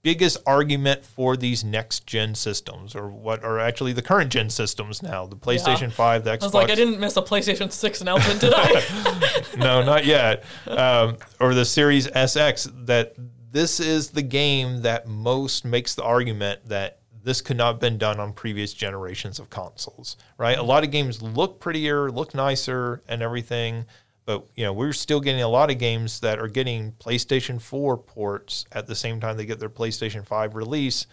biggest 0.02 0.38
argument 0.45 1.04
for 1.04 1.36
these 1.36 1.64
next 1.64 2.06
gen 2.08 2.36
systems 2.36 2.95
or 2.95 3.10
what 3.10 3.43
are 3.43 3.60
actually 3.60 3.93
the 3.93 4.02
current 4.02 4.32
gen 4.32 4.50
systems 4.50 5.04
now. 5.04 5.26
The 5.26 5.36
PlayStation 5.36 5.91
5, 5.91 6.24
the 6.24 6.32
Xbox 6.32 6.41
I 6.41 6.45
was 6.45 6.54
like, 6.54 6.70
I 6.70 6.76
didn't 6.76 7.00
miss 7.00 7.18
a 7.18 7.22
PlayStation 7.22 7.72
6 7.72 8.02
announcement, 8.02 8.41
did 8.41 8.54
I? 8.56 9.43
no, 9.58 9.84
not 9.84 10.06
yet. 10.06 10.43
Um, 10.68 11.18
or 11.39 11.54
the 11.54 11.66
Series 11.66 12.08
SX. 12.08 12.86
That 12.86 13.16
this 13.52 13.80
is 13.80 14.12
the 14.12 14.22
game 14.22 14.82
that 14.84 15.08
most 15.08 15.66
makes 15.66 15.95
the 15.95 16.04
argument 16.04 16.62
that 16.68 17.00
this 17.24 17.41
could 17.41 17.58
not 17.58 17.74
have 17.74 17.80
been 17.80 17.97
done 17.97 18.20
on 18.20 18.34
previous 18.34 18.74
generations 18.74 19.39
of 19.39 19.50
consoles. 19.50 20.18
Right? 20.38 20.58
A 20.58 20.64
lot 20.64 20.84
of 20.84 20.91
games 20.91 21.22
look 21.22 21.60
prettier, 21.60 22.10
look 22.10 22.34
nicer, 22.34 23.04
and 23.08 23.22
everything. 23.22 23.86
But 24.30 24.45
you 24.55 24.63
know, 24.63 24.73
we're 24.73 24.93
still 24.93 25.21
getting 25.21 25.41
a 25.41 25.47
lot 25.47 25.71
of 25.71 25.80
games 25.80 26.19
that 26.19 26.38
are 26.38 26.47
getting 26.47 26.91
PlayStation 26.99 27.59
4 27.59 27.97
ports 27.97 28.63
at 28.71 28.86
the 28.86 28.93
same 28.93 29.19
time 29.19 29.38
they 29.38 29.45
get 29.47 29.59
their 29.59 29.71
PlayStation 29.71 30.23
5 30.23 30.53
release. 30.53 31.07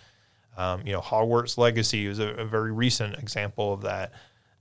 Um, 0.54 0.82
you 0.86 0.92
know, 0.92 1.00
Hogwarts 1.00 1.56
Legacy 1.56 2.04
is 2.04 2.18
a, 2.18 2.28
a 2.34 2.44
very 2.44 2.72
recent 2.72 3.18
example 3.18 3.72
of 3.72 3.80
that. 3.80 4.12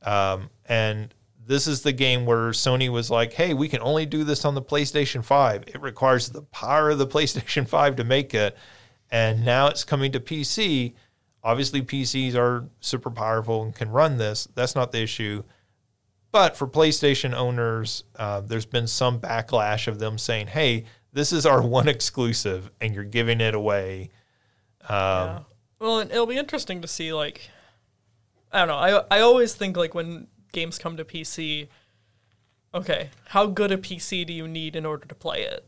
Um, 0.03 0.49
and 0.69 1.13
this 1.45 1.67
is 1.67 1.81
the 1.81 1.91
game 1.91 2.25
where 2.25 2.51
Sony 2.51 2.87
was 2.87 3.11
like, 3.11 3.33
hey, 3.33 3.53
we 3.53 3.67
can 3.67 3.81
only 3.81 4.05
do 4.05 4.23
this 4.23 4.45
on 4.45 4.55
the 4.55 4.61
PlayStation 4.61 5.21
5. 5.21 5.65
It 5.67 5.81
requires 5.81 6.29
the 6.29 6.43
power 6.43 6.91
of 6.91 6.97
the 6.97 7.07
PlayStation 7.15 7.67
5 7.67 7.97
to 7.97 8.05
make 8.05 8.33
it. 8.33 8.55
And 9.11 9.43
now 9.43 9.67
it's 9.67 9.83
coming 9.83 10.13
to 10.13 10.21
PC. 10.21 10.93
Obviously, 11.43 11.81
PCs 11.81 12.35
are 12.35 12.69
super 12.79 13.11
powerful 13.11 13.63
and 13.63 13.75
can 13.75 13.89
run 13.89 14.15
this. 14.15 14.47
That's 14.55 14.75
not 14.75 14.93
the 14.93 15.01
issue. 15.01 15.43
But 16.35 16.57
for 16.57 16.67
PlayStation 16.67 17.33
owners, 17.33 18.03
uh, 18.17 18.41
there's 18.41 18.65
been 18.65 18.87
some 18.87 19.21
backlash 19.21 19.87
of 19.87 19.99
them 19.99 20.17
saying, 20.17 20.47
hey, 20.47 20.83
this 21.13 21.31
is 21.31 21.45
our 21.45 21.61
one 21.65 21.87
exclusive 21.87 22.69
and 22.81 22.93
you're 22.93 23.05
giving 23.05 23.39
it 23.39 23.55
away. 23.55 24.09
Yeah. 24.89 25.43
Well, 25.79 25.99
it'll 25.99 26.25
be 26.25 26.35
interesting 26.35 26.81
to 26.81 26.89
see 26.89 27.13
like 27.13 27.49
I 28.51 28.59
don't 28.59 28.67
know. 28.67 28.75
I 28.75 29.19
I 29.19 29.21
always 29.21 29.53
think 29.53 29.77
like 29.77 29.95
when 29.95 30.27
games 30.51 30.77
come 30.77 30.97
to 30.97 31.05
PC, 31.05 31.69
okay, 32.73 33.11
how 33.27 33.45
good 33.45 33.71
a 33.71 33.77
PC 33.77 34.27
do 34.27 34.33
you 34.33 34.45
need 34.45 34.75
in 34.75 34.85
order 34.85 35.05
to 35.05 35.15
play 35.15 35.43
it? 35.43 35.65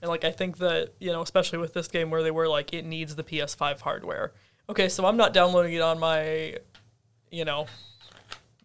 And 0.00 0.08
like 0.08 0.22
I 0.24 0.30
think 0.30 0.58
that, 0.58 0.92
you 1.00 1.10
know, 1.10 1.22
especially 1.22 1.58
with 1.58 1.74
this 1.74 1.88
game 1.88 2.08
where 2.08 2.22
they 2.22 2.30
were 2.30 2.46
like 2.46 2.72
it 2.72 2.84
needs 2.84 3.16
the 3.16 3.24
PS5 3.24 3.80
hardware. 3.80 4.32
Okay, 4.70 4.88
so 4.88 5.06
I'm 5.06 5.16
not 5.16 5.32
downloading 5.32 5.72
it 5.72 5.82
on 5.82 5.98
my 5.98 6.58
you 7.32 7.44
know, 7.44 7.66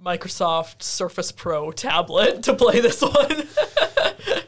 Microsoft 0.04 0.82
Surface 0.82 1.32
Pro 1.32 1.72
tablet 1.72 2.44
to 2.44 2.54
play 2.54 2.80
this 2.80 3.02
one. 3.02 3.48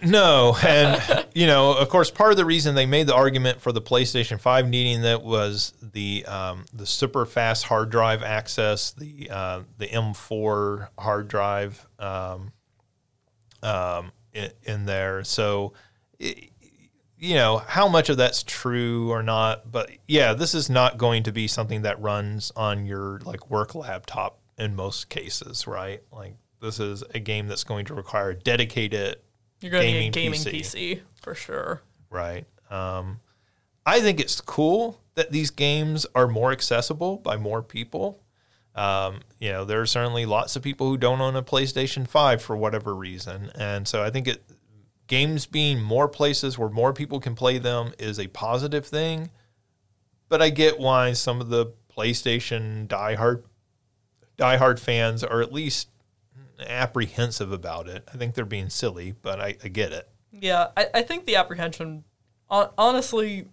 No, 0.06 0.58
and 0.66 1.26
you 1.34 1.48
know, 1.48 1.74
of 1.74 1.88
course, 1.88 2.12
part 2.12 2.32
of 2.32 2.38
the 2.38 2.46
reason 2.46 2.76
they 2.76 2.86
made 2.86 3.08
the 3.08 3.16
argument 3.16 3.62
for 3.62 3.72
the 3.72 3.82
PlayStation 3.82 4.40
Five 4.40 4.68
needing 4.68 5.02
that 5.04 5.24
was 5.24 5.74
the 5.82 6.26
um, 6.26 6.66
the 6.74 6.86
super 6.86 7.26
fast 7.26 7.64
hard 7.64 7.90
drive 7.90 8.22
access, 8.22 8.92
the 8.92 9.30
uh, 9.32 9.62
the 9.78 9.88
M4 9.88 10.90
hard 11.00 11.28
drive 11.30 11.88
um, 12.00 12.52
um, 13.62 14.12
in, 14.34 14.52
in 14.64 14.86
there. 14.86 15.24
So, 15.24 15.74
i 16.22 16.50
you 17.18 17.36
know, 17.36 17.60
how 17.60 17.88
much 17.88 18.10
of 18.10 18.18
that's 18.18 18.44
true 18.44 19.10
or 19.10 19.24
not? 19.24 19.72
But 19.72 19.90
yeah, 20.10 20.34
this 20.34 20.54
is 20.54 20.70
not 20.70 20.98
going 20.98 21.24
to 21.24 21.32
be 21.32 21.48
something 21.48 21.84
that 21.84 22.02
runs 22.02 22.52
on 22.54 22.86
your 22.86 23.22
like 23.24 23.50
work 23.50 23.76
laptop 23.76 24.40
in 24.58 24.76
most 24.76 25.10
cases, 25.10 25.68
right? 25.68 26.02
Like 26.12 26.36
this 26.62 26.80
is 26.80 27.04
a 27.14 27.20
game 27.20 27.48
that's 27.48 27.64
going 27.64 27.86
to 27.86 27.94
require 27.94 28.32
a 28.32 28.36
dedicated 28.36 29.18
You're 29.60 29.72
going 29.72 29.86
to 29.86 29.92
need 29.92 30.08
a 30.08 30.12
Gaming 30.12 30.40
gaming 30.40 30.40
PC. 30.40 30.62
PC 30.62 31.00
for 31.22 31.36
sure. 31.36 31.82
right? 32.10 32.46
Um, 32.70 33.20
I 33.86 34.00
think 34.00 34.20
it's 34.20 34.40
cool 34.42 35.02
that 35.16 35.32
these 35.32 35.52
games 35.52 36.06
are 36.16 36.28
more 36.28 36.52
accessible 36.52 37.18
by 37.18 37.38
more 37.38 37.62
people. 37.62 38.20
Um, 38.76 39.20
you 39.40 39.52
know, 39.52 39.66
there 39.66 39.82
are 39.82 39.86
certainly 39.86 40.26
lots 40.26 40.56
of 40.56 40.64
people 40.64 40.88
who 40.88 40.98
don't 40.98 41.22
own 41.22 41.36
a 41.36 41.44
PlayStation 41.44 42.08
5 42.08 42.42
for 42.42 42.56
whatever 42.56 42.96
reason. 42.96 43.52
And 43.56 43.88
so 43.88 44.04
I 44.04 44.10
think 44.10 44.28
it 44.28 44.44
games 45.08 45.46
being 45.46 45.82
more 45.82 46.08
places 46.08 46.58
where 46.58 46.70
more 46.70 46.94
people 46.94 47.20
can 47.20 47.36
play 47.36 47.60
them 47.60 47.94
is 48.00 48.20
a 48.20 48.28
positive 48.28 48.86
thing. 48.86 49.30
But 50.30 50.42
I 50.42 50.50
get 50.50 50.80
why 50.80 51.14
some 51.14 51.40
of 51.42 51.50
the 51.50 51.74
PlayStation 51.96 52.88
diehard 52.88 53.44
diehard 54.44 54.80
fans 54.80 55.24
are 55.24 55.42
at 55.42 55.54
least 55.54 55.88
apprehensive 56.68 57.52
about 57.52 57.88
it. 57.88 58.08
I 58.14 58.18
think 58.18 58.34
they're 58.36 58.46
being 58.46 58.70
silly, 58.70 59.14
but 59.22 59.40
I, 59.40 59.56
I 59.64 59.68
get 59.70 59.92
it. 59.92 60.10
Yeah, 60.32 60.68
I, 60.76 60.88
I 60.96 61.02
think 61.04 61.26
the 61.26 61.36
apprehension, 61.36 62.04
honestly, 62.50 63.48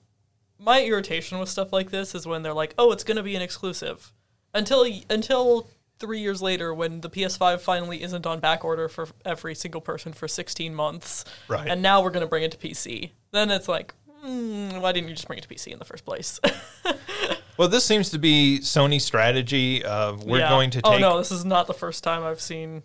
my 0.58 0.82
irritation 0.84 1.38
with 1.38 1.48
stuff 1.48 1.72
like 1.72 1.90
this 1.90 2.14
is 2.14 2.26
when 2.26 2.42
they're 2.42 2.54
like, 2.54 2.74
"Oh, 2.78 2.92
it's 2.92 3.04
going 3.04 3.16
to 3.16 3.22
be 3.22 3.36
an 3.36 3.42
exclusive," 3.42 4.12
until 4.54 4.86
until 5.08 5.68
three 5.98 6.20
years 6.20 6.40
later 6.40 6.72
when 6.72 7.02
the 7.02 7.10
PS5 7.10 7.60
finally 7.60 8.02
isn't 8.02 8.26
on 8.26 8.40
back 8.40 8.64
order 8.64 8.88
for 8.88 9.06
every 9.26 9.54
single 9.54 9.82
person 9.82 10.14
for 10.14 10.26
16 10.26 10.74
months, 10.74 11.26
Right. 11.46 11.68
and 11.68 11.82
now 11.82 12.00
we're 12.02 12.08
going 12.10 12.22
to 12.22 12.26
bring 12.26 12.42
it 12.42 12.50
to 12.52 12.56
PC. 12.58 13.10
Then 13.32 13.50
it's 13.50 13.68
like, 13.68 13.92
mm, 14.24 14.80
why 14.80 14.92
didn't 14.92 15.08
you 15.08 15.14
just 15.14 15.26
bring 15.26 15.38
it 15.38 15.42
to 15.42 15.48
PC 15.48 15.68
in 15.68 15.78
the 15.78 15.84
first 15.84 16.04
place? 16.04 16.40
Well, 17.56 17.68
this 17.68 17.84
seems 17.84 18.08
to 18.10 18.18
be 18.18 18.60
Sony's 18.62 19.04
strategy 19.04 19.84
of 19.84 20.24
we're 20.24 20.38
Yeah. 20.38 20.48
going 20.48 20.70
to 20.70 20.78
take. 20.80 20.86
Oh 20.86 20.92
take 20.92 21.00
no, 21.02 21.18
this 21.18 21.30
is 21.30 21.44
not 21.44 21.66
the 21.66 21.74
first 21.74 22.02
time 22.02 22.22
I've 22.24 22.40
seen. 22.40 22.82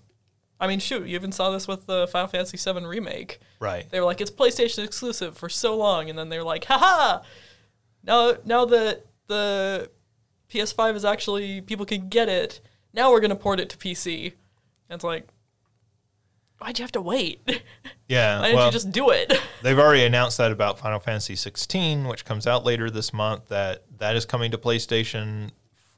I 0.59 0.67
mean, 0.67 0.79
shoot, 0.81 1.07
you 1.07 1.15
even 1.15 1.31
saw 1.31 1.49
this 1.51 1.65
with 1.65 1.85
the 1.85 2.07
Final 2.07 2.27
Fantasy 2.27 2.57
VII 2.57 2.85
remake. 2.85 3.39
right. 3.61 3.89
They 3.89 4.01
were 4.01 4.05
like, 4.05 4.19
it's 4.19 4.31
PlayStation 4.31 4.83
exclusive 4.83 5.37
for 5.37 5.47
so 5.47 5.77
long, 5.77 6.09
and 6.09 6.19
then 6.19 6.27
they're 6.27 6.43
like, 6.43 6.65
haha! 6.65 7.21
Now, 8.03 8.33
now 8.43 8.65
that 8.65 9.05
the 9.27 9.89
PS5 10.51 10.95
is 10.95 11.05
actually 11.05 11.61
people 11.61 11.85
can 11.85 12.09
get 12.09 12.27
it, 12.27 12.59
now 12.91 13.11
we're 13.11 13.21
gonna 13.21 13.35
port 13.37 13.61
it 13.61 13.69
to 13.69 13.77
PC. 13.77 14.33
And 14.89 14.95
it's 14.97 15.05
like, 15.05 15.25
why'd 16.60 16.80
you 16.80 16.84
have 16.84 16.91
to 16.94 17.02
wait? 17.02 17.64
Yeah. 18.07 18.40
Why 18.40 18.45
didn't 18.45 18.57
well, 18.57 18.65
you 18.68 18.72
just 18.72 18.91
do 18.91 19.10
it? 19.10 19.34
they've 19.64 19.80
already 19.80 20.03
announced 20.03 20.38
that 20.38 20.52
about 20.52 20.77
Final 20.77 20.99
Fantasy 20.99 21.36
16, 21.36 22.07
which 22.07 22.23
comes 22.23 22.45
out 22.45 22.64
later 22.64 22.91
this 22.91 23.11
month. 23.11 23.48
That 23.48 23.82
that 23.98 24.15
is 24.15 24.27
coming 24.27 24.52
to 24.52 24.60
PlayStation 24.60 25.49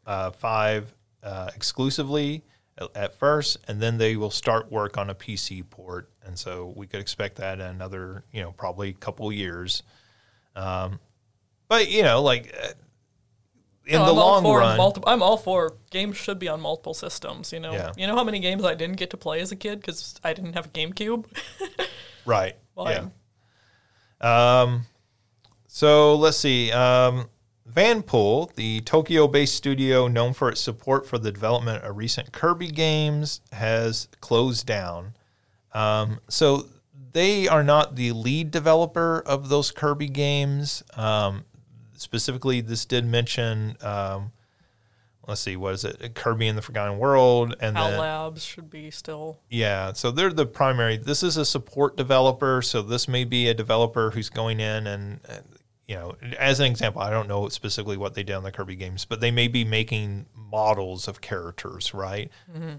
uh, 0.06 0.32
5 0.32 0.96
uh, 1.22 1.50
exclusively 1.54 2.46
at, 2.78 2.96
at 2.96 3.20
first, 3.20 3.58
and 3.68 3.82
then 3.82 3.98
they 3.98 4.16
will 4.16 4.32
start 4.32 4.72
work 4.72 4.98
on 4.98 5.10
a 5.10 5.16
PC 5.16 5.70
port. 5.70 6.10
And 6.26 6.40
so 6.40 6.72
we 6.78 6.88
could 6.88 7.02
expect 7.02 7.36
that 7.38 7.60
in 7.60 7.66
another, 7.66 8.24
you 8.32 8.42
know, 8.42 8.54
probably 8.54 8.94
couple 8.94 9.30
years. 9.34 9.84
Um, 10.56 11.02
but 11.68 11.90
you 11.90 12.04
know, 12.04 12.22
like 12.22 12.56
uh, 12.64 12.70
in 13.88 13.94
No, 14.00 14.06
the 14.06 14.12
I'm 14.12 14.18
all 14.20 14.32
long 14.34 14.44
for 14.44 14.60
run, 14.60 14.78
multi- 14.78 15.02
I'm 15.08 15.24
all 15.24 15.38
for 15.38 15.78
games 15.92 16.18
should 16.18 16.40
be 16.40 16.48
on 16.48 16.60
multiple 16.62 16.94
systems. 16.94 17.52
You 17.54 17.60
know, 17.60 17.74
Yeah. 17.74 17.92
you 17.98 18.06
know 18.08 18.16
how 18.16 18.24
many 18.24 18.40
games 18.40 18.64
I 18.66 18.76
didn't 18.76 18.98
get 18.98 19.10
to 19.12 19.18
play 19.18 19.40
as 19.40 19.52
a 19.52 19.56
kid 19.56 19.80
because 19.80 20.16
I 20.24 20.34
didn't 20.34 20.54
have 20.54 20.66
a 20.66 20.70
GameCube. 20.70 21.26
right? 22.26 22.56
Well, 22.76 22.92
yeah. 22.92 24.62
Um, 24.62 24.86
so 25.68 26.16
let's 26.16 26.38
see. 26.38 26.72
Um, 26.72 27.30
Vanpool, 27.72 28.54
the 28.56 28.82
Tokyo-based 28.82 29.54
studio 29.56 30.08
known 30.08 30.34
for 30.34 30.50
its 30.50 30.62
support 30.62 31.06
for 31.08 31.18
the 31.18 31.32
development 31.32 31.84
of 31.84 31.96
recent 31.98 32.32
Kirby 32.32 32.70
games, 32.72 33.42
has 33.52 34.08
closed 34.22 34.66
down. 34.66 35.14
Um, 35.74 36.20
so 36.28 36.68
they 37.12 37.48
are 37.48 37.64
not 37.64 37.96
the 37.96 38.12
lead 38.14 38.52
developer 38.52 39.22
of 39.26 39.50
those 39.50 39.72
Kirby 39.72 40.08
games. 40.10 40.82
Um, 40.96 41.46
specifically, 41.98 42.62
this 42.62 42.86
did 42.86 43.06
mention. 43.06 43.76
Um, 43.82 44.32
let's 45.28 45.42
see, 45.42 45.58
what 45.58 45.74
is 45.74 45.84
it? 45.84 46.16
Kirby 46.16 46.48
in 46.48 46.56
the 46.56 46.62
Forgotten 46.62 46.98
World, 46.98 47.56
and 47.60 47.78
Owl 47.78 47.90
then 47.92 48.00
Labs 48.00 48.44
should 48.44 48.70
be 48.70 48.90
still. 48.92 49.40
yeah, 49.50 49.92
so 49.94 50.10
they're 50.12 50.32
the 50.32 50.46
primary. 50.46 50.98
This 50.98 51.22
is 51.24 51.36
a 51.38 51.46
support 51.46 51.98
developer, 51.98 52.62
so 52.62 52.82
this 52.82 53.08
may 53.08 53.24
be 53.26 53.48
a 53.50 53.54
developer 53.54 54.12
who's 54.12 54.30
going 54.30 54.60
in 54.60 54.88
and, 54.88 55.20
uh, 55.28 55.40
you 55.86 55.96
know, 55.96 56.16
as 56.38 56.60
an 56.60 56.66
example, 56.66 57.02
I 57.02 57.10
don't 57.10 57.30
know 57.30 57.48
specifically 57.50 57.96
what 57.98 58.14
they 58.14 58.24
did 58.24 58.34
on 58.36 58.44
the 58.44 58.52
Kirby 58.52 58.76
games, 58.76 59.06
but 59.06 59.22
they 59.22 59.32
may 59.32 59.48
be 59.48 59.64
making 59.64 60.26
models 60.36 61.08
of 61.08 61.22
characters, 61.22 61.94
right, 61.94 62.30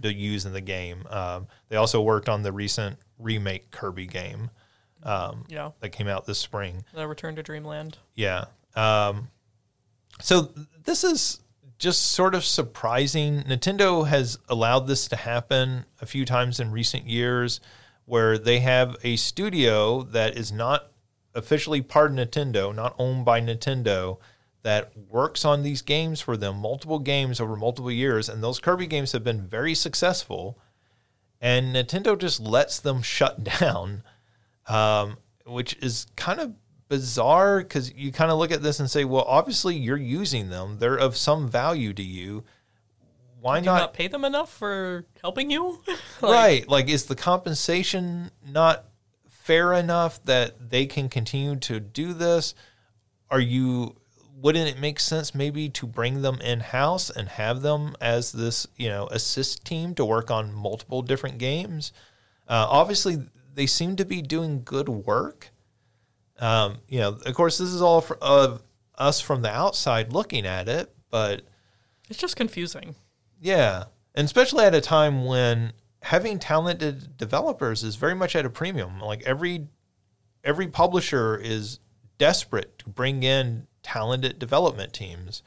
to 0.03 0.13
use 0.13 0.45
in 0.45 0.53
the 0.53 0.61
game. 0.61 1.07
Um, 1.09 1.49
they 1.71 1.77
also 1.77 2.03
worked 2.03 2.29
on 2.29 2.43
the 2.43 2.53
recent 2.53 2.99
remake 3.19 3.71
Kirby 3.71 4.07
game 4.07 4.51
um, 5.03 5.45
Yeah, 5.49 5.71
that 5.81 5.89
came 5.91 6.07
out 6.07 6.27
this 6.27 6.39
spring. 6.39 6.85
the 6.93 7.09
Return 7.09 7.35
to 7.37 7.43
Dreamland. 7.43 7.97
Yeah. 8.15 8.47
Um, 8.79 9.31
so 10.21 10.53
this 10.85 11.05
is 11.05 11.41
just 11.79 12.13
sort 12.13 12.35
of 12.35 12.45
surprising. 12.45 13.43
Nintendo 13.43 14.07
has 14.07 14.39
allowed 14.49 14.87
this 14.87 15.09
to 15.09 15.17
happen 15.17 15.85
a 16.01 16.07
few 16.07 16.25
times 16.25 16.61
in 16.61 16.71
recent 16.71 17.07
years 17.07 17.61
where 18.05 18.39
they 18.39 18.61
have 18.61 18.97
a 19.03 19.17
studio 19.17 20.03
that 20.03 20.37
is 20.37 20.53
not 20.53 20.93
officially 21.35 21.83
part 21.83 22.11
of 22.11 22.17
Nintendo, 22.17 22.75
not 22.75 22.95
owned 22.99 23.25
by 23.25 23.41
Nintendo, 23.41 24.19
that 24.63 24.93
works 24.97 25.45
on 25.45 25.63
these 25.63 25.83
games 25.83 26.21
for 26.21 26.37
them, 26.37 26.57
multiple 26.57 26.99
games 26.99 27.41
over 27.41 27.57
multiple 27.57 27.93
years. 27.93 28.29
And 28.29 28.43
those 28.43 28.59
Kirby 28.59 28.87
games 28.87 29.13
have 29.13 29.25
been 29.25 29.47
very 29.47 29.75
successful. 29.75 30.59
And 31.41 31.75
Nintendo 31.75 32.19
just 32.19 32.41
lets 32.41 32.81
them 32.81 33.03
shut 33.03 33.45
down 33.61 34.03
um, 34.69 35.17
which 35.47 35.77
is 35.81 36.07
kind 36.17 36.41
of 36.41 36.53
bizarre 36.89 37.59
because 37.61 37.93
you 37.95 38.13
kind 38.13 38.31
of 38.31 38.39
look 38.39 38.51
at 38.51 38.63
this 38.63 38.81
and 38.81 38.91
say, 38.91 39.05
well, 39.05 39.25
obviously 39.27 39.77
you're 39.77 39.97
using 39.97 40.49
them; 40.49 40.79
they're 40.79 40.97
of 40.97 41.17
some 41.17 41.49
value 41.49 41.93
to 41.95 42.03
you. 42.03 42.45
Why 43.41 43.61
not? 43.61 43.79
not 43.79 43.95
pay 43.95 44.09
them 44.09 44.25
enough 44.25 44.53
for 44.53 45.05
helping 45.23 45.51
you? 45.51 45.81
Like, 46.21 46.33
right? 46.33 46.69
Like, 46.69 46.89
is 46.89 47.07
the 47.07 47.15
compensation 47.15 48.33
not 48.45 48.87
fair 49.29 49.73
enough 49.73 50.21
that 50.25 50.71
they 50.71 50.87
can 50.87 51.09
continue 51.09 51.55
to 51.57 51.79
do 51.79 52.13
this? 52.13 52.55
Are 53.31 53.41
you? 53.41 53.95
Wouldn't 54.35 54.69
it 54.69 54.81
make 54.81 55.01
sense 55.01 55.35
maybe 55.35 55.69
to 55.71 55.87
bring 55.87 56.23
them 56.23 56.41
in 56.41 56.61
house 56.61 57.11
and 57.11 57.29
have 57.29 57.63
them 57.63 57.97
as 58.01 58.31
this, 58.31 58.69
you 58.77 58.89
know, 58.89 59.09
assist 59.09 59.65
team 59.65 59.95
to 59.97 60.05
work 60.05 60.31
on 60.31 60.53
multiple 60.53 61.03
different 61.03 61.39
games? 61.39 61.93
Uh, 62.49 62.67
obviously, 62.69 63.19
they 63.55 63.67
seem 63.67 63.97
to 63.97 64.05
be 64.05 64.23
doing 64.23 64.63
good 64.65 64.89
work. 64.89 65.51
Um, 66.39 66.79
you 66.89 67.01
know, 67.01 67.19
of 67.25 67.35
course, 67.35 67.59
this 67.59 67.71
is 67.71 67.83
all 67.83 68.01
for, 68.01 68.17
of 68.23 68.63
us 68.97 69.21
from 69.21 69.43
the 69.43 69.51
outside 69.51 70.13
looking 70.13 70.47
at 70.47 70.69
it, 70.69 70.93
but 71.11 71.43
It's 72.09 72.19
just 72.19 72.37
confusing. 72.37 72.95
yeah, 73.41 73.85
and 74.15 74.25
especially 74.25 74.65
at 74.65 74.75
a 74.75 74.81
time 74.81 75.25
when 75.25 75.73
having 76.03 76.39
talented 76.39 77.17
developers 77.17 77.83
is 77.83 77.97
very 77.97 78.15
much 78.15 78.37
at 78.37 78.47
a 78.47 78.51
premium. 78.51 79.01
Like 79.01 79.23
every 79.23 79.67
every 80.45 80.69
publisher 80.69 81.37
is 81.37 81.81
desperate 82.19 82.79
to 82.79 82.89
bring 82.89 83.23
in 83.23 83.67
talented 83.83 84.39
development 84.39 84.93
teams, 84.93 85.43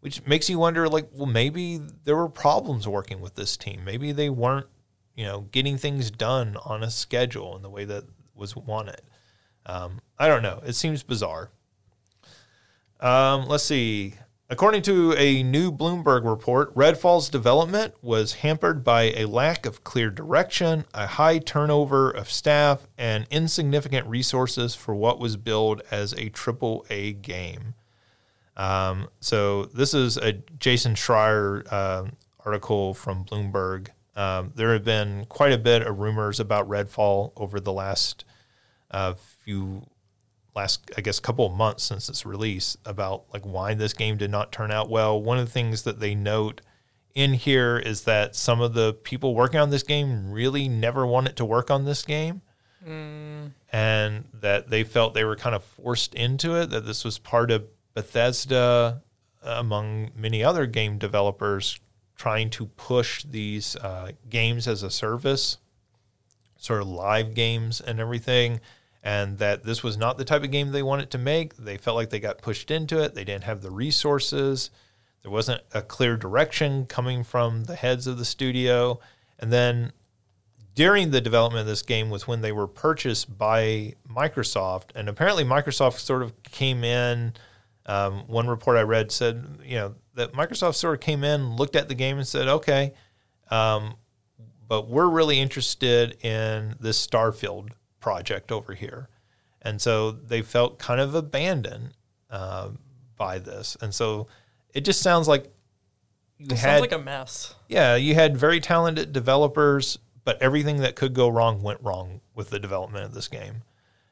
which 0.00 0.24
makes 0.26 0.48
you 0.48 0.58
wonder 0.58 0.88
like, 0.88 1.08
well, 1.12 1.26
maybe 1.26 1.80
there 2.04 2.16
were 2.16 2.28
problems 2.28 2.86
working 2.86 3.20
with 3.20 3.34
this 3.34 3.56
team. 3.56 3.84
Maybe 3.84 4.12
they 4.12 4.30
weren't, 4.30 4.66
you 5.16 5.24
know, 5.24 5.42
getting 5.52 5.76
things 5.76 6.10
done 6.10 6.56
on 6.64 6.82
a 6.82 6.90
schedule 6.90 7.56
in 7.56 7.62
the 7.62 7.70
way 7.70 7.84
that 7.84 8.04
was 8.34 8.56
wanted. 8.56 9.02
Um, 9.66 10.00
I 10.18 10.28
don't 10.28 10.42
know. 10.42 10.60
It 10.64 10.74
seems 10.74 11.02
bizarre. 11.02 11.50
Um, 13.00 13.46
let's 13.46 13.64
see. 13.64 14.14
According 14.50 14.82
to 14.82 15.14
a 15.14 15.42
new 15.42 15.72
Bloomberg 15.72 16.24
report, 16.30 16.74
Redfall's 16.74 17.30
development 17.30 17.94
was 18.02 18.34
hampered 18.34 18.84
by 18.84 19.04
a 19.04 19.24
lack 19.24 19.64
of 19.64 19.84
clear 19.84 20.10
direction, 20.10 20.84
a 20.92 21.06
high 21.06 21.38
turnover 21.38 22.10
of 22.10 22.30
staff, 22.30 22.86
and 22.98 23.26
insignificant 23.30 24.06
resources 24.06 24.74
for 24.74 24.94
what 24.94 25.18
was 25.18 25.38
billed 25.38 25.80
as 25.90 26.12
a 26.12 26.28
triple 26.28 26.84
A 26.90 27.14
game. 27.14 27.74
Um, 28.56 29.08
so 29.20 29.64
this 29.64 29.94
is 29.94 30.18
a 30.18 30.34
Jason 30.34 30.94
Schreier 30.94 31.66
uh, 31.72 32.04
article 32.44 32.92
from 32.92 33.24
Bloomberg. 33.24 33.88
Um, 34.14 34.52
there 34.54 34.74
have 34.74 34.84
been 34.84 35.24
quite 35.24 35.52
a 35.52 35.58
bit 35.58 35.82
of 35.82 35.98
rumors 35.98 36.38
about 36.38 36.68
Redfall 36.68 37.32
over 37.36 37.58
the 37.58 37.72
last 37.72 38.24
uh, 38.90 39.14
few 39.44 39.82
last 40.54 40.90
I 40.96 41.00
guess 41.00 41.20
couple 41.20 41.46
of 41.46 41.52
months 41.52 41.84
since 41.84 42.08
its 42.08 42.24
release 42.24 42.76
about 42.84 43.24
like 43.32 43.44
why 43.44 43.74
this 43.74 43.92
game 43.92 44.16
did 44.16 44.30
not 44.30 44.52
turn 44.52 44.70
out 44.70 44.88
well. 44.88 45.20
One 45.20 45.38
of 45.38 45.46
the 45.46 45.52
things 45.52 45.82
that 45.82 46.00
they 46.00 46.14
note 46.14 46.60
in 47.14 47.34
here 47.34 47.78
is 47.78 48.02
that 48.04 48.34
some 48.34 48.60
of 48.60 48.74
the 48.74 48.92
people 48.92 49.34
working 49.34 49.60
on 49.60 49.70
this 49.70 49.82
game 49.82 50.30
really 50.30 50.68
never 50.68 51.06
wanted 51.06 51.36
to 51.36 51.44
work 51.44 51.70
on 51.70 51.84
this 51.84 52.04
game. 52.04 52.42
And 53.72 54.24
that 54.34 54.68
they 54.68 54.84
felt 54.84 55.14
they 55.14 55.24
were 55.24 55.36
kind 55.36 55.54
of 55.54 55.64
forced 55.64 56.14
into 56.14 56.54
it, 56.56 56.70
that 56.70 56.84
this 56.84 57.04
was 57.04 57.18
part 57.18 57.50
of 57.50 57.64
Bethesda, 57.94 59.02
among 59.42 60.10
many 60.16 60.44
other 60.44 60.66
game 60.66 60.98
developers, 60.98 61.80
trying 62.16 62.50
to 62.50 62.66
push 62.66 63.24
these 63.24 63.76
uh, 63.76 64.12
games 64.28 64.68
as 64.68 64.82
a 64.82 64.90
service 64.90 65.58
sort 66.56 66.80
of 66.80 66.88
live 66.88 67.34
games 67.34 67.80
and 67.80 68.00
everything, 68.00 68.60
and 69.04 69.36
that 69.36 69.62
this 69.64 69.82
was 69.82 69.98
not 69.98 70.16
the 70.16 70.24
type 70.24 70.42
of 70.42 70.50
game 70.50 70.72
they 70.72 70.82
wanted 70.82 71.10
to 71.10 71.18
make. 71.18 71.54
They 71.56 71.76
felt 71.76 71.94
like 71.94 72.08
they 72.08 72.18
got 72.18 72.40
pushed 72.40 72.70
into 72.70 73.02
it. 73.02 73.14
They 73.14 73.22
didn't 73.22 73.44
have 73.44 73.60
the 73.60 73.70
resources. 73.70 74.70
There 75.22 75.30
wasn't 75.30 75.60
a 75.74 75.82
clear 75.82 76.16
direction 76.16 76.86
coming 76.86 77.22
from 77.22 77.64
the 77.64 77.76
heads 77.76 78.06
of 78.06 78.16
the 78.16 78.24
studio. 78.24 78.98
And 79.38 79.52
then 79.52 79.92
during 80.74 81.10
the 81.10 81.20
development 81.20 81.60
of 81.60 81.66
this 81.66 81.82
game 81.82 82.08
was 82.08 82.26
when 82.26 82.40
they 82.40 82.50
were 82.50 82.66
purchased 82.66 83.36
by 83.36 83.92
Microsoft. 84.10 84.84
And 84.94 85.10
apparently, 85.10 85.44
Microsoft 85.44 85.98
sort 85.98 86.22
of 86.22 86.42
came 86.42 86.82
in. 86.82 87.34
Um, 87.84 88.24
one 88.26 88.48
report 88.48 88.78
I 88.78 88.82
read 88.82 89.12
said, 89.12 89.44
you 89.62 89.76
know, 89.76 89.94
that 90.14 90.32
Microsoft 90.32 90.76
sort 90.76 90.94
of 90.94 91.00
came 91.00 91.24
in, 91.24 91.56
looked 91.56 91.76
at 91.76 91.88
the 91.88 91.94
game, 91.94 92.16
and 92.16 92.26
said, 92.26 92.48
okay, 92.48 92.94
um, 93.50 93.96
but 94.66 94.88
we're 94.88 95.08
really 95.08 95.38
interested 95.38 96.24
in 96.24 96.76
this 96.80 97.06
Starfield 97.06 97.68
project 98.04 98.52
over 98.52 98.74
here. 98.74 99.08
And 99.62 99.80
so 99.80 100.10
they 100.10 100.42
felt 100.42 100.78
kind 100.78 101.00
of 101.00 101.14
abandoned 101.14 101.94
uh, 102.28 102.68
by 103.16 103.38
this. 103.38 103.78
And 103.80 103.94
so 103.94 104.26
it 104.74 104.84
just 104.84 105.00
sounds 105.00 105.26
like 105.26 105.50
you 106.36 106.48
It 106.50 106.58
had 106.58 106.58
sounds 106.58 106.80
like 106.82 106.92
a 106.92 106.98
mess. 106.98 107.54
yeah, 107.66 107.96
you 107.96 108.14
had 108.14 108.36
very 108.36 108.60
talented 108.60 109.14
developers, 109.14 109.98
but 110.22 110.40
everything 110.42 110.82
that 110.82 110.96
could 110.96 111.14
go 111.14 111.30
wrong 111.30 111.62
went 111.62 111.80
wrong 111.82 112.20
with 112.34 112.50
the 112.50 112.58
development 112.58 113.06
of 113.06 113.14
this 113.14 113.26
game. 113.26 113.62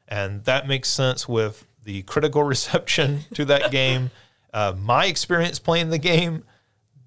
And 0.08 0.42
that 0.44 0.66
makes 0.66 0.88
sense 0.88 1.28
with 1.28 1.66
the 1.84 2.00
critical 2.04 2.42
reception 2.54 3.20
to 3.34 3.44
that 3.44 3.70
game. 3.70 4.10
Uh, 4.54 4.72
my 4.74 5.04
experience 5.04 5.58
playing 5.58 5.90
the 5.90 5.98
game, 5.98 6.44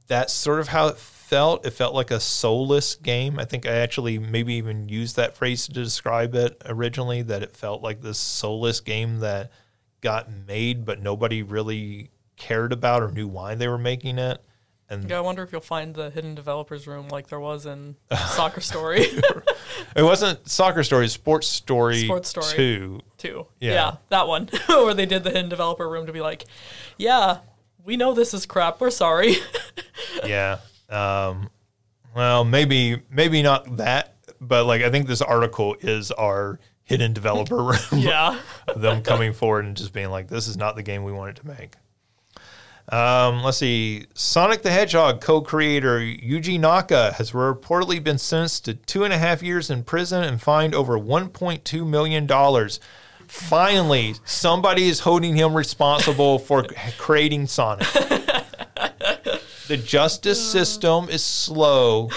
that's 0.05 0.33
sort 0.33 0.59
of 0.59 0.67
how 0.67 0.85
it 0.89 0.97
felt. 1.27 1.65
It 1.65 1.71
felt 1.71 1.93
like 1.95 2.11
a 2.11 2.19
soulless 2.19 2.95
game. 2.95 3.39
I 3.39 3.45
think 3.45 3.65
I 3.65 3.73
actually 3.73 4.19
maybe 4.19 4.53
even 4.55 4.89
used 4.89 5.15
that 5.15 5.35
phrase 5.35 5.65
to 5.67 5.73
describe 5.73 6.35
it 6.35 6.61
originally, 6.65 7.21
that 7.23 7.43
it 7.43 7.51
felt 7.51 7.81
like 7.81 8.01
this 8.01 8.19
soulless 8.19 8.79
game 8.79 9.19
that 9.19 9.51
got 10.01 10.29
made, 10.31 10.85
but 10.85 11.01
nobody 11.01 11.41
really 11.41 12.11
cared 12.37 12.71
about 12.71 13.01
or 13.01 13.11
knew 13.11 13.27
why 13.27 13.55
they 13.55 13.67
were 13.67 13.77
making 13.77 14.19
it. 14.19 14.41
And 14.87 15.09
Yeah, 15.09 15.17
I 15.17 15.21
wonder 15.21 15.41
if 15.41 15.51
you'll 15.51 15.61
find 15.61 15.95
the 15.95 16.11
hidden 16.11 16.35
developers 16.35 16.85
room 16.85 17.07
like 17.09 17.27
there 17.27 17.39
was 17.39 17.65
in 17.65 17.95
Soccer 18.11 18.61
Story 18.71 19.01
It 19.95 20.03
wasn't 20.03 20.47
Soccer 20.47 20.83
Story, 20.83 21.07
Sports 21.07 21.47
Story, 21.47 22.05
Sports 22.05 22.29
Story. 22.29 22.53
2. 22.53 22.99
too. 23.17 23.47
Yeah. 23.59 23.71
Yeah. 23.71 23.95
that 24.09 24.27
one 24.27 24.47
where 24.67 24.93
they 24.93 25.07
did 25.07 25.23
the 25.23 25.31
hidden 25.31 25.49
developer 25.49 25.89
room 25.89 26.05
to 26.05 26.13
be 26.13 26.21
like, 26.21 26.45
yeah, 26.97 27.39
we 27.83 27.97
know 27.97 28.13
this 28.13 28.33
is 28.35 28.45
crap. 28.45 28.79
We're 28.79 28.91
sorry. 28.91 29.37
Yeah. 30.25 30.59
Um, 30.89 31.49
well, 32.15 32.45
maybe 32.45 33.01
maybe 33.09 33.41
not 33.41 33.77
that, 33.77 34.15
but 34.39 34.65
like 34.65 34.81
I 34.81 34.89
think 34.89 35.07
this 35.07 35.21
article 35.21 35.75
is 35.81 36.11
our 36.11 36.59
hidden 36.83 37.13
developer 37.13 37.57
room. 37.63 37.77
yeah. 37.91 38.39
them 38.75 39.01
coming 39.01 39.33
forward 39.33 39.65
and 39.65 39.75
just 39.75 39.93
being 39.93 40.09
like, 40.09 40.27
"This 40.27 40.47
is 40.47 40.57
not 40.57 40.75
the 40.75 40.83
game 40.83 41.03
we 41.03 41.11
wanted 41.11 41.35
to 41.37 41.47
make." 41.47 41.75
Um, 42.87 43.41
let's 43.41 43.57
see. 43.57 44.05
Sonic 44.13 44.61
the 44.61 44.69
Hedgehog 44.69 45.19
co-creator 45.19 45.99
Yuji 45.99 46.59
Naka 46.59 47.13
has 47.13 47.31
reportedly 47.31 48.03
been 48.03 48.19
sentenced 48.19 48.65
to 48.65 48.75
two 48.75 49.03
and 49.03 49.11
a 49.11 49.17
half 49.17 49.41
years 49.41 49.71
in 49.71 49.83
prison 49.83 50.23
and 50.23 50.39
fined 50.39 50.75
over 50.75 50.93
1.2 50.99 51.87
million 51.87 52.27
dollars. 52.27 52.79
Finally, 53.27 54.13
somebody 54.23 54.87
is 54.87 54.99
holding 54.99 55.35
him 55.35 55.55
responsible 55.55 56.37
for 56.37 56.63
creating 56.99 57.47
Sonic. 57.47 57.87
The 59.67 59.77
justice 59.77 60.51
system 60.51 61.09
is 61.09 61.23
slow, 61.23 62.09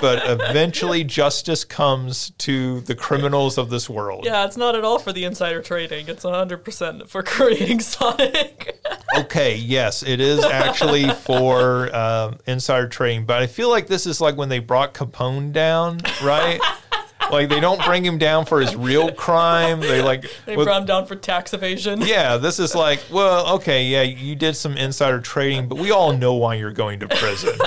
but 0.00 0.22
eventually 0.24 1.02
justice 1.02 1.64
comes 1.64 2.30
to 2.38 2.80
the 2.82 2.94
criminals 2.94 3.58
of 3.58 3.70
this 3.70 3.90
world. 3.90 4.24
Yeah, 4.24 4.44
it's 4.44 4.56
not 4.56 4.76
at 4.76 4.84
all 4.84 5.00
for 5.00 5.12
the 5.12 5.24
insider 5.24 5.60
trading. 5.60 6.08
It's 6.08 6.24
100% 6.24 7.08
for 7.08 7.22
creating 7.22 7.80
Sonic. 7.80 8.80
Okay, 9.16 9.56
yes, 9.56 10.02
it 10.02 10.20
is 10.20 10.44
actually 10.44 11.08
for 11.08 11.94
um, 11.96 12.38
insider 12.46 12.86
trading, 12.86 13.24
but 13.24 13.40
I 13.40 13.46
feel 13.46 13.70
like 13.70 13.86
this 13.86 14.04
is 14.04 14.20
like 14.20 14.36
when 14.36 14.50
they 14.50 14.58
brought 14.58 14.92
Capone 14.92 15.52
down, 15.52 16.00
right? 16.22 16.60
like 17.30 17.48
they 17.48 17.60
don't 17.60 17.82
bring 17.84 18.04
him 18.04 18.18
down 18.18 18.46
for 18.46 18.60
his 18.60 18.74
real 18.76 19.12
crime. 19.12 19.80
They 19.80 20.02
like, 20.02 20.24
they 20.44 20.56
with- 20.56 20.66
brought 20.66 20.80
him 20.82 20.86
down 20.86 21.06
for 21.06 21.16
tax 21.16 21.54
evasion. 21.54 22.00
yeah, 22.02 22.36
this 22.36 22.58
is 22.58 22.74
like, 22.74 23.00
well, 23.10 23.54
okay, 23.56 23.84
yeah, 23.84 24.02
you 24.02 24.34
did 24.34 24.56
some 24.56 24.76
insider 24.76 25.20
trading, 25.20 25.68
but 25.68 25.78
we 25.78 25.90
all 25.90 26.12
know 26.16 26.34
why 26.34 26.54
you're 26.54 26.72
going 26.72 27.00
to 27.00 27.08
prison. 27.08 27.58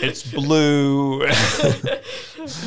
it's 0.00 0.30
blue. 0.32 1.26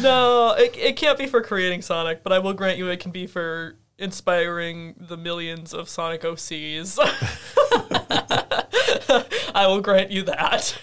No, 0.01 0.51
it, 0.51 0.77
it 0.77 0.95
can't 0.97 1.17
be 1.17 1.25
for 1.25 1.41
creating 1.41 1.81
Sonic, 1.81 2.21
but 2.23 2.31
I 2.31 2.37
will 2.39 2.53
grant 2.53 2.77
you 2.77 2.89
it 2.89 2.99
can 2.99 3.11
be 3.11 3.25
for 3.25 3.75
inspiring 3.97 4.93
the 4.97 5.17
millions 5.17 5.73
of 5.73 5.89
Sonic 5.89 6.21
OCs. 6.21 6.99
I 9.55 9.65
will 9.67 9.81
grant 9.81 10.11
you 10.11 10.21
that. 10.23 10.77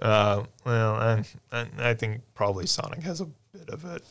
Uh, 0.00 0.44
well, 0.64 0.94
I, 0.94 1.24
I, 1.52 1.66
I 1.78 1.94
think 1.94 2.20
probably 2.34 2.66
Sonic 2.66 3.02
has 3.02 3.20
a 3.20 3.26
bit 3.52 3.68
of 3.70 3.84
it. 3.84 4.02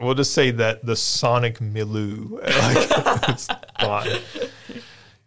We'll- 0.00 0.14
just 0.14 0.32
say 0.32 0.50
that 0.52 0.84
the 0.84 0.96
Sonic 0.96 1.60
milieu, 1.60 2.38
like, 2.42 2.88
it's 3.28 3.48
fine. 3.80 4.20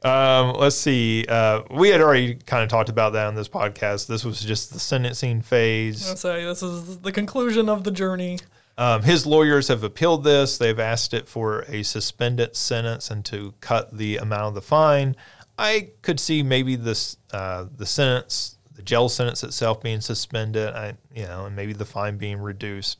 Um, 0.03 0.55
let's 0.57 0.75
see. 0.75 1.25
Uh, 1.27 1.61
we 1.71 1.89
had 1.89 2.01
already 2.01 2.35
kind 2.35 2.63
of 2.63 2.69
talked 2.69 2.89
about 2.89 3.13
that 3.13 3.27
on 3.27 3.35
this 3.35 3.49
podcast. 3.49 4.07
This 4.07 4.23
was 4.23 4.39
just 4.39 4.71
the 4.73 4.79
sentencing 4.79 5.41
phase. 5.41 6.07
I'll 6.09 6.15
say 6.15 6.43
this 6.45 6.61
is 6.63 6.99
the 6.99 7.11
conclusion 7.11 7.67
of 7.69 7.83
the 7.83 7.91
journey. 7.91 8.39
Um, 8.77 9.01
his 9.01 9.25
lawyers 9.25 9.69
have 9.69 9.83
appealed 9.83 10.23
this. 10.23 10.57
They've 10.59 10.79
asked 10.79 11.13
it 11.13 11.27
for 11.27 11.61
a 11.67 11.81
suspended 11.83 12.55
sentence 12.55 13.09
and 13.09 13.25
to 13.25 13.55
cut 13.59 13.97
the 13.97 14.17
amount 14.17 14.43
of 14.49 14.53
the 14.53 14.61
fine. 14.61 15.15
I 15.57 15.89
could 16.03 16.19
see 16.19 16.43
maybe 16.43 16.75
this 16.75 17.17
uh, 17.33 17.65
the 17.75 17.87
sentence, 17.87 18.56
the 18.77 18.83
jail 18.83 19.09
sentence 19.09 19.43
itself 19.43 19.81
being 19.81 19.99
suspended. 20.01 20.73
I, 20.73 20.93
you 21.13 21.23
know, 21.23 21.45
and 21.45 21.55
maybe 21.55 21.73
the 21.73 21.83
fine 21.83 22.17
being 22.17 22.39
reduced. 22.39 22.99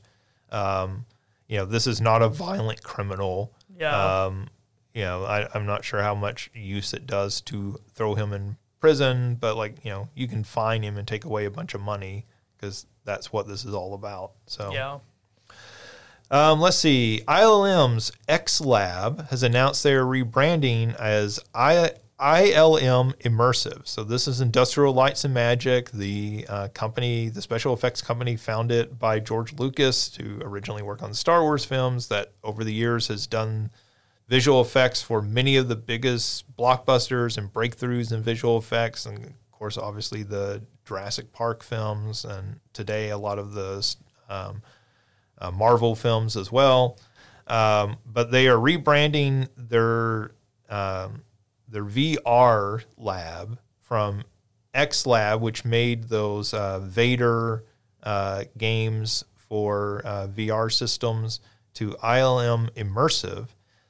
Um, 0.51 1.05
you 1.47 1.57
know, 1.57 1.65
this 1.65 1.85
is 1.85 2.01
not 2.01 2.23
a 2.23 2.27
violent 2.27 2.83
criminal. 2.83 3.53
Yeah. 3.79 4.25
Um, 4.25 4.47
you 4.93 5.03
know, 5.03 5.23
I, 5.23 5.47
I'm 5.53 5.67
not 5.67 5.85
sure 5.85 6.01
how 6.01 6.15
much 6.15 6.49
use 6.55 6.93
it 6.93 7.05
does 7.05 7.41
to 7.41 7.79
throw 7.93 8.15
him 8.15 8.33
in 8.33 8.57
prison, 8.79 9.35
but 9.35 9.55
like, 9.55 9.85
you 9.85 9.91
know, 9.91 10.09
you 10.15 10.27
can 10.27 10.43
fine 10.43 10.81
him 10.81 10.97
and 10.97 11.07
take 11.07 11.25
away 11.25 11.45
a 11.45 11.51
bunch 11.51 11.75
of 11.75 11.81
money 11.81 12.25
because 12.55 12.87
that's 13.05 13.31
what 13.31 13.47
this 13.47 13.63
is 13.63 13.75
all 13.75 13.93
about. 13.93 14.31
So 14.47 14.73
yeah. 14.73 14.97
um, 16.31 16.59
let's 16.59 16.77
see. 16.77 17.21
ILM's 17.27 18.11
X 18.27 18.59
Lab 18.59 19.29
has 19.29 19.43
announced 19.43 19.83
they 19.83 19.93
are 19.93 20.03
rebranding 20.03 20.95
as 20.95 21.39
I, 21.53 21.91
ILM 22.19 23.15
Immersive. 23.21 23.87
So 23.87 24.03
this 24.03 24.27
is 24.27 24.41
Industrial 24.41 24.91
Lights 24.91 25.23
and 25.23 25.33
Magic, 25.33 25.91
the 25.91 26.45
uh, 26.49 26.67
company, 26.69 27.29
the 27.29 27.43
special 27.43 27.73
effects 27.73 28.01
company 28.01 28.35
founded 28.35 28.97
by 28.97 29.19
George 29.19 29.53
Lucas 29.53 30.09
to 30.09 30.39
originally 30.41 30.81
work 30.81 31.03
on 31.03 31.11
the 31.11 31.15
Star 31.15 31.43
Wars 31.43 31.63
films. 31.63 32.07
That 32.07 32.33
over 32.43 32.63
the 32.63 32.73
years 32.73 33.07
has 33.09 33.27
done 33.27 33.69
visual 34.27 34.61
effects 34.61 35.01
for 35.01 35.21
many 35.21 35.57
of 35.57 35.67
the 35.67 35.75
biggest 35.75 36.55
blockbusters 36.57 37.37
and 37.37 37.53
breakthroughs 37.53 38.11
in 38.11 38.23
visual 38.23 38.57
effects, 38.57 39.05
and 39.05 39.23
of 39.23 39.51
course, 39.51 39.77
obviously 39.77 40.23
the 40.23 40.63
Jurassic 40.85 41.31
Park 41.33 41.61
films, 41.61 42.25
and 42.25 42.59
today 42.73 43.11
a 43.11 43.17
lot 43.17 43.37
of 43.37 43.53
the 43.53 43.95
um, 44.27 44.63
uh, 45.37 45.51
Marvel 45.51 45.93
films 45.93 46.35
as 46.35 46.51
well. 46.51 46.97
Um, 47.45 47.97
but 48.05 48.31
they 48.31 48.47
are 48.47 48.57
rebranding 48.57 49.47
their 49.55 50.31
um, 50.69 51.21
their 51.67 51.83
VR 51.83 52.83
lab 52.97 53.59
from 53.79 54.23
X 54.73 55.05
Lab, 55.05 55.41
which 55.41 55.65
made 55.65 56.05
those 56.05 56.53
uh, 56.53 56.79
Vader 56.79 57.63
uh, 58.03 58.45
games 58.57 59.23
for 59.35 60.01
uh, 60.05 60.27
VR 60.27 60.71
systems, 60.71 61.39
to 61.73 61.91
ILM 62.03 62.69
Immersive. 62.71 63.47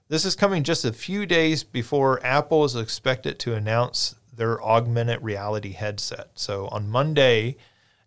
This 0.09 0.25
is 0.25 0.35
coming 0.35 0.63
just 0.63 0.85
a 0.85 0.93
few 0.93 1.25
days 1.25 1.63
before 1.63 2.25
Apple 2.25 2.63
is 2.63 2.75
expected 2.75 3.39
to 3.39 3.53
announce 3.53 4.15
their 4.33 4.63
augmented 4.63 5.21
reality 5.21 5.73
headset. 5.73 6.29
So 6.35 6.67
on 6.67 6.89
Monday, 6.89 7.57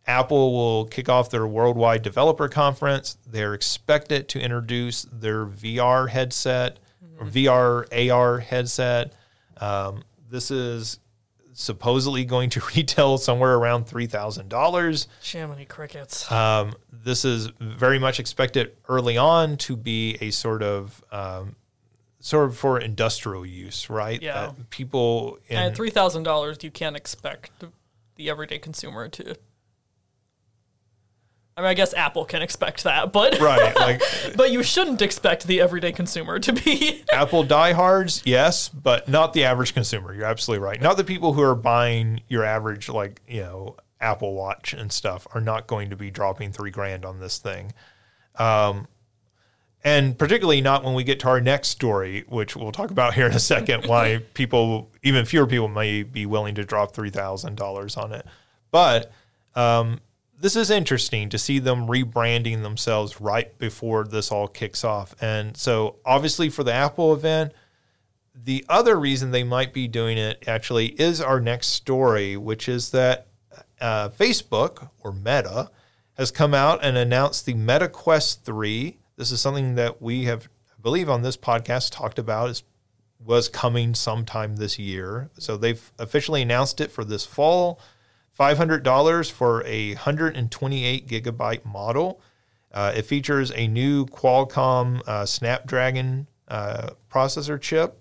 Apple 0.06 0.52
will 0.52 0.86
kick 0.86 1.08
off 1.08 1.30
their 1.30 1.46
worldwide 1.46 2.02
developer 2.02 2.48
conference. 2.48 3.18
They're 3.26 3.54
expected 3.54 4.28
to 4.30 4.40
introduce 4.40 5.02
their 5.02 5.44
VR 5.44 6.08
headset, 6.08 6.78
or 7.18 7.26
VR 7.26 8.10
AR 8.10 8.38
headset. 8.38 9.12
Um, 9.60 10.02
this 10.30 10.50
is 10.50 10.98
supposedly 11.52 12.24
going 12.24 12.50
to 12.50 12.62
retail 12.76 13.18
somewhere 13.18 13.54
around 13.54 13.86
three 13.86 14.06
thousand 14.06 14.48
dollars. 14.48 15.08
Jiminy 15.22 15.64
crickets. 15.64 16.30
Um, 16.30 16.74
this 16.92 17.24
is 17.24 17.48
very 17.60 17.98
much 17.98 18.20
expected 18.20 18.76
early 18.88 19.16
on 19.16 19.56
to 19.58 19.76
be 19.76 20.16
a 20.20 20.30
sort 20.30 20.62
of 20.62 21.04
um, 21.12 21.56
sort 22.20 22.48
of 22.48 22.56
for 22.56 22.78
industrial 22.78 23.44
use, 23.44 23.90
right? 23.90 24.20
Yeah. 24.20 24.46
That 24.46 24.70
people 24.70 25.38
in 25.48 25.74
thousand 25.90 26.22
dollars, 26.22 26.58
you 26.62 26.70
can't 26.70 26.96
expect 26.96 27.50
the 28.16 28.30
everyday 28.30 28.58
consumer 28.58 29.08
to. 29.08 29.36
I 31.60 31.62
mean, 31.62 31.70
I 31.72 31.74
guess 31.74 31.92
Apple 31.92 32.24
can 32.24 32.40
expect 32.40 32.84
that, 32.84 33.12
but 33.12 33.38
right, 33.38 33.76
like 33.76 34.02
but 34.36 34.50
you 34.50 34.62
shouldn't 34.62 35.02
expect 35.02 35.46
the 35.46 35.60
everyday 35.60 35.92
consumer 35.92 36.38
to 36.38 36.54
be. 36.54 37.04
Apple 37.12 37.42
diehards, 37.42 38.22
yes, 38.24 38.70
but 38.70 39.08
not 39.08 39.34
the 39.34 39.44
average 39.44 39.74
consumer. 39.74 40.14
You're 40.14 40.24
absolutely 40.24 40.64
right. 40.64 40.80
Not 40.80 40.96
the 40.96 41.04
people 41.04 41.34
who 41.34 41.42
are 41.42 41.54
buying 41.54 42.22
your 42.28 42.44
average, 42.44 42.88
like 42.88 43.20
you 43.28 43.42
know, 43.42 43.76
Apple 44.00 44.32
Watch 44.32 44.72
and 44.72 44.90
stuff, 44.90 45.26
are 45.34 45.40
not 45.42 45.66
going 45.66 45.90
to 45.90 45.96
be 45.96 46.10
dropping 46.10 46.50
three 46.50 46.70
grand 46.70 47.04
on 47.04 47.20
this 47.20 47.36
thing. 47.36 47.74
Um, 48.36 48.88
and 49.84 50.18
particularly 50.18 50.62
not 50.62 50.82
when 50.82 50.94
we 50.94 51.04
get 51.04 51.20
to 51.20 51.28
our 51.28 51.42
next 51.42 51.68
story, 51.68 52.24
which 52.26 52.56
we'll 52.56 52.72
talk 52.72 52.90
about 52.90 53.12
here 53.12 53.26
in 53.26 53.32
a 53.32 53.38
second. 53.38 53.84
why 53.84 54.22
people, 54.34 54.90
even 55.02 55.26
fewer 55.26 55.46
people, 55.46 55.68
may 55.68 56.04
be 56.04 56.24
willing 56.24 56.54
to 56.54 56.64
drop 56.64 56.94
three 56.94 57.10
thousand 57.10 57.56
dollars 57.56 57.98
on 57.98 58.12
it. 58.12 58.24
But 58.70 59.12
um, 59.54 60.00
this 60.40 60.56
is 60.56 60.70
interesting 60.70 61.28
to 61.28 61.38
see 61.38 61.58
them 61.58 61.86
rebranding 61.86 62.62
themselves 62.62 63.20
right 63.20 63.56
before 63.58 64.04
this 64.04 64.32
all 64.32 64.48
kicks 64.48 64.82
off. 64.84 65.14
And 65.20 65.54
so, 65.56 65.96
obviously, 66.04 66.48
for 66.48 66.64
the 66.64 66.72
Apple 66.72 67.12
event, 67.12 67.52
the 68.34 68.64
other 68.68 68.98
reason 68.98 69.30
they 69.30 69.44
might 69.44 69.74
be 69.74 69.86
doing 69.86 70.16
it 70.16 70.42
actually 70.46 70.86
is 71.00 71.20
our 71.20 71.40
next 71.40 71.68
story, 71.68 72.38
which 72.38 72.68
is 72.68 72.90
that 72.92 73.26
uh, 73.80 74.08
Facebook 74.08 74.88
or 75.00 75.12
Meta 75.12 75.70
has 76.14 76.30
come 76.30 76.54
out 76.54 76.82
and 76.82 76.96
announced 76.96 77.44
the 77.44 77.54
Meta 77.54 77.88
Quest 77.88 78.44
3. 78.44 78.98
This 79.16 79.30
is 79.30 79.42
something 79.42 79.74
that 79.74 80.00
we 80.00 80.24
have, 80.24 80.48
I 80.70 80.80
believe, 80.80 81.10
on 81.10 81.20
this 81.20 81.36
podcast 81.36 81.92
talked 81.92 82.18
about 82.18 82.50
is 82.50 82.62
was 83.22 83.48
coming 83.48 83.94
sometime 83.94 84.56
this 84.56 84.78
year. 84.78 85.30
So 85.38 85.58
they've 85.58 85.92
officially 85.98 86.40
announced 86.40 86.80
it 86.80 86.90
for 86.90 87.04
this 87.04 87.26
fall. 87.26 87.78
$500 88.40 89.30
for 89.30 89.62
a 89.66 89.88
128 89.90 91.06
gigabyte 91.06 91.64
model. 91.66 92.22
Uh, 92.72 92.92
it 92.96 93.02
features 93.02 93.52
a 93.54 93.68
new 93.68 94.06
Qualcomm 94.06 95.06
uh, 95.06 95.26
Snapdragon 95.26 96.26
uh, 96.48 96.90
processor 97.12 97.60
chip. 97.60 97.98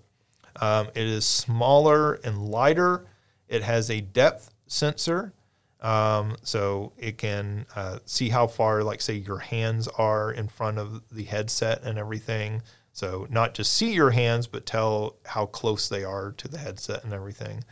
Um, 0.58 0.88
it 0.94 1.06
is 1.06 1.26
smaller 1.26 2.14
and 2.24 2.48
lighter. 2.48 3.04
It 3.48 3.62
has 3.62 3.90
a 3.90 4.00
depth 4.00 4.50
sensor, 4.66 5.34
um, 5.82 6.36
so 6.42 6.92
it 6.96 7.18
can 7.18 7.66
uh, 7.76 7.98
see 8.06 8.30
how 8.30 8.46
far, 8.46 8.82
like, 8.82 9.02
say, 9.02 9.16
your 9.16 9.40
hands 9.40 9.88
are 9.88 10.32
in 10.32 10.48
front 10.48 10.78
of 10.78 11.02
the 11.10 11.24
headset 11.24 11.82
and 11.82 11.98
everything. 11.98 12.62
So, 12.92 13.26
not 13.28 13.54
just 13.54 13.74
see 13.74 13.92
your 13.92 14.10
hands, 14.10 14.46
but 14.46 14.64
tell 14.64 15.16
how 15.26 15.46
close 15.46 15.88
they 15.88 16.02
are 16.02 16.32
to 16.32 16.48
the 16.48 16.58
headset 16.58 17.04
and 17.04 17.12
everything. 17.12 17.62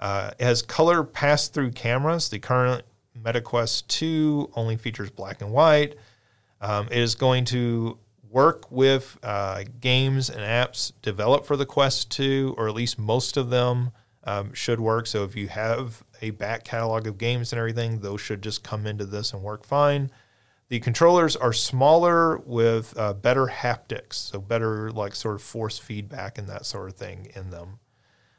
Uh, 0.00 0.30
has 0.38 0.62
color 0.62 1.02
pass 1.02 1.48
through 1.48 1.72
cameras. 1.72 2.28
The 2.28 2.38
current 2.38 2.84
MetaQuest 3.20 3.88
2 3.88 4.52
only 4.54 4.76
features 4.76 5.10
black 5.10 5.42
and 5.42 5.52
white. 5.52 5.96
Um, 6.60 6.86
it 6.86 6.98
is 6.98 7.14
going 7.14 7.44
to 7.46 7.98
work 8.30 8.70
with 8.70 9.18
uh, 9.22 9.64
games 9.80 10.28
and 10.28 10.40
apps 10.40 10.92
developed 11.02 11.46
for 11.46 11.56
the 11.56 11.66
Quest 11.66 12.10
2, 12.10 12.54
or 12.58 12.68
at 12.68 12.74
least 12.74 12.98
most 12.98 13.36
of 13.36 13.50
them 13.50 13.90
um, 14.24 14.52
should 14.52 14.80
work. 14.80 15.06
So 15.06 15.24
if 15.24 15.34
you 15.34 15.48
have 15.48 16.02
a 16.20 16.30
back 16.30 16.64
catalog 16.64 17.06
of 17.06 17.18
games 17.18 17.52
and 17.52 17.58
everything, 17.58 18.00
those 18.00 18.20
should 18.20 18.42
just 18.42 18.62
come 18.62 18.86
into 18.86 19.06
this 19.06 19.32
and 19.32 19.42
work 19.42 19.64
fine. 19.64 20.10
The 20.68 20.80
controllers 20.80 21.34
are 21.34 21.54
smaller 21.54 22.38
with 22.38 22.92
uh, 22.98 23.14
better 23.14 23.46
haptics, 23.46 24.14
so 24.14 24.38
better 24.38 24.90
like 24.90 25.14
sort 25.14 25.36
of 25.36 25.42
force 25.42 25.78
feedback 25.78 26.36
and 26.36 26.46
that 26.48 26.66
sort 26.66 26.90
of 26.90 26.96
thing 26.96 27.30
in 27.34 27.48
them. 27.48 27.78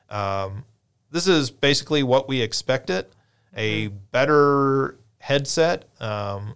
Um, 0.10 0.66
this 1.12 1.28
is 1.28 1.50
basically 1.50 2.04
what 2.04 2.28
we 2.28 2.42
expected 2.42 3.08
a 3.56 3.88
better 3.88 4.98
headset. 5.20 5.86
Um, 6.00 6.56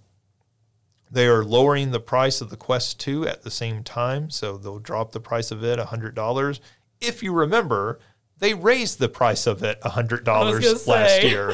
they 1.11 1.27
are 1.27 1.43
lowering 1.43 1.91
the 1.91 1.99
price 1.99 2.41
of 2.41 2.49
the 2.49 2.57
Quest 2.57 2.99
2 2.99 3.27
at 3.27 3.43
the 3.43 3.51
same 3.51 3.83
time, 3.83 4.29
so 4.29 4.57
they'll 4.57 4.79
drop 4.79 5.11
the 5.11 5.19
price 5.19 5.51
of 5.51 5.63
it 5.63 5.79
$100. 5.79 6.59
If 6.99 7.21
you 7.21 7.33
remember, 7.33 7.99
they 8.39 8.53
raised 8.53 8.99
the 8.99 9.09
price 9.09 9.45
of 9.45 9.63
it 9.63 9.79
$100 9.81 10.87
last 10.87 11.23
year. 11.23 11.53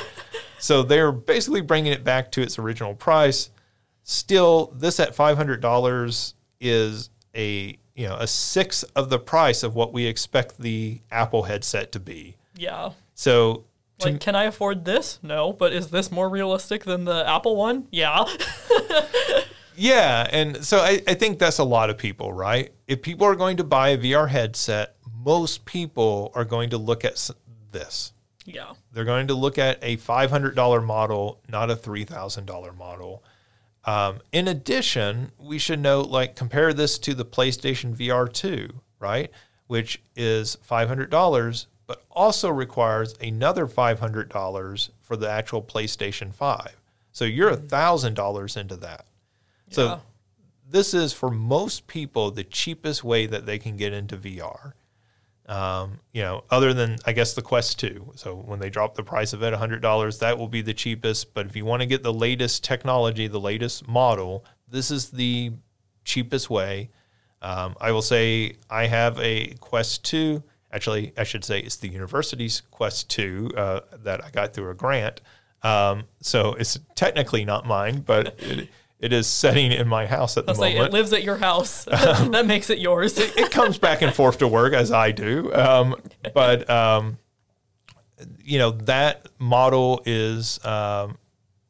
so 0.60 0.82
they're 0.84 1.12
basically 1.12 1.62
bringing 1.62 1.92
it 1.92 2.04
back 2.04 2.32
to 2.34 2.42
its 2.42 2.58
original 2.58 2.96
price. 2.96 3.50
Still, 4.04 4.74
this 4.76 5.00
at 5.00 5.16
$500 5.16 6.34
is 6.62 7.10
a, 7.36 7.78
you 7.96 8.08
know, 8.08 8.16
a 8.16 8.28
sixth 8.28 8.86
of 8.96 9.10
the 9.10 9.20
price 9.20 9.62
of 9.62 9.76
what 9.76 9.94
we 9.94 10.06
expect 10.06 10.58
the 10.58 11.02
Apple 11.12 11.44
headset 11.44 11.92
to 11.92 12.00
be. 12.00 12.38
Yeah. 12.60 12.92
So 13.16 13.66
like, 14.06 14.20
can 14.20 14.36
I 14.36 14.46
afford 14.46 14.86
this? 14.86 15.20
No, 15.22 15.54
but 15.54 15.74
is 15.74 15.90
this 15.90 16.12
more 16.12 16.30
realistic 16.30 16.84
than 16.84 17.06
the 17.06 17.28
Apple 17.28 17.56
one? 17.56 17.88
Yeah. 17.92 18.26
yeah, 19.76 20.28
and 20.32 20.64
so 20.64 20.80
I, 20.80 21.02
I 21.08 21.14
think 21.16 21.40
that's 21.40 21.60
a 21.60 21.64
lot 21.64 21.90
of 21.90 21.98
people, 21.98 22.32
right? 22.32 22.72
If 22.88 23.02
people 23.02 23.28
are 23.28 23.36
going 23.36 23.58
to 23.58 23.64
buy 23.64 23.90
a 23.90 23.98
VR 23.98 24.30
headset, 24.30 24.96
most 25.14 25.66
people 25.66 26.32
are 26.36 26.46
going 26.46 26.70
to 26.70 26.78
look 26.78 27.04
at 27.04 27.30
this. 27.72 28.14
Yeah. 28.46 28.74
They're 28.94 29.06
going 29.06 29.28
to 29.28 29.36
look 29.36 29.58
at 29.58 29.80
a 29.82 29.98
$500 29.98 30.86
model, 30.86 31.42
not 31.48 31.70
a 31.70 31.76
$3,000 31.76 32.78
model. 32.78 33.24
Um, 33.86 34.20
in 34.32 34.48
addition, 34.48 35.32
we 35.38 35.60
should 35.60 35.80
note, 35.80 36.10
like, 36.10 36.36
compare 36.36 36.74
this 36.74 36.98
to 37.00 37.14
the 37.14 37.26
PlayStation 37.26 37.96
VR 37.96 38.32
2, 38.32 38.70
right? 39.00 39.30
Which 39.68 40.02
is 40.16 40.58
$500, 40.70 41.66
but 41.90 42.04
also 42.12 42.52
requires 42.52 43.16
another 43.20 43.66
$500 43.66 44.90
for 45.02 45.18
the 45.18 45.28
actual 45.28 45.64
PlayStation 45.64 46.32
5. 46.32 46.80
So 47.12 47.26
you're 47.26 47.58
$1,000 47.58 48.58
into 48.58 48.76
that. 48.76 49.08
So 49.72 50.00
this 50.70 50.94
is 50.94 51.14
for 51.14 51.32
most 51.32 51.88
people 51.88 52.30
the 52.30 52.44
cheapest 52.44 53.04
way 53.04 53.26
that 53.26 53.48
they 53.48 53.58
can 53.58 53.76
get 53.76 53.92
into 53.92 54.18
VR. 54.18 54.74
Um, 55.48 56.00
you 56.14 56.22
know, 56.22 56.44
other 56.52 56.76
than 56.76 56.98
I 57.08 57.12
guess 57.12 57.34
the 57.34 57.42
Quest 57.42 57.80
2. 57.80 58.12
So 58.18 58.36
when 58.36 58.60
they 58.60 58.70
drop 58.70 58.94
the 58.94 59.02
price 59.02 59.34
of 59.34 59.42
it 59.42 59.52
$100, 59.52 60.20
that 60.20 60.38
will 60.38 60.48
be 60.48 60.62
the 60.62 60.76
cheapest. 60.76 61.34
But 61.34 61.48
if 61.48 61.56
you 61.56 61.66
want 61.66 61.82
to 61.82 61.88
get 61.88 62.04
the 62.04 62.14
latest 62.14 62.64
technology, 62.64 63.26
the 63.26 63.40
latest 63.40 63.88
model, 63.88 64.46
this 64.70 64.92
is 64.92 65.10
the 65.10 65.54
cheapest 66.06 66.52
way. 66.52 66.92
Um, 67.42 67.76
I 67.82 67.94
will 67.94 68.04
say 68.04 68.58
I 68.70 68.86
have 68.86 69.18
a 69.20 69.56
Quest 69.60 70.06
2 70.06 70.44
Actually, 70.72 71.14
I 71.18 71.24
should 71.24 71.44
say 71.44 71.60
it's 71.60 71.78
the 71.78 71.88
university's 71.88 72.62
Quest 72.70 73.10
2 73.10 73.52
uh, 73.58 73.80
that 74.04 74.24
I 74.24 74.30
got 74.30 74.54
through 74.54 74.70
a 74.70 74.76
grant. 74.76 75.22
Um, 75.64 76.04
so 76.22 76.54
it's 76.54 76.80
technically 76.96 77.44
not 77.44 77.66
mine, 77.66 78.02
but 78.02 78.36
it, 78.40 78.70
it 79.00 79.14
is 79.14 79.28
sitting 79.28 79.72
in 79.72 79.88
my 79.88 80.06
house 80.06 80.38
at 80.38 80.46
the 80.46 80.54
moment. 80.54 80.78
It 80.78 80.94
lives 80.94 81.12
at 81.12 81.24
your 81.24 81.38
house. 81.38 81.84
that 81.86 82.46
makes 82.46 82.70
it 82.70 82.80
yours. 82.80 83.18
it, 83.18 83.36
it, 83.36 83.52
comes 83.52 83.78
back 83.78 84.02
and 84.02 84.14
forth 84.14 84.38
to 84.40 84.48
work 84.48 84.74
as 84.74 84.92
I 84.92 85.12
do. 85.12 85.54
Um, 85.54 85.96
but, 86.34 86.70
um, 86.70 87.18
you 88.44 88.60
know, 88.60 88.72
that 88.72 89.28
model 89.40 90.04
is, 90.06 90.64
um, 90.64 91.18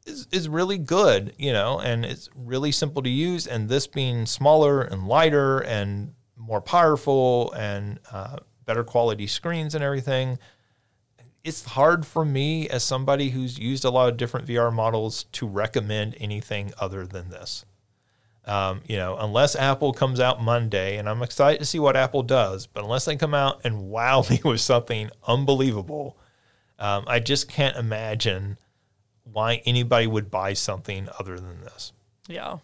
is, 0.06 0.28
is 0.30 0.48
really 0.48 0.78
good, 0.78 1.34
you 1.38 1.52
know, 1.52 1.78
and 1.80 2.04
it's 2.04 2.28
really 2.34 2.72
simple 2.72 3.02
to 3.02 3.10
use. 3.10 3.46
And 3.46 3.68
this 3.68 3.86
being 3.86 4.26
smaller 4.26 4.82
and 4.82 5.06
lighter 5.06 5.60
and 5.60 6.14
more 6.36 6.60
powerful 6.60 7.52
and 7.52 8.00
uh, 8.12 8.38
better 8.64 8.84
quality 8.84 9.26
screens 9.26 9.74
and 9.74 9.82
everything. 9.84 10.38
It's 11.42 11.64
hard 11.64 12.06
for 12.06 12.24
me 12.24 12.68
as 12.68 12.84
somebody 12.84 13.30
who's 13.30 13.58
used 13.58 13.84
a 13.84 13.90
lot 13.90 14.10
of 14.10 14.16
different 14.16 14.46
VR 14.46 14.72
models 14.72 15.24
to 15.32 15.46
recommend 15.46 16.16
anything 16.18 16.72
other 16.78 17.06
than 17.06 17.30
this. 17.30 17.64
Um, 18.44 18.80
you 18.86 18.96
know, 18.96 19.16
unless 19.18 19.54
Apple 19.54 19.92
comes 19.92 20.18
out 20.18 20.42
Monday, 20.42 20.96
and 20.96 21.08
I'm 21.08 21.22
excited 21.22 21.60
to 21.60 21.66
see 21.66 21.78
what 21.78 21.96
Apple 21.96 22.22
does, 22.22 22.66
but 22.66 22.82
unless 22.82 23.04
they 23.04 23.16
come 23.16 23.34
out 23.34 23.60
and 23.64 23.82
wow 23.90 24.24
me 24.28 24.40
with 24.44 24.60
something 24.60 25.10
unbelievable, 25.26 26.16
um, 26.78 27.04
I 27.06 27.20
just 27.20 27.48
can't 27.48 27.76
imagine 27.76 28.58
why 29.24 29.62
anybody 29.64 30.06
would 30.06 30.30
buy 30.30 30.54
something 30.54 31.08
other 31.18 31.38
than 31.38 31.60
this. 31.60 31.92
Yeah. 32.28 32.58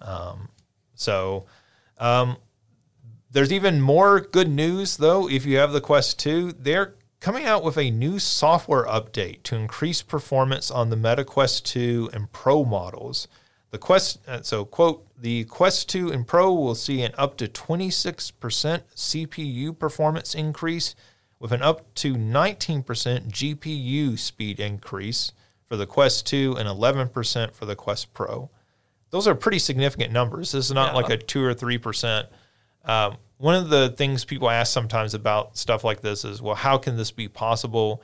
Um, 0.00 0.48
so, 0.94 1.46
um, 1.98 2.36
there's 3.30 3.52
even 3.52 3.80
more 3.80 4.20
good 4.20 4.48
news, 4.48 4.96
though, 4.96 5.28
if 5.28 5.46
you 5.46 5.58
have 5.58 5.72
the 5.72 5.80
Quest 5.80 6.18
2. 6.18 6.52
They're 6.52 6.94
coming 7.20 7.44
out 7.44 7.62
with 7.62 7.78
a 7.78 7.90
new 7.90 8.18
software 8.18 8.84
update 8.86 9.42
to 9.44 9.56
increase 9.56 10.02
performance 10.02 10.70
on 10.70 10.90
the 10.90 10.96
Meta 10.96 11.24
Quest 11.24 11.64
2 11.66 12.10
and 12.12 12.32
Pro 12.32 12.64
models. 12.64 13.28
The 13.70 13.78
Quest, 13.78 14.18
uh, 14.26 14.42
so 14.42 14.64
quote, 14.64 15.06
the 15.16 15.44
Quest 15.44 15.88
2 15.90 16.10
and 16.10 16.26
Pro 16.26 16.52
will 16.52 16.74
see 16.74 17.02
an 17.02 17.12
up 17.16 17.36
to 17.36 17.46
26% 17.46 18.32
CPU 18.96 19.78
performance 19.78 20.34
increase 20.34 20.96
with 21.38 21.52
an 21.52 21.62
up 21.62 21.94
to 21.94 22.14
19% 22.14 22.84
GPU 22.84 24.18
speed 24.18 24.58
increase 24.58 25.32
for 25.66 25.76
the 25.76 25.86
Quest 25.86 26.26
2 26.26 26.56
and 26.58 26.68
11% 26.68 27.52
for 27.52 27.64
the 27.64 27.76
Quest 27.76 28.12
Pro. 28.12 28.50
Those 29.10 29.28
are 29.28 29.34
pretty 29.36 29.60
significant 29.60 30.12
numbers. 30.12 30.52
This 30.52 30.66
is 30.66 30.72
not 30.72 30.94
yeah. 30.94 31.00
like 31.00 31.10
a 31.10 31.16
2 31.16 31.44
or 31.44 31.54
3% 31.54 32.26
um, 32.84 33.16
one 33.38 33.54
of 33.54 33.70
the 33.70 33.90
things 33.90 34.24
people 34.24 34.50
ask 34.50 34.72
sometimes 34.72 35.14
about 35.14 35.56
stuff 35.56 35.82
like 35.84 36.02
this 36.02 36.24
is, 36.24 36.42
well, 36.42 36.54
how 36.54 36.76
can 36.78 36.96
this 36.96 37.10
be 37.10 37.28
possible? 37.28 38.02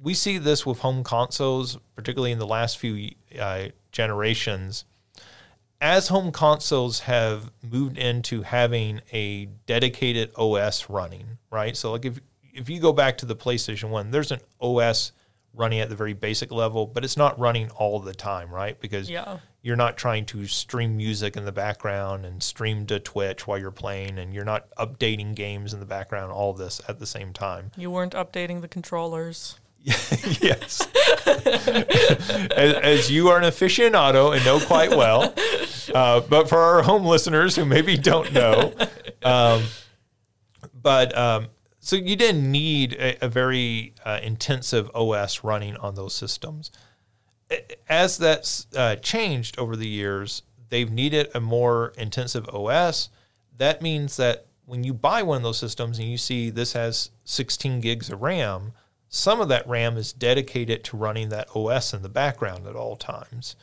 We 0.00 0.14
see 0.14 0.38
this 0.38 0.64
with 0.64 0.78
home 0.78 1.02
consoles, 1.02 1.78
particularly 1.96 2.32
in 2.32 2.38
the 2.38 2.46
last 2.46 2.78
few 2.78 3.10
uh, 3.38 3.68
generations. 3.90 4.84
As 5.80 6.08
home 6.08 6.32
consoles 6.32 7.00
have 7.00 7.50
moved 7.62 7.98
into 7.98 8.42
having 8.42 9.00
a 9.12 9.46
dedicated 9.66 10.32
OS 10.36 10.88
running, 10.88 11.38
right? 11.50 11.76
So, 11.76 11.92
like 11.92 12.04
if 12.04 12.20
if 12.52 12.68
you 12.68 12.80
go 12.80 12.92
back 12.92 13.18
to 13.18 13.26
the 13.26 13.36
PlayStation 13.36 13.90
One, 13.90 14.10
there's 14.10 14.32
an 14.32 14.40
OS 14.60 15.12
running 15.58 15.80
at 15.80 15.88
the 15.88 15.96
very 15.96 16.14
basic 16.14 16.52
level, 16.52 16.86
but 16.86 17.04
it's 17.04 17.16
not 17.16 17.38
running 17.38 17.70
all 17.70 18.00
the 18.00 18.14
time, 18.14 18.50
right? 18.50 18.80
Because 18.80 19.10
yeah 19.10 19.38
you're 19.62 19.76
not 19.76 19.96
trying 19.96 20.24
to 20.24 20.46
stream 20.46 20.96
music 20.96 21.36
in 21.36 21.44
the 21.44 21.52
background 21.52 22.24
and 22.24 22.42
stream 22.42 22.86
to 22.86 23.00
Twitch 23.00 23.46
while 23.46 23.58
you're 23.58 23.70
playing, 23.70 24.18
and 24.18 24.32
you're 24.32 24.44
not 24.44 24.70
updating 24.76 25.34
games 25.34 25.74
in 25.74 25.80
the 25.80 25.86
background, 25.86 26.32
all 26.32 26.52
this 26.52 26.80
at 26.88 26.98
the 26.98 27.06
same 27.06 27.32
time. 27.32 27.72
You 27.76 27.90
weren't 27.90 28.14
updating 28.14 28.60
the 28.60 28.68
controllers. 28.68 29.58
yes. 29.84 30.86
as, 31.26 32.74
as 32.74 33.10
you 33.10 33.28
are 33.28 33.38
an 33.38 33.44
aficionado 33.44 34.34
and 34.34 34.44
know 34.44 34.60
quite 34.60 34.90
well, 34.90 35.34
uh, 35.94 36.20
but 36.20 36.48
for 36.48 36.58
our 36.58 36.82
home 36.82 37.04
listeners 37.04 37.56
who 37.56 37.64
maybe 37.64 37.96
don't 37.96 38.32
know, 38.32 38.72
um, 39.22 39.64
but 40.72 41.16
um, 41.16 41.48
so 41.88 41.96
you 41.96 42.16
didn't 42.16 42.52
need 42.52 42.92
a, 43.00 43.24
a 43.24 43.28
very 43.30 43.94
uh, 44.04 44.20
intensive 44.22 44.90
OS 44.94 45.42
running 45.42 45.74
on 45.78 45.94
those 45.94 46.12
systems. 46.12 46.70
As 47.88 48.18
that's 48.18 48.66
uh, 48.76 48.96
changed 48.96 49.58
over 49.58 49.74
the 49.74 49.88
years, 49.88 50.42
they've 50.68 50.92
needed 50.92 51.28
a 51.34 51.40
more 51.40 51.94
intensive 51.96 52.46
OS. 52.50 53.08
That 53.56 53.80
means 53.80 54.18
that 54.18 54.48
when 54.66 54.84
you 54.84 54.92
buy 54.92 55.22
one 55.22 55.38
of 55.38 55.42
those 55.42 55.56
systems 55.56 55.98
and 55.98 56.10
you 56.10 56.18
see 56.18 56.50
this 56.50 56.74
has 56.74 57.08
16 57.24 57.80
gigs 57.80 58.10
of 58.10 58.20
RAM, 58.20 58.72
some 59.08 59.40
of 59.40 59.48
that 59.48 59.66
RAM 59.66 59.96
is 59.96 60.12
dedicated 60.12 60.84
to 60.84 60.96
running 60.98 61.30
that 61.30 61.48
OS 61.56 61.94
in 61.94 62.02
the 62.02 62.10
background 62.10 62.66
at 62.66 62.76
all 62.76 62.96
times. 62.96 63.56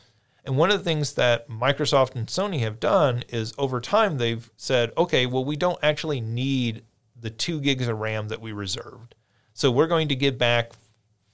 And 0.44 0.56
one 0.56 0.72
of 0.72 0.78
the 0.78 0.84
things 0.84 1.12
that 1.12 1.48
Microsoft 1.48 2.16
and 2.16 2.26
Sony 2.26 2.58
have 2.58 2.80
done 2.80 3.22
is 3.28 3.54
over 3.56 3.80
time 3.80 4.18
they've 4.18 4.50
said, 4.56 4.90
okay, 4.98 5.26
well, 5.26 5.44
we 5.44 5.54
don't 5.54 5.78
actually 5.80 6.20
need 6.20 6.82
the 7.26 7.30
two 7.30 7.60
gigs 7.60 7.88
of 7.88 7.98
RAM 7.98 8.28
that 8.28 8.40
we 8.40 8.52
reserved. 8.52 9.16
So 9.52 9.72
we're 9.72 9.88
going 9.88 10.06
to 10.08 10.14
give 10.16 10.38
back 10.38 10.72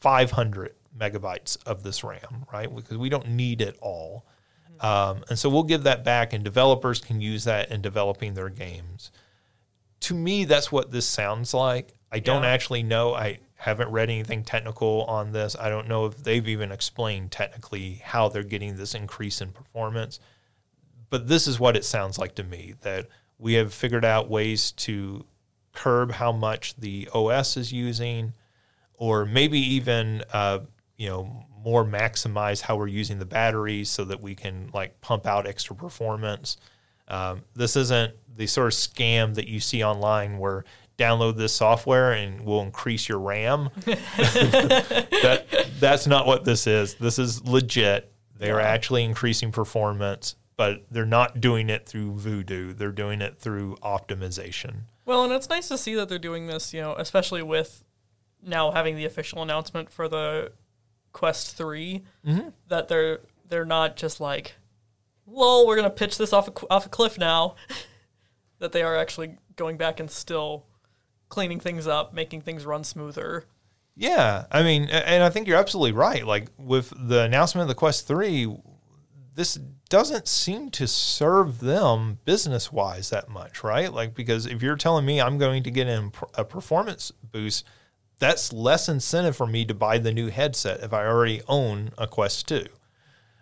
500 0.01 0.75
megabytes 0.99 1.59
of 1.67 1.83
this 1.83 2.03
RAM, 2.03 2.47
right? 2.51 2.75
Because 2.75 2.97
we 2.97 3.11
don't 3.11 3.29
need 3.29 3.61
it 3.61 3.77
all. 3.83 4.25
Um, 4.81 5.23
and 5.29 5.39
so 5.39 5.51
we'll 5.51 5.65
give 5.65 5.83
that 5.83 6.03
back, 6.03 6.33
and 6.33 6.43
developers 6.43 6.99
can 7.01 7.21
use 7.21 7.45
that 7.45 7.71
in 7.71 7.83
developing 7.83 8.33
their 8.35 8.49
games 8.49 9.11
to 10.01 10.15
me, 10.15 10.45
that's 10.45 10.73
what 10.73 10.91
this 10.91 11.07
sounds 11.07 11.55
like. 11.55 11.95
I 12.11 12.19
don't 12.19 12.43
Yeah. 12.43 12.49
actually 12.51 12.83
know. 12.83 13.15
I 13.15 13.39
haven't 13.55 13.91
read 13.91 14.11
anything 14.11 14.43
technical 14.43 15.05
on 15.05 15.31
this. 15.31 15.55
I 15.59 15.69
don't 15.69 15.87
know 15.87 16.07
if 16.07 16.25
they've 16.25 16.49
even 16.49 16.73
explained 16.73 17.31
technically 17.31 18.01
how 18.05 18.29
they're 18.29 18.43
getting 18.43 18.77
this 18.77 18.97
increase 18.97 19.41
in 19.41 19.53
performance. 19.53 20.19
But 21.09 21.29
this 21.29 21.47
is 21.47 21.61
what 21.61 21.77
it 21.77 21.85
sounds 21.85 22.19
like 22.19 22.35
to 22.35 22.43
me 22.43 22.75
that 22.81 23.07
we 23.39 23.53
have 23.55 23.73
figured 23.73 24.05
out 24.05 24.29
ways 24.29 24.73
to 24.73 25.25
curb 25.73 26.13
how 26.13 26.33
much 26.33 26.77
the 26.77 27.09
OS 27.15 27.57
is 27.57 27.73
using, 27.73 28.33
or 28.95 29.25
maybe 29.25 29.59
even 29.59 30.23
uh, 30.33 30.61
you 30.97 31.09
know 31.09 31.47
more 31.65 31.85
maximize 31.85 32.61
how 32.61 32.77
we're 32.77 32.89
using 32.89 33.19
the 33.19 33.25
batteries 33.25 33.89
so 33.89 34.05
that 34.05 34.21
we 34.21 34.35
can 34.35 34.71
like 34.75 35.01
pump 35.01 35.27
out 35.27 35.47
extra 35.47 35.77
performance. 35.77 36.57
Um, 37.09 37.43
this 37.55 37.77
isn't 37.77 38.15
the 38.35 38.47
sort 38.47 38.73
of 38.73 38.79
scam 38.79 39.35
that 39.35 39.47
you 39.47 39.61
see 39.61 39.85
online 39.85 40.39
where 40.39 40.65
download 40.99 41.37
this 41.37 41.53
software 41.53 42.13
and 42.13 42.45
we'll 42.45 42.63
increase 42.63 43.09
your 43.09 43.19
RAM. 43.19 43.71
that 43.85 45.69
that's 45.81 46.07
not 46.07 46.27
what 46.27 46.45
this 46.45 46.67
is. 46.67 46.95
This 46.95 47.19
is 47.19 47.45
legit. 47.45 48.13
They 48.37 48.51
are 48.51 48.61
actually 48.61 49.05
increasing 49.05 49.53
performance, 49.53 50.37
but 50.57 50.85
they're 50.91 51.05
not 51.07 51.41
doing 51.41 51.71
it 51.71 51.87
through 51.87 52.13
voodoo. 52.15 52.73
They're 52.73 52.91
doing 52.91 53.21
it 53.21 53.39
through 53.39 53.77
optimization. 53.83 54.83
Well, 55.05 55.25
and 55.25 55.33
it's 55.33 55.49
nice 55.49 55.69
to 55.69 55.79
see 55.79 55.95
that 55.95 56.09
they're 56.09 56.19
doing 56.19 56.47
this, 56.47 56.73
you 56.73 56.81
know, 56.81 56.95
especially 56.97 57.43
with 57.43 57.85
now 58.43 58.71
having 58.71 58.97
the 58.97 59.05
official 59.05 59.43
announcement 59.43 59.91
for 59.91 60.09
the 60.09 60.53
Quest 61.13 61.57
3 61.57 62.03
mm-hmm. 62.27 62.49
that 62.69 62.89
they're 62.89 63.21
they're 63.49 63.65
not 63.65 63.97
just 63.97 64.21
like, 64.21 64.55
"Lol, 65.27 65.67
we're 65.67 65.77
gonna 65.77 65.91
pitch 65.91 66.17
this 66.17 66.33
off 66.33 66.49
a, 66.49 66.53
off 66.71 66.87
a 66.87 66.89
cliff 66.89 67.19
now." 67.19 67.57
that 68.59 68.73
they 68.73 68.83
are 68.83 68.97
actually 68.97 69.37
going 69.57 69.77
back 69.77 69.99
and 69.99 70.11
still 70.11 70.65
cleaning 71.29 71.59
things 71.59 71.87
up, 71.87 72.15
making 72.15 72.41
things 72.41 72.65
run 72.65 72.85
smoother. 72.85 73.45
Yeah, 73.97 74.45
I 74.51 74.63
mean, 74.63 74.85
and 74.85 75.23
I 75.23 75.31
think 75.31 75.47
you're 75.47 75.59
absolutely 75.59 75.93
right. 75.93 76.27
Like 76.27 76.49
with 76.57 76.93
the 76.97 77.23
announcement 77.23 77.63
of 77.63 77.69
the 77.69 77.75
Quest 77.75 78.07
3, 78.07 78.57
this 79.35 79.55
doesn't 79.89 80.29
seem 80.29 80.71
to 80.71 80.87
serve 80.87 81.61
them 81.61 82.19
business 82.25 82.73
wise 82.73 83.11
that 83.11 83.29
much, 83.29 83.65
right? 83.65 83.93
Like, 83.93 84.15
because 84.15 84.47
if 84.47 84.63
you're 84.63 84.77
telling 84.77 85.07
me 85.07 85.21
I'm 85.21 85.39
going 85.39 85.63
to 85.63 85.71
get 85.71 85.87
a 86.35 86.45
performance 86.45 87.13
boost, 87.31 87.67
that's 88.19 88.53
less 88.53 88.89
incentive 88.89 89.37
for 89.37 89.47
me 89.47 89.65
to 89.65 89.75
buy 89.75 89.99
the 89.99 90.13
new 90.13 90.29
headset 90.29 90.83
if 90.83 90.93
I 90.93 91.07
already 91.07 91.43
own 91.49 91.91
a 91.99 92.07
Quest 92.07 92.47
2. 92.49 92.65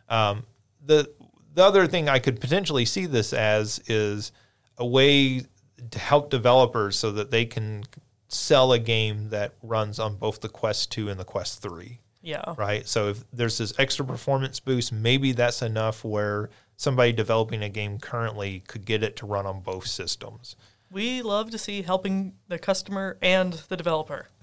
Um, 0.08 0.44
the 0.84 1.12
the 1.52 1.64
other 1.64 1.86
thing 1.86 2.08
I 2.08 2.20
could 2.20 2.40
potentially 2.40 2.84
see 2.84 3.06
this 3.06 3.32
as 3.32 3.80
is 3.86 4.32
a 4.78 4.86
way 4.86 5.42
to 5.90 5.98
help 5.98 6.30
developers 6.30 6.96
so 6.96 7.10
that 7.12 7.30
they 7.30 7.44
can 7.44 7.84
sell 8.28 8.72
a 8.72 8.78
game 8.78 9.30
that 9.30 9.54
runs 9.62 9.98
on 9.98 10.16
both 10.16 10.40
the 10.40 10.48
Quest 10.48 10.92
2 10.92 11.08
and 11.08 11.18
the 11.18 11.24
Quest 11.24 11.60
3 11.60 12.00
Yeah. 12.22 12.55
right? 12.56 12.86
So 12.86 13.09
if 13.09 13.24
there's 13.32 13.59
this 13.59 13.72
extra 13.78 14.05
performance 14.05 14.60
boost, 14.60 14.92
maybe 14.92 15.32
that's 15.32 15.62
enough 15.62 16.05
where 16.05 16.51
somebody 16.76 17.12
developing 17.12 17.62
a 17.62 17.68
game 17.68 17.98
currently 17.98 18.60
could 18.60 18.84
get 18.84 19.02
it 19.02 19.16
to 19.16 19.26
run 19.26 19.47
on 19.47 19.60
both 19.60 19.86
systems. 19.86 20.56
We 20.90 21.22
love 21.22 21.51
to 21.51 21.59
see 21.59 21.82
helping 21.82 22.34
the 22.48 22.59
customer 22.59 23.16
and 23.22 23.52
the 23.52 23.76
developer. 23.76 24.28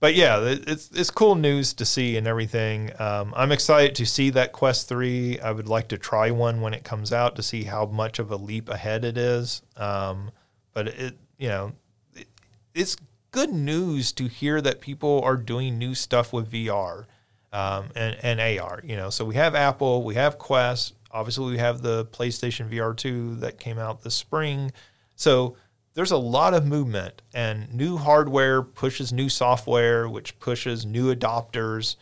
But 0.00 0.14
yeah, 0.14 0.40
it's 0.42 0.90
it's 0.92 1.10
cool 1.10 1.34
news 1.34 1.74
to 1.74 1.84
see 1.84 2.16
and 2.16 2.26
everything. 2.26 2.90
Um, 2.98 3.34
I'm 3.36 3.52
excited 3.52 3.94
to 3.96 4.06
see 4.06 4.30
that 4.30 4.52
Quest 4.52 4.88
Three. 4.88 5.38
I 5.38 5.52
would 5.52 5.68
like 5.68 5.88
to 5.88 5.98
try 5.98 6.30
one 6.30 6.62
when 6.62 6.72
it 6.72 6.84
comes 6.84 7.12
out 7.12 7.36
to 7.36 7.42
see 7.42 7.64
how 7.64 7.84
much 7.84 8.18
of 8.18 8.30
a 8.30 8.36
leap 8.36 8.70
ahead 8.70 9.04
it 9.04 9.18
is. 9.18 9.60
Um, 9.76 10.30
but 10.72 10.88
it, 10.88 11.18
you 11.38 11.48
know, 11.48 11.72
it, 12.14 12.28
it's 12.74 12.96
good 13.30 13.52
news 13.52 14.12
to 14.12 14.26
hear 14.26 14.60
that 14.60 14.80
people 14.80 15.20
are 15.22 15.36
doing 15.36 15.78
new 15.78 15.94
stuff 15.94 16.32
with 16.32 16.50
VR 16.50 17.06
um, 17.52 17.90
and 17.94 18.16
and 18.22 18.40
AR. 18.60 18.80
You 18.84 18.96
know, 18.96 19.10
so 19.10 19.24
we 19.24 19.34
have 19.36 19.54
Apple, 19.54 20.02
we 20.02 20.14
have 20.14 20.38
Quest. 20.38 20.94
Obviously, 21.10 21.50
we 21.50 21.58
have 21.58 21.82
the 21.82 22.06
PlayStation 22.06 22.70
VR 22.70 22.96
two 22.96 23.36
that 23.36 23.58
came 23.58 23.78
out 23.78 24.02
this 24.02 24.14
spring. 24.14 24.72
So 25.16 25.56
there's 25.94 26.12
a 26.12 26.16
lot 26.16 26.54
of 26.54 26.64
movement, 26.66 27.22
and 27.34 27.72
new 27.74 27.96
hardware 27.96 28.62
pushes 28.62 29.12
new 29.12 29.28
software, 29.28 30.08
which 30.08 30.38
pushes 30.38 30.86
new 30.86 31.14
adopters. 31.14 31.96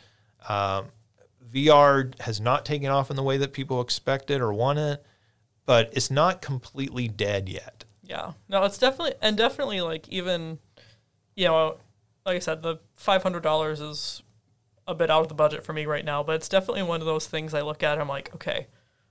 Um, 0.49 0.87
VR 1.53 2.19
has 2.21 2.41
not 2.41 2.67
taken 2.67 2.91
off 2.91 3.11
in 3.11 3.17
the 3.17 3.23
way 3.23 3.39
that 3.39 3.53
people 3.53 3.81
expected 3.81 4.41
or 4.41 4.53
want 4.53 4.79
it, 4.79 5.03
but 5.65 5.91
it's 5.95 6.11
not 6.11 6.43
completely 6.43 7.09
dead 7.09 7.49
yet. 7.49 7.85
Yeah. 8.03 8.33
No, 8.49 8.65
it's 8.65 8.79
definitely 8.79 9.15
and 9.21 9.37
definitely 9.37 9.81
like 9.81 10.09
even 10.09 10.59
you 11.39 11.45
know, 11.45 11.77
like 12.27 12.35
I 12.35 12.41
said, 12.41 12.63
the 12.63 12.81
five 12.97 13.23
hundred 13.23 13.45
dollars 13.45 13.81
is 13.81 14.23
a 14.89 14.95
bit 14.95 15.09
out 15.09 15.23
of 15.23 15.29
the 15.29 15.35
budget 15.35 15.65
for 15.65 15.73
me 15.73 15.87
right 15.87 16.05
now, 16.05 16.25
but 16.25 16.35
it's 16.35 16.49
definitely 16.49 16.83
one 16.83 17.01
of 17.01 17.07
those 17.07 17.29
things 17.29 17.55
I 17.55 17.61
look 17.61 17.83
at 17.85 17.93
and 17.93 18.01
I'm 18.01 18.09
like, 18.09 18.35
okay, 18.35 18.67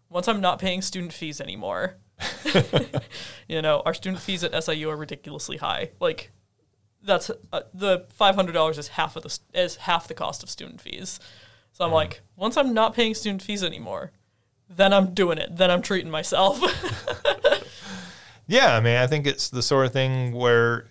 once 0.10 0.28
I'm 0.28 0.42
not 0.42 0.60
paying 0.60 0.82
student 0.82 1.14
fees 1.14 1.40
anymore, 1.40 1.96
you 3.48 3.62
know, 3.62 3.82
our 3.86 3.94
student 3.94 4.22
fees 4.22 4.44
at 4.44 4.62
SIU 4.62 4.90
are 4.90 4.98
ridiculously 4.98 5.56
high. 5.56 5.92
Like 6.02 6.32
that's 7.02 7.32
uh, 7.54 7.62
the 7.74 8.06
five 8.10 8.36
hundred 8.36 8.52
dollars 8.52 8.78
is 8.78 8.90
half 8.90 9.16
of 9.16 9.24
the 9.24 9.40
is 9.54 9.78
half 9.78 10.10
the 10.10 10.14
cost 10.14 10.44
of 10.44 10.50
student 10.50 10.82
fees. 10.82 11.22
So 11.72 11.86
I'm 11.86 11.94
like, 11.94 12.20
once 12.36 12.58
I'm 12.58 12.74
not 12.74 12.94
paying 12.94 13.14
student 13.14 13.42
fees 13.42 13.64
anymore, 13.64 14.12
then 14.70 14.92
I'm 14.92 15.14
doing 15.14 15.38
it. 15.38 15.56
Then 15.56 15.72
I'm 15.72 15.82
treating 15.82 16.12
myself. 16.12 16.60
Yeah, 18.48 18.76
I 18.76 18.80
mean, 18.80 18.96
I 18.96 19.08
think 19.08 19.28
it's 19.28 19.50
the 19.50 19.62
sort 19.62 19.86
of 19.86 19.94
thing 19.94 20.32
where, 20.32 20.86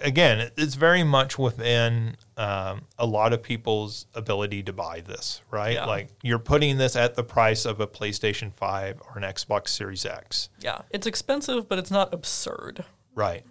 again, 0.00 0.50
it's 0.56 0.76
very 0.76 1.02
much 1.02 1.38
within 1.38 2.16
um, 2.36 2.82
a 2.98 3.04
lot 3.06 3.32
of 3.32 3.42
people's 3.42 4.06
ability 4.14 4.62
to 4.64 4.72
buy 4.72 5.00
this, 5.00 5.40
right? 5.50 5.74
Yeah. 5.74 5.86
Like 5.86 6.08
you're 6.22 6.38
putting 6.38 6.78
this 6.78 6.94
at 6.94 7.16
the 7.16 7.24
price 7.24 7.64
of 7.64 7.80
a 7.80 7.86
PlayStation 7.88 8.52
5 8.52 9.02
or 9.08 9.18
an 9.18 9.24
Xbox 9.24 9.68
Series 9.68 10.06
X. 10.06 10.50
yeah, 10.60 10.82
it's 10.90 11.06
expensive, 11.06 11.68
but 11.68 11.80
it's 11.80 11.90
not 11.90 12.14
absurd. 12.14 12.84
Right. 13.14 13.44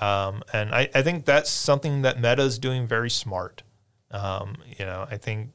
Um, 0.00 0.42
and 0.54 0.74
I, 0.74 0.88
I 0.94 1.02
think 1.02 1.26
that's 1.26 1.50
something 1.50 2.02
that 2.02 2.16
Meta 2.16 2.42
is 2.42 2.58
doing 2.58 2.86
very 2.86 3.10
smart. 3.10 3.62
Um, 4.10 4.56
you 4.78 4.86
know, 4.86 5.06
I 5.10 5.18
think 5.18 5.50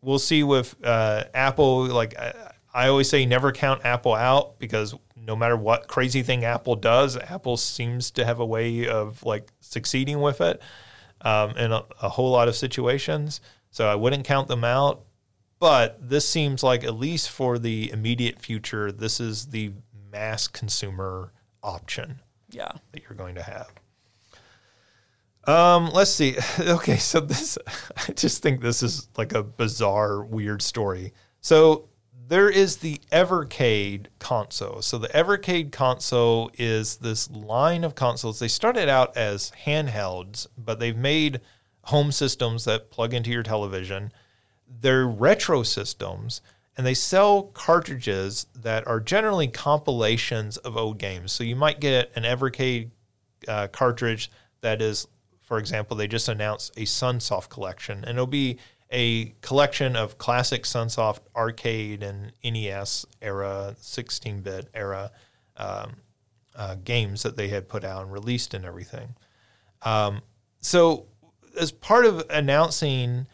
we'll 0.00 0.18
see 0.18 0.42
with 0.42 0.74
uh, 0.84 1.24
Apple. 1.34 1.86
Like 1.86 2.18
I, 2.18 2.52
I 2.74 2.88
always 2.88 3.08
say, 3.08 3.26
never 3.26 3.52
count 3.52 3.84
Apple 3.84 4.14
out 4.14 4.58
because 4.58 4.94
no 5.24 5.36
matter 5.36 5.56
what 5.56 5.88
crazy 5.88 6.22
thing 6.22 6.44
Apple 6.44 6.74
does, 6.76 7.16
Apple 7.16 7.56
seems 7.56 8.10
to 8.12 8.24
have 8.24 8.40
a 8.40 8.46
way 8.46 8.86
of 8.88 9.22
like 9.24 9.50
succeeding 9.60 10.20
with 10.20 10.40
it 10.40 10.60
um, 11.20 11.50
in 11.56 11.72
a, 11.72 11.84
a 12.02 12.08
whole 12.08 12.30
lot 12.30 12.48
of 12.48 12.56
situations. 12.56 13.40
So 13.70 13.86
I 13.88 13.94
wouldn't 13.94 14.24
count 14.24 14.48
them 14.48 14.64
out. 14.64 15.02
But 15.58 15.96
this 16.08 16.28
seems 16.28 16.64
like, 16.64 16.82
at 16.82 16.96
least 16.96 17.30
for 17.30 17.56
the 17.56 17.88
immediate 17.92 18.40
future, 18.40 18.90
this 18.90 19.20
is 19.20 19.46
the 19.46 19.70
mass 20.10 20.48
consumer 20.48 21.32
option 21.62 22.20
Yeah. 22.50 22.72
that 22.90 23.02
you're 23.04 23.16
going 23.16 23.36
to 23.36 23.42
have. 23.42 23.70
Um, 25.44 25.90
let's 25.92 26.10
see. 26.10 26.36
Okay, 26.60 26.96
so 26.96 27.20
this 27.20 27.58
I 28.08 28.12
just 28.12 28.42
think 28.42 28.60
this 28.60 28.82
is 28.82 29.08
like 29.16 29.34
a 29.34 29.42
bizarre, 29.44 30.24
weird 30.24 30.62
story. 30.62 31.12
So 31.40 31.88
there 32.32 32.48
is 32.48 32.78
the 32.78 32.98
Evercade 33.12 34.06
console. 34.18 34.80
So 34.80 34.96
the 34.96 35.08
Evercade 35.08 35.70
console 35.70 36.50
is 36.56 36.96
this 36.96 37.30
line 37.30 37.84
of 37.84 37.94
consoles. 37.94 38.38
They 38.38 38.48
started 38.48 38.88
out 38.88 39.14
as 39.18 39.52
handhelds, 39.66 40.46
but 40.56 40.80
they've 40.80 40.96
made 40.96 41.42
home 41.82 42.10
systems 42.10 42.64
that 42.64 42.90
plug 42.90 43.12
into 43.12 43.30
your 43.30 43.42
television. 43.42 44.14
They're 44.66 45.06
retro 45.06 45.62
systems, 45.62 46.40
and 46.74 46.86
they 46.86 46.94
sell 46.94 47.42
cartridges 47.42 48.46
that 48.54 48.86
are 48.86 48.98
generally 48.98 49.48
compilations 49.48 50.56
of 50.56 50.74
old 50.74 50.96
games. 50.96 51.32
So 51.32 51.44
you 51.44 51.54
might 51.54 51.80
get 51.80 52.12
an 52.16 52.22
Evercade 52.22 52.92
uh, 53.46 53.66
cartridge 53.66 54.30
that 54.62 54.80
is, 54.80 55.06
for 55.42 55.58
example, 55.58 55.98
they 55.98 56.08
just 56.08 56.30
announced 56.30 56.72
a 56.78 56.84
Sunsoft 56.84 57.50
collection, 57.50 57.98
and 57.98 58.16
it'll 58.16 58.26
be 58.26 58.56
a 58.92 59.34
collection 59.40 59.96
of 59.96 60.18
classic 60.18 60.64
Sunsoft 60.64 61.20
arcade 61.34 62.02
and 62.02 62.32
NES 62.44 63.06
era, 63.22 63.74
16 63.80 64.40
bit 64.42 64.68
era 64.74 65.10
um, 65.56 65.96
uh, 66.54 66.76
games 66.84 67.22
that 67.22 67.36
they 67.36 67.48
had 67.48 67.68
put 67.68 67.84
out 67.84 68.02
and 68.02 68.12
released 68.12 68.52
and 68.52 68.64
everything. 68.64 69.14
Um, 69.80 70.20
so, 70.60 71.06
as 71.58 71.72
part 71.72 72.04
of 72.04 72.24
announcing 72.30 73.26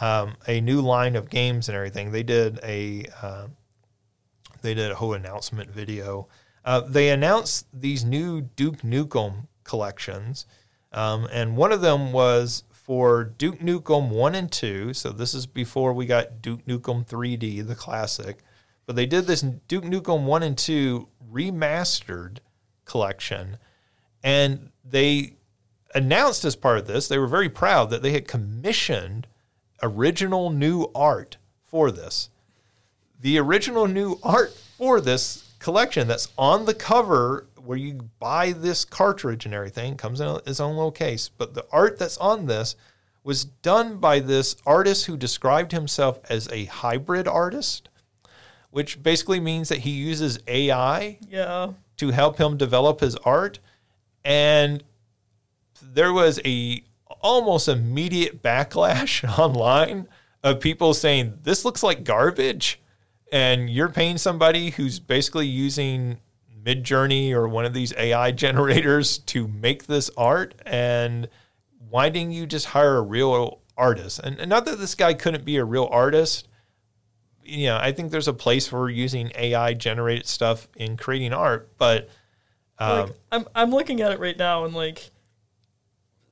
um, 0.00 0.36
a 0.46 0.60
new 0.60 0.80
line 0.80 1.16
of 1.16 1.28
games 1.28 1.68
and 1.68 1.76
everything, 1.76 2.12
they 2.12 2.22
did 2.22 2.60
a 2.62 3.06
uh, 3.20 3.48
they 4.62 4.74
did 4.74 4.92
a 4.92 4.94
whole 4.94 5.14
announcement 5.14 5.70
video. 5.70 6.28
Uh, 6.64 6.80
they 6.80 7.10
announced 7.10 7.66
these 7.72 8.04
new 8.04 8.42
Duke 8.42 8.82
Nukem 8.82 9.48
collections, 9.64 10.46
um, 10.92 11.26
and 11.32 11.56
one 11.56 11.72
of 11.72 11.80
them 11.80 12.12
was 12.12 12.64
for 12.90 13.22
Duke 13.22 13.60
Nukem 13.60 14.08
1 14.08 14.34
and 14.34 14.50
2. 14.50 14.94
So 14.94 15.10
this 15.10 15.32
is 15.32 15.46
before 15.46 15.92
we 15.92 16.06
got 16.06 16.42
Duke 16.42 16.66
Nukem 16.66 17.06
3D, 17.06 17.64
the 17.64 17.76
classic. 17.76 18.38
But 18.84 18.96
they 18.96 19.06
did 19.06 19.28
this 19.28 19.42
Duke 19.42 19.84
Nukem 19.84 20.24
1 20.24 20.42
and 20.42 20.58
2 20.58 21.08
remastered 21.32 22.38
collection. 22.84 23.58
And 24.24 24.70
they 24.84 25.36
announced 25.94 26.44
as 26.44 26.56
part 26.56 26.78
of 26.78 26.88
this, 26.88 27.06
they 27.06 27.18
were 27.18 27.28
very 27.28 27.48
proud 27.48 27.90
that 27.90 28.02
they 28.02 28.10
had 28.10 28.26
commissioned 28.26 29.28
original 29.80 30.50
new 30.50 30.90
art 30.92 31.36
for 31.62 31.92
this. 31.92 32.28
The 33.20 33.38
original 33.38 33.86
new 33.86 34.18
art 34.24 34.52
for 34.76 35.00
this 35.00 35.52
collection 35.60 36.08
that's 36.08 36.26
on 36.36 36.64
the 36.64 36.74
cover 36.74 37.46
where 37.64 37.78
you 37.78 38.10
buy 38.18 38.52
this 38.52 38.84
cartridge 38.84 39.44
and 39.44 39.54
everything 39.54 39.96
comes 39.96 40.20
in 40.20 40.28
its 40.46 40.60
own 40.60 40.76
little 40.76 40.92
case. 40.92 41.28
But 41.28 41.54
the 41.54 41.66
art 41.72 41.98
that's 41.98 42.18
on 42.18 42.46
this 42.46 42.76
was 43.22 43.44
done 43.44 43.98
by 43.98 44.20
this 44.20 44.56
artist 44.66 45.06
who 45.06 45.16
described 45.16 45.72
himself 45.72 46.20
as 46.30 46.48
a 46.48 46.64
hybrid 46.66 47.28
artist, 47.28 47.88
which 48.70 49.02
basically 49.02 49.40
means 49.40 49.68
that 49.68 49.78
he 49.78 49.90
uses 49.90 50.38
AI 50.46 51.18
Yeah. 51.28 51.72
to 51.98 52.10
help 52.10 52.38
him 52.38 52.56
develop 52.56 53.00
his 53.00 53.16
art. 53.16 53.58
And 54.24 54.82
there 55.82 56.12
was 56.12 56.40
a 56.44 56.82
almost 57.20 57.68
immediate 57.68 58.42
backlash 58.42 59.22
online 59.38 60.08
of 60.42 60.60
people 60.60 60.94
saying 60.94 61.38
this 61.42 61.64
looks 61.64 61.82
like 61.82 62.04
garbage 62.04 62.80
and 63.32 63.68
you're 63.68 63.88
paying 63.90 64.16
somebody 64.18 64.70
who's 64.70 64.98
basically 64.98 65.46
using 65.46 66.18
Midjourney 66.64 67.32
or 67.32 67.48
one 67.48 67.64
of 67.64 67.74
these 67.74 67.92
AI 67.96 68.30
generators 68.32 69.18
to 69.18 69.48
make 69.48 69.86
this 69.86 70.10
art, 70.16 70.54
and 70.64 71.28
why 71.88 72.08
didn't 72.08 72.32
you 72.32 72.46
just 72.46 72.66
hire 72.66 72.96
a 72.96 73.02
real 73.02 73.60
artist? 73.76 74.20
And, 74.20 74.38
and 74.38 74.48
not 74.48 74.64
that 74.66 74.78
this 74.78 74.94
guy 74.94 75.14
couldn't 75.14 75.44
be 75.44 75.56
a 75.56 75.64
real 75.64 75.88
artist. 75.90 76.46
You 77.42 77.66
know, 77.66 77.78
I 77.78 77.92
think 77.92 78.10
there's 78.10 78.28
a 78.28 78.32
place 78.32 78.68
for 78.68 78.88
using 78.88 79.32
AI 79.34 79.74
generated 79.74 80.26
stuff 80.26 80.68
in 80.76 80.96
creating 80.96 81.32
art, 81.32 81.70
but 81.78 82.08
um, 82.78 83.00
like 83.00 83.10
I'm 83.32 83.44
I'm 83.54 83.70
looking 83.70 84.00
at 84.00 84.12
it 84.12 84.20
right 84.20 84.36
now 84.36 84.64
and 84.64 84.74
like 84.74 85.10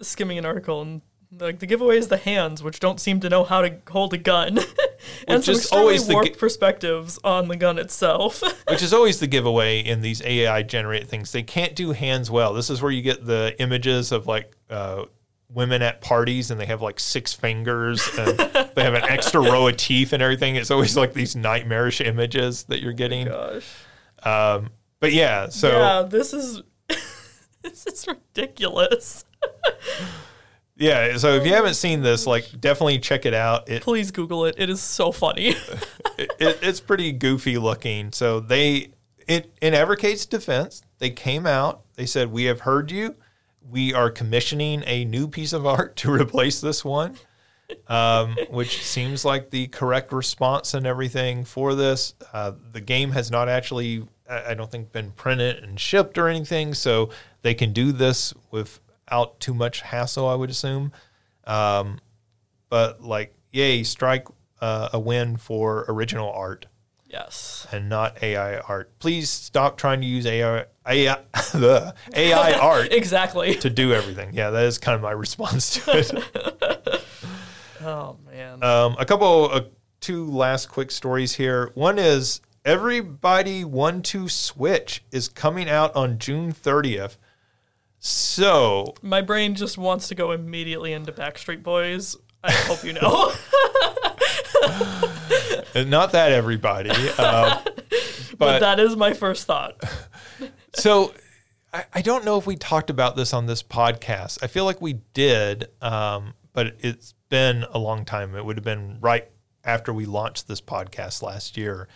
skimming 0.00 0.38
an 0.38 0.46
article 0.46 0.80
and 0.80 1.02
like 1.38 1.58
the 1.58 1.66
giveaway 1.66 1.98
is 1.98 2.08
the 2.08 2.16
hands, 2.16 2.62
which 2.62 2.80
don't 2.80 3.00
seem 3.00 3.20
to 3.20 3.28
know 3.28 3.44
how 3.44 3.62
to 3.62 3.76
hold 3.90 4.14
a 4.14 4.18
gun, 4.18 4.58
and 5.26 5.38
Which 5.38 5.48
is 5.48 5.66
always 5.72 6.06
the 6.06 6.14
warped 6.14 6.34
gi- 6.34 6.38
perspectives 6.38 7.18
on 7.24 7.48
the 7.48 7.56
gun 7.56 7.78
itself. 7.78 8.42
which 8.68 8.82
is 8.82 8.92
always 8.92 9.20
the 9.20 9.26
giveaway 9.26 9.80
in 9.80 10.00
these 10.00 10.22
AI 10.22 10.62
generate 10.62 11.08
things. 11.08 11.32
They 11.32 11.42
can't 11.42 11.74
do 11.74 11.92
hands 11.92 12.30
well. 12.30 12.52
This 12.52 12.70
is 12.70 12.82
where 12.82 12.92
you 12.92 13.02
get 13.02 13.24
the 13.24 13.54
images 13.58 14.12
of 14.12 14.26
like 14.26 14.56
uh, 14.70 15.04
women 15.52 15.82
at 15.82 16.00
parties 16.00 16.50
and 16.50 16.60
they 16.60 16.66
have 16.66 16.82
like 16.82 17.00
six 17.00 17.32
fingers 17.32 18.08
and 18.18 18.38
they 18.74 18.82
have 18.82 18.94
an 18.94 19.04
extra 19.04 19.40
row 19.40 19.66
of 19.68 19.76
teeth 19.76 20.12
and 20.12 20.22
everything. 20.22 20.56
It's 20.56 20.70
always 20.70 20.96
like 20.96 21.14
these 21.14 21.34
nightmarish 21.34 22.00
images 22.00 22.64
that 22.64 22.82
you're 22.82 22.92
getting. 22.92 23.26
Gosh. 23.26 23.66
Um, 24.22 24.70
but 25.00 25.12
yeah, 25.12 25.48
so 25.48 25.70
yeah, 25.70 26.02
this 26.02 26.32
is 26.32 26.62
this 27.62 27.86
is 27.86 28.06
ridiculous. 28.06 29.24
Yeah, 30.78 31.16
so 31.16 31.34
if 31.34 31.44
you 31.44 31.52
haven't 31.52 31.74
seen 31.74 32.02
this, 32.02 32.24
like 32.26 32.48
definitely 32.60 33.00
check 33.00 33.26
it 33.26 33.34
out. 33.34 33.68
It 33.68 33.82
Please 33.82 34.12
Google 34.12 34.44
it. 34.44 34.54
It 34.58 34.70
is 34.70 34.80
so 34.80 35.10
funny. 35.10 35.48
it, 35.48 35.56
it, 36.38 36.58
it's 36.62 36.78
pretty 36.78 37.10
goofy 37.10 37.58
looking. 37.58 38.12
So 38.12 38.38
they, 38.38 38.92
in, 39.26 39.44
in 39.60 39.74
Evercade's 39.74 40.24
defense, 40.24 40.82
they 40.98 41.10
came 41.10 41.46
out. 41.46 41.82
They 41.96 42.06
said, 42.06 42.30
"We 42.30 42.44
have 42.44 42.60
heard 42.60 42.92
you. 42.92 43.16
We 43.68 43.92
are 43.92 44.08
commissioning 44.08 44.84
a 44.86 45.04
new 45.04 45.26
piece 45.26 45.52
of 45.52 45.66
art 45.66 45.96
to 45.96 46.12
replace 46.12 46.60
this 46.60 46.84
one," 46.84 47.16
um, 47.88 48.36
which 48.48 48.84
seems 48.84 49.24
like 49.24 49.50
the 49.50 49.66
correct 49.66 50.12
response 50.12 50.74
and 50.74 50.86
everything 50.86 51.44
for 51.44 51.74
this. 51.74 52.14
Uh, 52.32 52.52
the 52.70 52.80
game 52.80 53.10
has 53.10 53.32
not 53.32 53.48
actually, 53.48 54.06
I 54.30 54.54
don't 54.54 54.70
think, 54.70 54.92
been 54.92 55.10
printed 55.10 55.64
and 55.64 55.80
shipped 55.80 56.18
or 56.18 56.28
anything, 56.28 56.72
so 56.72 57.10
they 57.42 57.54
can 57.54 57.72
do 57.72 57.90
this 57.90 58.32
without 59.08 59.40
too 59.40 59.54
much 59.54 59.80
hassle. 59.80 60.28
I 60.28 60.34
would 60.34 60.50
assume. 60.50 60.92
Um, 61.44 62.00
but 62.68 63.02
like, 63.02 63.34
yay, 63.52 63.82
strike 63.82 64.26
uh, 64.60 64.90
a 64.92 65.00
win 65.00 65.36
for 65.36 65.84
original 65.88 66.30
art 66.30 66.66
yes. 67.06 67.66
and 67.72 67.88
not 67.88 68.22
AI 68.22 68.58
art. 68.58 68.98
Please 68.98 69.30
stop 69.30 69.78
trying 69.78 70.00
to 70.00 70.06
use 70.06 70.26
AI 70.26 70.66
AI, 70.86 71.18
the 71.52 71.94
AI 72.14 72.52
art 72.60 72.92
Exactly. 72.92 73.54
to 73.56 73.70
do 73.70 73.92
everything. 73.92 74.34
Yeah, 74.34 74.50
that 74.50 74.64
is 74.64 74.78
kind 74.78 74.94
of 74.94 75.00
my 75.00 75.10
response 75.12 75.74
to 75.84 75.98
it. 75.98 77.04
Oh 77.80 78.18
man. 78.30 78.62
Um, 78.62 78.96
a 78.98 79.06
couple, 79.06 79.50
uh, 79.50 79.62
two 80.00 80.30
last 80.30 80.66
quick 80.66 80.90
stories 80.90 81.34
here. 81.34 81.70
One 81.74 81.98
is 81.98 82.40
Everybody 82.64 83.64
One 83.64 84.02
Two 84.02 84.28
Switch 84.28 85.02
is 85.10 85.28
coming 85.28 85.70
out 85.70 85.96
on 85.96 86.18
June 86.18 86.52
30th. 86.52 87.16
So 88.00 88.94
My 89.02 89.20
brain 89.20 89.54
just 89.54 89.76
wants 89.78 90.08
to 90.08 90.14
go 90.14 90.32
immediately 90.32 90.92
into 90.92 91.12
Backstreet 91.12 91.62
Boys. 91.62 92.16
I 92.42 92.52
hope 92.52 92.84
you 92.84 92.92
know. 92.92 93.00
uh, 95.74 95.84
not 95.84 96.12
that 96.12 96.30
everybody, 96.32 96.90
uh, 97.18 97.60
but 97.64 98.38
but 98.38 98.58
that 98.60 98.78
is 98.78 98.96
my 98.96 99.14
first 99.14 99.46
thought. 99.46 99.82
So 100.74 101.12
I, 101.72 101.84
I 101.94 102.02
don't 102.02 102.24
know 102.24 102.38
if 102.38 102.46
we 102.46 102.54
talked 102.54 102.88
about 102.88 103.16
this 103.16 103.34
on 103.34 103.46
this 103.46 103.64
podcast. 103.64 104.38
I 104.42 104.46
feel 104.46 104.64
like 104.64 104.80
we 104.80 105.00
did, 105.12 105.66
um, 105.82 106.34
but 106.52 106.76
it's 106.78 107.14
been 107.30 107.64
a 107.72 107.80
long 107.80 108.04
time. 108.04 108.36
It 108.36 108.44
would 108.44 108.56
have 108.56 108.64
been 108.64 108.98
right 109.00 109.28
after 109.64 109.92
we 109.92 110.06
launched 110.06 110.46
this 110.46 110.60
podcast 110.60 111.20
last 111.20 111.56
year. 111.56 111.88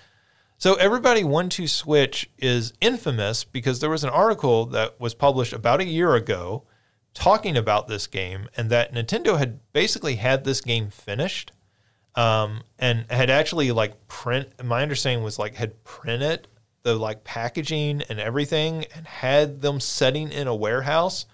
So 0.63 0.75
everybody 0.75 1.25
one 1.25 1.49
two 1.49 1.67
switch 1.67 2.31
is 2.39 2.73
infamous 2.81 3.43
because 3.43 3.81
there 3.81 3.91
was 3.91 4.05
an 4.05 4.11
article 4.11 4.65
that 4.67 5.01
was 5.01 5.13
published 5.13 5.53
about 5.53 5.81
a 5.81 5.85
year 5.85 6.15
ago 6.15 6.63
talking 7.15 7.57
about 7.57 7.89
this 7.89 8.07
game 8.07 8.49
and 8.57 8.71
that 8.71 8.95
Nintendo 8.95 9.37
had 9.39 9.59
basically 9.73 10.15
had 10.15 10.45
this 10.45 10.61
game 10.61 10.89
finished 10.89 11.51
um, 12.15 12.63
and 12.79 13.11
had 13.11 13.29
actually 13.29 13.73
like 13.73 14.07
print. 14.07 14.51
My 14.63 14.83
understanding 14.83 15.25
was 15.25 15.37
like 15.37 15.57
had 15.57 15.83
printed 15.83 16.47
the 16.85 16.95
like 16.95 17.25
packaging 17.25 18.03
and 18.09 18.21
everything 18.21 18.87
and 18.95 19.05
had 19.05 19.63
them 19.63 19.81
setting 19.81 20.31
in 20.31 20.47
a 20.47 20.55
warehouse. 20.55 21.27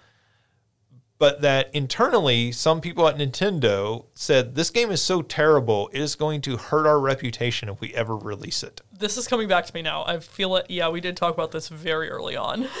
But 1.19 1.41
that 1.41 1.69
internally, 1.75 2.51
some 2.53 2.79
people 2.81 3.07
at 3.07 3.17
Nintendo 3.17 4.05
said 4.13 4.55
this 4.55 4.69
game 4.69 4.89
is 4.89 5.01
so 5.01 5.21
terrible, 5.21 5.89
it 5.93 5.99
is 5.99 6.15
going 6.15 6.39
to 6.41 6.55
hurt 6.57 6.87
our 6.87 6.99
reputation 6.99 7.67
if 7.69 7.79
we 7.81 7.93
ever 7.93 8.15
release 8.15 8.63
it. 8.63 8.81
This 8.97 9.17
is 9.17 9.27
coming 9.27 9.47
back 9.49 9.65
to 9.65 9.73
me 9.75 9.81
now. 9.81 10.05
I 10.05 10.19
feel 10.19 10.55
it. 10.55 10.67
Yeah, 10.69 10.89
we 10.89 11.01
did 11.01 11.17
talk 11.17 11.33
about 11.33 11.51
this 11.51 11.67
very 11.67 12.09
early 12.09 12.35
on. 12.35 12.67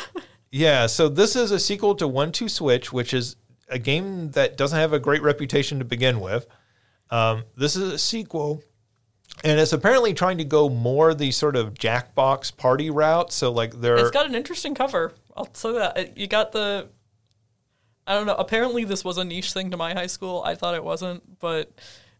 Yeah, 0.51 0.87
so 0.87 1.09
this 1.09 1.35
is 1.35 1.51
a 1.51 1.59
sequel 1.59 1.93
to 1.95 2.07
One 2.07 2.31
Two 2.31 2.49
Switch, 2.49 2.91
which 2.91 3.13
is 3.13 3.35
a 3.67 3.77
game 3.77 4.31
that 4.31 4.57
doesn't 4.57 4.79
have 4.79 4.93
a 4.93 4.99
great 4.99 5.21
reputation 5.21 5.77
to 5.77 5.85
begin 5.85 6.19
with. 6.19 6.47
Um, 7.11 7.43
this 7.55 7.75
is 7.75 7.93
a 7.93 7.99
sequel, 7.99 8.63
and 9.43 9.59
it's 9.59 9.73
apparently 9.73 10.13
trying 10.15 10.39
to 10.39 10.43
go 10.43 10.67
more 10.67 11.13
the 11.13 11.29
sort 11.29 11.55
of 11.55 11.75
Jackbox 11.75 12.57
party 12.57 12.89
route. 12.89 13.31
So 13.31 13.51
like 13.51 13.79
there, 13.79 13.97
It's 13.97 14.09
got 14.09 14.25
an 14.25 14.33
interesting 14.33 14.73
cover. 14.73 15.13
I'll 15.37 15.53
say 15.53 15.71
that. 15.73 16.17
You 16.17 16.25
got 16.25 16.51
the. 16.51 16.89
I 18.09 18.15
don't 18.15 18.25
know. 18.25 18.35
Apparently, 18.35 18.83
this 18.83 19.05
was 19.05 19.17
a 19.19 19.23
niche 19.23 19.53
thing 19.53 19.69
to 19.71 19.77
my 19.77 19.93
high 19.93 20.07
school. 20.07 20.41
I 20.43 20.55
thought 20.55 20.73
it 20.75 20.83
wasn't, 20.83 21.39
but 21.39 21.71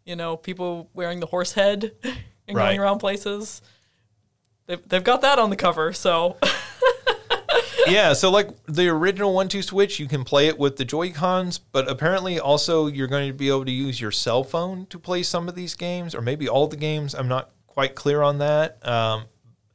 you 0.06 0.16
know, 0.16 0.38
people 0.38 0.90
wearing 0.94 1.20
the 1.20 1.26
horse 1.26 1.54
head 1.54 1.92
and 2.48 2.56
Right. 2.56 2.68
going 2.70 2.80
around 2.80 3.00
places. 3.00 3.62
They've, 4.68 4.88
they've 4.88 5.04
got 5.04 5.22
that 5.22 5.40
on 5.40 5.50
the 5.50 5.56
cover, 5.56 5.92
so 5.94 6.38
yeah, 7.88 8.14
so 8.14 8.30
like 8.30 8.50
the 8.68 8.88
original 8.90 9.34
one 9.34 9.48
two 9.48 9.62
switch, 9.64 10.00
you 10.00 10.08
can 10.08 10.24
play 10.24 10.48
it 10.48 10.60
with 10.60 10.78
the 10.78 10.86
Joy 10.86 11.12
Cons, 11.12 11.58
but 11.58 11.90
apparently 11.90 12.40
also 12.40 12.86
you're 12.88 13.08
going 13.08 13.28
to 13.28 13.34
be 13.34 13.48
able 13.50 13.66
to 13.66 13.72
use 13.72 14.00
your 14.00 14.12
cell 14.12 14.44
phone 14.44 14.86
to 14.88 15.00
play 15.00 15.24
some 15.24 15.50
of 15.50 15.56
these 15.56 15.74
games, 15.76 16.14
or 16.14 16.22
maybe 16.22 16.48
all 16.48 16.68
the 16.68 16.78
games. 16.78 17.16
I'm 17.16 17.28
not 17.28 17.50
quite 17.66 17.96
clear 17.96 18.22
on 18.22 18.38
that. 18.40 18.86
Um, 18.88 19.24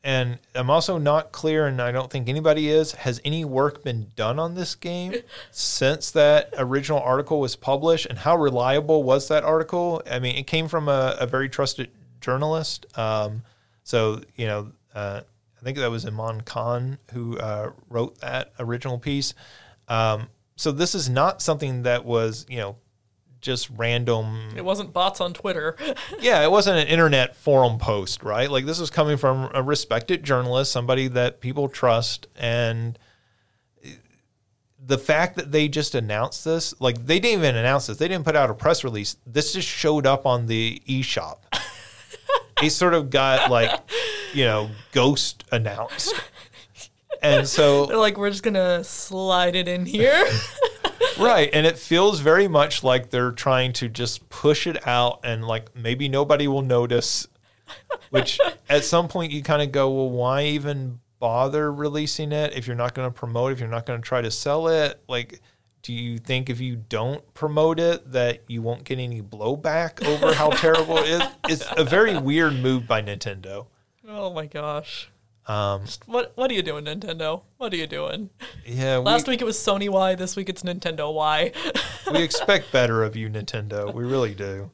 and 0.04 0.38
I'm 0.54 0.68
also 0.68 0.98
not 0.98 1.32
clear, 1.32 1.66
and 1.66 1.80
I 1.80 1.90
don't 1.90 2.10
think 2.10 2.28
anybody 2.28 2.68
is. 2.68 2.92
Has 2.92 3.22
any 3.24 3.42
work 3.42 3.82
been 3.82 4.08
done 4.16 4.38
on 4.38 4.54
this 4.54 4.74
game 4.74 5.14
since 5.50 6.10
that 6.10 6.50
original 6.58 7.00
article 7.00 7.40
was 7.40 7.56
published? 7.56 8.04
And 8.04 8.18
how 8.18 8.36
reliable 8.36 9.02
was 9.02 9.28
that 9.28 9.44
article? 9.44 10.02
I 10.08 10.18
mean, 10.18 10.36
it 10.36 10.46
came 10.46 10.68
from 10.68 10.90
a, 10.90 11.16
a 11.18 11.26
very 11.26 11.48
trusted 11.48 11.90
journalist. 12.20 12.86
Um, 12.98 13.44
so, 13.82 14.20
you 14.36 14.46
know, 14.46 14.72
uh, 14.94 15.22
I 15.58 15.64
think 15.64 15.78
that 15.78 15.90
was 15.90 16.04
Imran 16.04 16.44
Khan 16.44 16.98
who 17.14 17.38
uh, 17.38 17.70
wrote 17.88 18.18
that 18.20 18.52
original 18.58 18.98
piece. 18.98 19.32
Um, 19.88 20.28
so 20.56 20.70
this 20.70 20.94
is 20.94 21.08
not 21.08 21.40
something 21.40 21.82
that 21.84 22.04
was, 22.04 22.44
you 22.50 22.58
know, 22.58 22.76
just 23.44 23.70
random. 23.70 24.54
it 24.56 24.64
wasn't 24.64 24.92
bots 24.92 25.20
on 25.20 25.32
Twitter. 25.34 25.76
Yeah, 26.20 26.42
it 26.42 26.50
wasn't 26.50 26.78
an 26.78 26.86
internet 26.86 27.36
forum 27.36 27.78
post, 27.78 28.22
right? 28.22 28.50
Like 28.50 28.64
this 28.64 28.80
was 28.80 28.88
coming 28.90 29.16
from 29.18 29.50
a 29.52 29.62
respected 29.62 30.24
journalist, 30.24 30.72
somebody 30.72 31.06
that 31.08 31.40
people 31.40 31.68
trust, 31.68 32.26
and 32.34 32.98
the 34.86 34.98
fact 34.98 35.36
that 35.36 35.52
they 35.52 35.68
just 35.68 35.94
announced 35.94 36.44
this, 36.44 36.74
like 36.80 37.06
they 37.06 37.20
didn't 37.20 37.40
even 37.40 37.56
announce 37.56 37.86
this, 37.86 37.98
they 37.98 38.08
didn't 38.08 38.24
put 38.24 38.36
out 38.36 38.50
a 38.50 38.54
press 38.54 38.84
release. 38.84 39.16
This 39.26 39.52
just 39.52 39.68
showed 39.68 40.06
up 40.06 40.24
on 40.26 40.46
the 40.46 40.82
eShop. 40.88 41.38
it 42.62 42.70
sort 42.70 42.94
of 42.94 43.10
got 43.10 43.50
like, 43.50 43.70
you 44.32 44.44
know, 44.44 44.70
ghost 44.92 45.44
announced. 45.52 46.14
And 47.22 47.48
so 47.48 47.86
They're 47.86 47.96
like, 47.96 48.18
we're 48.18 48.30
just 48.30 48.42
gonna 48.42 48.84
slide 48.84 49.56
it 49.56 49.68
in 49.68 49.86
here. 49.86 50.26
right 51.18 51.50
and 51.52 51.66
it 51.66 51.78
feels 51.78 52.20
very 52.20 52.48
much 52.48 52.82
like 52.82 53.10
they're 53.10 53.32
trying 53.32 53.72
to 53.72 53.88
just 53.88 54.28
push 54.28 54.66
it 54.66 54.86
out 54.86 55.20
and 55.24 55.44
like 55.46 55.74
maybe 55.74 56.08
nobody 56.08 56.46
will 56.48 56.62
notice 56.62 57.26
which 58.10 58.38
at 58.68 58.84
some 58.84 59.08
point 59.08 59.32
you 59.32 59.42
kind 59.42 59.62
of 59.62 59.72
go 59.72 59.90
well 59.90 60.10
why 60.10 60.44
even 60.44 61.00
bother 61.18 61.72
releasing 61.72 62.32
it 62.32 62.52
if 62.54 62.66
you're 62.66 62.76
not 62.76 62.94
going 62.94 63.08
to 63.08 63.14
promote 63.14 63.52
if 63.52 63.58
you're 63.58 63.68
not 63.68 63.86
going 63.86 64.00
to 64.00 64.06
try 64.06 64.20
to 64.20 64.30
sell 64.30 64.68
it? 64.68 65.02
Like 65.08 65.40
do 65.82 65.92
you 65.92 66.18
think 66.18 66.48
if 66.48 66.60
you 66.60 66.76
don't 66.76 67.34
promote 67.34 67.78
it 67.78 68.12
that 68.12 68.42
you 68.46 68.62
won't 68.62 68.84
get 68.84 68.98
any 68.98 69.20
blowback 69.20 70.04
over 70.06 70.34
how 70.34 70.50
terrible 70.50 70.98
it 70.98 71.08
is? 71.08 71.22
It's 71.48 71.66
a 71.76 71.84
very 71.84 72.18
weird 72.18 72.54
move 72.54 72.86
by 72.86 73.02
nintendo. 73.02 73.66
Oh 74.08 74.32
my 74.32 74.46
gosh. 74.46 75.10
Um, 75.46 75.84
what 76.06 76.32
what 76.36 76.50
are 76.50 76.54
you 76.54 76.62
doing, 76.62 76.84
Nintendo? 76.84 77.42
What 77.58 77.72
are 77.72 77.76
you 77.76 77.86
doing? 77.86 78.30
yeah 78.64 78.98
we, 78.98 79.04
Last 79.04 79.28
week 79.28 79.40
it 79.40 79.44
was 79.44 79.56
Sony 79.56 79.88
Y, 79.88 80.14
this 80.14 80.36
week 80.36 80.48
it's 80.48 80.62
Nintendo 80.62 81.12
Y. 81.12 81.52
we 82.12 82.22
expect 82.22 82.72
better 82.72 83.02
of 83.02 83.16
you, 83.16 83.28
Nintendo. 83.28 83.92
We 83.92 84.04
really 84.04 84.34
do. 84.34 84.70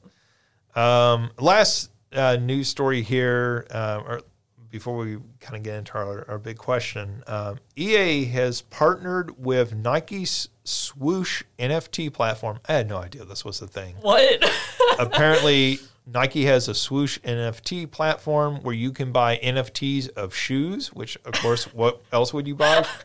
Um, 0.74 1.30
last 1.38 1.90
uh, 2.12 2.36
news 2.36 2.68
story 2.68 3.02
here, 3.02 3.66
uh, 3.70 4.02
or 4.06 4.22
before 4.70 4.96
we 4.96 5.18
kind 5.40 5.56
of 5.56 5.62
get 5.62 5.74
into 5.74 5.94
our, 5.94 6.24
our 6.28 6.38
big 6.38 6.56
question, 6.56 7.24
um, 7.26 7.58
EA 7.76 8.24
has 8.26 8.62
partnered 8.62 9.44
with 9.44 9.74
Nike's 9.74 10.48
Swoosh 10.62 11.42
NFT 11.58 12.12
platform. 12.12 12.60
I 12.68 12.74
had 12.74 12.88
no 12.88 12.98
idea 12.98 13.24
this 13.24 13.44
was 13.44 13.60
a 13.60 13.66
thing. 13.66 13.96
what? 14.00 14.44
Apparently, 15.00 15.80
Nike 16.06 16.44
has 16.44 16.68
a 16.68 16.74
Swoosh 16.74 17.18
NFT 17.20 17.90
platform 17.90 18.62
where 18.62 18.74
you 18.74 18.90
can 18.90 19.12
buy 19.12 19.38
NFTs 19.42 20.10
of 20.10 20.34
shoes, 20.34 20.92
which, 20.92 21.16
of 21.24 21.34
course, 21.34 21.72
what 21.72 22.02
else 22.12 22.32
would 22.32 22.46
you 22.46 22.54
buy? 22.54 22.86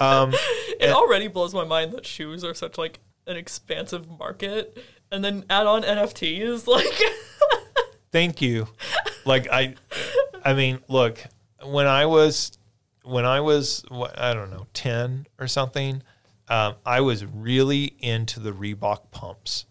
Um, 0.00 0.32
it 0.80 0.90
already 0.90 1.28
blows 1.28 1.54
my 1.54 1.64
mind 1.64 1.92
that 1.92 2.06
shoes 2.06 2.42
are 2.44 2.54
such 2.54 2.76
like 2.76 2.98
an 3.26 3.36
expansive 3.36 4.08
market. 4.18 4.82
And 5.10 5.24
then 5.24 5.44
add 5.50 5.66
on 5.66 5.82
NFTs, 5.82 6.66
like 6.66 7.00
Thank 8.10 8.42
you. 8.42 8.68
Like 9.24 9.48
I, 9.50 9.74
I 10.44 10.54
mean, 10.54 10.80
look, 10.88 11.22
when 11.64 11.86
I 11.86 12.06
was, 12.06 12.58
when 13.04 13.24
I 13.24 13.40
was, 13.40 13.84
what, 13.88 14.18
I 14.18 14.34
don't 14.34 14.50
know, 14.50 14.66
ten 14.74 15.26
or 15.38 15.46
something, 15.46 16.02
um, 16.48 16.74
I 16.84 17.00
was 17.00 17.24
really 17.24 17.94
into 18.00 18.40
the 18.40 18.52
Reebok 18.52 19.10
pumps, 19.10 19.66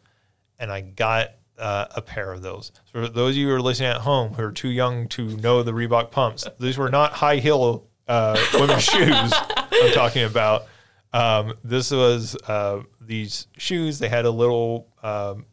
and 0.57 0.71
I 0.71 0.81
got 0.81 1.31
uh, 1.61 1.85
a 1.95 2.01
pair 2.01 2.33
of 2.33 2.41
those. 2.41 2.71
For 2.91 3.07
those 3.07 3.31
of 3.35 3.37
you 3.37 3.47
who 3.47 3.53
are 3.55 3.61
listening 3.61 3.89
at 3.89 4.01
home 4.01 4.33
who 4.33 4.43
are 4.43 4.51
too 4.51 4.69
young 4.69 5.07
to 5.09 5.37
know 5.37 5.63
the 5.63 5.71
Reebok 5.71 6.11
pumps, 6.11 6.45
these 6.59 6.77
were 6.77 6.89
not 6.89 7.13
high 7.13 7.37
heel 7.37 7.87
uh, 8.07 8.37
women's 8.55 8.83
shoes. 8.83 9.31
I'm 9.33 9.91
talking 9.93 10.23
about. 10.23 10.65
Um, 11.13 11.53
this 11.63 11.91
was 11.91 12.35
uh, 12.47 12.81
these 12.99 13.47
shoes. 13.57 13.99
They 13.99 14.09
had 14.09 14.25
a 14.25 14.31
little 14.31 14.87
um, 15.03 15.45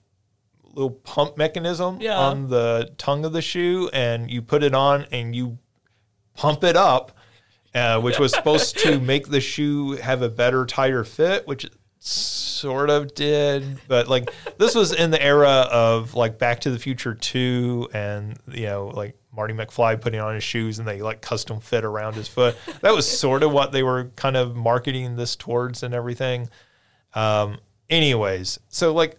little 0.73 0.91
pump 0.91 1.37
mechanism 1.37 2.01
Yeah. 2.01 2.19
on 2.19 2.49
the 2.49 2.93
tongue 2.97 3.25
of 3.25 3.33
the 3.33 3.43
shoe, 3.43 3.91
and 3.93 4.31
you 4.31 4.41
put 4.43 4.63
it 4.63 4.75
on 4.75 5.07
and 5.13 5.35
you 5.35 5.59
pump 6.35 6.63
it 6.63 6.77
up, 6.77 7.17
uh, 7.75 8.01
which 8.01 8.19
was 8.21 8.33
supposed 8.33 8.79
to 8.79 9.01
make 9.13 9.29
the 9.29 9.41
shoe 9.41 9.93
have 9.93 10.23
a 10.23 10.29
better, 10.29 10.65
tighter 10.65 11.03
fit, 11.05 11.47
which 11.49 11.67
sort 11.99 12.91
of 12.91 13.15
did. 13.15 13.81
But 13.89 14.09
like 14.09 14.31
this 14.59 14.75
was 14.75 14.93
in 14.93 15.11
the 15.11 15.23
era 15.23 15.67
of 15.71 16.15
like 16.15 16.39
Back 16.39 16.61
to 16.61 16.71
the 16.71 16.79
Future 16.79 17.15
2 17.15 17.91
and, 17.93 18.39
you 18.49 18.67
know, 18.67 18.89
like 18.89 19.17
Marty 19.33 19.55
McFly 19.55 20.01
putting 20.01 20.21
on 20.21 20.35
his 20.35 20.45
shoes 20.45 20.79
and 20.79 20.89
they 20.89 21.03
like 21.03 21.21
custom 21.21 21.61
fit 21.61 21.85
around 21.85 22.15
his 22.15 22.29
foot. 22.29 22.57
That 22.81 22.95
was 22.95 23.09
sort 23.09 23.43
of 23.43 23.53
what 23.53 23.73
they 23.73 23.83
were 23.83 24.11
kind 24.17 24.37
of 24.37 24.57
marketing 24.57 25.17
this 25.17 25.37
towards 25.37 25.83
and 25.83 25.95
everything. 25.95 26.49
Um, 27.15 27.59
anyways, 27.89 28.59
so 28.69 28.93
like 28.93 29.17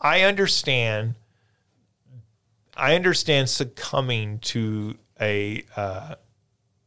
I 0.00 0.22
understand 0.22 1.14
I 2.76 2.94
understand 2.94 3.48
succumbing 3.48 4.38
to 4.40 4.96
a 5.20 5.64
uh, 5.76 6.14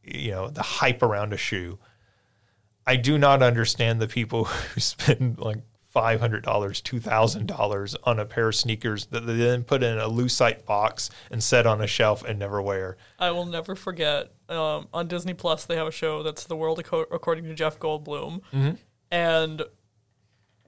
you 0.02 0.32
know 0.32 0.48
the 0.48 0.62
hype 0.62 1.02
around 1.02 1.32
a 1.32 1.36
shoe. 1.36 1.78
I 2.86 2.96
do 2.96 3.16
not 3.18 3.42
understand 3.42 4.00
the 4.00 4.08
people 4.08 4.44
who 4.74 4.80
spend 4.80 5.38
like 5.38 5.58
five 5.90 6.20
hundred 6.20 6.42
dollars, 6.42 6.80
two 6.80 6.98
thousand 7.00 7.46
dollars 7.46 7.94
on 8.04 8.18
a 8.18 8.24
pair 8.26 8.48
of 8.48 8.54
sneakers 8.56 9.06
that 9.06 9.26
they 9.26 9.36
then 9.36 9.62
put 9.62 9.82
in 9.82 9.96
a 9.98 10.08
lucite 10.08 10.64
box 10.66 11.08
and 11.30 11.42
set 11.42 11.66
on 11.66 11.80
a 11.80 11.86
shelf 11.86 12.24
and 12.24 12.38
never 12.38 12.60
wear. 12.60 12.96
I 13.18 13.30
will 13.30 13.46
never 13.46 13.74
forget. 13.76 14.32
Um, 14.48 14.88
on 14.92 15.08
Disney 15.08 15.34
Plus, 15.34 15.64
they 15.64 15.76
have 15.76 15.86
a 15.86 15.92
show 15.92 16.22
that's 16.22 16.44
The 16.44 16.56
World 16.56 16.78
Aco- 16.80 17.06
According 17.10 17.44
to 17.44 17.54
Jeff 17.54 17.78
Goldblum, 17.78 18.42
and 19.10 19.62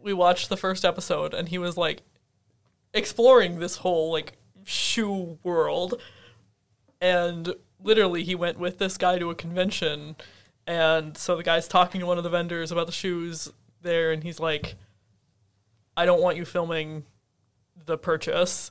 we 0.01 0.12
watched 0.12 0.48
the 0.48 0.56
first 0.56 0.84
episode, 0.84 1.34
and 1.34 1.48
he 1.48 1.59
was 1.59 1.76
like 1.76 2.02
exploring 2.94 3.59
this 3.59 3.76
whole 3.78 4.10
like 4.12 4.38
shoe 4.64 5.38
world, 5.43 6.01
and 7.01 7.52
literally 7.82 8.22
he 8.24 8.34
went 8.34 8.59
with 8.59 8.78
this 8.78 8.97
guy 8.97 9.18
to 9.18 9.28
a 9.30 9.34
convention, 9.34 10.16
and 10.66 11.16
so 11.16 11.36
the 11.36 11.43
guy's 11.43 11.68
talking 11.68 12.01
to 12.01 12.06
one 12.06 12.18
of 12.18 12.24
the 12.24 12.30
vendors 12.30 12.72
about 12.72 12.86
the 12.86 12.93
shoes 12.93 13.52
there, 13.82 14.12
and 14.12 14.22
he's 14.22 14.40
like, 14.40 14.74
"I 15.97 16.06
don't 16.06 16.22
want 16.22 16.36
you 16.36 16.44
filming 16.44 17.05
the 17.84 17.98
purchase." 17.98 18.70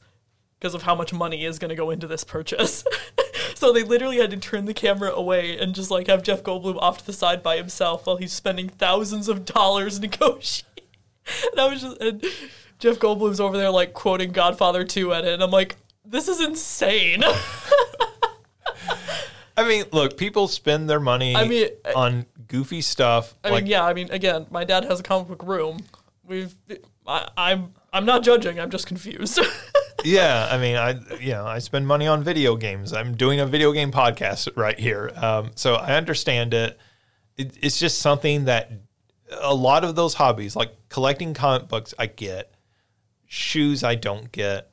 because 0.60 0.74
of 0.74 0.84
how 0.84 0.96
much 0.96 1.14
money 1.14 1.46
is 1.46 1.60
going 1.60 1.70
to 1.70 1.76
go 1.76 1.92
into 1.92 2.08
this 2.08 2.24
purchase. 2.24 2.84
so 3.54 3.72
they 3.72 3.84
literally 3.84 4.18
had 4.18 4.32
to 4.32 4.38
turn 4.38 4.66
the 4.66 4.74
camera 4.74 5.12
away 5.12 5.58
and 5.58 5.76
just 5.76 5.92
like 5.92 6.08
have 6.08 6.24
Jeff 6.24 6.42
Goldblum 6.44 6.78
off 6.80 7.00
to 7.00 7.06
the 7.06 7.14
side 7.14 7.44
by 7.44 7.58
himself 7.58 8.08
while 8.08 8.18
he's 8.18 8.34
spending 8.34 8.70
thousands 8.70 9.30
of 9.30 9.46
dollars 9.46 10.00
negotiating. 10.02 10.86
And 11.52 11.60
I 11.60 11.68
was 11.68 11.82
just 11.82 12.02
and 12.02 12.26
Jeff 12.80 12.98
Goldblum's 12.98 13.40
over 13.40 13.58
there 13.58 13.70
like 13.70 13.94
quoting 13.94 14.32
Godfather 14.32 14.84
2 14.84 15.14
at 15.14 15.26
it 15.26 15.34
and 15.34 15.44
I'm 15.44 15.52
like 15.52 15.76
this 16.04 16.28
is 16.28 16.40
insane. 16.40 17.24
I 19.58 19.68
mean, 19.68 19.86
look, 19.92 20.18
people 20.18 20.48
spend 20.48 20.90
their 20.90 21.00
money 21.00 21.36
I 21.36 21.48
mean, 21.48 21.70
I- 21.86 21.94
on 21.94 22.26
goofy 22.48 22.82
stuff. 22.82 23.36
I 23.44 23.50
like, 23.50 23.64
mean, 23.64 23.72
yeah, 23.72 23.86
I 23.86 23.94
mean, 23.94 24.10
again, 24.12 24.48
my 24.50 24.64
dad 24.64 24.86
has 24.86 25.00
a 25.00 25.04
comic 25.04 25.28
book 25.28 25.44
room. 25.44 25.80
We've, 26.24 26.54
I, 27.08 27.30
I'm, 27.38 27.74
I'm 27.94 28.06
not 28.06 28.24
judging. 28.24 28.60
I'm 28.60 28.70
just 28.72 28.88
confused. 28.88 29.40
yeah, 30.04 30.48
I 30.52 30.58
mean, 30.58 30.76
I 30.76 31.00
you 31.20 31.32
know, 31.32 31.46
I 31.46 31.60
spend 31.60 31.88
money 31.88 32.08
on 32.08 32.24
video 32.24 32.56
games. 32.56 32.94
I'm 32.94 33.16
doing 33.16 33.40
a 33.40 33.46
video 33.46 33.72
game 33.72 33.92
podcast 33.92 34.50
right 34.58 34.78
here, 34.78 35.12
um, 35.16 35.52
so 35.56 35.76
I 35.76 35.96
understand 35.96 36.54
it. 36.54 36.78
it. 37.38 37.56
It's 37.62 37.80
just 37.80 38.00
something 38.00 38.46
that 38.46 38.72
a 39.42 39.54
lot 39.54 39.84
of 39.84 39.96
those 39.96 40.16
hobbies, 40.16 40.56
like 40.56 40.72
collecting 40.90 41.34
comic 41.34 41.68
books, 41.68 41.94
I 41.98 42.08
get. 42.08 42.52
Shoes, 43.28 43.84
I 43.84 43.96
don't 43.96 44.32
get. 44.32 44.70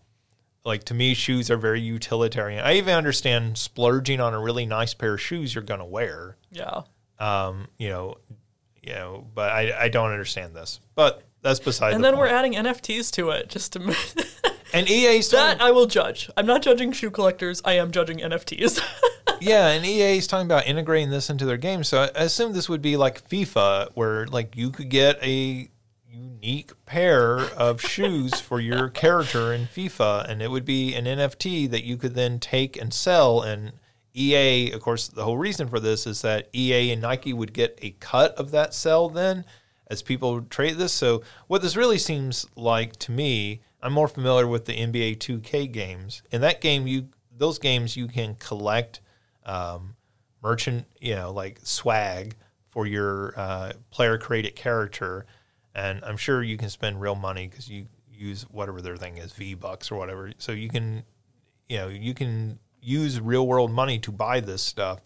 Like 0.64 0.84
to 0.84 0.94
me, 0.94 1.14
shoes 1.14 1.50
are 1.50 1.56
very 1.56 1.80
utilitarian. 1.80 2.64
I 2.64 2.74
even 2.74 2.94
understand 2.94 3.58
splurging 3.58 4.20
on 4.20 4.34
a 4.34 4.40
really 4.40 4.66
nice 4.66 4.94
pair 4.94 5.14
of 5.14 5.20
shoes 5.20 5.54
you're 5.54 5.64
gonna 5.64 5.86
wear. 5.86 6.36
yeah. 6.50 6.82
Um, 7.18 7.68
you 7.78 7.88
know, 7.88 8.16
you 8.82 8.94
know, 8.94 9.26
but 9.32 9.52
I, 9.52 9.84
I 9.84 9.88
don't 9.88 10.10
understand 10.10 10.54
this. 10.54 10.80
But 10.96 11.22
that's 11.40 11.60
beside 11.60 11.94
And 11.94 12.02
the 12.02 12.10
then 12.10 12.18
we're 12.18 12.26
adding 12.26 12.54
NFTs 12.54 13.12
to 13.12 13.30
it 13.30 13.48
just 13.48 13.74
to. 13.74 13.80
And 14.72 14.88
EA's 14.88 15.28
that 15.30 15.60
I 15.60 15.70
will 15.70 15.86
judge. 15.86 16.30
I'm 16.36 16.46
not 16.46 16.62
judging 16.62 16.92
shoe 16.92 17.10
collectors. 17.10 17.60
I 17.64 17.74
am 17.74 17.90
judging 17.90 18.18
NFTs. 18.18 18.80
yeah, 19.40 19.68
and 19.68 19.84
ea 19.84 20.16
is 20.16 20.26
talking 20.26 20.46
about 20.46 20.66
integrating 20.66 21.10
this 21.10 21.28
into 21.28 21.44
their 21.44 21.58
game. 21.58 21.84
So 21.84 22.02
I 22.02 22.22
assume 22.22 22.54
this 22.54 22.68
would 22.68 22.80
be 22.80 22.96
like 22.96 23.28
FIFA, 23.28 23.90
where 23.94 24.26
like 24.28 24.56
you 24.56 24.70
could 24.70 24.88
get 24.88 25.22
a 25.22 25.68
unique 26.12 26.72
pair 26.84 27.38
of 27.38 27.80
shoes 27.80 28.38
for 28.38 28.60
your 28.60 28.88
character 28.90 29.52
in 29.52 29.62
FIFA, 29.62 30.28
and 30.28 30.42
it 30.42 30.50
would 30.50 30.64
be 30.64 30.94
an 30.94 31.06
NFT 31.06 31.70
that 31.70 31.84
you 31.84 31.96
could 31.96 32.14
then 32.14 32.38
take 32.38 32.76
and 32.76 32.92
sell. 32.92 33.40
And 33.40 33.72
EA, 34.14 34.72
of 34.72 34.82
course, 34.82 35.08
the 35.08 35.24
whole 35.24 35.38
reason 35.38 35.68
for 35.68 35.80
this 35.80 36.06
is 36.06 36.20
that 36.22 36.48
EA 36.54 36.92
and 36.92 37.00
Nike 37.00 37.32
would 37.32 37.54
get 37.54 37.78
a 37.80 37.92
cut 37.92 38.34
of 38.34 38.50
that 38.50 38.74
sell 38.74 39.08
then 39.08 39.44
as 39.86 40.02
people 40.02 40.42
trade 40.42 40.76
this. 40.76 40.92
So 40.92 41.22
what 41.46 41.62
this 41.62 41.76
really 41.76 41.98
seems 41.98 42.46
like 42.56 42.96
to 42.96 43.12
me, 43.12 43.62
I'm 43.82 43.94
more 43.94 44.08
familiar 44.08 44.46
with 44.46 44.66
the 44.66 44.74
NBA 44.74 45.16
2K 45.18 45.72
games. 45.72 46.22
In 46.30 46.42
that 46.42 46.60
game, 46.60 46.86
you 46.86 47.08
those 47.34 47.58
games 47.58 47.96
you 47.96 48.06
can 48.06 48.34
collect 48.34 49.00
um, 49.46 49.96
merchant, 50.42 50.86
you 51.00 51.14
know, 51.14 51.32
like 51.32 51.58
swag 51.62 52.36
for 52.68 52.86
your 52.86 53.32
uh, 53.38 53.72
player 53.90 54.18
created 54.18 54.54
character 54.54 55.26
and 55.74 56.04
I'm 56.04 56.16
sure 56.16 56.42
you 56.42 56.56
can 56.56 56.70
spend 56.70 57.00
real 57.00 57.14
money 57.14 57.48
because 57.48 57.68
you 57.68 57.86
use 58.10 58.42
whatever 58.50 58.80
their 58.80 58.96
thing 58.96 59.18
is, 59.18 59.32
V 59.32 59.54
bucks 59.54 59.90
or 59.90 59.96
whatever. 59.96 60.32
So 60.38 60.52
you 60.52 60.68
can, 60.68 61.02
you 61.68 61.78
know, 61.78 61.88
you 61.88 62.14
can 62.14 62.58
use 62.80 63.20
real 63.20 63.46
world 63.46 63.70
money 63.70 63.98
to 64.00 64.12
buy 64.12 64.40
this 64.40 64.62
stuff. 64.62 65.00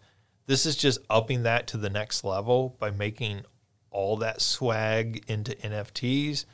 This 0.46 0.66
is 0.66 0.76
just 0.76 1.00
upping 1.10 1.42
that 1.42 1.66
to 1.68 1.76
the 1.76 1.90
next 1.90 2.24
level 2.24 2.76
by 2.78 2.90
making 2.90 3.42
all 3.90 4.16
that 4.18 4.40
swag 4.40 5.24
into 5.26 5.54
NFTs, 5.56 6.44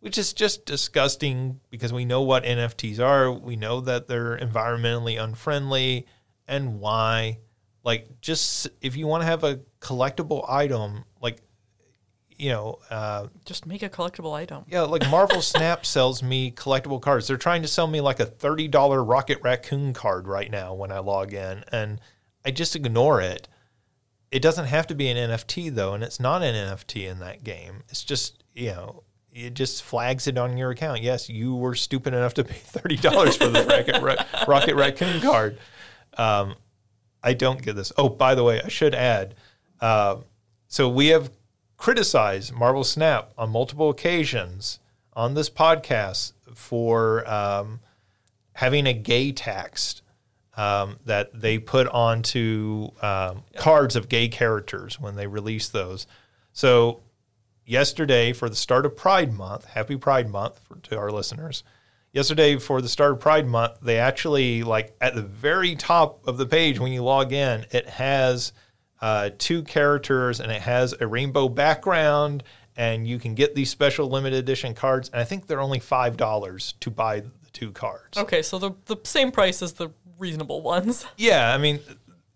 which 0.00 0.16
is 0.16 0.32
just 0.32 0.64
disgusting 0.66 1.60
because 1.70 1.92
we 1.92 2.04
know 2.04 2.22
what 2.22 2.44
NFTs 2.44 3.00
are. 3.00 3.30
We 3.30 3.56
know 3.56 3.80
that 3.80 4.08
they're 4.08 4.38
environmentally 4.38 5.22
unfriendly 5.22 6.06
and 6.46 6.80
why. 6.80 7.38
Like, 7.82 8.20
just 8.20 8.68
if 8.80 8.96
you 8.96 9.06
want 9.06 9.22
to 9.22 9.26
have 9.26 9.44
a 9.44 9.60
collectible 9.80 10.48
item, 10.48 11.04
like 11.20 11.42
you 12.36 12.50
know, 12.50 12.78
uh, 12.90 13.28
Just 13.44 13.66
make 13.66 13.82
a 13.82 13.88
collectible 13.88 14.32
item. 14.32 14.64
yeah, 14.68 14.82
like 14.82 15.08
Marvel 15.10 15.40
Snap 15.52 15.86
sells 15.86 16.22
me 16.22 16.50
collectible 16.50 17.00
cards. 17.00 17.28
They're 17.28 17.36
trying 17.36 17.62
to 17.62 17.68
sell 17.68 17.86
me 17.86 18.00
like 18.00 18.20
a 18.20 18.26
thirty 18.26 18.68
dollar 18.68 19.02
Rocket 19.04 19.38
Raccoon 19.42 19.92
card 19.92 20.26
right 20.28 20.50
now 20.50 20.74
when 20.74 20.90
I 20.92 20.98
log 20.98 21.32
in, 21.32 21.64
and 21.70 22.00
I 22.44 22.50
just 22.50 22.74
ignore 22.76 23.20
it. 23.20 23.48
It 24.30 24.42
doesn't 24.42 24.66
have 24.66 24.86
to 24.88 24.94
be 24.94 25.08
an 25.08 25.16
NFT 25.30 25.72
though, 25.74 25.94
and 25.94 26.02
it's 26.02 26.18
not 26.18 26.42
an 26.42 26.54
NFT 26.54 27.08
in 27.08 27.20
that 27.20 27.44
game. 27.44 27.84
It's 27.88 28.02
just 28.04 28.42
you 28.54 28.70
know, 28.70 29.02
it 29.32 29.54
just 29.54 29.82
flags 29.82 30.26
it 30.26 30.36
on 30.38 30.56
your 30.56 30.70
account. 30.70 31.02
Yes, 31.02 31.28
you 31.28 31.54
were 31.54 31.74
stupid 31.74 32.14
enough 32.14 32.34
to 32.34 32.44
pay 32.44 32.54
thirty 32.58 32.96
dollars 32.96 33.36
for 33.36 33.46
the 33.48 33.62
Rocket, 33.64 34.02
Ra- 34.02 34.44
Rocket 34.48 34.74
Raccoon 34.74 35.20
card. 35.20 35.58
Um, 36.18 36.54
I 37.22 37.32
don't 37.34 37.62
get 37.62 37.76
this. 37.76 37.92
Oh, 37.96 38.08
by 38.08 38.34
the 38.34 38.42
way, 38.44 38.60
I 38.60 38.68
should 38.68 38.94
add. 38.94 39.34
Uh, 39.80 40.16
so 40.68 40.88
we 40.88 41.08
have 41.08 41.30
criticized 41.84 42.50
Marvel 42.50 42.82
Snap 42.82 43.30
on 43.36 43.50
multiple 43.50 43.90
occasions 43.90 44.78
on 45.12 45.34
this 45.34 45.50
podcast 45.50 46.32
for 46.54 47.30
um, 47.30 47.78
having 48.54 48.86
a 48.86 48.94
gay 48.94 49.30
text 49.32 50.00
um, 50.56 50.98
that 51.04 51.28
they 51.38 51.58
put 51.58 51.86
onto 51.88 52.88
um, 53.02 53.42
cards 53.56 53.96
of 53.96 54.08
gay 54.08 54.28
characters 54.28 54.98
when 54.98 55.14
they 55.16 55.26
release 55.26 55.68
those. 55.68 56.06
So 56.54 57.02
yesterday 57.66 58.32
for 58.32 58.48
the 58.48 58.56
start 58.56 58.86
of 58.86 58.96
Pride 58.96 59.34
Month, 59.34 59.66
Happy 59.66 59.98
Pride 59.98 60.30
Month 60.30 60.60
for, 60.60 60.76
to 60.76 60.96
our 60.96 61.10
listeners. 61.10 61.64
Yesterday 62.14 62.56
for 62.56 62.80
the 62.80 62.88
start 62.88 63.12
of 63.12 63.20
Pride 63.20 63.46
Month, 63.46 63.80
they 63.82 63.98
actually 63.98 64.62
like 64.62 64.96
at 65.02 65.14
the 65.14 65.20
very 65.20 65.76
top 65.76 66.26
of 66.26 66.38
the 66.38 66.46
page 66.46 66.80
when 66.80 66.92
you 66.92 67.04
log 67.04 67.34
in, 67.34 67.66
it 67.72 67.86
has 67.86 68.54
uh, 69.04 69.28
two 69.36 69.62
characters 69.62 70.40
and 70.40 70.50
it 70.50 70.62
has 70.62 70.94
a 70.98 71.06
rainbow 71.06 71.46
background, 71.46 72.42
and 72.74 73.06
you 73.06 73.18
can 73.18 73.34
get 73.34 73.54
these 73.54 73.68
special 73.68 74.08
limited 74.08 74.38
edition 74.38 74.72
cards. 74.72 75.10
And 75.10 75.20
I 75.20 75.24
think 75.24 75.46
they're 75.46 75.60
only 75.60 75.78
five 75.78 76.16
dollars 76.16 76.72
to 76.80 76.90
buy 76.90 77.20
the 77.20 77.50
two 77.52 77.70
cards. 77.70 78.16
Okay, 78.16 78.40
so 78.40 78.58
the 78.58 78.70
the 78.86 78.96
same 79.04 79.30
price 79.30 79.60
as 79.60 79.74
the 79.74 79.90
reasonable 80.18 80.62
ones. 80.62 81.04
Yeah, 81.18 81.52
I 81.52 81.58
mean, 81.58 81.80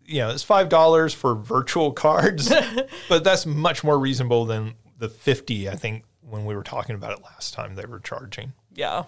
you 0.05 0.19
know, 0.19 0.28
it's 0.28 0.43
five 0.43 0.69
dollars 0.69 1.15
for 1.15 1.35
virtual 1.35 1.90
cards, 1.90 2.53
but 3.09 3.24
that's 3.24 3.47
much 3.47 3.82
more 3.82 3.99
reasonable 3.99 4.45
than 4.45 4.74
the 4.99 5.09
fifty. 5.09 5.70
I 5.70 5.74
think 5.74 6.05
when 6.20 6.45
we 6.45 6.55
were 6.55 6.62
talking 6.62 6.97
about 6.97 7.12
it 7.19 7.24
last 7.24 7.55
time, 7.55 7.77
they 7.77 7.86
were 7.86 7.99
charging. 7.99 8.53
Yeah. 8.74 9.05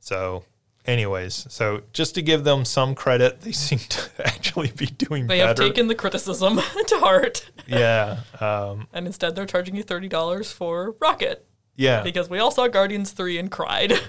So, 0.00 0.42
anyways, 0.86 1.46
so 1.50 1.82
just 1.92 2.14
to 2.16 2.22
give 2.22 2.44
them 2.44 2.64
some 2.64 2.94
credit, 2.94 3.40
they 3.42 3.52
seem 3.66 3.78
to 3.78 4.00
actually 4.26 4.70
be 4.72 4.86
doing 4.86 5.26
They 5.26 5.38
better. 5.38 5.48
have 5.48 5.56
taken 5.56 5.88
the 5.88 5.94
criticism 5.94 6.56
to 6.86 6.98
heart. 6.98 7.50
yeah, 7.66 8.20
um, 8.40 8.86
And 8.92 9.06
instead 9.06 9.34
they're 9.34 9.46
charging 9.46 9.76
you 9.76 9.82
thirty 9.82 10.08
dollars 10.08 10.50
for 10.52 10.94
Rocket. 11.00 11.46
yeah, 11.76 12.02
Because 12.02 12.28
we 12.30 12.38
all 12.38 12.50
saw 12.50 12.68
Guardians 12.68 13.12
3 13.12 13.38
and 13.38 13.50
cried. 13.50 13.92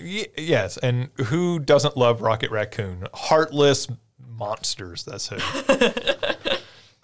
Y- 0.00 0.26
yes. 0.38 0.78
And 0.78 1.10
who 1.26 1.58
doesn't 1.58 1.96
love 1.98 2.22
Rocket 2.22 2.50
Raccoon? 2.50 3.06
Heartless 3.12 3.88
monsters. 4.26 5.04
That's 5.04 5.28
who. 5.28 5.36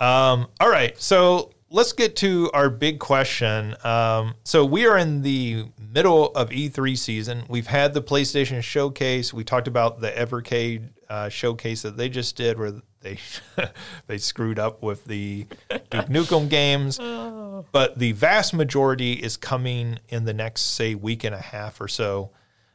um, 0.04 0.46
all 0.60 0.70
right, 0.70 0.98
so 1.00 1.52
let's 1.70 1.92
get 1.92 2.16
to 2.16 2.50
our 2.54 2.70
big 2.70 2.98
question. 2.98 3.74
Um, 3.84 4.34
so 4.44 4.64
we 4.64 4.86
are 4.86 4.96
in 4.96 5.22
the 5.22 5.66
middle 5.92 6.26
of 6.32 6.50
E3 6.50 6.96
season. 6.96 7.44
We've 7.48 7.66
had 7.66 7.94
the 7.94 8.02
PlayStation 8.02 8.62
Showcase. 8.62 9.32
We 9.32 9.44
talked 9.44 9.68
about 9.68 10.00
the 10.00 10.10
Evercade 10.10 10.90
uh, 11.08 11.28
showcase 11.28 11.82
that 11.82 11.96
they 11.96 12.08
just 12.08 12.36
did, 12.36 12.58
where 12.58 12.74
they 13.00 13.18
they 14.06 14.18
screwed 14.18 14.58
up 14.58 14.82
with 14.82 15.04
the 15.04 15.46
Duke 15.90 16.06
Nukem 16.06 16.48
games. 16.50 16.98
But 16.98 17.98
the 17.98 18.12
vast 18.12 18.54
majority 18.54 19.14
is 19.14 19.36
coming 19.36 19.98
in 20.08 20.24
the 20.24 20.34
next, 20.34 20.62
say, 20.62 20.94
week 20.94 21.24
and 21.24 21.34
a 21.34 21.40
half 21.40 21.80
or 21.80 21.88
so. 21.88 22.30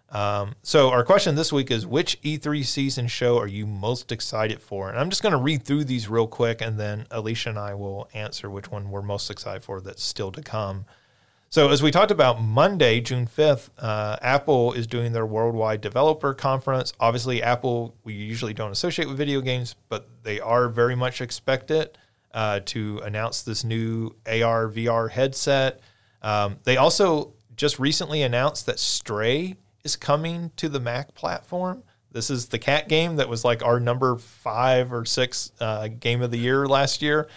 Um, 0.09 0.53
so 0.61 0.91
our 0.91 1.03
question 1.03 1.33
this 1.33 1.51
week 1.51 1.71
is 1.71 1.87
which 1.87 2.21
E3 2.21 2.63
season 2.63 3.07
show 3.07 3.39
are 3.39 3.47
you 3.47 3.65
most 3.65 4.11
excited 4.11 4.61
for? 4.61 4.89
And 4.89 4.99
I'm 4.99 5.09
just 5.09 5.23
going 5.23 5.31
to 5.31 5.39
read 5.39 5.63
through 5.63 5.85
these 5.85 6.07
real 6.07 6.27
quick 6.27 6.61
and 6.61 6.79
then 6.79 7.07
Alicia 7.09 7.49
and 7.49 7.57
I 7.57 7.73
will 7.73 8.07
answer 8.13 8.47
which 8.47 8.69
one 8.69 8.91
we're 8.91 9.01
most 9.01 9.31
excited 9.31 9.63
for 9.63 9.81
that's 9.81 10.03
still 10.03 10.31
to 10.33 10.43
come. 10.43 10.85
So 11.53 11.69
as 11.69 11.83
we 11.83 11.91
talked 11.91 12.09
about 12.09 12.41
Monday, 12.41 12.99
June 12.99 13.27
5th, 13.27 13.69
uh, 13.77 14.17
Apple 14.23 14.73
is 14.73 14.87
doing 14.87 15.13
their 15.13 15.27
worldwide 15.27 15.81
developer 15.81 16.33
conference. 16.33 16.93
Obviously, 16.99 17.43
Apple, 17.43 17.93
we 18.03 18.13
usually 18.15 18.55
don't 18.55 18.71
associate 18.71 19.07
with 19.07 19.17
video 19.17 19.39
games, 19.39 19.75
but 19.87 20.09
they 20.23 20.39
are 20.39 20.67
very 20.67 20.95
much 20.95 21.21
expected 21.21 21.95
uh, 22.33 22.61
to 22.65 22.97
announce 23.03 23.43
this 23.43 23.63
new 23.63 24.15
AR, 24.25 24.67
VR 24.67 25.11
headset. 25.11 25.79
Um, 26.23 26.57
they 26.63 26.77
also 26.77 27.33
just 27.55 27.77
recently 27.77 28.23
announced 28.23 28.65
that 28.65 28.79
Stray 28.79 29.55
is 29.83 29.95
coming 29.95 30.49
to 30.55 30.67
the 30.67 30.79
Mac 30.79 31.13
platform. 31.13 31.83
This 32.11 32.31
is 32.31 32.47
the 32.47 32.57
cat 32.57 32.89
game 32.89 33.17
that 33.17 33.29
was 33.29 33.45
like 33.45 33.61
our 33.61 33.79
number 33.79 34.15
five 34.15 34.91
or 34.91 35.05
six 35.05 35.51
uh, 35.59 35.87
game 35.87 36.23
of 36.23 36.31
the 36.31 36.39
year 36.39 36.67
last 36.67 37.03
year. 37.03 37.27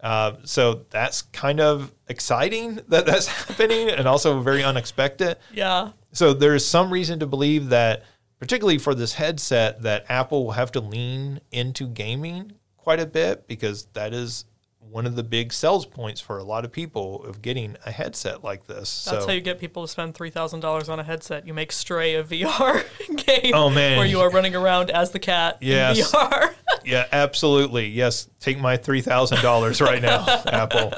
Uh, 0.00 0.34
so 0.44 0.84
that's 0.90 1.22
kind 1.22 1.60
of 1.60 1.92
exciting 2.08 2.80
that 2.88 3.06
that's 3.06 3.26
happening 3.46 3.88
and 3.90 4.06
also 4.06 4.40
very 4.40 4.62
unexpected. 4.62 5.36
yeah. 5.52 5.90
So 6.12 6.32
there's 6.32 6.64
some 6.64 6.90
reason 6.90 7.18
to 7.20 7.26
believe 7.26 7.68
that, 7.68 8.02
particularly 8.38 8.78
for 8.78 8.94
this 8.94 9.14
headset, 9.14 9.82
that 9.82 10.06
Apple 10.08 10.44
will 10.46 10.52
have 10.52 10.72
to 10.72 10.80
lean 10.80 11.40
into 11.50 11.86
gaming 11.88 12.52
quite 12.78 13.00
a 13.00 13.06
bit 13.06 13.46
because 13.46 13.86
that 13.92 14.14
is 14.14 14.46
one 14.90 15.06
of 15.06 15.16
the 15.16 15.22
big 15.22 15.52
sales 15.52 15.84
points 15.86 16.20
for 16.20 16.38
a 16.38 16.44
lot 16.44 16.64
of 16.64 16.72
people 16.72 17.24
of 17.24 17.42
getting 17.42 17.76
a 17.84 17.90
headset 17.90 18.42
like 18.44 18.66
this. 18.66 19.04
That's 19.04 19.22
so 19.24 19.26
how 19.26 19.32
you 19.32 19.40
get 19.40 19.58
people 19.58 19.82
to 19.82 19.88
spend 19.88 20.14
three 20.14 20.30
thousand 20.30 20.60
dollars 20.60 20.88
on 20.88 20.98
a 20.98 21.02
headset. 21.04 21.46
You 21.46 21.54
make 21.54 21.72
Stray 21.72 22.14
a 22.14 22.24
VR 22.24 22.84
game. 23.26 23.52
Oh, 23.54 23.68
man. 23.70 23.98
where 23.98 24.06
you 24.06 24.20
are 24.20 24.30
running 24.30 24.54
around 24.54 24.90
as 24.90 25.10
the 25.10 25.18
cat 25.18 25.58
Yes. 25.60 25.98
in 25.98 26.04
VR. 26.04 26.54
yeah, 26.84 27.06
absolutely. 27.12 27.88
Yes, 27.88 28.28
take 28.40 28.58
my 28.58 28.76
three 28.76 29.00
thousand 29.00 29.42
dollars 29.42 29.80
right 29.80 30.00
now, 30.02 30.24
Apple. 30.46 30.92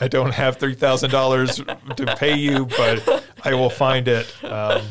I 0.00 0.08
don't 0.08 0.32
have 0.32 0.56
three 0.58 0.74
thousand 0.74 1.10
dollars 1.10 1.56
to 1.96 2.14
pay 2.18 2.36
you, 2.36 2.66
but 2.66 3.24
I 3.44 3.54
will 3.54 3.70
find 3.70 4.06
it. 4.08 4.32
Um, 4.44 4.82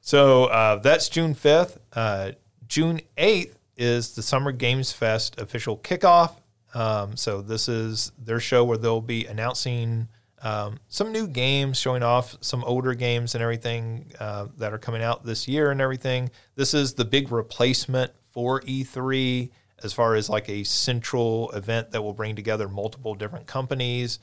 so 0.00 0.44
uh, 0.46 0.76
that's 0.76 1.08
June 1.08 1.34
fifth. 1.34 1.78
Uh, 1.92 2.32
June 2.68 3.00
eighth 3.16 3.58
is 3.76 4.14
the 4.14 4.22
Summer 4.22 4.52
Games 4.52 4.92
Fest 4.92 5.40
official 5.40 5.76
kickoff. 5.78 6.36
Um, 6.74 7.16
so 7.16 7.42
this 7.42 7.68
is 7.68 8.12
their 8.18 8.40
show 8.40 8.64
where 8.64 8.78
they'll 8.78 9.00
be 9.00 9.26
announcing 9.26 10.08
um, 10.42 10.78
some 10.88 11.12
new 11.12 11.26
games, 11.28 11.78
showing 11.78 12.02
off 12.02 12.36
some 12.40 12.64
older 12.64 12.94
games 12.94 13.34
and 13.34 13.42
everything 13.42 14.12
uh, 14.18 14.46
that 14.58 14.72
are 14.72 14.78
coming 14.78 15.02
out 15.02 15.24
this 15.24 15.46
year 15.46 15.70
and 15.70 15.80
everything. 15.80 16.30
This 16.54 16.74
is 16.74 16.94
the 16.94 17.04
big 17.04 17.30
replacement 17.30 18.12
for 18.30 18.60
E3 18.62 19.50
as 19.84 19.92
far 19.92 20.14
as 20.14 20.28
like 20.28 20.48
a 20.48 20.64
central 20.64 21.50
event 21.52 21.90
that 21.90 22.02
will 22.02 22.14
bring 22.14 22.34
together 22.34 22.68
multiple 22.68 23.14
different 23.14 23.46
companies. 23.46 24.18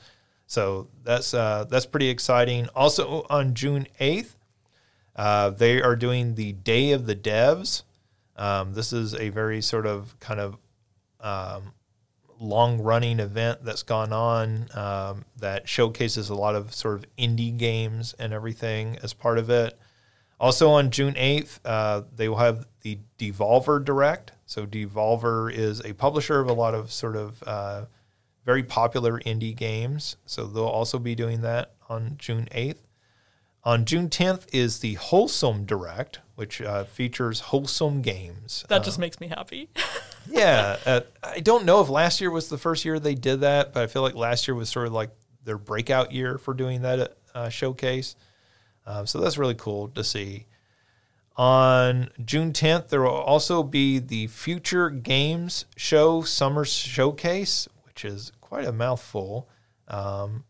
So 0.46 0.88
that's 1.04 1.32
uh, 1.32 1.64
that's 1.70 1.86
pretty 1.86 2.08
exciting. 2.08 2.68
Also 2.74 3.24
on 3.30 3.54
June 3.54 3.86
eighth, 4.00 4.36
Uh, 5.16 5.50
they 5.50 5.82
are 5.82 5.96
doing 5.96 6.34
the 6.34 6.52
Day 6.52 6.92
of 6.92 7.06
the 7.06 7.14
Devs. 7.16 7.82
Um, 8.36 8.72
this 8.74 8.92
is 8.92 9.14
a 9.14 9.28
very 9.28 9.60
sort 9.60 9.86
of 9.86 10.18
kind 10.18 10.40
of 10.40 10.56
um, 11.20 11.74
long 12.40 12.80
running 12.80 13.20
event 13.20 13.62
that's 13.64 13.82
gone 13.82 14.12
on 14.12 14.66
um, 14.74 15.24
that 15.36 15.68
showcases 15.68 16.30
a 16.30 16.34
lot 16.34 16.54
of 16.54 16.74
sort 16.74 16.96
of 16.96 17.04
indie 17.16 17.56
games 17.56 18.14
and 18.18 18.32
everything 18.32 18.98
as 19.02 19.12
part 19.12 19.38
of 19.38 19.50
it. 19.50 19.78
Also 20.40 20.70
on 20.70 20.90
June 20.90 21.14
8th, 21.14 21.60
uh, 21.66 22.02
they 22.16 22.28
will 22.28 22.38
have 22.38 22.66
the 22.80 22.98
Devolver 23.18 23.84
Direct. 23.84 24.32
So 24.46 24.66
Devolver 24.66 25.52
is 25.52 25.84
a 25.84 25.92
publisher 25.92 26.40
of 26.40 26.48
a 26.48 26.54
lot 26.54 26.74
of 26.74 26.90
sort 26.90 27.14
of 27.14 27.42
uh, 27.46 27.84
very 28.46 28.62
popular 28.62 29.20
indie 29.20 29.54
games. 29.54 30.16
So 30.24 30.46
they'll 30.46 30.64
also 30.64 30.98
be 30.98 31.14
doing 31.14 31.42
that 31.42 31.74
on 31.90 32.14
June 32.18 32.48
8th. 32.52 32.78
On 33.62 33.84
June 33.84 34.08
10th 34.08 34.46
is 34.52 34.78
the 34.78 34.94
Wholesome 34.94 35.66
Direct, 35.66 36.20
which 36.34 36.62
uh, 36.62 36.84
features 36.84 37.40
wholesome 37.40 38.00
games. 38.00 38.64
That 38.68 38.82
just 38.82 38.98
makes 38.98 39.20
me 39.20 39.28
happy. 39.28 39.68
yeah, 40.30 40.78
uh, 40.86 41.00
I 41.22 41.40
don't 41.40 41.66
know 41.66 41.82
if 41.82 41.90
last 41.90 42.22
year 42.22 42.30
was 42.30 42.48
the 42.48 42.56
first 42.56 42.86
year 42.86 42.98
they 42.98 43.14
did 43.14 43.40
that, 43.40 43.74
but 43.74 43.82
I 43.82 43.86
feel 43.86 44.00
like 44.00 44.14
last 44.14 44.48
year 44.48 44.54
was 44.54 44.70
sort 44.70 44.86
of 44.86 44.94
like 44.94 45.10
their 45.44 45.58
breakout 45.58 46.12
year 46.12 46.38
for 46.38 46.54
doing 46.54 46.82
that 46.82 47.18
uh, 47.34 47.50
showcase. 47.50 48.16
Um, 48.86 49.06
so 49.06 49.20
that's 49.20 49.36
really 49.36 49.54
cool 49.54 49.88
to 49.88 50.02
see. 50.02 50.46
On 51.36 52.08
June 52.24 52.52
10th, 52.52 52.88
there 52.88 53.02
will 53.02 53.10
also 53.10 53.62
be 53.62 53.98
the 53.98 54.26
Future 54.28 54.88
Games 54.88 55.66
Show 55.76 56.22
Summer 56.22 56.64
Showcase, 56.64 57.68
which 57.84 58.04
is 58.04 58.32
quite 58.40 58.64
a 58.64 58.72
mouthful. 58.72 59.48
Um, 59.88 60.44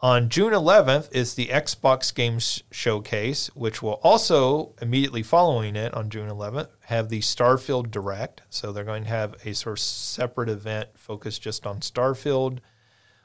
on 0.00 0.28
June 0.28 0.52
11th 0.52 1.08
is 1.12 1.34
the 1.34 1.46
Xbox 1.46 2.14
Games 2.14 2.62
Showcase, 2.70 3.48
which 3.54 3.82
will 3.82 3.98
also 4.02 4.74
immediately 4.80 5.22
following 5.22 5.74
it 5.74 5.94
on 5.94 6.10
June 6.10 6.28
11th 6.28 6.68
have 6.84 7.08
the 7.08 7.20
Starfield 7.20 7.90
Direct. 7.90 8.42
So 8.50 8.72
they're 8.72 8.84
going 8.84 9.04
to 9.04 9.08
have 9.08 9.34
a 9.44 9.54
sort 9.54 9.78
of 9.78 9.80
separate 9.80 10.48
event 10.48 10.90
focused 10.94 11.42
just 11.42 11.66
on 11.66 11.80
Starfield. 11.80 12.58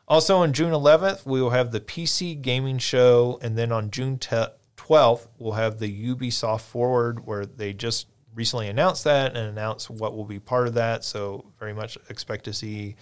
Also 0.08 0.38
on 0.38 0.54
June 0.54 0.72
11th, 0.72 1.26
we 1.26 1.42
will 1.42 1.52
have 1.52 1.72
the 1.72 1.80
PC 1.80 2.42
Gaming 2.42 2.78
Show, 2.78 3.40
and 3.42 3.58
then 3.58 3.72
on 3.72 3.92
June 3.92 4.18
12th, 4.18 5.28
we'll 5.38 5.54
have 5.54 5.80
the 5.80 6.16
Ubisoft 6.16 6.62
Forward, 6.62 7.26
where 7.26 7.46
they 7.46 7.74
just 7.74 8.08
recently 8.34 8.68
announced 8.68 9.04
that 9.04 9.36
and 9.36 9.48
announced 9.48 9.90
what 9.90 10.16
will 10.16 10.26
be 10.26 10.40
part 10.40 10.68
of 10.68 10.74
that. 10.74 11.04
So 11.04 11.52
very 11.60 11.74
much 11.74 11.98
expect 12.10 12.46
to 12.46 12.54
see 12.54 12.96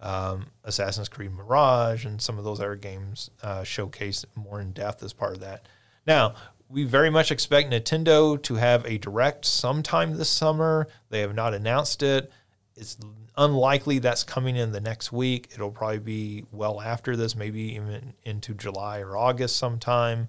um, 0.00 0.46
Assassin's 0.64 1.08
Creed 1.08 1.32
Mirage 1.32 2.04
and 2.04 2.20
some 2.20 2.38
of 2.38 2.44
those 2.44 2.60
other 2.60 2.76
games 2.76 3.30
uh, 3.42 3.60
showcased 3.60 4.24
more 4.34 4.60
in 4.60 4.72
depth 4.72 5.02
as 5.02 5.12
part 5.12 5.34
of 5.34 5.40
that. 5.40 5.66
Now, 6.06 6.34
we 6.68 6.84
very 6.84 7.10
much 7.10 7.30
expect 7.30 7.70
Nintendo 7.70 8.40
to 8.42 8.54
have 8.56 8.84
a 8.84 8.98
direct 8.98 9.44
sometime 9.44 10.16
this 10.16 10.28
summer. 10.28 10.88
They 11.10 11.20
have 11.20 11.34
not 11.34 11.54
announced 11.54 12.02
it. 12.02 12.30
It's 12.76 12.98
unlikely 13.36 14.00
that's 14.00 14.24
coming 14.24 14.56
in 14.56 14.72
the 14.72 14.80
next 14.80 15.12
week. 15.12 15.48
It'll 15.54 15.70
probably 15.70 15.98
be 15.98 16.44
well 16.52 16.80
after 16.80 17.16
this, 17.16 17.36
maybe 17.36 17.74
even 17.74 18.14
into 18.24 18.54
July 18.54 19.00
or 19.00 19.16
August 19.16 19.56
sometime. 19.56 20.28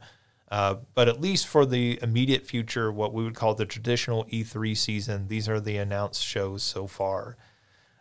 Uh, 0.49 0.75
but 0.93 1.09
at 1.09 1.19
least 1.19 1.47
for 1.47 1.65
the 1.65 1.99
immediate 2.01 2.45
future, 2.45 2.91
what 2.91 3.13
we 3.13 3.23
would 3.23 3.35
call 3.35 3.53
the 3.53 3.65
traditional 3.65 4.23
E3 4.25 4.77
season, 4.77 5.27
these 5.27 5.49
are 5.49 5.59
the 5.59 5.77
announced 5.77 6.23
shows 6.23 6.63
so 6.63 6.87
far. 6.87 7.35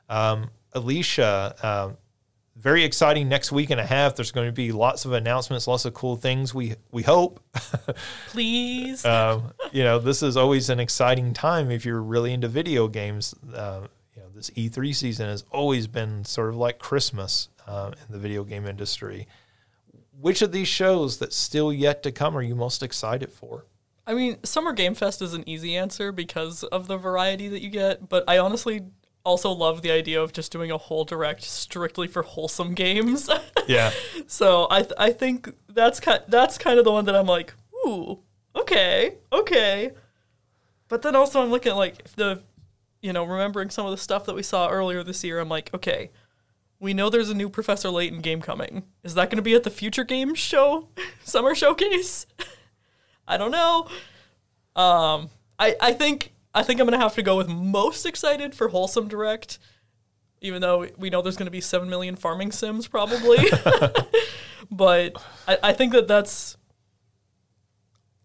Um, 0.09 0.51
Alicia, 0.77 1.57
um, 1.63 1.97
very 2.55 2.85
exciting 2.85 3.29
next 3.29 3.51
week 3.51 3.71
and 3.71 3.81
a 3.81 3.87
half. 3.87 4.17
There's 4.17 4.31
going 4.31 4.47
to 4.47 4.53
be 4.53 4.73
lots 4.73 5.05
of 5.05 5.13
announcements, 5.13 5.67
lots 5.67 5.85
of 5.85 5.95
cool 5.95 6.17
things. 6.17 6.55
We 6.55 6.75
we 6.91 7.03
hope. 7.03 7.41
Please. 8.29 9.05
um, 9.05 9.53
you 9.73 9.83
know, 9.83 9.99
this 9.99 10.23
is 10.23 10.37
always 10.37 10.71
an 10.71 10.81
exciting 10.81 11.33
time 11.33 11.71
if 11.71 11.85
you're 11.85 12.03
really 12.03 12.33
into 12.33 12.49
video 12.49 12.89
games. 12.89 13.35
Uh, 13.55 13.89
you 14.15 14.23
know, 14.23 14.29
this 14.35 14.51
E3 14.51 14.95
season 14.95 15.29
has 15.29 15.45
always 15.51 15.87
been 15.87 16.25
sort 16.25 16.51
of 16.51 16.57
like 16.57 16.79
Christmas 16.79 17.49
uh, 17.67 17.93
in 17.93 18.13
the 18.13 18.19
video 18.19 18.45
game 18.45 18.67
industry. 18.67 19.27
Which 20.19 20.41
of 20.41 20.53
these 20.53 20.69
shows 20.69 21.19
that's 21.19 21.37
still 21.37 21.73
yet 21.73 22.03
to 22.05 22.13
come 22.13 22.37
are 22.37 22.43
you 22.43 22.55
most 22.55 22.83
excited 22.83 23.33
for? 23.33 23.67
I 24.07 24.15
mean, 24.15 24.43
Summer 24.45 24.73
Game 24.73 24.95
Fest 24.95 25.21
is 25.21 25.35
an 25.35 25.47
easy 25.49 25.77
answer 25.77 26.13
because 26.13 26.63
of 26.63 26.87
the 26.87 26.97
variety 26.97 27.49
that 27.49 27.61
you 27.61 27.71
get, 27.71 28.09
but 28.09 28.25
I 28.29 28.39
honestly 28.39 28.83
also 29.27 29.51
love 29.51 29.83
the 29.83 29.91
idea 29.91 30.23
of 30.23 30.33
just 30.33 30.53
doing 30.53 30.71
a 30.71 30.79
whole 30.79 31.05
direct 31.05 31.43
strictly 31.43 32.07
for 32.07 32.23
wholesome 32.23 32.73
games. 32.75 33.29
Yeah. 33.69 33.91
so 34.29 34.69
I 34.71 34.83
th- 34.83 34.93
I 34.97 35.11
think 35.11 35.53
that's 35.69 35.99
kind 35.99 36.23
that's 36.29 36.57
kind 36.57 36.79
of 36.79 36.85
the 36.85 36.93
one 36.93 37.05
that 37.07 37.17
I'm 37.17 37.27
like, 37.27 37.53
ooh, 37.85 38.21
okay, 38.55 39.17
okay. 39.33 39.91
But 40.87 41.03
then 41.03 41.17
also 41.17 41.43
I'm 41.43 41.51
looking 41.51 41.73
at 41.73 41.77
like 41.77 42.05
the, 42.15 42.45
you 43.03 43.13
know, 43.13 43.25
remembering 43.25 43.71
some 43.71 43.85
of 43.85 43.91
the 43.91 43.99
stuff 43.99 44.25
that 44.27 44.37
we 44.37 44.45
saw 44.45 44.69
earlier 44.69 45.03
this 45.03 45.25
year. 45.25 45.41
I'm 45.41 45.49
like, 45.49 45.75
okay, 45.75 46.13
we 46.79 46.95
know 46.95 47.11
there's 47.11 47.29
a 47.29 47.35
new 47.35 47.49
Professor 47.49 47.91
Layton 47.91 48.21
game 48.21 48.41
coming. 48.41 48.85
Is 49.03 49.15
that 49.15 49.31
going 49.31 49.39
to 49.39 49.43
be 49.43 49.55
at 49.55 49.65
the 49.65 49.71
Future 49.71 50.05
Games 50.05 50.39
show, 50.39 50.87
summer 51.25 51.57
showcase? 51.57 52.25
I 53.27 53.37
don't 53.37 53.51
know. 53.51 53.89
Um, 54.81 55.31
I 55.59 55.75
I 55.81 55.93
think 55.93 56.35
I 56.57 56.63
think 56.63 56.81
I'm 56.81 56.87
gonna 56.87 56.97
have 56.97 57.15
to 57.17 57.23
go 57.23 57.37
with 57.37 57.49
most 57.49 58.07
excited 58.07 58.55
for 58.55 58.69
Wholesome 58.69 59.09
Direct, 59.09 59.59
even 60.41 60.63
though 60.63 60.89
we 60.97 61.11
know 61.11 61.21
there's 61.21 61.37
gonna 61.37 61.51
be 61.51 61.61
seven 61.61 61.91
million 61.91 62.17
farming 62.17 62.51
sims 62.51 62.89
probably. 62.89 63.37
but 64.71 65.23
I, 65.47 65.59
I 65.63 65.73
think 65.75 65.93
that 65.93 66.09
that's 66.09 66.57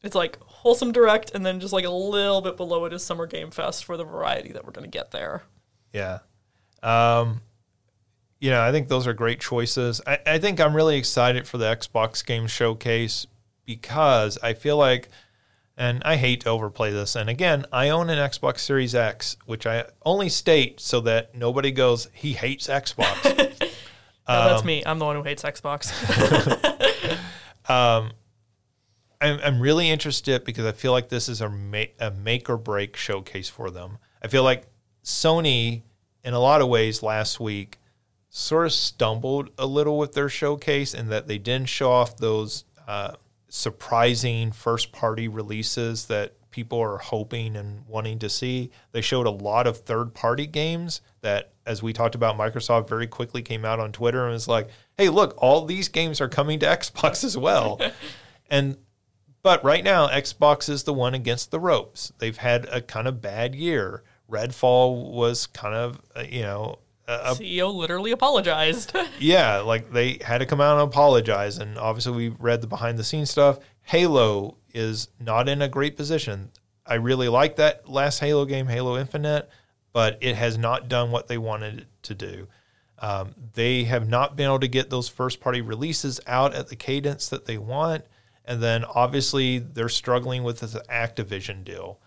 it's 0.02 0.16
like 0.16 0.40
Wholesome 0.40 0.94
Direct, 0.94 1.32
and 1.36 1.46
then 1.46 1.60
just 1.60 1.74
like 1.74 1.84
a 1.84 1.90
little 1.90 2.40
bit 2.40 2.56
below 2.56 2.86
it 2.86 2.94
is 2.94 3.04
Summer 3.04 3.28
Game 3.28 3.52
Fest 3.52 3.84
for 3.84 3.98
the 3.98 4.06
variety 4.06 4.54
that 4.54 4.66
we're 4.66 4.72
gonna 4.72 4.88
get 4.88 5.12
there. 5.12 5.44
Yeah. 5.92 6.20
Um, 6.82 7.42
you 8.40 8.50
know, 8.50 8.62
I 8.62 8.72
think 8.72 8.88
those 8.88 9.08
are 9.08 9.14
great 9.14 9.42
choices. 9.42 10.00
I, 10.08 10.20
I 10.26 10.38
think 10.40 10.62
I'm 10.62 10.74
really 10.74 10.98
excited 10.98 11.50
for 11.50 11.58
the 11.58 11.66
Xbox 11.66 12.26
Game 12.26 12.48
Showcase 12.48 13.28
because 13.66 14.38
I 14.42 14.54
feel 14.54 14.78
like 14.78 15.10
and 15.82 16.04
I 16.06 16.18
hate 16.18 16.42
to 16.42 16.50
overplay 16.50 16.92
this. 16.92 17.16
And 17.16 17.28
again, 17.28 17.66
I 17.74 17.90
own 17.90 18.12
an 18.12 18.20
Xbox 18.20 18.60
Series 18.60 18.94
X, 18.94 19.36
which 19.48 19.66
I 19.66 19.86
only 20.06 20.30
state 20.30 20.80
so 20.80 21.00
that 21.02 21.34
nobody 21.34 21.72
goes, 21.72 22.08
he 22.14 22.34
hates 22.34 22.68
Xbox. 22.68 23.26
no, 23.60 23.68
that's 24.28 24.64
me. 24.64 24.84
I'm 24.86 25.00
the 25.00 25.06
one 25.06 25.16
who 25.16 25.24
hates 25.24 25.42
Xbox. 25.42 25.92
um, 27.68 28.12
I'm, 29.20 29.40
I'm 29.44 29.60
really 29.60 29.90
interested 29.90 30.44
because 30.44 30.66
I 30.66 30.72
feel 30.72 30.92
like 30.92 31.10
this 31.10 31.28
is 31.28 31.42
a, 31.42 31.50
ma- 31.50 31.86
a 32.00 32.12
make 32.12 32.48
or 32.48 32.58
break 32.58 32.96
showcase 32.96 33.50
for 33.50 33.72
them. 33.72 33.98
I 34.22 34.28
feel 34.28 34.44
like 34.44 34.68
Sony, 35.04 35.82
in 36.24 36.36
a 36.36 36.40
lot 36.40 36.62
of 36.62 36.68
ways, 36.68 37.02
last 37.02 37.40
week 37.40 37.80
sort 38.30 38.68
of 38.68 38.72
stumbled 38.72 39.50
a 39.58 39.66
little 39.66 39.98
with 39.98 40.14
their 40.14 40.30
showcase 40.30 40.94
in 40.94 41.10
that 41.10 41.28
they 41.28 41.40
didn't 41.40 41.70
show 41.70 41.92
off 41.92 42.18
those 42.18 42.66
uh, 42.88 43.14
surprising 43.52 44.52
first 44.52 44.94
party 44.94 45.28
releases 45.28 46.06
that 46.06 46.34
people 46.52 46.80
are 46.80 46.98
hoping 46.98 47.56
and 47.58 47.86
wanting 47.86 48.18
to 48.20 48.30
see. 48.30 48.72
They 48.94 49.02
showed 49.02 49.28
a 49.28 49.32
lot 49.32 49.68
of 49.68 49.80
third 49.80 50.14
party 50.14 50.48
games 50.48 51.02
that, 51.22 51.52
as 51.66 51.84
we 51.84 51.94
talked 51.94 52.16
about, 52.16 52.38
Microsoft 52.38 52.88
very 52.88 53.08
quickly 53.08 53.42
came 53.42 53.66
out 53.66 53.80
on 53.80 53.92
Twitter 53.92 54.24
and 54.24 54.34
was 54.34 54.48
like, 54.48 54.70
hey, 54.98 55.10
look, 55.10 55.34
all 55.38 55.66
these 55.66 55.90
games 55.90 56.22
are 56.22 56.30
coming 56.30 56.60
to 56.60 56.66
Xbox 56.78 57.24
as 57.24 57.38
well. 57.38 57.80
and 58.50 58.78
but 59.44 59.64
right 59.64 59.84
now, 59.84 60.08
Xbox 60.08 60.70
is 60.70 60.84
the 60.84 60.94
one 60.94 61.14
against 61.14 61.52
the 61.52 61.60
ropes. 61.60 62.14
They've 62.20 62.38
had 62.38 62.66
a 62.66 62.82
kind 62.82 63.08
of 63.08 63.22
bad 63.22 63.56
year. 63.56 64.04
Redfall 64.30 65.12
was 65.12 65.48
kind 65.48 65.76
of, 65.76 66.00
uh, 66.16 66.24
you 66.30 66.44
know, 66.44 66.80
a, 67.12 67.36
CEO 67.36 67.74
literally 67.74 68.12
apologized. 68.12 68.96
yeah, 69.20 69.60
like 69.60 69.92
they 69.92 70.20
had 70.22 70.40
to 70.40 70.46
come 70.46 70.62
out 70.62 70.80
and 70.80 70.88
apologize. 70.90 71.58
And 71.58 71.78
obviously, 71.78 72.14
we 72.14 72.30
read 72.30 72.62
the 72.62 72.68
behind 72.68 72.98
the 72.98 73.04
scenes 73.04 73.30
stuff. 73.30 73.60
Halo 73.84 74.58
is 74.74 75.10
not 75.20 75.50
in 75.50 75.62
a 75.62 75.68
great 75.68 75.98
position. 75.98 76.52
I 76.86 76.96
really 76.96 77.30
like 77.30 77.58
that 77.58 77.90
last 77.90 78.20
Halo 78.20 78.46
game, 78.46 78.68
Halo 78.68 78.98
Infinite, 78.98 79.50
but 79.94 80.18
it 80.22 80.36
has 80.36 80.58
not 80.58 80.88
done 80.88 81.12
what 81.12 81.28
they 81.28 81.38
wanted 81.38 81.82
it 81.82 81.88
to 82.04 82.16
do. 82.16 82.48
Um, 83.00 83.34
they 83.54 83.86
have 83.86 84.08
not 84.08 84.36
been 84.36 84.46
able 84.46 84.60
to 84.60 84.68
get 84.68 84.90
those 84.90 85.10
first 85.10 85.40
party 85.40 85.62
releases 85.62 86.20
out 86.28 86.54
at 86.54 86.68
the 86.68 86.76
cadence 86.76 87.28
that 87.30 87.46
they 87.46 87.58
want. 87.58 88.06
And 88.46 88.62
then 88.62 88.86
obviously, 88.86 89.60
they're 89.60 89.90
struggling 89.90 90.44
with 90.44 90.60
this 90.60 90.76
Activision 90.90 91.64
deal 91.64 92.00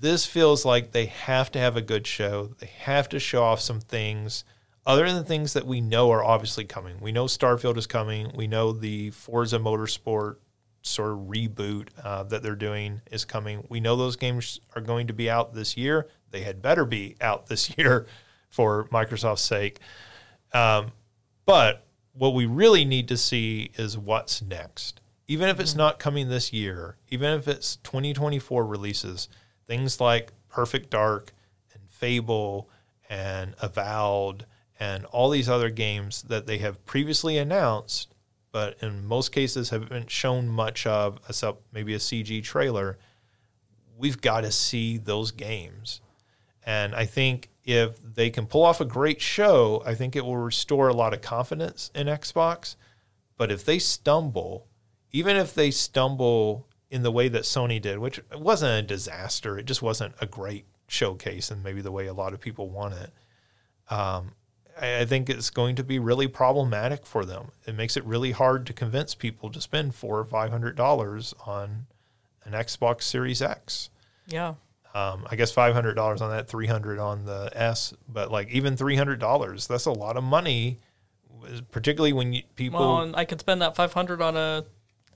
this 0.00 0.26
feels 0.26 0.64
like 0.64 0.92
they 0.92 1.06
have 1.06 1.52
to 1.52 1.58
have 1.58 1.76
a 1.76 1.82
good 1.82 2.06
show. 2.06 2.50
They 2.58 2.70
have 2.80 3.08
to 3.10 3.20
show 3.20 3.42
off 3.44 3.60
some 3.60 3.80
things 3.80 4.44
other 4.86 5.06
than 5.06 5.16
the 5.16 5.24
things 5.24 5.52
that 5.52 5.66
we 5.66 5.80
know 5.80 6.10
are 6.10 6.24
obviously 6.24 6.64
coming. 6.64 6.96
We 7.00 7.12
know 7.12 7.26
Starfield 7.26 7.76
is 7.76 7.86
coming. 7.86 8.32
We 8.34 8.46
know 8.46 8.72
the 8.72 9.10
Forza 9.10 9.58
Motorsport 9.58 10.36
sort 10.82 11.12
of 11.12 11.18
reboot 11.18 11.88
uh, 12.02 12.22
that 12.24 12.42
they're 12.42 12.56
doing 12.56 13.02
is 13.10 13.26
coming. 13.26 13.66
We 13.68 13.80
know 13.80 13.96
those 13.96 14.16
games 14.16 14.58
are 14.74 14.80
going 14.80 15.08
to 15.08 15.12
be 15.12 15.28
out 15.28 15.54
this 15.54 15.76
year. 15.76 16.08
They 16.30 16.40
had 16.40 16.62
better 16.62 16.86
be 16.86 17.16
out 17.20 17.46
this 17.46 17.74
year 17.78 18.06
for 18.48 18.84
Microsoft's 18.84 19.42
sake. 19.42 19.80
Um, 20.54 20.92
but 21.44 21.84
what 22.14 22.34
we 22.34 22.46
really 22.46 22.86
need 22.86 23.08
to 23.08 23.16
see 23.16 23.70
is 23.76 23.98
what's 23.98 24.40
next 24.40 25.00
even 25.30 25.48
if 25.48 25.60
it's 25.60 25.76
not 25.76 26.00
coming 26.00 26.28
this 26.28 26.52
year, 26.52 26.96
even 27.08 27.38
if 27.38 27.46
it's 27.46 27.76
2024 27.76 28.66
releases, 28.66 29.28
things 29.70 30.00
like 30.00 30.32
Perfect 30.48 30.90
Dark 30.90 31.32
and 31.72 31.88
Fable 31.88 32.68
and 33.08 33.54
Avowed 33.62 34.44
and 34.80 35.04
all 35.06 35.30
these 35.30 35.48
other 35.48 35.70
games 35.70 36.22
that 36.22 36.48
they 36.48 36.58
have 36.58 36.84
previously 36.86 37.38
announced, 37.38 38.12
but 38.50 38.76
in 38.82 39.06
most 39.06 39.30
cases 39.30 39.70
haven't 39.70 40.10
shown 40.10 40.48
much 40.48 40.88
of, 40.88 41.20
except 41.28 41.62
maybe 41.72 41.94
a 41.94 41.98
CG 41.98 42.42
trailer. 42.42 42.98
We've 43.96 44.20
got 44.20 44.40
to 44.40 44.50
see 44.50 44.98
those 44.98 45.30
games. 45.30 46.00
And 46.66 46.92
I 46.92 47.06
think 47.06 47.48
if 47.62 47.96
they 48.02 48.28
can 48.28 48.46
pull 48.46 48.64
off 48.64 48.80
a 48.80 48.84
great 48.84 49.20
show, 49.20 49.84
I 49.86 49.94
think 49.94 50.16
it 50.16 50.24
will 50.24 50.36
restore 50.36 50.88
a 50.88 50.94
lot 50.94 51.14
of 51.14 51.22
confidence 51.22 51.92
in 51.94 52.08
Xbox. 52.08 52.74
But 53.36 53.52
if 53.52 53.64
they 53.64 53.78
stumble, 53.78 54.66
even 55.12 55.36
if 55.36 55.54
they 55.54 55.70
stumble 55.70 56.66
in 56.90 57.02
the 57.02 57.12
way 57.12 57.28
that 57.28 57.42
Sony 57.42 57.80
did, 57.80 57.98
which 57.98 58.20
wasn't 58.34 58.72
a 58.72 58.82
disaster, 58.82 59.58
it 59.58 59.66
just 59.66 59.82
wasn't 59.82 60.14
a 60.20 60.26
great 60.26 60.66
showcase 60.88 61.50
and 61.50 61.62
maybe 61.62 61.80
the 61.80 61.92
way 61.92 62.06
a 62.06 62.12
lot 62.12 62.34
of 62.34 62.40
people 62.40 62.68
want 62.68 62.94
it. 62.94 63.12
Um, 63.88 64.32
I, 64.80 65.00
I 65.00 65.04
think 65.04 65.30
it's 65.30 65.50
going 65.50 65.76
to 65.76 65.84
be 65.84 65.98
really 65.98 66.26
problematic 66.26 67.06
for 67.06 67.24
them. 67.24 67.52
It 67.66 67.76
makes 67.76 67.96
it 67.96 68.04
really 68.04 68.32
hard 68.32 68.66
to 68.66 68.72
convince 68.72 69.14
people 69.14 69.50
to 69.50 69.60
spend 69.60 69.94
four 69.94 70.18
or 70.18 70.24
five 70.24 70.50
hundred 70.50 70.76
dollars 70.76 71.34
on 71.46 71.86
an 72.44 72.52
Xbox 72.52 73.02
Series 73.02 73.40
X. 73.40 73.90
Yeah. 74.26 74.54
Um, 74.92 75.26
I 75.30 75.36
guess 75.36 75.52
five 75.52 75.74
hundred 75.74 75.94
dollars 75.94 76.20
on 76.20 76.30
that, 76.30 76.48
three 76.48 76.66
hundred 76.66 76.98
on 76.98 77.24
the 77.24 77.50
S, 77.54 77.94
but 78.08 78.32
like 78.32 78.50
even 78.50 78.76
three 78.76 78.96
hundred 78.96 79.20
dollars—that's 79.20 79.86
a 79.86 79.92
lot 79.92 80.16
of 80.16 80.24
money, 80.24 80.80
particularly 81.70 82.12
when 82.12 82.32
you, 82.32 82.42
people. 82.56 82.80
Well, 82.80 83.02
and 83.02 83.14
I 83.14 83.24
could 83.24 83.38
spend 83.38 83.62
that 83.62 83.76
500 83.76 84.20
on 84.20 84.36
a 84.36 84.64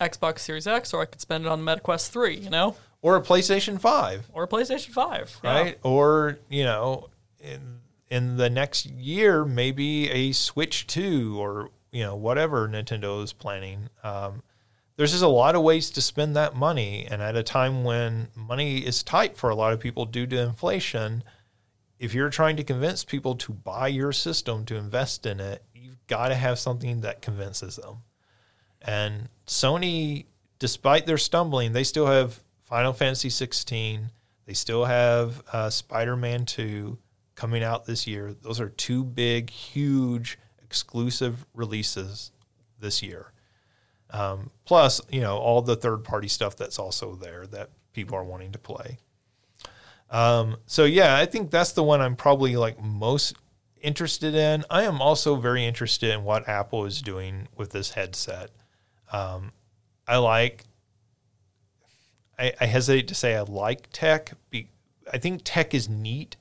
Xbox 0.00 0.40
Series 0.40 0.66
X, 0.66 0.92
or 0.92 1.02
I 1.02 1.06
could 1.06 1.20
spend 1.20 1.44
it 1.44 1.48
on 1.48 1.62
MetaQuest 1.62 2.10
3, 2.10 2.36
you 2.36 2.50
know, 2.50 2.76
or 3.02 3.16
a 3.16 3.20
PlayStation 3.20 3.80
Five, 3.80 4.28
or 4.32 4.44
a 4.44 4.48
PlayStation 4.48 4.90
5. 4.90 5.40
yeah. 5.42 5.54
right? 5.54 5.78
Or 5.82 6.38
you 6.48 6.64
know, 6.64 7.08
in 7.40 7.80
in 8.08 8.36
the 8.36 8.50
next 8.50 8.86
year, 8.86 9.44
maybe 9.44 10.10
a 10.10 10.32
Switch 10.32 10.86
Two, 10.86 11.36
or 11.38 11.70
you 11.92 12.02
know, 12.02 12.16
whatever 12.16 12.68
Nintendo 12.68 13.22
is 13.22 13.32
planning. 13.32 13.88
Um, 14.02 14.42
there's 14.96 15.10
just 15.10 15.24
a 15.24 15.28
lot 15.28 15.56
of 15.56 15.62
ways 15.62 15.90
to 15.90 16.00
spend 16.00 16.36
that 16.36 16.54
money, 16.54 17.06
and 17.10 17.20
at 17.20 17.36
a 17.36 17.42
time 17.42 17.84
when 17.84 18.28
money 18.34 18.78
is 18.78 19.02
tight 19.02 19.36
for 19.36 19.50
a 19.50 19.54
lot 19.54 19.72
of 19.72 19.80
people 19.80 20.04
due 20.04 20.26
to 20.26 20.40
inflation, 20.40 21.24
if 21.98 22.14
you're 22.14 22.30
trying 22.30 22.56
to 22.56 22.64
convince 22.64 23.04
people 23.04 23.34
to 23.36 23.52
buy 23.52 23.88
your 23.88 24.12
system 24.12 24.64
to 24.66 24.76
invest 24.76 25.26
in 25.26 25.40
it, 25.40 25.64
you've 25.74 26.06
got 26.06 26.28
to 26.28 26.34
have 26.34 26.58
something 26.58 27.00
that 27.00 27.22
convinces 27.22 27.76
them. 27.76 27.98
And 28.84 29.28
Sony, 29.46 30.26
despite 30.58 31.06
their 31.06 31.18
stumbling, 31.18 31.72
they 31.72 31.84
still 31.84 32.06
have 32.06 32.40
Final 32.62 32.92
Fantasy 32.92 33.30
16. 33.30 34.10
They 34.46 34.52
still 34.52 34.84
have 34.84 35.42
uh, 35.52 35.70
Spider 35.70 36.16
Man 36.16 36.44
2 36.44 36.98
coming 37.34 37.62
out 37.62 37.86
this 37.86 38.06
year. 38.06 38.34
Those 38.42 38.60
are 38.60 38.68
two 38.68 39.02
big, 39.04 39.50
huge 39.50 40.38
exclusive 40.62 41.46
releases 41.54 42.30
this 42.80 43.02
year. 43.02 43.32
Um, 44.10 44.50
plus, 44.64 45.00
you 45.08 45.20
know, 45.20 45.38
all 45.38 45.62
the 45.62 45.76
third 45.76 46.04
party 46.04 46.28
stuff 46.28 46.56
that's 46.56 46.78
also 46.78 47.14
there 47.14 47.46
that 47.48 47.70
people 47.92 48.16
are 48.16 48.24
wanting 48.24 48.52
to 48.52 48.58
play. 48.58 48.98
Um, 50.10 50.58
so 50.66 50.84
yeah, 50.84 51.16
I 51.16 51.26
think 51.26 51.50
that's 51.50 51.72
the 51.72 51.82
one 51.82 52.00
I'm 52.00 52.14
probably 52.14 52.56
like 52.56 52.80
most 52.82 53.34
interested 53.82 54.34
in. 54.34 54.64
I 54.70 54.82
am 54.84 55.00
also 55.00 55.36
very 55.36 55.64
interested 55.64 56.10
in 56.10 56.24
what 56.24 56.48
Apple 56.48 56.84
is 56.84 57.02
doing 57.02 57.48
with 57.56 57.70
this 57.70 57.92
headset. 57.92 58.50
Um, 59.14 59.52
I 60.06 60.16
like. 60.18 60.64
I, 62.38 62.52
I 62.60 62.66
hesitate 62.66 63.08
to 63.08 63.14
say 63.14 63.36
I 63.36 63.42
like 63.42 63.88
tech. 63.92 64.32
Be, 64.50 64.68
I 65.12 65.18
think 65.18 65.42
tech 65.44 65.72
is 65.72 65.88
neat. 65.88 66.36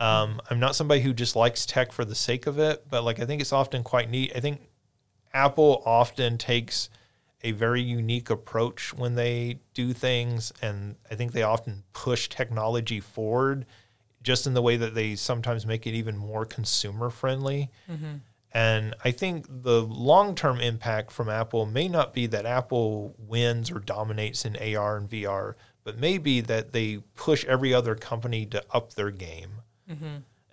Um, 0.00 0.40
I'm 0.50 0.58
not 0.60 0.74
somebody 0.74 1.00
who 1.00 1.12
just 1.12 1.36
likes 1.36 1.64
tech 1.64 1.92
for 1.92 2.04
the 2.04 2.14
sake 2.14 2.46
of 2.46 2.58
it, 2.58 2.84
but 2.90 3.04
like 3.04 3.20
I 3.20 3.24
think 3.24 3.40
it's 3.40 3.52
often 3.52 3.82
quite 3.82 4.10
neat. 4.10 4.32
I 4.34 4.40
think 4.40 4.62
Apple 5.32 5.82
often 5.86 6.38
takes 6.38 6.88
a 7.42 7.52
very 7.52 7.82
unique 7.82 8.30
approach 8.30 8.92
when 8.92 9.14
they 9.14 9.60
do 9.74 9.92
things, 9.92 10.52
and 10.60 10.96
I 11.10 11.14
think 11.14 11.32
they 11.32 11.42
often 11.42 11.84
push 11.92 12.28
technology 12.28 12.98
forward, 12.98 13.64
just 14.22 14.46
in 14.46 14.54
the 14.54 14.62
way 14.62 14.76
that 14.76 14.94
they 14.94 15.14
sometimes 15.14 15.64
make 15.66 15.86
it 15.86 15.94
even 15.94 16.16
more 16.16 16.44
consumer 16.44 17.10
friendly. 17.10 17.70
And 18.52 18.94
I 19.04 19.10
think 19.10 19.46
the 19.48 19.82
long 19.82 20.34
term 20.34 20.60
impact 20.60 21.10
from 21.10 21.28
Apple 21.28 21.66
may 21.66 21.88
not 21.88 22.14
be 22.14 22.26
that 22.28 22.46
Apple 22.46 23.14
wins 23.18 23.70
or 23.70 23.78
dominates 23.78 24.44
in 24.44 24.56
AR 24.56 24.96
and 24.96 25.08
VR, 25.08 25.54
but 25.84 25.98
maybe 25.98 26.40
that 26.40 26.72
they 26.72 26.98
push 27.14 27.44
every 27.44 27.74
other 27.74 27.94
company 27.94 28.46
to 28.46 28.64
up 28.72 28.94
their 28.94 29.10
game. 29.10 29.62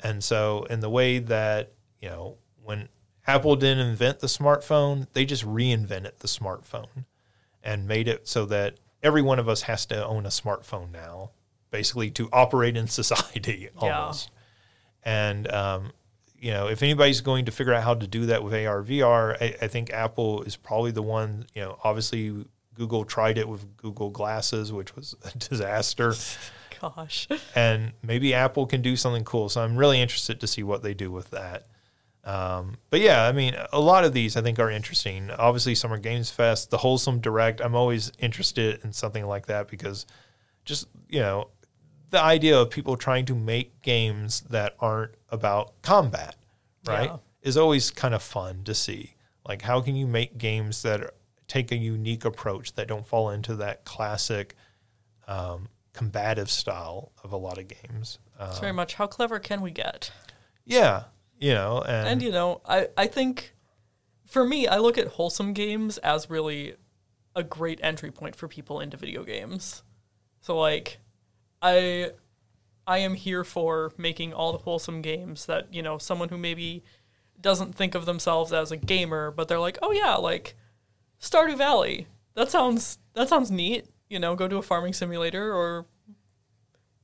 And 0.04 0.24
so, 0.24 0.66
in 0.70 0.82
the 0.82 0.90
way 0.90 1.20
that, 1.20 1.72
you 2.00 2.10
know, 2.10 2.38
when 2.64 2.90
Apple 3.28 3.56
didn't 3.56 3.88
invent 3.88 4.20
the 4.20 4.28
smartphone, 4.28 5.08
they 5.14 5.26
just 5.26 5.46
reinvented 5.46 6.18
the 6.20 6.28
smartphone 6.28 7.06
and 7.64 7.88
made 7.88 8.08
it 8.08 8.28
so 8.28 8.46
that 8.46 8.76
every 9.02 9.22
one 9.22 9.40
of 9.40 9.50
us 9.50 9.64
has 9.64 9.86
to 9.88 10.06
own 10.06 10.26
a 10.26 10.30
smartphone 10.30 10.92
now, 10.92 11.32
basically 11.72 12.12
to 12.12 12.30
operate 12.32 12.76
in 12.78 12.88
society 13.02 13.70
Yeah. 15.06 15.12
And, 15.30 15.52
um, 15.52 15.92
you 16.40 16.52
know, 16.52 16.68
if 16.68 16.84
anybody's 16.84 17.22
going 17.22 17.45
to 17.45 17.52
figure 17.52 17.74
out 17.74 17.84
how 17.84 17.94
to 17.94 18.07
do 18.07 18.28
that 18.28 18.44
with 18.44 18.53
AR, 18.53 18.84
VR, 18.84 19.38
I, 19.41 19.56
I 19.62 19.68
think 19.68 19.91
Apple 19.91 20.44
is 20.44 20.56
probably 20.56 20.91
the 20.91 21.02
one, 21.02 21.45
you 21.53 21.62
know, 21.62 21.78
obviously 21.84 22.45
Google 22.76 23.06
tried 23.06 23.38
it 23.38 23.48
with 23.48 23.78
Google 23.78 24.10
Glasses, 24.10 24.72
which 24.72 24.95
was 24.95 25.16
a 25.24 25.38
disaster 25.38 26.14
Gosh. 26.82 27.28
and 27.56 27.94
maybe 28.03 28.34
Apple 28.34 28.66
can 28.66 28.82
do 28.82 28.95
something 28.95 29.24
cool. 29.24 29.49
So 29.49 29.62
I'm 29.62 29.78
really 29.78 30.02
interested 30.02 30.40
to 30.41 30.48
see 30.48 30.64
what 30.64 30.84
they 30.84 30.94
do 30.94 31.12
with 31.12 31.32
that. 31.32 31.66
Um, 32.24 32.78
but 32.90 33.02
yeah, 33.02 33.24
I 33.24 33.32
mean, 33.32 33.56
a 33.72 33.80
lot 33.80 34.03
of 34.03 34.14
these 34.14 34.36
I 34.36 34.41
think 34.41 34.60
are 34.60 34.70
interesting. 34.70 35.30
Obviously, 35.30 35.76
Summer 35.76 35.98
Games 35.98 36.32
Fest, 36.32 36.72
the 36.72 36.78
Wholesome 36.78 37.20
Direct. 37.20 37.62
I'm 37.62 37.76
always 37.76 38.12
interested 38.18 38.84
in 38.84 38.91
something 38.94 39.26
like 39.26 39.45
that 39.45 39.68
because 39.68 40.07
just 40.66 40.88
you 41.07 41.20
know 41.20 41.49
the 42.11 42.22
idea 42.22 42.57
of 42.60 42.69
people 42.69 42.95
trying 42.98 43.26
to 43.26 43.36
make 43.36 43.82
games 43.82 44.41
that 44.49 44.76
aren't 44.80 45.14
about 45.30 45.82
combat, 45.82 46.36
right, 46.86 47.10
Yeah. 47.10 47.18
is 47.41 47.57
always 47.57 47.91
kind 47.91 48.14
of 48.14 48.22
fun 48.23 48.64
to 48.65 48.73
see. 48.73 49.15
Like, 49.48 49.61
how 49.64 49.82
can 49.82 49.95
you 49.95 50.07
make 50.07 50.38
games 50.38 50.82
that 50.84 51.02
are, 51.02 51.14
take 51.48 51.72
a 51.72 51.76
unique 51.77 52.26
approach 52.26 52.73
that 52.73 52.88
don't 52.88 53.06
fall 53.06 53.30
into 53.30 53.56
that 53.57 53.86
classic 53.86 54.56
um, 55.27 55.69
combative 55.94 56.49
style 56.49 57.11
of 57.23 57.32
a 57.32 57.38
lot 57.38 57.57
of 57.57 57.68
games? 57.68 58.19
Uh, 58.40 58.48
It's 58.49 58.60
very 58.60 58.73
much 58.73 58.95
how 58.95 59.07
clever 59.07 59.40
can 59.40 59.61
we 59.61 59.72
get? 59.72 60.11
yeah, 60.65 61.03
you 61.40 61.53
know, 61.53 61.82
and, 61.88 62.07
And 62.07 62.22
you 62.23 62.32
know, 62.32 62.61
I, 62.65 62.88
I 62.98 63.07
think 63.07 63.53
for 64.26 64.44
me, 64.45 64.68
I 64.68 64.77
look 64.77 64.98
at 64.98 65.07
wholesome 65.07 65.53
games 65.53 65.98
as 65.99 66.30
really 66.30 66.76
a 67.36 67.44
great 67.44 67.80
entry 67.84 68.10
point 68.11 68.36
for 68.36 68.48
people 68.48 68.80
into 68.80 68.98
video 68.98 69.23
games. 69.23 69.84
So 70.41 70.57
like 70.57 70.99
I 71.61 72.11
I 72.88 72.99
am 72.99 73.15
here 73.15 73.44
for 73.44 73.91
making 73.98 74.34
all 74.34 74.52
the 74.52 74.60
wholesome 74.60 75.02
games 75.02 75.45
that, 75.48 75.73
you 75.73 75.82
know, 75.82 75.98
someone 75.98 76.30
who 76.30 76.38
maybe 76.38 76.84
doesn't 77.40 77.76
think 77.76 77.95
of 77.95 78.06
themselves 78.06 78.53
as 78.53 78.72
a 78.72 78.77
gamer, 78.77 79.32
but 79.32 79.48
they're 79.48 79.60
like, 79.60 79.77
"Oh 79.82 79.91
yeah, 79.91 80.15
like 80.15 80.56
Stardew 81.19 81.57
Valley. 81.57 82.07
That 82.36 82.52
sounds 82.52 82.99
that 83.14 83.30
sounds 83.30 83.52
neat." 83.52 83.88
You 84.10 84.19
know, 84.19 84.36
go 84.36 84.48
to 84.48 84.57
a 84.57 84.61
farming 84.61 84.94
simulator 84.94 85.53
or 85.53 85.86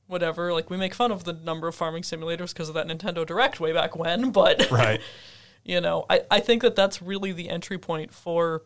whatever. 0.06 0.52
Like 0.52 0.70
we 0.70 0.76
make 0.76 0.94
fun 0.94 1.10
of 1.10 1.24
the 1.24 1.32
number 1.32 1.66
of 1.68 1.74
farming 1.74 2.02
simulators 2.02 2.52
because 2.52 2.68
of 2.68 2.74
that 2.76 2.86
Nintendo 2.86 3.26
Direct 3.26 3.58
way 3.58 3.72
back 3.72 3.96
when, 3.96 4.30
but 4.32 4.70
right. 4.70 5.00
you 5.64 5.80
know, 5.80 6.06
I, 6.08 6.22
I 6.30 6.40
think 6.40 6.62
that 6.62 6.76
that's 6.76 7.02
really 7.02 7.32
the 7.32 7.48
entry 7.48 7.78
point 7.78 8.12
for 8.12 8.62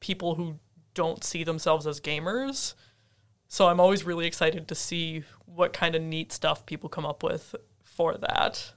people 0.00 0.36
who 0.36 0.58
don't 0.94 1.22
see 1.22 1.44
themselves 1.44 1.86
as 1.86 2.00
gamers. 2.00 2.74
So 3.52 3.66
I'm 3.66 3.80
always 3.80 4.06
really 4.06 4.26
excited 4.26 4.68
to 4.68 4.76
see 4.76 5.24
what 5.44 5.72
kind 5.72 5.96
of 5.96 6.02
neat 6.02 6.30
stuff 6.30 6.64
people 6.66 6.88
come 6.88 7.04
up 7.04 7.24
with 7.24 7.56
for 7.82 8.16
that. 8.16 8.74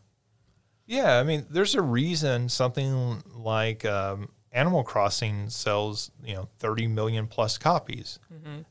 Yeah, 0.88 1.20
I 1.20 1.24
mean, 1.24 1.46
there's 1.48 1.76
a 1.76 1.82
reason 1.84 2.50
something 2.50 3.22
like 3.36 3.86
um, 3.86 4.30
Animal 4.52 4.84
Crossing 4.84 5.48
sells, 5.52 6.10
you 6.26 6.34
know, 6.34 6.50
30 6.58 6.88
million 6.88 7.28
plus 7.28 7.60
copies. 7.60 8.18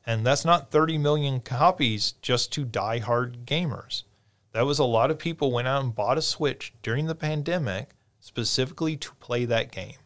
And 0.04 0.26
that's 0.26 0.44
not 0.44 0.72
30 0.72 0.98
million 0.98 1.38
copies 1.38 2.12
just 2.20 2.52
to 2.54 2.66
diehard 2.66 3.44
gamers. 3.44 4.02
That 4.50 4.66
was 4.66 4.80
a 4.80 4.84
lot 4.84 5.12
of 5.12 5.20
people 5.20 5.52
went 5.52 5.68
out 5.68 5.84
and 5.84 5.94
bought 5.94 6.18
a 6.18 6.22
Switch 6.22 6.74
during 6.82 7.06
the 7.06 7.14
pandemic 7.14 7.90
specifically 8.18 8.96
to 8.96 9.12
play 9.20 9.44
that 9.44 9.70
game. 9.70 9.98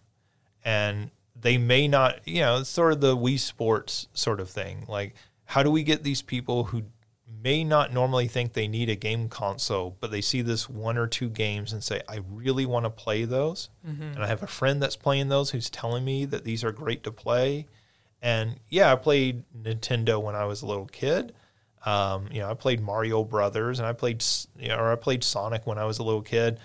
And 0.62 1.10
they 1.34 1.56
may 1.56 1.88
not, 1.88 2.20
you 2.28 2.42
know, 2.42 2.58
it's 2.58 2.68
sort 2.68 2.92
of 2.92 3.00
the 3.00 3.16
Wii 3.16 3.38
Sports 3.38 4.08
sort 4.12 4.40
of 4.40 4.50
thing. 4.50 4.84
Like, 4.88 5.14
how 5.46 5.62
do 5.62 5.70
we 5.70 5.82
get 5.82 6.02
these 6.02 6.22
people 6.22 6.64
who 6.64 6.82
may 7.42 7.64
not 7.64 7.92
normally 7.92 8.28
think 8.28 8.52
they 8.52 8.68
need 8.68 8.88
a 8.88 8.96
game 8.96 9.28
console, 9.28 9.96
but 10.00 10.10
they 10.10 10.20
see 10.20 10.42
this 10.42 10.68
one 10.68 10.96
or 10.98 11.06
two 11.06 11.28
games 11.28 11.72
and 11.72 11.82
say, 11.82 12.00
I 12.08 12.20
really 12.28 12.66
want 12.66 12.84
to 12.84 12.90
play 12.90 13.24
those. 13.24 13.68
And 14.14 14.22
I 14.22 14.26
have 14.26 14.42
a 14.42 14.48
friend 14.48 14.82
that's 14.82 14.96
playing 14.96 15.28
those 15.28 15.50
who's 15.50 15.70
telling 15.70 16.04
me 16.04 16.24
that 16.26 16.44
these 16.44 16.64
are 16.64 16.72
great 16.72 17.02
to 17.04 17.12
play. 17.12 17.66
And 18.22 18.58
yeah, 18.68 18.92
I 18.92 18.96
played 18.96 19.44
Nintendo 19.56 20.20
when 20.20 20.34
I 20.34 20.44
was 20.44 20.62
a 20.62 20.66
little 20.66 20.86
kid. 20.86 21.34
Um, 21.84 22.28
you 22.32 22.40
know, 22.40 22.50
I 22.50 22.54
played 22.54 22.80
Mario 22.80 23.22
Brothers 23.22 23.78
and 23.78 23.86
I 23.86 23.92
played, 23.92 24.24
you 24.58 24.68
know, 24.68 24.78
or 24.78 24.90
I 24.90 24.96
played 24.96 25.22
Sonic 25.22 25.66
when 25.66 25.78
I 25.78 25.84
was 25.84 25.98
a 25.98 26.02
little 26.02 26.22
kid. 26.22 26.58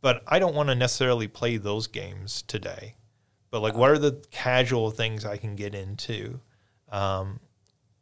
But 0.00 0.22
I 0.26 0.38
don't 0.38 0.54
want 0.54 0.68
to 0.68 0.74
necessarily 0.74 1.28
play 1.28 1.56
those 1.56 1.86
games 1.86 2.42
today. 2.42 2.96
But 3.50 3.60
like, 3.60 3.74
what 3.74 3.90
are 3.90 3.98
the 3.98 4.22
casual 4.30 4.90
things 4.90 5.24
I 5.24 5.38
can 5.38 5.56
get 5.56 5.74
into? 5.74 6.40
Um, 6.90 7.40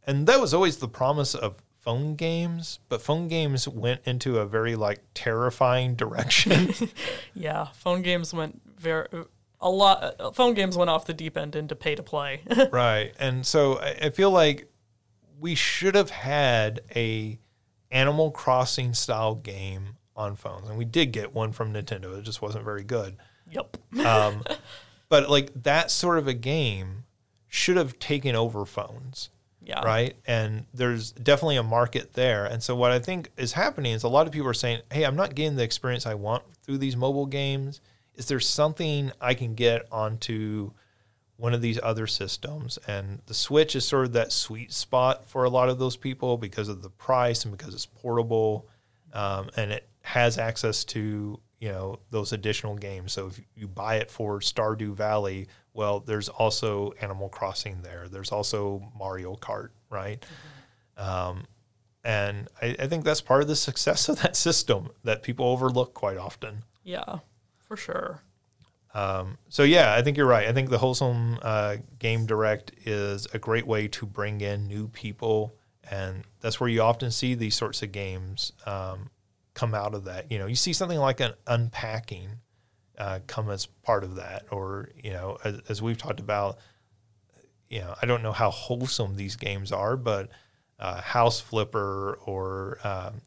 and 0.07 0.27
that 0.27 0.41
was 0.41 0.55
always 0.55 0.78
the 0.78 0.89
promise 0.89 1.35
of 1.35 1.57
phone 1.87 2.16
games, 2.16 2.81
but 2.89 3.01
phone 3.01 3.28
games 3.28 3.69
went 3.69 4.01
into 4.05 4.39
a 4.39 4.47
very 4.47 4.74
like 4.74 5.01
terrifying 5.15 5.95
direction. 5.95 6.73
yeah, 7.35 7.66
phone 7.74 8.03
games 8.03 8.35
went 8.35 8.61
very 8.78 9.07
a 9.61 9.70
lot. 9.70 10.16
Uh, 10.19 10.31
phone 10.33 10.55
games 10.55 10.77
went 10.77 10.91
off 10.91 11.07
the 11.07 11.15
deep 11.15 11.37
end 11.37 11.55
into 11.55 11.77
pay 11.77 11.95
to 11.95 12.03
play. 12.03 12.43
right, 12.73 13.12
and 13.19 13.47
so 13.47 13.78
I, 13.78 13.97
I 14.03 14.11
feel 14.11 14.31
like 14.31 14.69
we 15.39 15.55
should 15.55 15.95
have 15.95 16.11
had 16.11 16.81
a 16.95 17.39
Animal 17.91 18.31
Crossing 18.31 18.93
style 18.95 19.35
game 19.35 19.97
on 20.16 20.35
phones, 20.35 20.69
and 20.69 20.78
we 20.78 20.85
did 20.85 21.12
get 21.12 21.35
one 21.35 21.53
from 21.53 21.73
Nintendo. 21.73 22.19
It 22.19 22.23
just 22.23 22.43
wasn't 22.43 22.65
very 22.65 22.83
good. 22.83 23.16
Yep. 23.51 23.77
um, 24.05 24.43
but 25.09 25.31
like 25.31 25.62
that 25.62 25.91
sort 25.91 26.19
of 26.19 26.27
a 26.27 26.35
game 26.35 27.05
should 27.47 27.77
have 27.77 27.99
taken 27.99 28.35
over 28.35 28.65
phones. 28.65 29.31
Yeah. 29.67 29.85
Right. 29.85 30.15
And 30.27 30.67
there's 30.73 31.11
definitely 31.11 31.57
a 31.57 31.63
market 31.65 32.13
there. 32.13 32.45
And 32.45 32.63
so 32.63 32.77
what 32.77 32.93
I 32.93 33.01
think 33.01 33.33
is 33.37 33.53
happening 33.53 33.93
is 33.93 34.05
a 34.05 34.09
lot 34.09 34.29
of 34.29 34.33
people 34.33 34.49
are 34.49 34.55
saying, 34.55 34.83
Hey, 34.93 35.05
I'm 35.05 35.17
not 35.17 35.35
getting 35.35 35.57
the 35.57 35.65
experience 35.65 36.07
I 36.07 36.15
want 36.15 36.45
through 36.63 36.79
these 36.79 36.97
mobile 36.97 37.27
games. 37.27 37.81
Is 38.15 38.29
there 38.29 38.39
something 38.39 39.11
I 39.21 39.35
can 39.35 39.57
get 39.57 39.89
onto 39.91 40.71
one 41.37 41.53
of 41.53 41.63
these 41.63 41.81
other 41.83 42.07
systems? 42.07 42.79
And 42.87 43.21
the 43.27 43.35
Switch 43.35 43.75
is 43.75 43.85
sort 43.85 44.07
of 44.07 44.13
that 44.13 44.31
sweet 44.31 44.73
spot 44.73 45.27
for 45.27 45.43
a 45.43 45.51
lot 45.51 45.69
of 45.69 45.81
those 45.81 45.97
people 45.97 46.37
because 46.37 46.69
of 46.69 46.81
the 46.81 46.91
price 46.91 47.45
and 47.45 47.57
because 47.57 47.75
it's 47.75 47.87
portable 47.87 48.69
um, 49.13 49.51
and 49.57 49.73
it 49.73 49.89
has 50.03 50.39
access 50.39 50.85
to 50.85 51.41
you 51.61 51.69
know 51.69 51.99
those 52.11 52.33
additional 52.33 52.77
games. 52.77 53.12
So 53.12 53.28
if 53.28 53.41
you 53.55 53.69
buy 53.69 53.97
it 53.97 54.11
for 54.11 54.41
Stardew 54.41 54.95
Valley, 54.95 55.49
well, 55.73 56.01
there's 56.01 56.28
also 56.28 56.93
Animal 57.01 57.28
Crossing 57.28 57.83
there. 57.83 58.09
There's 58.09 58.33
also 58.33 58.91
Mario 58.99 59.37
Kart, 59.37 59.70
right? 59.91 60.20
Mm-hmm. 60.99 61.09
Um, 61.09 61.45
and 62.03 62.49
I, 62.62 62.77
I, 62.78 62.87
think 62.87 63.05
that's 63.05 63.20
part 63.20 63.43
of 63.43 63.49
the 63.49 63.57
success 63.57 64.09
of 64.09 64.23
that 64.23 64.37
system 64.37 64.91
that 65.05 65.23
people 65.23 65.47
overlook 65.47 65.93
quite 65.93 66.16
often. 66.16 66.62
Yeah, 66.85 67.19
for 67.59 67.77
sure. 67.77 68.23
Um, 68.95 69.37
so 69.51 69.62
yeah, 69.62 69.93
I 69.93 70.01
think 70.01 70.16
you're 70.16 70.27
right. 70.27 70.49
I 70.49 70.53
think 70.55 70.70
the 70.70 70.78
Wholesome 70.78 71.39
uh, 71.43 71.77
Game 71.99 72.24
Direct 72.24 72.73
is 72.87 73.27
a 73.35 73.39
great 73.39 73.66
way 73.66 73.89
to 73.89 74.07
bring 74.07 74.41
in 74.41 74.66
new 74.69 74.89
people, 74.89 75.55
and 75.91 76.24
that's 76.41 76.59
where 76.61 76.70
you 76.70 76.81
often 76.81 77.11
see 77.11 77.35
these 77.35 77.55
sorts 77.55 77.83
of 77.83 77.93
games 77.93 78.53
um, 78.65 79.11
come 79.57 79.74
out 79.74 79.95
of 79.95 80.05
that. 80.05 80.31
You 80.31 80.39
know, 80.39 80.47
you 80.47 80.55
see 80.55 80.74
something 80.74 80.99
like 80.99 81.19
an 81.19 81.33
unpacking 81.47 82.28
uh, 82.99 83.20
come 83.27 83.51
as 83.51 83.66
part 83.66 84.05
of 84.05 84.16
that, 84.16 84.45
or 84.51 84.91
you 85.03 85.11
know, 85.11 85.39
as, 85.43 85.61
as, 85.69 85.83
we've 85.83 85.99
talked 85.99 86.20
about, 86.20 86.59
you 87.69 87.81
know, 87.81 87.95
I 88.01 88.07
don't 88.07 88.23
know 88.23 88.33
how 88.33 88.51
wholesome 88.51 89.16
these 89.16 89.35
games 89.35 89.73
are, 89.73 89.97
but 89.97 90.28
uh, 90.78 91.01
House 91.01 91.41
Flipper 91.41 92.19
or 92.24 92.78
um, 92.85 93.23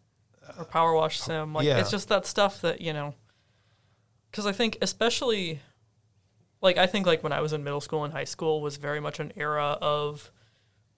or 0.57 0.65
Power 0.65 0.93
Wash 0.93 1.19
Sim, 1.19 1.53
like 1.53 1.65
yeah. 1.65 1.79
it's 1.79 1.91
just 1.91 2.07
that 2.09 2.25
stuff 2.25 2.61
that 2.61 2.79
you 2.79 2.93
know. 2.93 3.15
Because 4.29 4.45
I 4.45 4.51
think, 4.51 4.77
especially, 4.83 5.59
like 6.61 6.77
I 6.77 6.85
think, 6.85 7.07
like 7.07 7.23
when 7.23 7.33
I 7.33 7.41
was 7.41 7.53
in 7.53 7.63
middle 7.63 7.81
school 7.81 8.03
and 8.03 8.13
high 8.13 8.23
school, 8.23 8.61
was 8.61 8.77
very 8.77 8.99
much 8.99 9.19
an 9.19 9.33
era 9.35 9.77
of 9.81 10.31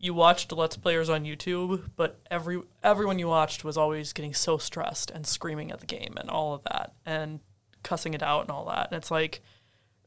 you 0.01 0.15
watched 0.15 0.51
let's 0.51 0.75
players 0.75 1.09
on 1.09 1.23
YouTube, 1.25 1.91
but 1.95 2.19
every 2.29 2.61
everyone 2.83 3.19
you 3.19 3.27
watched 3.27 3.63
was 3.63 3.77
always 3.77 4.13
getting 4.13 4.33
so 4.33 4.57
stressed 4.57 5.11
and 5.11 5.25
screaming 5.25 5.71
at 5.71 5.79
the 5.79 5.85
game 5.85 6.15
and 6.17 6.29
all 6.29 6.53
of 6.53 6.63
that 6.63 6.93
and 7.05 7.39
cussing 7.83 8.15
it 8.15 8.23
out 8.23 8.41
and 8.41 8.51
all 8.51 8.65
that. 8.65 8.87
And 8.91 8.97
it's 8.97 9.11
like, 9.11 9.41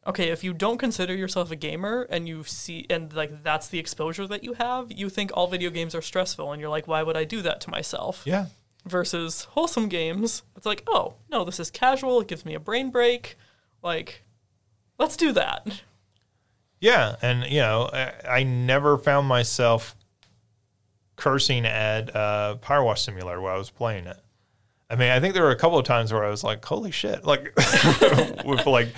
okay, 0.04 0.30
if 0.30 0.42
you 0.42 0.52
don't 0.52 0.78
consider 0.78 1.14
yourself 1.14 1.52
a 1.52 1.56
gamer 1.56 2.08
and 2.10 2.28
you 2.28 2.42
see 2.42 2.86
and 2.90 3.12
like 3.14 3.44
that's 3.44 3.68
the 3.68 3.78
exposure 3.78 4.26
that 4.26 4.42
you 4.42 4.54
have, 4.54 4.90
you 4.90 5.08
think 5.08 5.30
all 5.32 5.46
video 5.46 5.70
games 5.70 5.94
are 5.94 6.02
stressful 6.02 6.50
and 6.50 6.60
you're 6.60 6.70
like, 6.70 6.88
why 6.88 7.04
would 7.04 7.16
I 7.16 7.22
do 7.22 7.40
that 7.42 7.60
to 7.62 7.70
myself? 7.70 8.22
Yeah. 8.26 8.46
Versus 8.84 9.44
wholesome 9.44 9.88
games, 9.88 10.42
it's 10.56 10.66
like, 10.66 10.82
oh 10.88 11.14
no, 11.30 11.44
this 11.44 11.60
is 11.60 11.70
casual. 11.70 12.20
It 12.20 12.28
gives 12.28 12.44
me 12.44 12.54
a 12.54 12.60
brain 12.60 12.90
break. 12.90 13.36
Like, 13.80 14.24
let's 14.98 15.16
do 15.16 15.30
that. 15.32 15.82
Yeah, 16.80 17.16
and 17.22 17.44
you 17.50 17.60
know, 17.60 17.88
I, 17.92 18.12
I 18.28 18.42
never 18.42 18.98
found 18.98 19.26
myself 19.26 19.96
cursing 21.16 21.64
at 21.66 22.14
uh, 22.14 22.56
Power 22.56 22.84
Wash 22.84 23.02
Simulator 23.02 23.40
while 23.40 23.54
I 23.54 23.58
was 23.58 23.70
playing 23.70 24.06
it. 24.06 24.18
I 24.90 24.96
mean, 24.96 25.10
I 25.10 25.18
think 25.18 25.34
there 25.34 25.42
were 25.42 25.50
a 25.50 25.56
couple 25.56 25.78
of 25.78 25.86
times 25.86 26.12
where 26.12 26.24
I 26.24 26.30
was 26.30 26.44
like, 26.44 26.64
"Holy 26.64 26.90
shit!" 26.90 27.24
Like, 27.24 27.52
with 28.44 28.66
like 28.66 28.88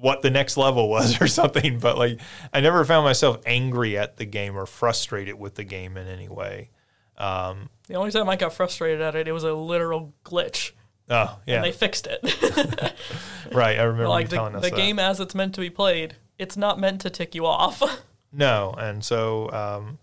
what 0.00 0.22
the 0.22 0.30
next 0.30 0.56
level 0.56 0.88
was 0.88 1.20
or 1.20 1.26
something. 1.26 1.78
But 1.78 1.98
like, 1.98 2.20
I 2.52 2.60
never 2.60 2.84
found 2.84 3.04
myself 3.04 3.40
angry 3.44 3.98
at 3.98 4.16
the 4.16 4.24
game 4.24 4.56
or 4.56 4.66
frustrated 4.66 5.38
with 5.38 5.54
the 5.54 5.64
game 5.64 5.96
in 5.96 6.06
any 6.06 6.28
way. 6.28 6.70
Um, 7.18 7.70
the 7.88 7.94
only 7.94 8.10
time 8.10 8.28
I 8.28 8.36
got 8.36 8.52
frustrated 8.52 9.00
at 9.00 9.14
it, 9.14 9.28
it 9.28 9.32
was 9.32 9.44
a 9.44 9.52
literal 9.52 10.14
glitch. 10.24 10.72
Oh 11.10 11.38
yeah, 11.46 11.56
and 11.56 11.64
they 11.64 11.72
fixed 11.72 12.06
it. 12.08 12.20
right, 13.52 13.78
I 13.78 13.82
remember 13.82 14.08
like 14.08 14.28
the, 14.28 14.60
the 14.60 14.70
game 14.70 14.98
as 14.98 15.20
it's 15.20 15.34
meant 15.34 15.54
to 15.56 15.60
be 15.60 15.70
played 15.70 16.16
it's 16.42 16.56
not 16.56 16.78
meant 16.78 17.00
to 17.02 17.10
tick 17.10 17.34
you 17.34 17.46
off. 17.46 17.82
no, 18.32 18.74
and 18.76 19.04
so 19.04 19.50
um, 19.52 19.98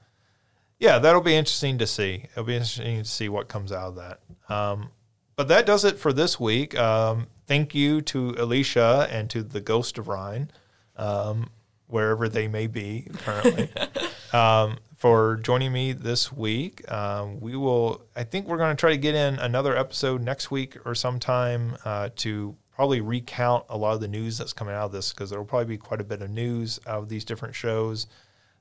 yeah, 0.79 0.97
that'll 0.97 1.21
be 1.21 1.35
interesting 1.35 1.77
to 1.77 1.85
see. 1.85 2.25
It'll 2.31 2.45
be 2.45 2.55
interesting 2.55 2.97
to 2.97 3.05
see 3.09 3.29
what 3.29 3.49
comes 3.49 3.71
out 3.71 3.89
of 3.89 3.95
that. 3.95 4.19
Um, 4.53 4.91
but 5.35 5.49
that 5.49 5.65
does 5.65 5.83
it 5.85 5.99
for 5.99 6.13
this 6.13 6.39
week. 6.39 6.77
Um, 6.77 7.27
thank 7.47 7.75
you 7.75 8.01
to 8.01 8.35
Alicia 8.37 9.07
and 9.11 9.29
to 9.29 9.43
the 9.43 9.61
Ghost 9.61 9.97
of 9.97 10.07
Ryan, 10.07 10.51
um, 10.95 11.49
wherever 11.87 12.29
they 12.29 12.47
may 12.47 12.67
be 12.67 13.07
currently, 13.17 13.69
um, 14.33 14.77
for 14.95 15.35
joining 15.37 15.71
me 15.73 15.91
this 15.91 16.31
week. 16.31 16.89
Um, 16.91 17.39
we 17.39 17.55
will. 17.55 18.01
I 18.15 18.23
think 18.23 18.47
we're 18.47 18.57
going 18.57 18.75
to 18.75 18.79
try 18.79 18.91
to 18.91 18.97
get 18.97 19.15
in 19.15 19.37
another 19.39 19.75
episode 19.75 20.21
next 20.21 20.49
week 20.49 20.77
or 20.85 20.95
sometime 20.95 21.77
uh, 21.83 22.09
to 22.17 22.55
probably 22.79 23.01
recount 23.01 23.65
a 23.67 23.75
lot 23.75 23.93
of 23.93 23.99
the 23.99 24.07
news 24.07 24.37
that's 24.37 24.53
coming 24.53 24.73
out 24.73 24.85
of 24.85 24.93
this 24.93 25.11
because 25.11 25.29
there 25.29 25.37
will 25.37 25.45
probably 25.45 25.65
be 25.65 25.77
quite 25.77 25.99
a 25.99 26.03
bit 26.05 26.21
of 26.21 26.29
news 26.29 26.79
out 26.87 26.99
of 26.99 27.09
these 27.09 27.25
different 27.25 27.53
shows. 27.53 28.07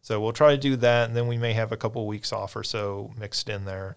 So 0.03 0.21
we'll 0.21 0.33
try 0.33 0.51
to 0.51 0.61
do 0.61 0.75
that, 0.75 1.07
and 1.07 1.17
then 1.17 1.29
we 1.29 1.39
may 1.39 1.53
have 1.53 1.71
a 1.71 1.77
couple 1.77 2.03
of 2.03 2.09
weeks 2.09 2.33
off 2.33 2.57
or 2.57 2.65
so 2.65 3.13
mixed 3.17 3.49
in 3.49 3.65
there. 3.65 3.95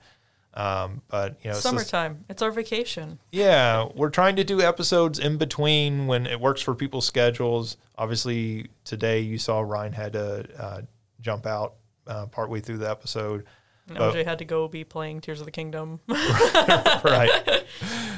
Um, 0.54 1.02
but 1.08 1.40
you 1.42 1.50
know, 1.50 1.58
summertime, 1.58 2.18
it's, 2.20 2.34
it's 2.34 2.42
our 2.44 2.52
vacation. 2.52 3.18
Yeah, 3.32 3.88
we're 3.96 4.12
trying 4.12 4.36
to 4.36 4.44
do 4.44 4.62
episodes 4.62 5.18
in 5.18 5.38
between 5.38 6.06
when 6.06 6.28
it 6.28 6.40
works 6.40 6.62
for 6.62 6.76
people's 6.76 7.08
schedules. 7.08 7.78
Obviously, 7.98 8.68
today 8.84 9.22
you 9.22 9.40
saw 9.40 9.62
Ryan 9.62 9.94
had 9.94 10.14
to 10.14 10.46
uh, 10.56 10.82
jump 11.20 11.48
out 11.48 11.78
uh, 12.06 12.28
partway 12.28 12.60
through 12.60 12.78
the 12.78 12.92
episode. 12.92 13.48
And 13.88 13.98
OJ 13.98 14.26
had 14.26 14.40
to 14.40 14.46
go 14.46 14.68
be 14.68 14.84
playing 14.84 15.22
Tears 15.22 15.40
of 15.40 15.46
the 15.46 15.52
Kingdom. 15.52 16.00
right. 16.08 17.64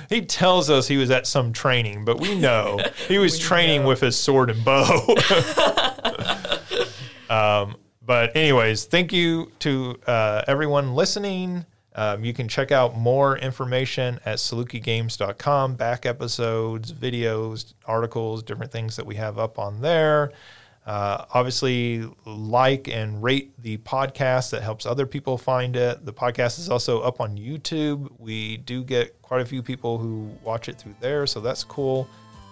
He 0.10 0.22
tells 0.22 0.70
us 0.70 0.88
he 0.88 0.98
was 0.98 1.10
at 1.10 1.26
some 1.26 1.54
training, 1.54 2.06
but 2.06 2.20
we 2.20 2.36
know 2.36 2.80
he 3.08 3.18
was 3.18 3.40
training 3.50 3.82
know. 3.82 3.88
with 3.88 4.02
his 4.02 4.18
sword 4.18 4.50
and 4.50 4.64
bow. 4.64 5.16
um, 7.30 7.76
but, 8.06 8.36
anyways, 8.36 8.86
thank 8.86 9.14
you 9.14 9.52
to 9.60 9.98
uh, 10.06 10.44
everyone 10.48 10.94
listening. 10.94 11.66
Um, 11.96 12.24
you 12.26 12.34
can 12.34 12.48
check 12.48 12.72
out 12.72 12.98
more 12.98 13.38
information 13.38 14.20
at 14.26 14.38
salukigames.com, 14.40 15.76
back 15.76 16.06
episodes, 16.06 16.92
videos, 16.92 17.74
articles, 17.86 18.44
different 18.44 18.72
things 18.72 18.96
that 18.96 19.06
we 19.06 19.16
have 19.16 19.38
up 19.38 19.60
on 19.60 19.82
there. 19.82 20.32
Uh, 20.86 21.26
obviously, 21.34 22.04
like 22.26 22.90
and 22.90 23.24
rate 23.24 23.54
the 23.62 23.78
podcast. 23.78 24.52
That 24.52 24.64
helps 24.64 24.86
other 24.86 25.06
people 25.06 25.38
find 25.38 25.76
it. 25.76 26.06
The 26.06 26.14
podcast 26.14 26.60
is 26.60 26.70
also 26.70 27.02
up 27.02 27.22
on 27.22 27.38
YouTube. 27.38 28.10
We 28.20 28.58
do 28.58 28.84
get 28.84 29.22
quite 29.22 29.42
a 29.42 29.46
few 29.46 29.64
people 29.64 29.98
who 29.98 30.30
watch 30.44 30.68
it 30.68 30.78
through 30.78 30.96
there, 31.00 31.26
so 31.26 31.40
that's 31.40 31.64
cool. 31.64 32.08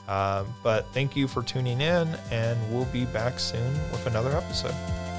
Uh, 0.08 0.46
but 0.64 0.86
thank 0.94 1.16
you 1.16 1.28
for 1.28 1.44
tuning 1.44 1.82
in, 1.82 2.08
and 2.32 2.74
we'll 2.74 2.86
be 2.86 3.06
back 3.06 3.40
soon 3.40 3.74
with 3.92 4.06
another 4.08 4.36
episode. 4.36 5.11